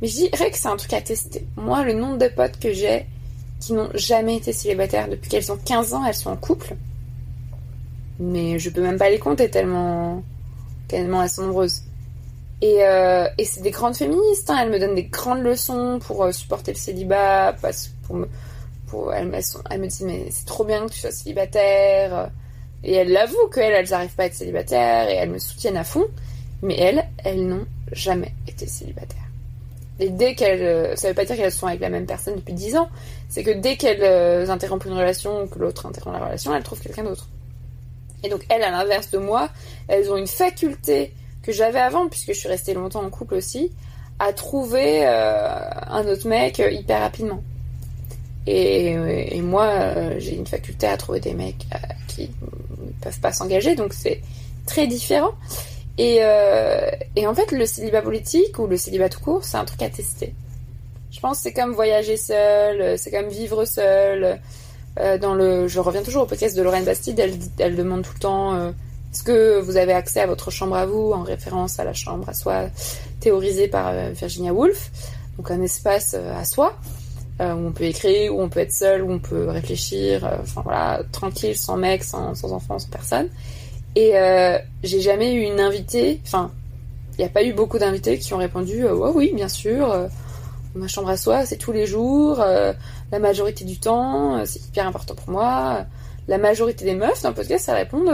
Mais 0.00 0.08
je 0.08 0.16
dirais 0.16 0.50
que 0.50 0.58
c'est 0.58 0.68
un 0.68 0.76
truc 0.76 0.92
à 0.92 1.00
tester. 1.00 1.46
Moi, 1.56 1.84
le 1.84 1.94
nombre 1.94 2.18
de 2.18 2.28
potes 2.28 2.58
que 2.60 2.72
j'ai 2.72 3.06
qui 3.62 3.72
n'ont 3.74 3.90
jamais 3.94 4.36
été 4.36 4.52
célibataires 4.52 5.08
depuis 5.08 5.30
qu'elles 5.30 5.52
ont 5.52 5.56
15 5.56 5.94
ans, 5.94 6.04
elles 6.04 6.14
sont 6.14 6.30
en 6.30 6.36
couple. 6.36 6.74
Mais 8.18 8.58
je 8.58 8.70
peux 8.70 8.82
même 8.82 8.98
pas 8.98 9.08
les 9.08 9.20
compter 9.20 9.50
tellement, 9.50 10.24
tellement 10.88 11.22
elles 11.22 11.30
sont 11.30 11.46
nombreuses. 11.46 11.82
Et, 12.60 12.84
euh, 12.84 13.28
et 13.38 13.44
c'est 13.44 13.62
des 13.62 13.70
grandes 13.70 13.96
féministes, 13.96 14.50
hein. 14.50 14.58
elles 14.62 14.70
me 14.70 14.80
donnent 14.80 14.96
des 14.96 15.04
grandes 15.04 15.42
leçons 15.42 16.00
pour 16.04 16.24
euh, 16.24 16.32
supporter 16.32 16.72
le 16.72 16.78
célibat, 16.78 17.56
pour 18.02 18.26
pour, 18.88 19.14
elles, 19.14 19.32
elles 19.70 19.80
me 19.80 19.86
disent 19.86 20.02
mais 20.02 20.26
c'est 20.30 20.44
trop 20.44 20.64
bien 20.64 20.84
que 20.86 20.92
tu 20.92 20.98
sois 20.98 21.12
célibataire. 21.12 22.30
Et 22.84 22.92
elles 22.94 23.12
l'avouent 23.12 23.48
qu'elles, 23.48 23.72
elles 23.72 23.88
n'arrivent 23.90 24.14
pas 24.14 24.24
à 24.24 24.26
être 24.26 24.34
célibataires 24.34 25.08
et 25.08 25.14
elles 25.14 25.30
me 25.30 25.38
soutiennent 25.38 25.76
à 25.76 25.84
fond. 25.84 26.06
Mais 26.62 26.76
elles, 26.78 27.08
elles 27.24 27.46
n'ont 27.46 27.66
jamais 27.92 28.34
été 28.46 28.66
célibataires. 28.66 29.31
Et 30.00 30.10
dès 30.10 30.34
qu'elles, 30.34 30.62
euh, 30.62 30.96
ça 30.96 31.08
veut 31.08 31.14
pas 31.14 31.24
dire 31.24 31.36
qu'elles 31.36 31.52
sont 31.52 31.66
avec 31.66 31.80
la 31.80 31.90
même 31.90 32.06
personne 32.06 32.36
depuis 32.36 32.54
10 32.54 32.76
ans, 32.76 32.88
c'est 33.28 33.42
que 33.42 33.50
dès 33.50 33.76
qu'elles 33.76 34.02
euh, 34.02 34.48
interrompent 34.48 34.84
une 34.84 34.94
relation 34.94 35.42
ou 35.42 35.46
que 35.46 35.58
l'autre 35.58 35.86
interrompt 35.86 36.18
la 36.18 36.24
relation, 36.26 36.54
elles 36.54 36.62
trouvent 36.62 36.80
quelqu'un 36.80 37.04
d'autre. 37.04 37.28
Et 38.24 38.28
donc 38.28 38.44
elles, 38.48 38.62
à 38.62 38.70
l'inverse 38.70 39.10
de 39.10 39.18
moi, 39.18 39.48
elles 39.88 40.10
ont 40.10 40.16
une 40.16 40.26
faculté 40.26 41.12
que 41.42 41.52
j'avais 41.52 41.80
avant, 41.80 42.08
puisque 42.08 42.32
je 42.32 42.38
suis 42.38 42.48
restée 42.48 42.72
longtemps 42.74 43.04
en 43.04 43.10
couple 43.10 43.34
aussi, 43.34 43.72
à 44.18 44.32
trouver 44.32 45.04
euh, 45.04 45.58
un 45.88 46.06
autre 46.06 46.28
mec 46.28 46.58
hyper 46.58 47.00
rapidement. 47.00 47.42
Et, 48.46 49.40
moi, 49.40 50.18
j'ai 50.18 50.34
une 50.34 50.46
faculté 50.46 50.88
à 50.88 50.96
trouver 50.96 51.20
des 51.20 51.34
mecs 51.34 51.64
qui 52.08 52.30
ne 52.40 52.92
peuvent 53.00 53.20
pas 53.20 53.32
s'engager, 53.32 53.76
donc 53.76 53.92
c'est 53.92 54.20
très 54.66 54.88
différent. 54.88 55.32
Et, 55.98 56.18
euh, 56.20 56.90
et 57.16 57.26
en 57.26 57.34
fait, 57.34 57.52
le 57.52 57.66
célibat 57.66 58.02
politique 58.02 58.58
ou 58.58 58.66
le 58.66 58.76
célibat 58.76 59.08
tout 59.08 59.20
court, 59.20 59.44
c'est 59.44 59.56
un 59.56 59.64
truc 59.64 59.82
à 59.82 59.90
tester. 59.90 60.34
Je 61.10 61.20
pense 61.20 61.38
que 61.38 61.42
c'est 61.42 61.52
comme 61.52 61.72
voyager 61.72 62.16
seul, 62.16 62.80
euh, 62.80 62.96
c'est 62.96 63.10
comme 63.10 63.28
vivre 63.28 63.64
seul. 63.64 64.40
Euh, 64.98 65.18
dans 65.18 65.34
le, 65.34 65.68
je 65.68 65.80
reviens 65.80 66.02
toujours 66.02 66.22
au 66.22 66.26
podcast 66.26 66.56
de 66.56 66.62
Lorraine 66.62 66.84
Bastide, 66.84 67.18
elle, 67.18 67.34
elle 67.58 67.76
demande 67.76 68.02
tout 68.02 68.12
le 68.14 68.20
temps 68.20 68.72
est-ce 69.10 69.22
que 69.22 69.58
vous 69.60 69.78
avez 69.78 69.92
accès 69.92 70.20
à 70.20 70.26
votre 70.26 70.50
chambre 70.50 70.76
à 70.76 70.84
vous, 70.84 71.12
en 71.12 71.22
référence 71.22 71.78
à 71.78 71.84
la 71.84 71.94
chambre 71.94 72.28
à 72.28 72.34
soi 72.34 72.66
théorisée 73.20 73.68
par 73.68 73.92
Virginia 74.12 74.52
Woolf, 74.52 74.90
donc 75.38 75.50
un 75.50 75.62
espace 75.62 76.12
à 76.14 76.44
soi 76.44 76.76
où 77.40 77.44
on 77.44 77.72
peut 77.72 77.84
écrire, 77.84 78.34
où 78.34 78.42
on 78.42 78.50
peut 78.50 78.60
être 78.60 78.72
seul, 78.72 79.02
où 79.02 79.10
on 79.10 79.18
peut 79.18 79.48
réfléchir, 79.48 80.30
enfin 80.42 80.60
voilà, 80.62 81.02
tranquille, 81.10 81.56
sans 81.56 81.78
mec, 81.78 82.04
sans, 82.04 82.34
sans 82.34 82.52
enfant, 82.52 82.78
sans 82.78 82.90
personne. 82.90 83.28
Et 83.94 84.16
euh, 84.16 84.58
j'ai 84.82 85.00
jamais 85.00 85.34
eu 85.34 85.42
une 85.42 85.60
invitée, 85.60 86.20
enfin, 86.26 86.50
il 87.12 87.18
n'y 87.18 87.24
a 87.24 87.28
pas 87.28 87.42
eu 87.42 87.52
beaucoup 87.52 87.78
d'invités 87.78 88.18
qui 88.18 88.32
ont 88.32 88.38
répondu 88.38 88.84
ouais, 88.84 89.10
oui, 89.14 89.32
bien 89.34 89.48
sûr, 89.48 89.90
euh, 89.90 90.08
ma 90.74 90.88
chambre 90.88 91.10
à 91.10 91.16
soi, 91.16 91.44
c'est 91.44 91.58
tous 91.58 91.72
les 91.72 91.86
jours, 91.86 92.38
la 92.38 93.18
majorité 93.18 93.66
du 93.66 93.78
temps, 93.78 94.42
c'est 94.46 94.64
hyper 94.64 94.86
important 94.86 95.14
pour 95.14 95.28
moi. 95.28 95.84
La 96.28 96.38
majorité 96.38 96.86
des 96.86 96.94
meufs 96.94 97.20
dans 97.22 97.28
le 97.28 97.34
podcast, 97.34 97.66
ça 97.66 97.74
répondent 97.74 98.10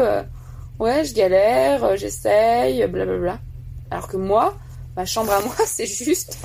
ouais, 0.79 1.05
je 1.05 1.15
galère, 1.15 1.97
j'essaye, 1.97 2.85
blablabla. 2.87 3.39
Alors 3.91 4.09
que 4.09 4.17
moi, 4.17 4.57
ma 4.97 5.05
chambre 5.05 5.33
à 5.33 5.41
moi, 5.41 5.55
c'est 5.67 5.87
juste 5.87 6.39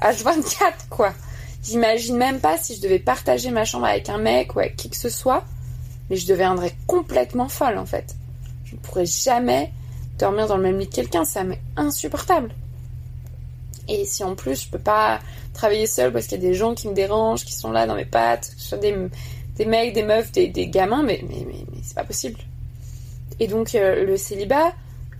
H24, 0.00 0.88
quoi. 0.90 1.12
J'imagine 1.62 2.16
même 2.16 2.40
pas 2.40 2.56
si 2.56 2.76
je 2.76 2.80
devais 2.80 2.98
partager 2.98 3.50
ma 3.50 3.64
chambre 3.64 3.86
avec 3.86 4.08
un 4.08 4.18
mec 4.18 4.54
ou 4.54 4.60
avec 4.60 4.76
qui 4.76 4.88
que 4.88 4.96
ce 4.96 5.08
soit, 5.08 5.44
mais 6.08 6.16
je 6.16 6.26
deviendrais 6.26 6.74
complètement 6.86 7.48
folle, 7.48 7.78
en 7.78 7.86
fait. 7.86 8.14
Je 8.68 8.76
ne 8.76 8.80
pourrais 8.80 9.06
jamais 9.06 9.72
dormir 10.18 10.46
dans 10.46 10.56
le 10.56 10.62
même 10.62 10.78
lit 10.78 10.88
que 10.88 10.96
quelqu'un, 10.96 11.24
ça 11.24 11.44
m'est 11.44 11.60
insupportable. 11.76 12.50
Et 13.88 14.04
si 14.04 14.22
en 14.22 14.34
plus 14.34 14.64
je 14.64 14.68
peux 14.68 14.78
pas 14.78 15.20
travailler 15.54 15.86
seule 15.86 16.12
parce 16.12 16.26
qu'il 16.26 16.42
y 16.42 16.46
a 16.46 16.48
des 16.48 16.54
gens 16.54 16.74
qui 16.74 16.88
me 16.88 16.94
dérangent, 16.94 17.44
qui 17.44 17.54
sont 17.54 17.70
là 17.70 17.86
dans 17.86 17.94
mes 17.94 18.04
pattes, 18.04 18.50
que 18.54 18.60
ce 18.60 18.68
soit 18.68 18.78
des, 18.78 18.94
mecs, 19.64 19.94
des 19.94 20.02
meufs, 20.02 20.30
des, 20.32 20.50
gamins, 20.68 21.02
mais, 21.02 21.24
c'est 21.82 21.94
pas 21.94 22.04
possible. 22.04 22.38
Et 23.40 23.46
donc 23.46 23.74
euh, 23.74 24.04
le 24.04 24.16
célibat, 24.16 24.72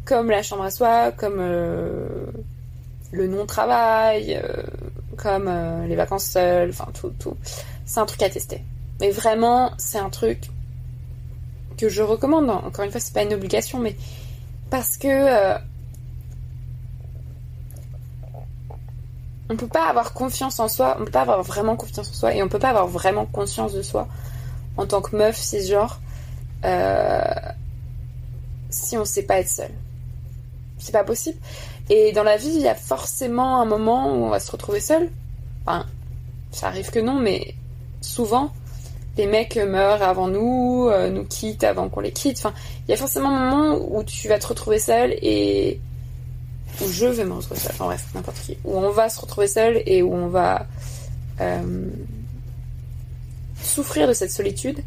comme 0.04 0.30
la 0.30 0.42
chambre 0.42 0.64
à 0.64 0.70
soi, 0.70 1.12
comme 1.12 1.38
euh, 1.38 2.26
le 3.12 3.26
non-travail, 3.28 4.38
euh, 4.42 4.62
comme 5.16 5.50
les 5.88 5.96
vacances 5.96 6.26
seules, 6.26 6.70
enfin 6.70 6.88
tout, 6.92 7.12
tout, 7.18 7.36
c'est 7.86 8.00
un 8.00 8.06
truc 8.06 8.22
à 8.22 8.28
tester. 8.28 8.62
Mais 9.00 9.10
vraiment, 9.10 9.72
c'est 9.78 9.98
un 9.98 10.10
truc 10.10 10.50
que 11.78 11.88
je 11.88 12.02
recommande. 12.02 12.50
Encore 12.50 12.84
une 12.84 12.90
fois, 12.90 13.00
c'est 13.00 13.14
pas 13.14 13.22
une 13.22 13.34
obligation, 13.34 13.78
mais 13.78 13.96
parce 14.70 14.96
que 14.96 15.08
euh, 15.08 15.58
on 19.48 19.56
peut 19.56 19.68
pas 19.68 19.88
avoir 19.88 20.12
confiance 20.12 20.60
en 20.60 20.68
soi, 20.68 20.96
on 21.00 21.04
peut 21.04 21.10
pas 21.10 21.22
avoir 21.22 21.42
vraiment 21.42 21.76
confiance 21.76 22.10
en 22.10 22.14
soi 22.14 22.34
et 22.34 22.42
on 22.42 22.48
peut 22.48 22.58
pas 22.58 22.70
avoir 22.70 22.86
vraiment 22.86 23.24
conscience 23.24 23.72
de 23.72 23.82
soi 23.82 24.08
en 24.76 24.86
tant 24.86 25.00
que 25.00 25.16
meuf 25.16 25.36
cisgenre 25.36 26.00
euh, 26.64 27.22
si 28.70 28.98
on 28.98 29.04
sait 29.04 29.22
pas 29.22 29.38
être 29.38 29.48
seule. 29.48 29.74
C'est 30.78 30.92
pas 30.92 31.04
possible. 31.04 31.38
Et 31.90 32.12
dans 32.12 32.22
la 32.22 32.36
vie, 32.36 32.52
il 32.54 32.60
y 32.60 32.68
a 32.68 32.74
forcément 32.74 33.60
un 33.60 33.64
moment 33.64 34.12
où 34.12 34.26
on 34.26 34.28
va 34.28 34.40
se 34.40 34.50
retrouver 34.50 34.80
seul. 34.80 35.10
Enfin, 35.66 35.86
ça 36.50 36.68
arrive 36.68 36.90
que 36.90 36.98
non, 36.98 37.18
mais 37.18 37.54
souvent, 38.00 38.52
les 39.18 39.26
mecs 39.26 39.56
meurent 39.56 40.02
avant 40.02 40.28
nous, 40.28 40.88
euh, 40.88 41.10
nous 41.10 41.24
quittent 41.24 41.64
avant 41.64 41.88
qu'on 41.88 42.00
les 42.00 42.12
quitte. 42.12 42.38
Enfin, 42.38 42.54
il 42.86 42.92
y 42.92 42.94
a 42.94 42.96
forcément 42.96 43.28
un 43.28 43.50
moment 43.50 43.86
où 43.90 44.02
tu 44.04 44.28
vas 44.28 44.38
te 44.38 44.46
retrouver 44.46 44.78
seul 44.78 45.12
et 45.20 45.80
où 46.80 46.88
je 46.88 47.06
vais 47.06 47.24
me 47.24 47.34
retrouver 47.34 47.60
seule. 47.60 47.72
Enfin 47.72 47.86
bref, 47.86 48.06
n'importe 48.14 48.38
qui. 48.38 48.56
Où 48.64 48.78
on 48.78 48.90
va 48.90 49.08
se 49.08 49.20
retrouver 49.20 49.48
seul 49.48 49.82
et 49.84 50.02
où 50.02 50.14
on 50.14 50.28
va 50.28 50.66
euh, 51.40 51.90
souffrir 53.60 54.06
de 54.06 54.12
cette 54.12 54.30
solitude. 54.30 54.78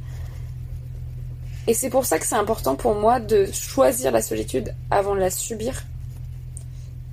Et 1.68 1.74
c'est 1.74 1.90
pour 1.90 2.06
ça 2.06 2.18
que 2.18 2.26
c'est 2.26 2.36
important 2.36 2.76
pour 2.76 2.96
moi 2.96 3.20
de 3.20 3.48
choisir 3.52 4.12
la 4.12 4.22
solitude 4.22 4.74
avant 4.90 5.14
de 5.14 5.20
la 5.20 5.30
subir. 5.30 5.84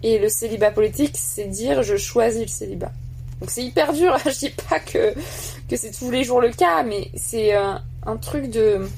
Et 0.05 0.19
le 0.19 0.28
célibat 0.28 0.70
politique, 0.70 1.16
c'est 1.19 1.47
dire 1.47 1.82
je 1.82 1.97
choisis 1.97 2.43
le 2.43 2.49
célibat. 2.49 2.93
Donc 3.40 3.51
c'est 3.51 3.65
hyper 3.65 3.93
dur, 3.93 4.16
je 4.24 4.39
dis 4.39 4.55
pas 4.69 4.78
que, 4.78 5.15
que 5.69 5.77
c'est 5.77 5.90
tous 5.90 6.11
les 6.11 6.24
jours 6.24 6.40
le 6.40 6.51
cas, 6.51 6.82
mais 6.82 7.11
c'est 7.16 7.53
un, 7.55 7.82
un 8.07 8.16
truc 8.16 8.51
de, 8.51 8.89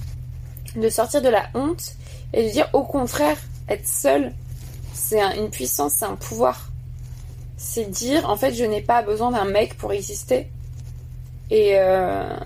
sortir 0.91 1.21
de 1.23 1.29
la 1.29 1.45
honte 1.55 1.95
et 2.33 2.47
de 2.47 2.51
dire 2.51 2.69
au 2.73 2.85
contraire, 2.85 3.37
être 3.69 3.87
seul, 3.87 4.33
c'est 4.93 5.21
un- 5.21 5.35
une 5.35 5.51
puissance, 5.51 5.95
c'est 5.99 6.05
un 6.05 6.15
pouvoir. 6.17 6.71
C'est 7.57 7.91
dire 7.91 8.29
en 8.31 8.37
fait 8.37 8.55
je 8.55 8.65
n'ai 8.65 8.81
pas 8.81 9.03
besoin 9.03 9.31
d'un 9.33 9.45
mec 9.45 9.77
pour 9.77 9.93
exister. 9.93 10.51
Et, 11.51 11.73
euh, 11.75 12.37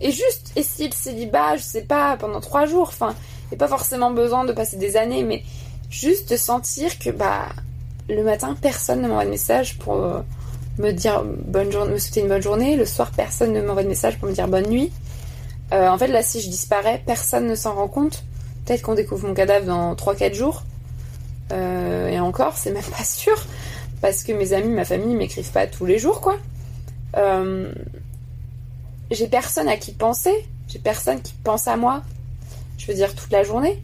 et 0.00 0.10
juste 0.10 0.52
essayer 0.56 0.88
le 0.88 0.94
célibat, 0.94 1.56
je 1.56 1.62
sais 1.62 1.82
pas, 1.82 2.16
pendant 2.16 2.40
trois 2.40 2.64
jours, 2.66 2.88
enfin, 2.88 3.14
il 3.44 3.48
n'y 3.50 3.54
a 3.56 3.58
pas 3.58 3.68
forcément 3.68 4.10
besoin 4.10 4.44
de 4.44 4.52
passer 4.52 4.76
des 4.78 4.96
années, 4.96 5.22
mais 5.24 5.42
juste 5.90 6.30
de 6.30 6.36
sentir 6.36 6.98
que 6.98 7.10
bah 7.10 7.48
le 8.08 8.22
matin 8.24 8.56
personne 8.60 9.02
ne 9.02 9.08
m'envoie 9.08 9.26
de 9.26 9.30
message 9.30 9.78
pour 9.78 9.94
euh, 9.96 10.20
me 10.78 10.92
dire 10.92 11.24
bonne 11.24 11.70
journée, 11.70 11.92
me 11.92 11.98
souhaiter 11.98 12.20
une 12.20 12.28
bonne 12.28 12.42
journée. 12.42 12.76
Le 12.76 12.84
soir 12.84 13.10
personne 13.10 13.52
ne 13.52 13.60
m'envoie 13.60 13.82
de 13.82 13.88
message 13.88 14.18
pour 14.18 14.28
me 14.28 14.34
dire 14.34 14.48
bonne 14.48 14.68
nuit. 14.68 14.92
Euh, 15.72 15.88
en 15.88 15.98
fait 15.98 16.06
là 16.06 16.22
si 16.22 16.40
je 16.40 16.48
disparais, 16.48 17.02
personne 17.04 17.46
ne 17.46 17.54
s'en 17.54 17.74
rend 17.74 17.88
compte. 17.88 18.24
Peut-être 18.64 18.82
qu'on 18.82 18.94
découvre 18.94 19.26
mon 19.26 19.34
cadavre 19.34 19.66
dans 19.66 19.94
3-4 19.94 20.34
jours. 20.34 20.62
Euh, 21.52 22.08
et 22.08 22.20
encore, 22.20 22.56
c'est 22.56 22.70
même 22.70 22.82
pas 22.98 23.04
sûr. 23.04 23.36
Parce 24.00 24.22
que 24.22 24.32
mes 24.32 24.52
amis, 24.52 24.72
ma 24.72 24.84
famille 24.84 25.14
m'écrivent 25.14 25.50
pas 25.50 25.66
tous 25.66 25.86
les 25.86 25.98
jours, 25.98 26.20
quoi. 26.20 26.36
Euh, 27.16 27.72
j'ai 29.10 29.26
personne 29.26 29.68
à 29.68 29.76
qui 29.76 29.92
penser. 29.92 30.46
J'ai 30.68 30.78
personne 30.78 31.20
qui 31.20 31.32
pense 31.42 31.66
à 31.66 31.76
moi. 31.76 32.02
Je 32.76 32.86
veux 32.86 32.94
dire 32.94 33.14
toute 33.14 33.32
la 33.32 33.42
journée. 33.42 33.82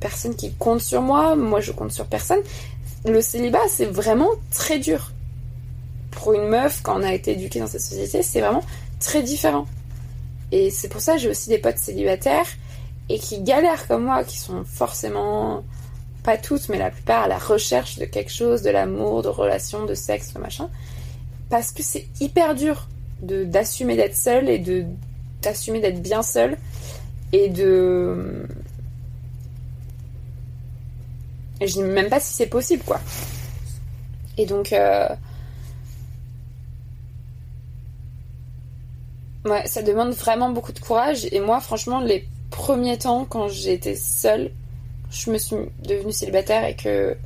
Personne 0.00 0.34
qui 0.34 0.52
compte 0.54 0.80
sur 0.80 1.00
moi. 1.00 1.36
Moi, 1.36 1.60
je 1.60 1.72
compte 1.72 1.92
sur 1.92 2.06
personne. 2.06 2.40
Le 3.06 3.20
célibat, 3.20 3.66
c'est 3.68 3.86
vraiment 3.86 4.30
très 4.50 4.78
dur. 4.78 5.12
Pour 6.16 6.32
une 6.32 6.48
meuf, 6.48 6.80
quand 6.82 6.98
on 6.98 7.02
a 7.04 7.12
été 7.12 7.32
éduquée 7.32 7.60
dans 7.60 7.66
cette 7.66 7.82
société, 7.82 8.22
c'est 8.22 8.40
vraiment 8.40 8.64
très 8.98 9.22
différent. 9.22 9.66
Et 10.50 10.70
c'est 10.70 10.88
pour 10.88 11.00
ça 11.00 11.14
que 11.14 11.18
j'ai 11.20 11.28
aussi 11.28 11.48
des 11.48 11.58
potes 11.58 11.78
célibataires 11.78 12.46
et 13.08 13.18
qui 13.18 13.42
galèrent 13.42 13.86
comme 13.86 14.04
moi, 14.04 14.24
qui 14.24 14.38
sont 14.38 14.64
forcément, 14.64 15.62
pas 16.24 16.36
toutes, 16.36 16.68
mais 16.68 16.78
la 16.78 16.90
plupart, 16.90 17.24
à 17.24 17.28
la 17.28 17.38
recherche 17.38 17.98
de 17.98 18.04
quelque 18.04 18.32
chose, 18.32 18.62
de 18.62 18.70
l'amour, 18.70 19.22
de 19.22 19.28
relations, 19.28 19.84
de 19.84 19.94
sexe, 19.94 20.32
de 20.34 20.40
machin. 20.40 20.68
Parce 21.50 21.70
que 21.70 21.82
c'est 21.82 22.06
hyper 22.20 22.54
dur 22.54 22.88
d'assumer 23.20 23.96
d'être 23.96 24.16
seule 24.16 24.48
et 24.48 24.62
d'assumer 25.42 25.80
d'être 25.80 26.02
bien 26.02 26.22
seule 26.22 26.56
et 27.32 27.48
de 27.48 28.46
je 31.60 31.66
dis 31.66 31.82
même 31.82 32.10
pas 32.10 32.20
si 32.20 32.34
c'est 32.34 32.46
possible 32.46 32.82
quoi 32.84 33.00
et 34.36 34.44
donc 34.44 34.74
euh... 34.74 35.08
ouais 39.46 39.66
ça 39.66 39.82
demande 39.82 40.12
vraiment 40.12 40.50
beaucoup 40.50 40.72
de 40.72 40.80
courage. 40.80 41.26
Et 41.32 41.40
moi 41.40 41.60
franchement 41.60 42.00
les 42.00 42.28
premiers 42.50 42.98
temps 42.98 43.24
quand 43.24 43.48
j'étais 43.48 43.96
seule 43.96 44.50
je 45.10 45.30
me 45.30 45.38
suis 45.38 45.56
devenue 45.82 46.12
célibataire 46.12 46.64
et 46.64 46.74
que 46.74 47.16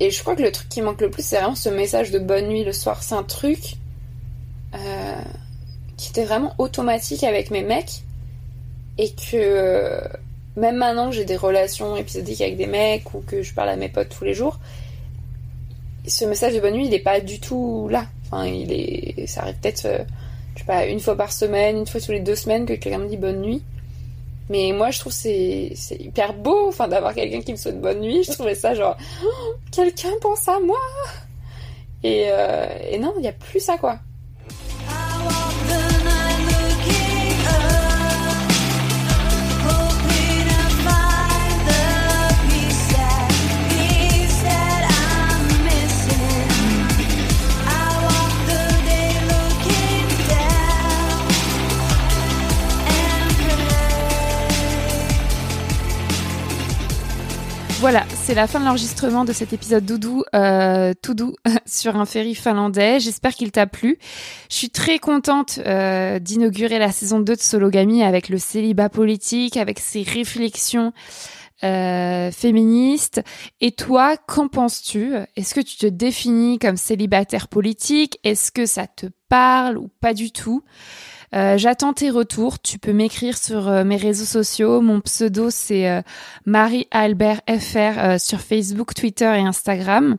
et 0.00 0.10
je 0.10 0.20
crois 0.22 0.34
que 0.34 0.42
le 0.42 0.50
truc 0.50 0.68
qui 0.68 0.80
manque 0.80 1.02
le 1.02 1.10
plus 1.10 1.22
c'est 1.22 1.36
vraiment 1.36 1.54
ce 1.54 1.68
message 1.68 2.10
de 2.10 2.18
bonne 2.18 2.48
nuit 2.48 2.64
le 2.64 2.72
soir. 2.72 3.02
C'est 3.02 3.14
un 3.14 3.22
truc 3.22 3.76
euh, 4.74 5.22
qui 5.96 6.08
était 6.08 6.24
vraiment 6.24 6.54
automatique 6.58 7.22
avec 7.24 7.50
mes 7.50 7.62
mecs. 7.62 8.02
Et 8.96 9.10
que 9.10 9.36
euh, 9.36 10.00
même 10.56 10.76
maintenant 10.76 11.10
que 11.10 11.16
j'ai 11.16 11.24
des 11.24 11.36
relations 11.36 11.96
épisodiques 11.96 12.40
avec 12.40 12.56
des 12.56 12.66
mecs 12.66 13.14
ou 13.14 13.20
que 13.20 13.42
je 13.42 13.52
parle 13.54 13.68
à 13.68 13.76
mes 13.76 13.88
potes 13.88 14.08
tous 14.08 14.24
les 14.24 14.34
jours, 14.34 14.58
ce 16.06 16.24
message 16.24 16.54
de 16.54 16.60
bonne 16.60 16.74
nuit 16.74 16.86
il 16.86 16.94
est 16.94 16.98
pas 16.98 17.20
du 17.20 17.38
tout 17.40 17.88
là. 17.90 18.06
Enfin, 18.24 18.46
il 18.46 18.72
est, 18.72 19.26
ça 19.26 19.42
arrive 19.42 19.56
peut-être, 19.56 19.84
euh, 19.86 20.04
je 20.54 20.60
sais 20.60 20.66
pas, 20.66 20.86
une 20.86 21.00
fois 21.00 21.16
par 21.16 21.32
semaine, 21.32 21.78
une 21.78 21.86
fois 21.86 22.00
tous 22.00 22.12
les 22.12 22.20
deux 22.20 22.34
semaines 22.34 22.66
que 22.66 22.74
quelqu'un 22.74 22.98
me 22.98 23.08
dit 23.08 23.16
bonne 23.16 23.40
nuit. 23.40 23.62
Mais 24.48 24.72
moi, 24.72 24.90
je 24.90 24.98
trouve 24.98 25.12
c'est 25.12 25.72
c'est 25.76 25.96
hyper 26.00 26.34
beau, 26.34 26.68
enfin, 26.68 26.88
d'avoir 26.88 27.14
quelqu'un 27.14 27.40
qui 27.40 27.52
me 27.52 27.56
souhaite 27.56 27.80
bonne 27.80 28.00
nuit. 28.00 28.24
Je 28.24 28.32
trouvais 28.32 28.54
ça 28.56 28.74
genre, 28.74 28.96
Oh, 29.24 29.54
quelqu'un 29.70 30.10
pense 30.20 30.48
à 30.48 30.58
moi. 30.60 30.80
Et, 32.02 32.26
euh, 32.30 32.66
et 32.90 32.98
non, 32.98 33.14
il 33.18 33.24
y 33.24 33.28
a 33.28 33.32
plus 33.32 33.60
ça 33.60 33.78
quoi. 33.78 34.00
Voilà, 57.80 58.04
c'est 58.12 58.34
la 58.34 58.46
fin 58.46 58.60
de 58.60 58.66
l'enregistrement 58.66 59.24
de 59.24 59.32
cet 59.32 59.54
épisode 59.54 59.86
doudou, 59.86 60.22
euh, 60.34 60.92
sur 61.66 61.96
un 61.96 62.04
ferry 62.04 62.34
finlandais. 62.34 63.00
J'espère 63.00 63.32
qu'il 63.32 63.50
t'a 63.52 63.66
plu. 63.66 63.96
Je 64.50 64.54
suis 64.56 64.68
très 64.68 64.98
contente 64.98 65.58
euh, 65.64 66.18
d'inaugurer 66.18 66.78
la 66.78 66.92
saison 66.92 67.20
2 67.20 67.36
de 67.36 67.40
Sologamy 67.40 68.02
avec 68.02 68.28
le 68.28 68.36
célibat 68.36 68.90
politique, 68.90 69.56
avec 69.56 69.78
ses 69.78 70.02
réflexions 70.02 70.92
euh, 71.64 72.30
féministes. 72.30 73.22
Et 73.62 73.72
toi, 73.72 74.18
qu'en 74.18 74.48
penses-tu? 74.48 75.14
Est-ce 75.36 75.54
que 75.54 75.62
tu 75.62 75.76
te 75.78 75.86
définis 75.86 76.58
comme 76.58 76.76
célibataire 76.76 77.48
politique? 77.48 78.18
Est-ce 78.24 78.52
que 78.52 78.66
ça 78.66 78.88
te 78.88 79.06
parle 79.30 79.78
ou 79.78 79.88
pas 80.02 80.12
du 80.12 80.32
tout? 80.32 80.62
Euh, 81.34 81.58
J'attends 81.58 81.92
tes 81.92 82.10
retours. 82.10 82.60
Tu 82.60 82.78
peux 82.78 82.92
m'écrire 82.92 83.36
sur 83.38 83.68
euh, 83.68 83.84
mes 83.84 83.96
réseaux 83.96 84.24
sociaux. 84.24 84.80
Mon 84.80 85.00
pseudo, 85.00 85.50
c'est 85.50 85.88
euh, 85.88 86.02
Marie 86.46 86.88
Albert 86.90 87.40
FR 87.48 88.18
sur 88.18 88.40
Facebook, 88.40 88.94
Twitter 88.94 89.32
et 89.36 89.46
Instagram. 89.46 90.16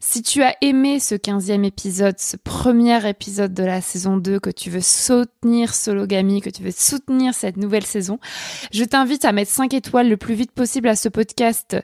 Si 0.00 0.22
tu 0.22 0.42
as 0.42 0.56
aimé 0.60 1.00
ce 1.00 1.14
15e 1.14 1.64
épisode, 1.64 2.18
ce 2.18 2.36
premier 2.36 3.08
épisode 3.08 3.54
de 3.54 3.62
la 3.62 3.80
saison 3.80 4.16
2, 4.16 4.40
que 4.40 4.50
tu 4.50 4.70
veux 4.70 4.80
soutenir 4.80 5.74
Sologamy, 5.74 6.40
que 6.40 6.50
tu 6.50 6.62
veux 6.62 6.70
soutenir 6.70 7.34
cette 7.34 7.56
nouvelle 7.56 7.84
saison, 7.84 8.18
je 8.72 8.84
t'invite 8.84 9.24
à 9.24 9.32
mettre 9.32 9.50
5 9.50 9.74
étoiles 9.74 10.08
le 10.08 10.16
plus 10.16 10.34
vite 10.34 10.52
possible 10.52 10.88
à 10.88 10.96
ce 10.96 11.08
podcast 11.08 11.76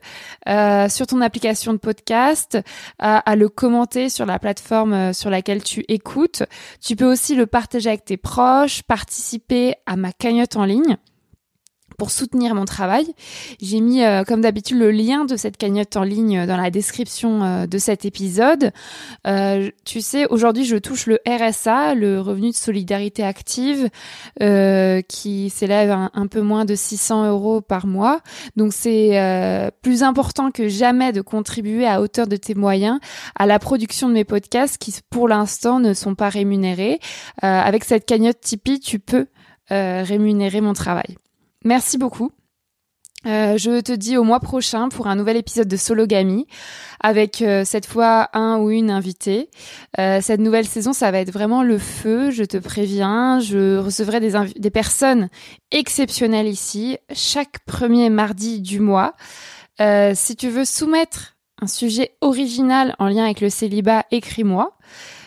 euh, 0.48 0.88
sur 0.88 1.06
ton 1.06 1.20
application 1.20 1.72
de 1.72 1.78
podcast, 1.78 2.58
à, 2.98 3.18
à 3.18 3.36
le 3.36 3.48
commenter 3.48 4.08
sur 4.08 4.26
la 4.26 4.38
plateforme 4.38 4.92
euh, 4.92 5.12
sur 5.12 5.30
laquelle 5.30 5.62
tu 5.62 5.84
écoutes. 5.88 6.42
Tu 6.80 6.96
peux 6.96 7.10
aussi 7.10 7.34
le 7.34 7.46
partager 7.46 7.88
avec 7.88 8.04
tes 8.04 8.16
proches, 8.16 8.82
participer 8.82 9.74
à 9.86 9.96
ma 9.96 10.12
cagnotte 10.12 10.56
en 10.56 10.64
ligne 10.64 10.96
pour 11.97 12.10
soutenir 12.10 12.55
mon 12.55 12.64
travail. 12.64 13.06
J'ai 13.60 13.81
mis, 13.81 14.02
euh, 14.02 14.24
comme 14.24 14.40
d'habitude, 14.40 14.78
le 14.78 14.90
lien 14.90 15.24
de 15.24 15.36
cette 15.36 15.56
cagnotte 15.56 15.97
en 15.97 16.02
ligne 16.02 16.47
dans 16.47 16.56
la 16.56 16.70
description 16.70 17.43
euh, 17.43 17.66
de 17.66 17.78
cet 17.78 18.05
épisode. 18.05 18.73
Euh, 19.27 19.70
tu 19.85 20.01
sais, 20.01 20.27
aujourd'hui, 20.27 20.64
je 20.64 20.77
touche 20.77 21.06
le 21.06 21.18
RSA, 21.27 21.94
le 21.94 22.20
revenu 22.20 22.51
de 22.51 22.56
solidarité 22.56 23.23
active, 23.23 23.89
euh, 24.43 25.01
qui 25.02 25.51
s'élève 25.51 25.90
à 25.90 26.10
un, 26.14 26.27
peu 26.27 26.40
moins 26.40 26.64
de 26.64 26.74
600 26.74 27.28
euros 27.28 27.60
par 27.60 27.86
mois. 27.86 28.20
Donc, 28.56 28.73
c'est 28.73 29.18
euh, 29.18 29.70
plus 29.82 30.02
important 30.02 30.51
que 30.51 30.68
jamais 30.68 31.12
de 31.12 31.20
contribuer 31.20 31.86
à 31.86 32.01
hauteur 32.01 32.27
de 32.27 32.36
tes 32.36 32.55
moyens 32.55 32.98
à 33.35 33.47
la 33.47 33.59
production 33.59 34.09
de 34.09 34.14
mes 34.14 34.24
podcasts 34.24 34.78
qui, 34.78 34.94
pour 35.10 35.28
l'instant, 35.28 35.81
ne 35.81 35.94
sont 35.94 36.14
pas 36.14 36.28
rémunérés. 36.28 37.01
Euh, 37.43 37.60
avec 37.60 37.85
cette 37.85 38.06
cagnotte 38.06 38.40
Tipeee, 38.40 38.81
tu 38.81 38.98
peux 38.98 39.27
euh, 39.73 40.02
rémunérer 40.05 40.60
mon 40.60 40.73
travail. 40.73 41.16
Merci 41.66 41.98
beaucoup. 41.98 42.30
Euh, 43.26 43.59
je 43.59 43.80
te 43.80 43.90
dis 43.90 44.16
au 44.16 44.22
mois 44.22 44.38
prochain 44.38 44.88
pour 44.88 45.09
un 45.09 45.16
nouvel 45.16 45.36
épisode 45.36 45.66
de 45.66 45.76
Sologamy 45.76 46.47
avec 47.01 47.43
euh, 47.43 47.64
cette 47.64 47.86
fois 47.86 48.28
un 48.34 48.59
ou 48.59 48.70
une 48.70 48.88
invitée. 48.88 49.51
Euh, 49.98 50.20
cette 50.22 50.38
nouvelle 50.38 50.66
saison, 50.66 50.93
ça 50.93 51.10
va 51.10 51.18
être 51.18 51.32
vraiment 51.32 51.64
le 51.64 51.78
feu, 51.78 52.30
je 52.30 52.44
te 52.44 52.56
préviens. 52.56 53.40
Je 53.40 53.78
recevrai 53.78 54.20
des, 54.20 54.34
des 54.56 54.70
personnes 54.70 55.28
exceptionnelles 55.72 56.47
ici 56.47 56.98
chaque 57.12 57.59
premier 57.66 58.10
mardi 58.10 58.60
du 58.60 58.78
mois. 58.78 59.14
Si 59.80 60.36
tu 60.36 60.48
veux 60.48 60.64
soumettre 60.64 61.36
un 61.60 61.66
sujet 61.66 62.16
original 62.20 62.94
en 63.01 63.09
lien 63.09 63.24
avec 63.24 63.40
le 63.40 63.51
célibat, 63.51 64.05
écris-moi. 64.12 64.78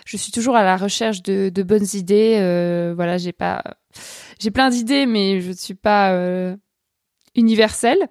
Je 0.05 0.15
suis 0.15 0.31
toujours 0.31 0.55
à 0.55 0.63
la 0.63 0.77
recherche 0.77 1.21
de, 1.21 1.49
de 1.49 1.63
bonnes 1.63 1.87
idées. 1.93 2.93
Voilà, 2.95 3.17
j'ai 3.17 3.33
pas, 3.33 3.61
j'ai 4.39 4.51
plein 4.51 4.69
d'idées, 4.69 5.05
mais 5.05 5.41
je 5.41 5.49
ne 5.49 5.53
suis 5.53 5.75
pas 5.75 6.11
euh, 6.11 6.55
universelle. 7.35 8.07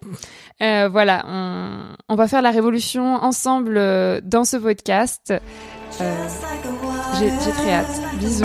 Euh, 0.63 0.89
voilà, 0.89 1.25
on, 1.27 1.97
on 2.09 2.15
va 2.17 2.29
faire 2.29 2.43
la 2.43 2.51
révolution 2.51 3.15
ensemble 3.15 3.77
euh, 3.77 4.21
dans 4.23 4.45
ce 4.45 4.57
podcast. 4.57 5.33
Euh, 6.01 6.29
j'ai 7.19 7.31
j'ai 7.31 7.51
très 7.53 7.73
hâte. 7.73 8.01
Bisous. 8.19 8.45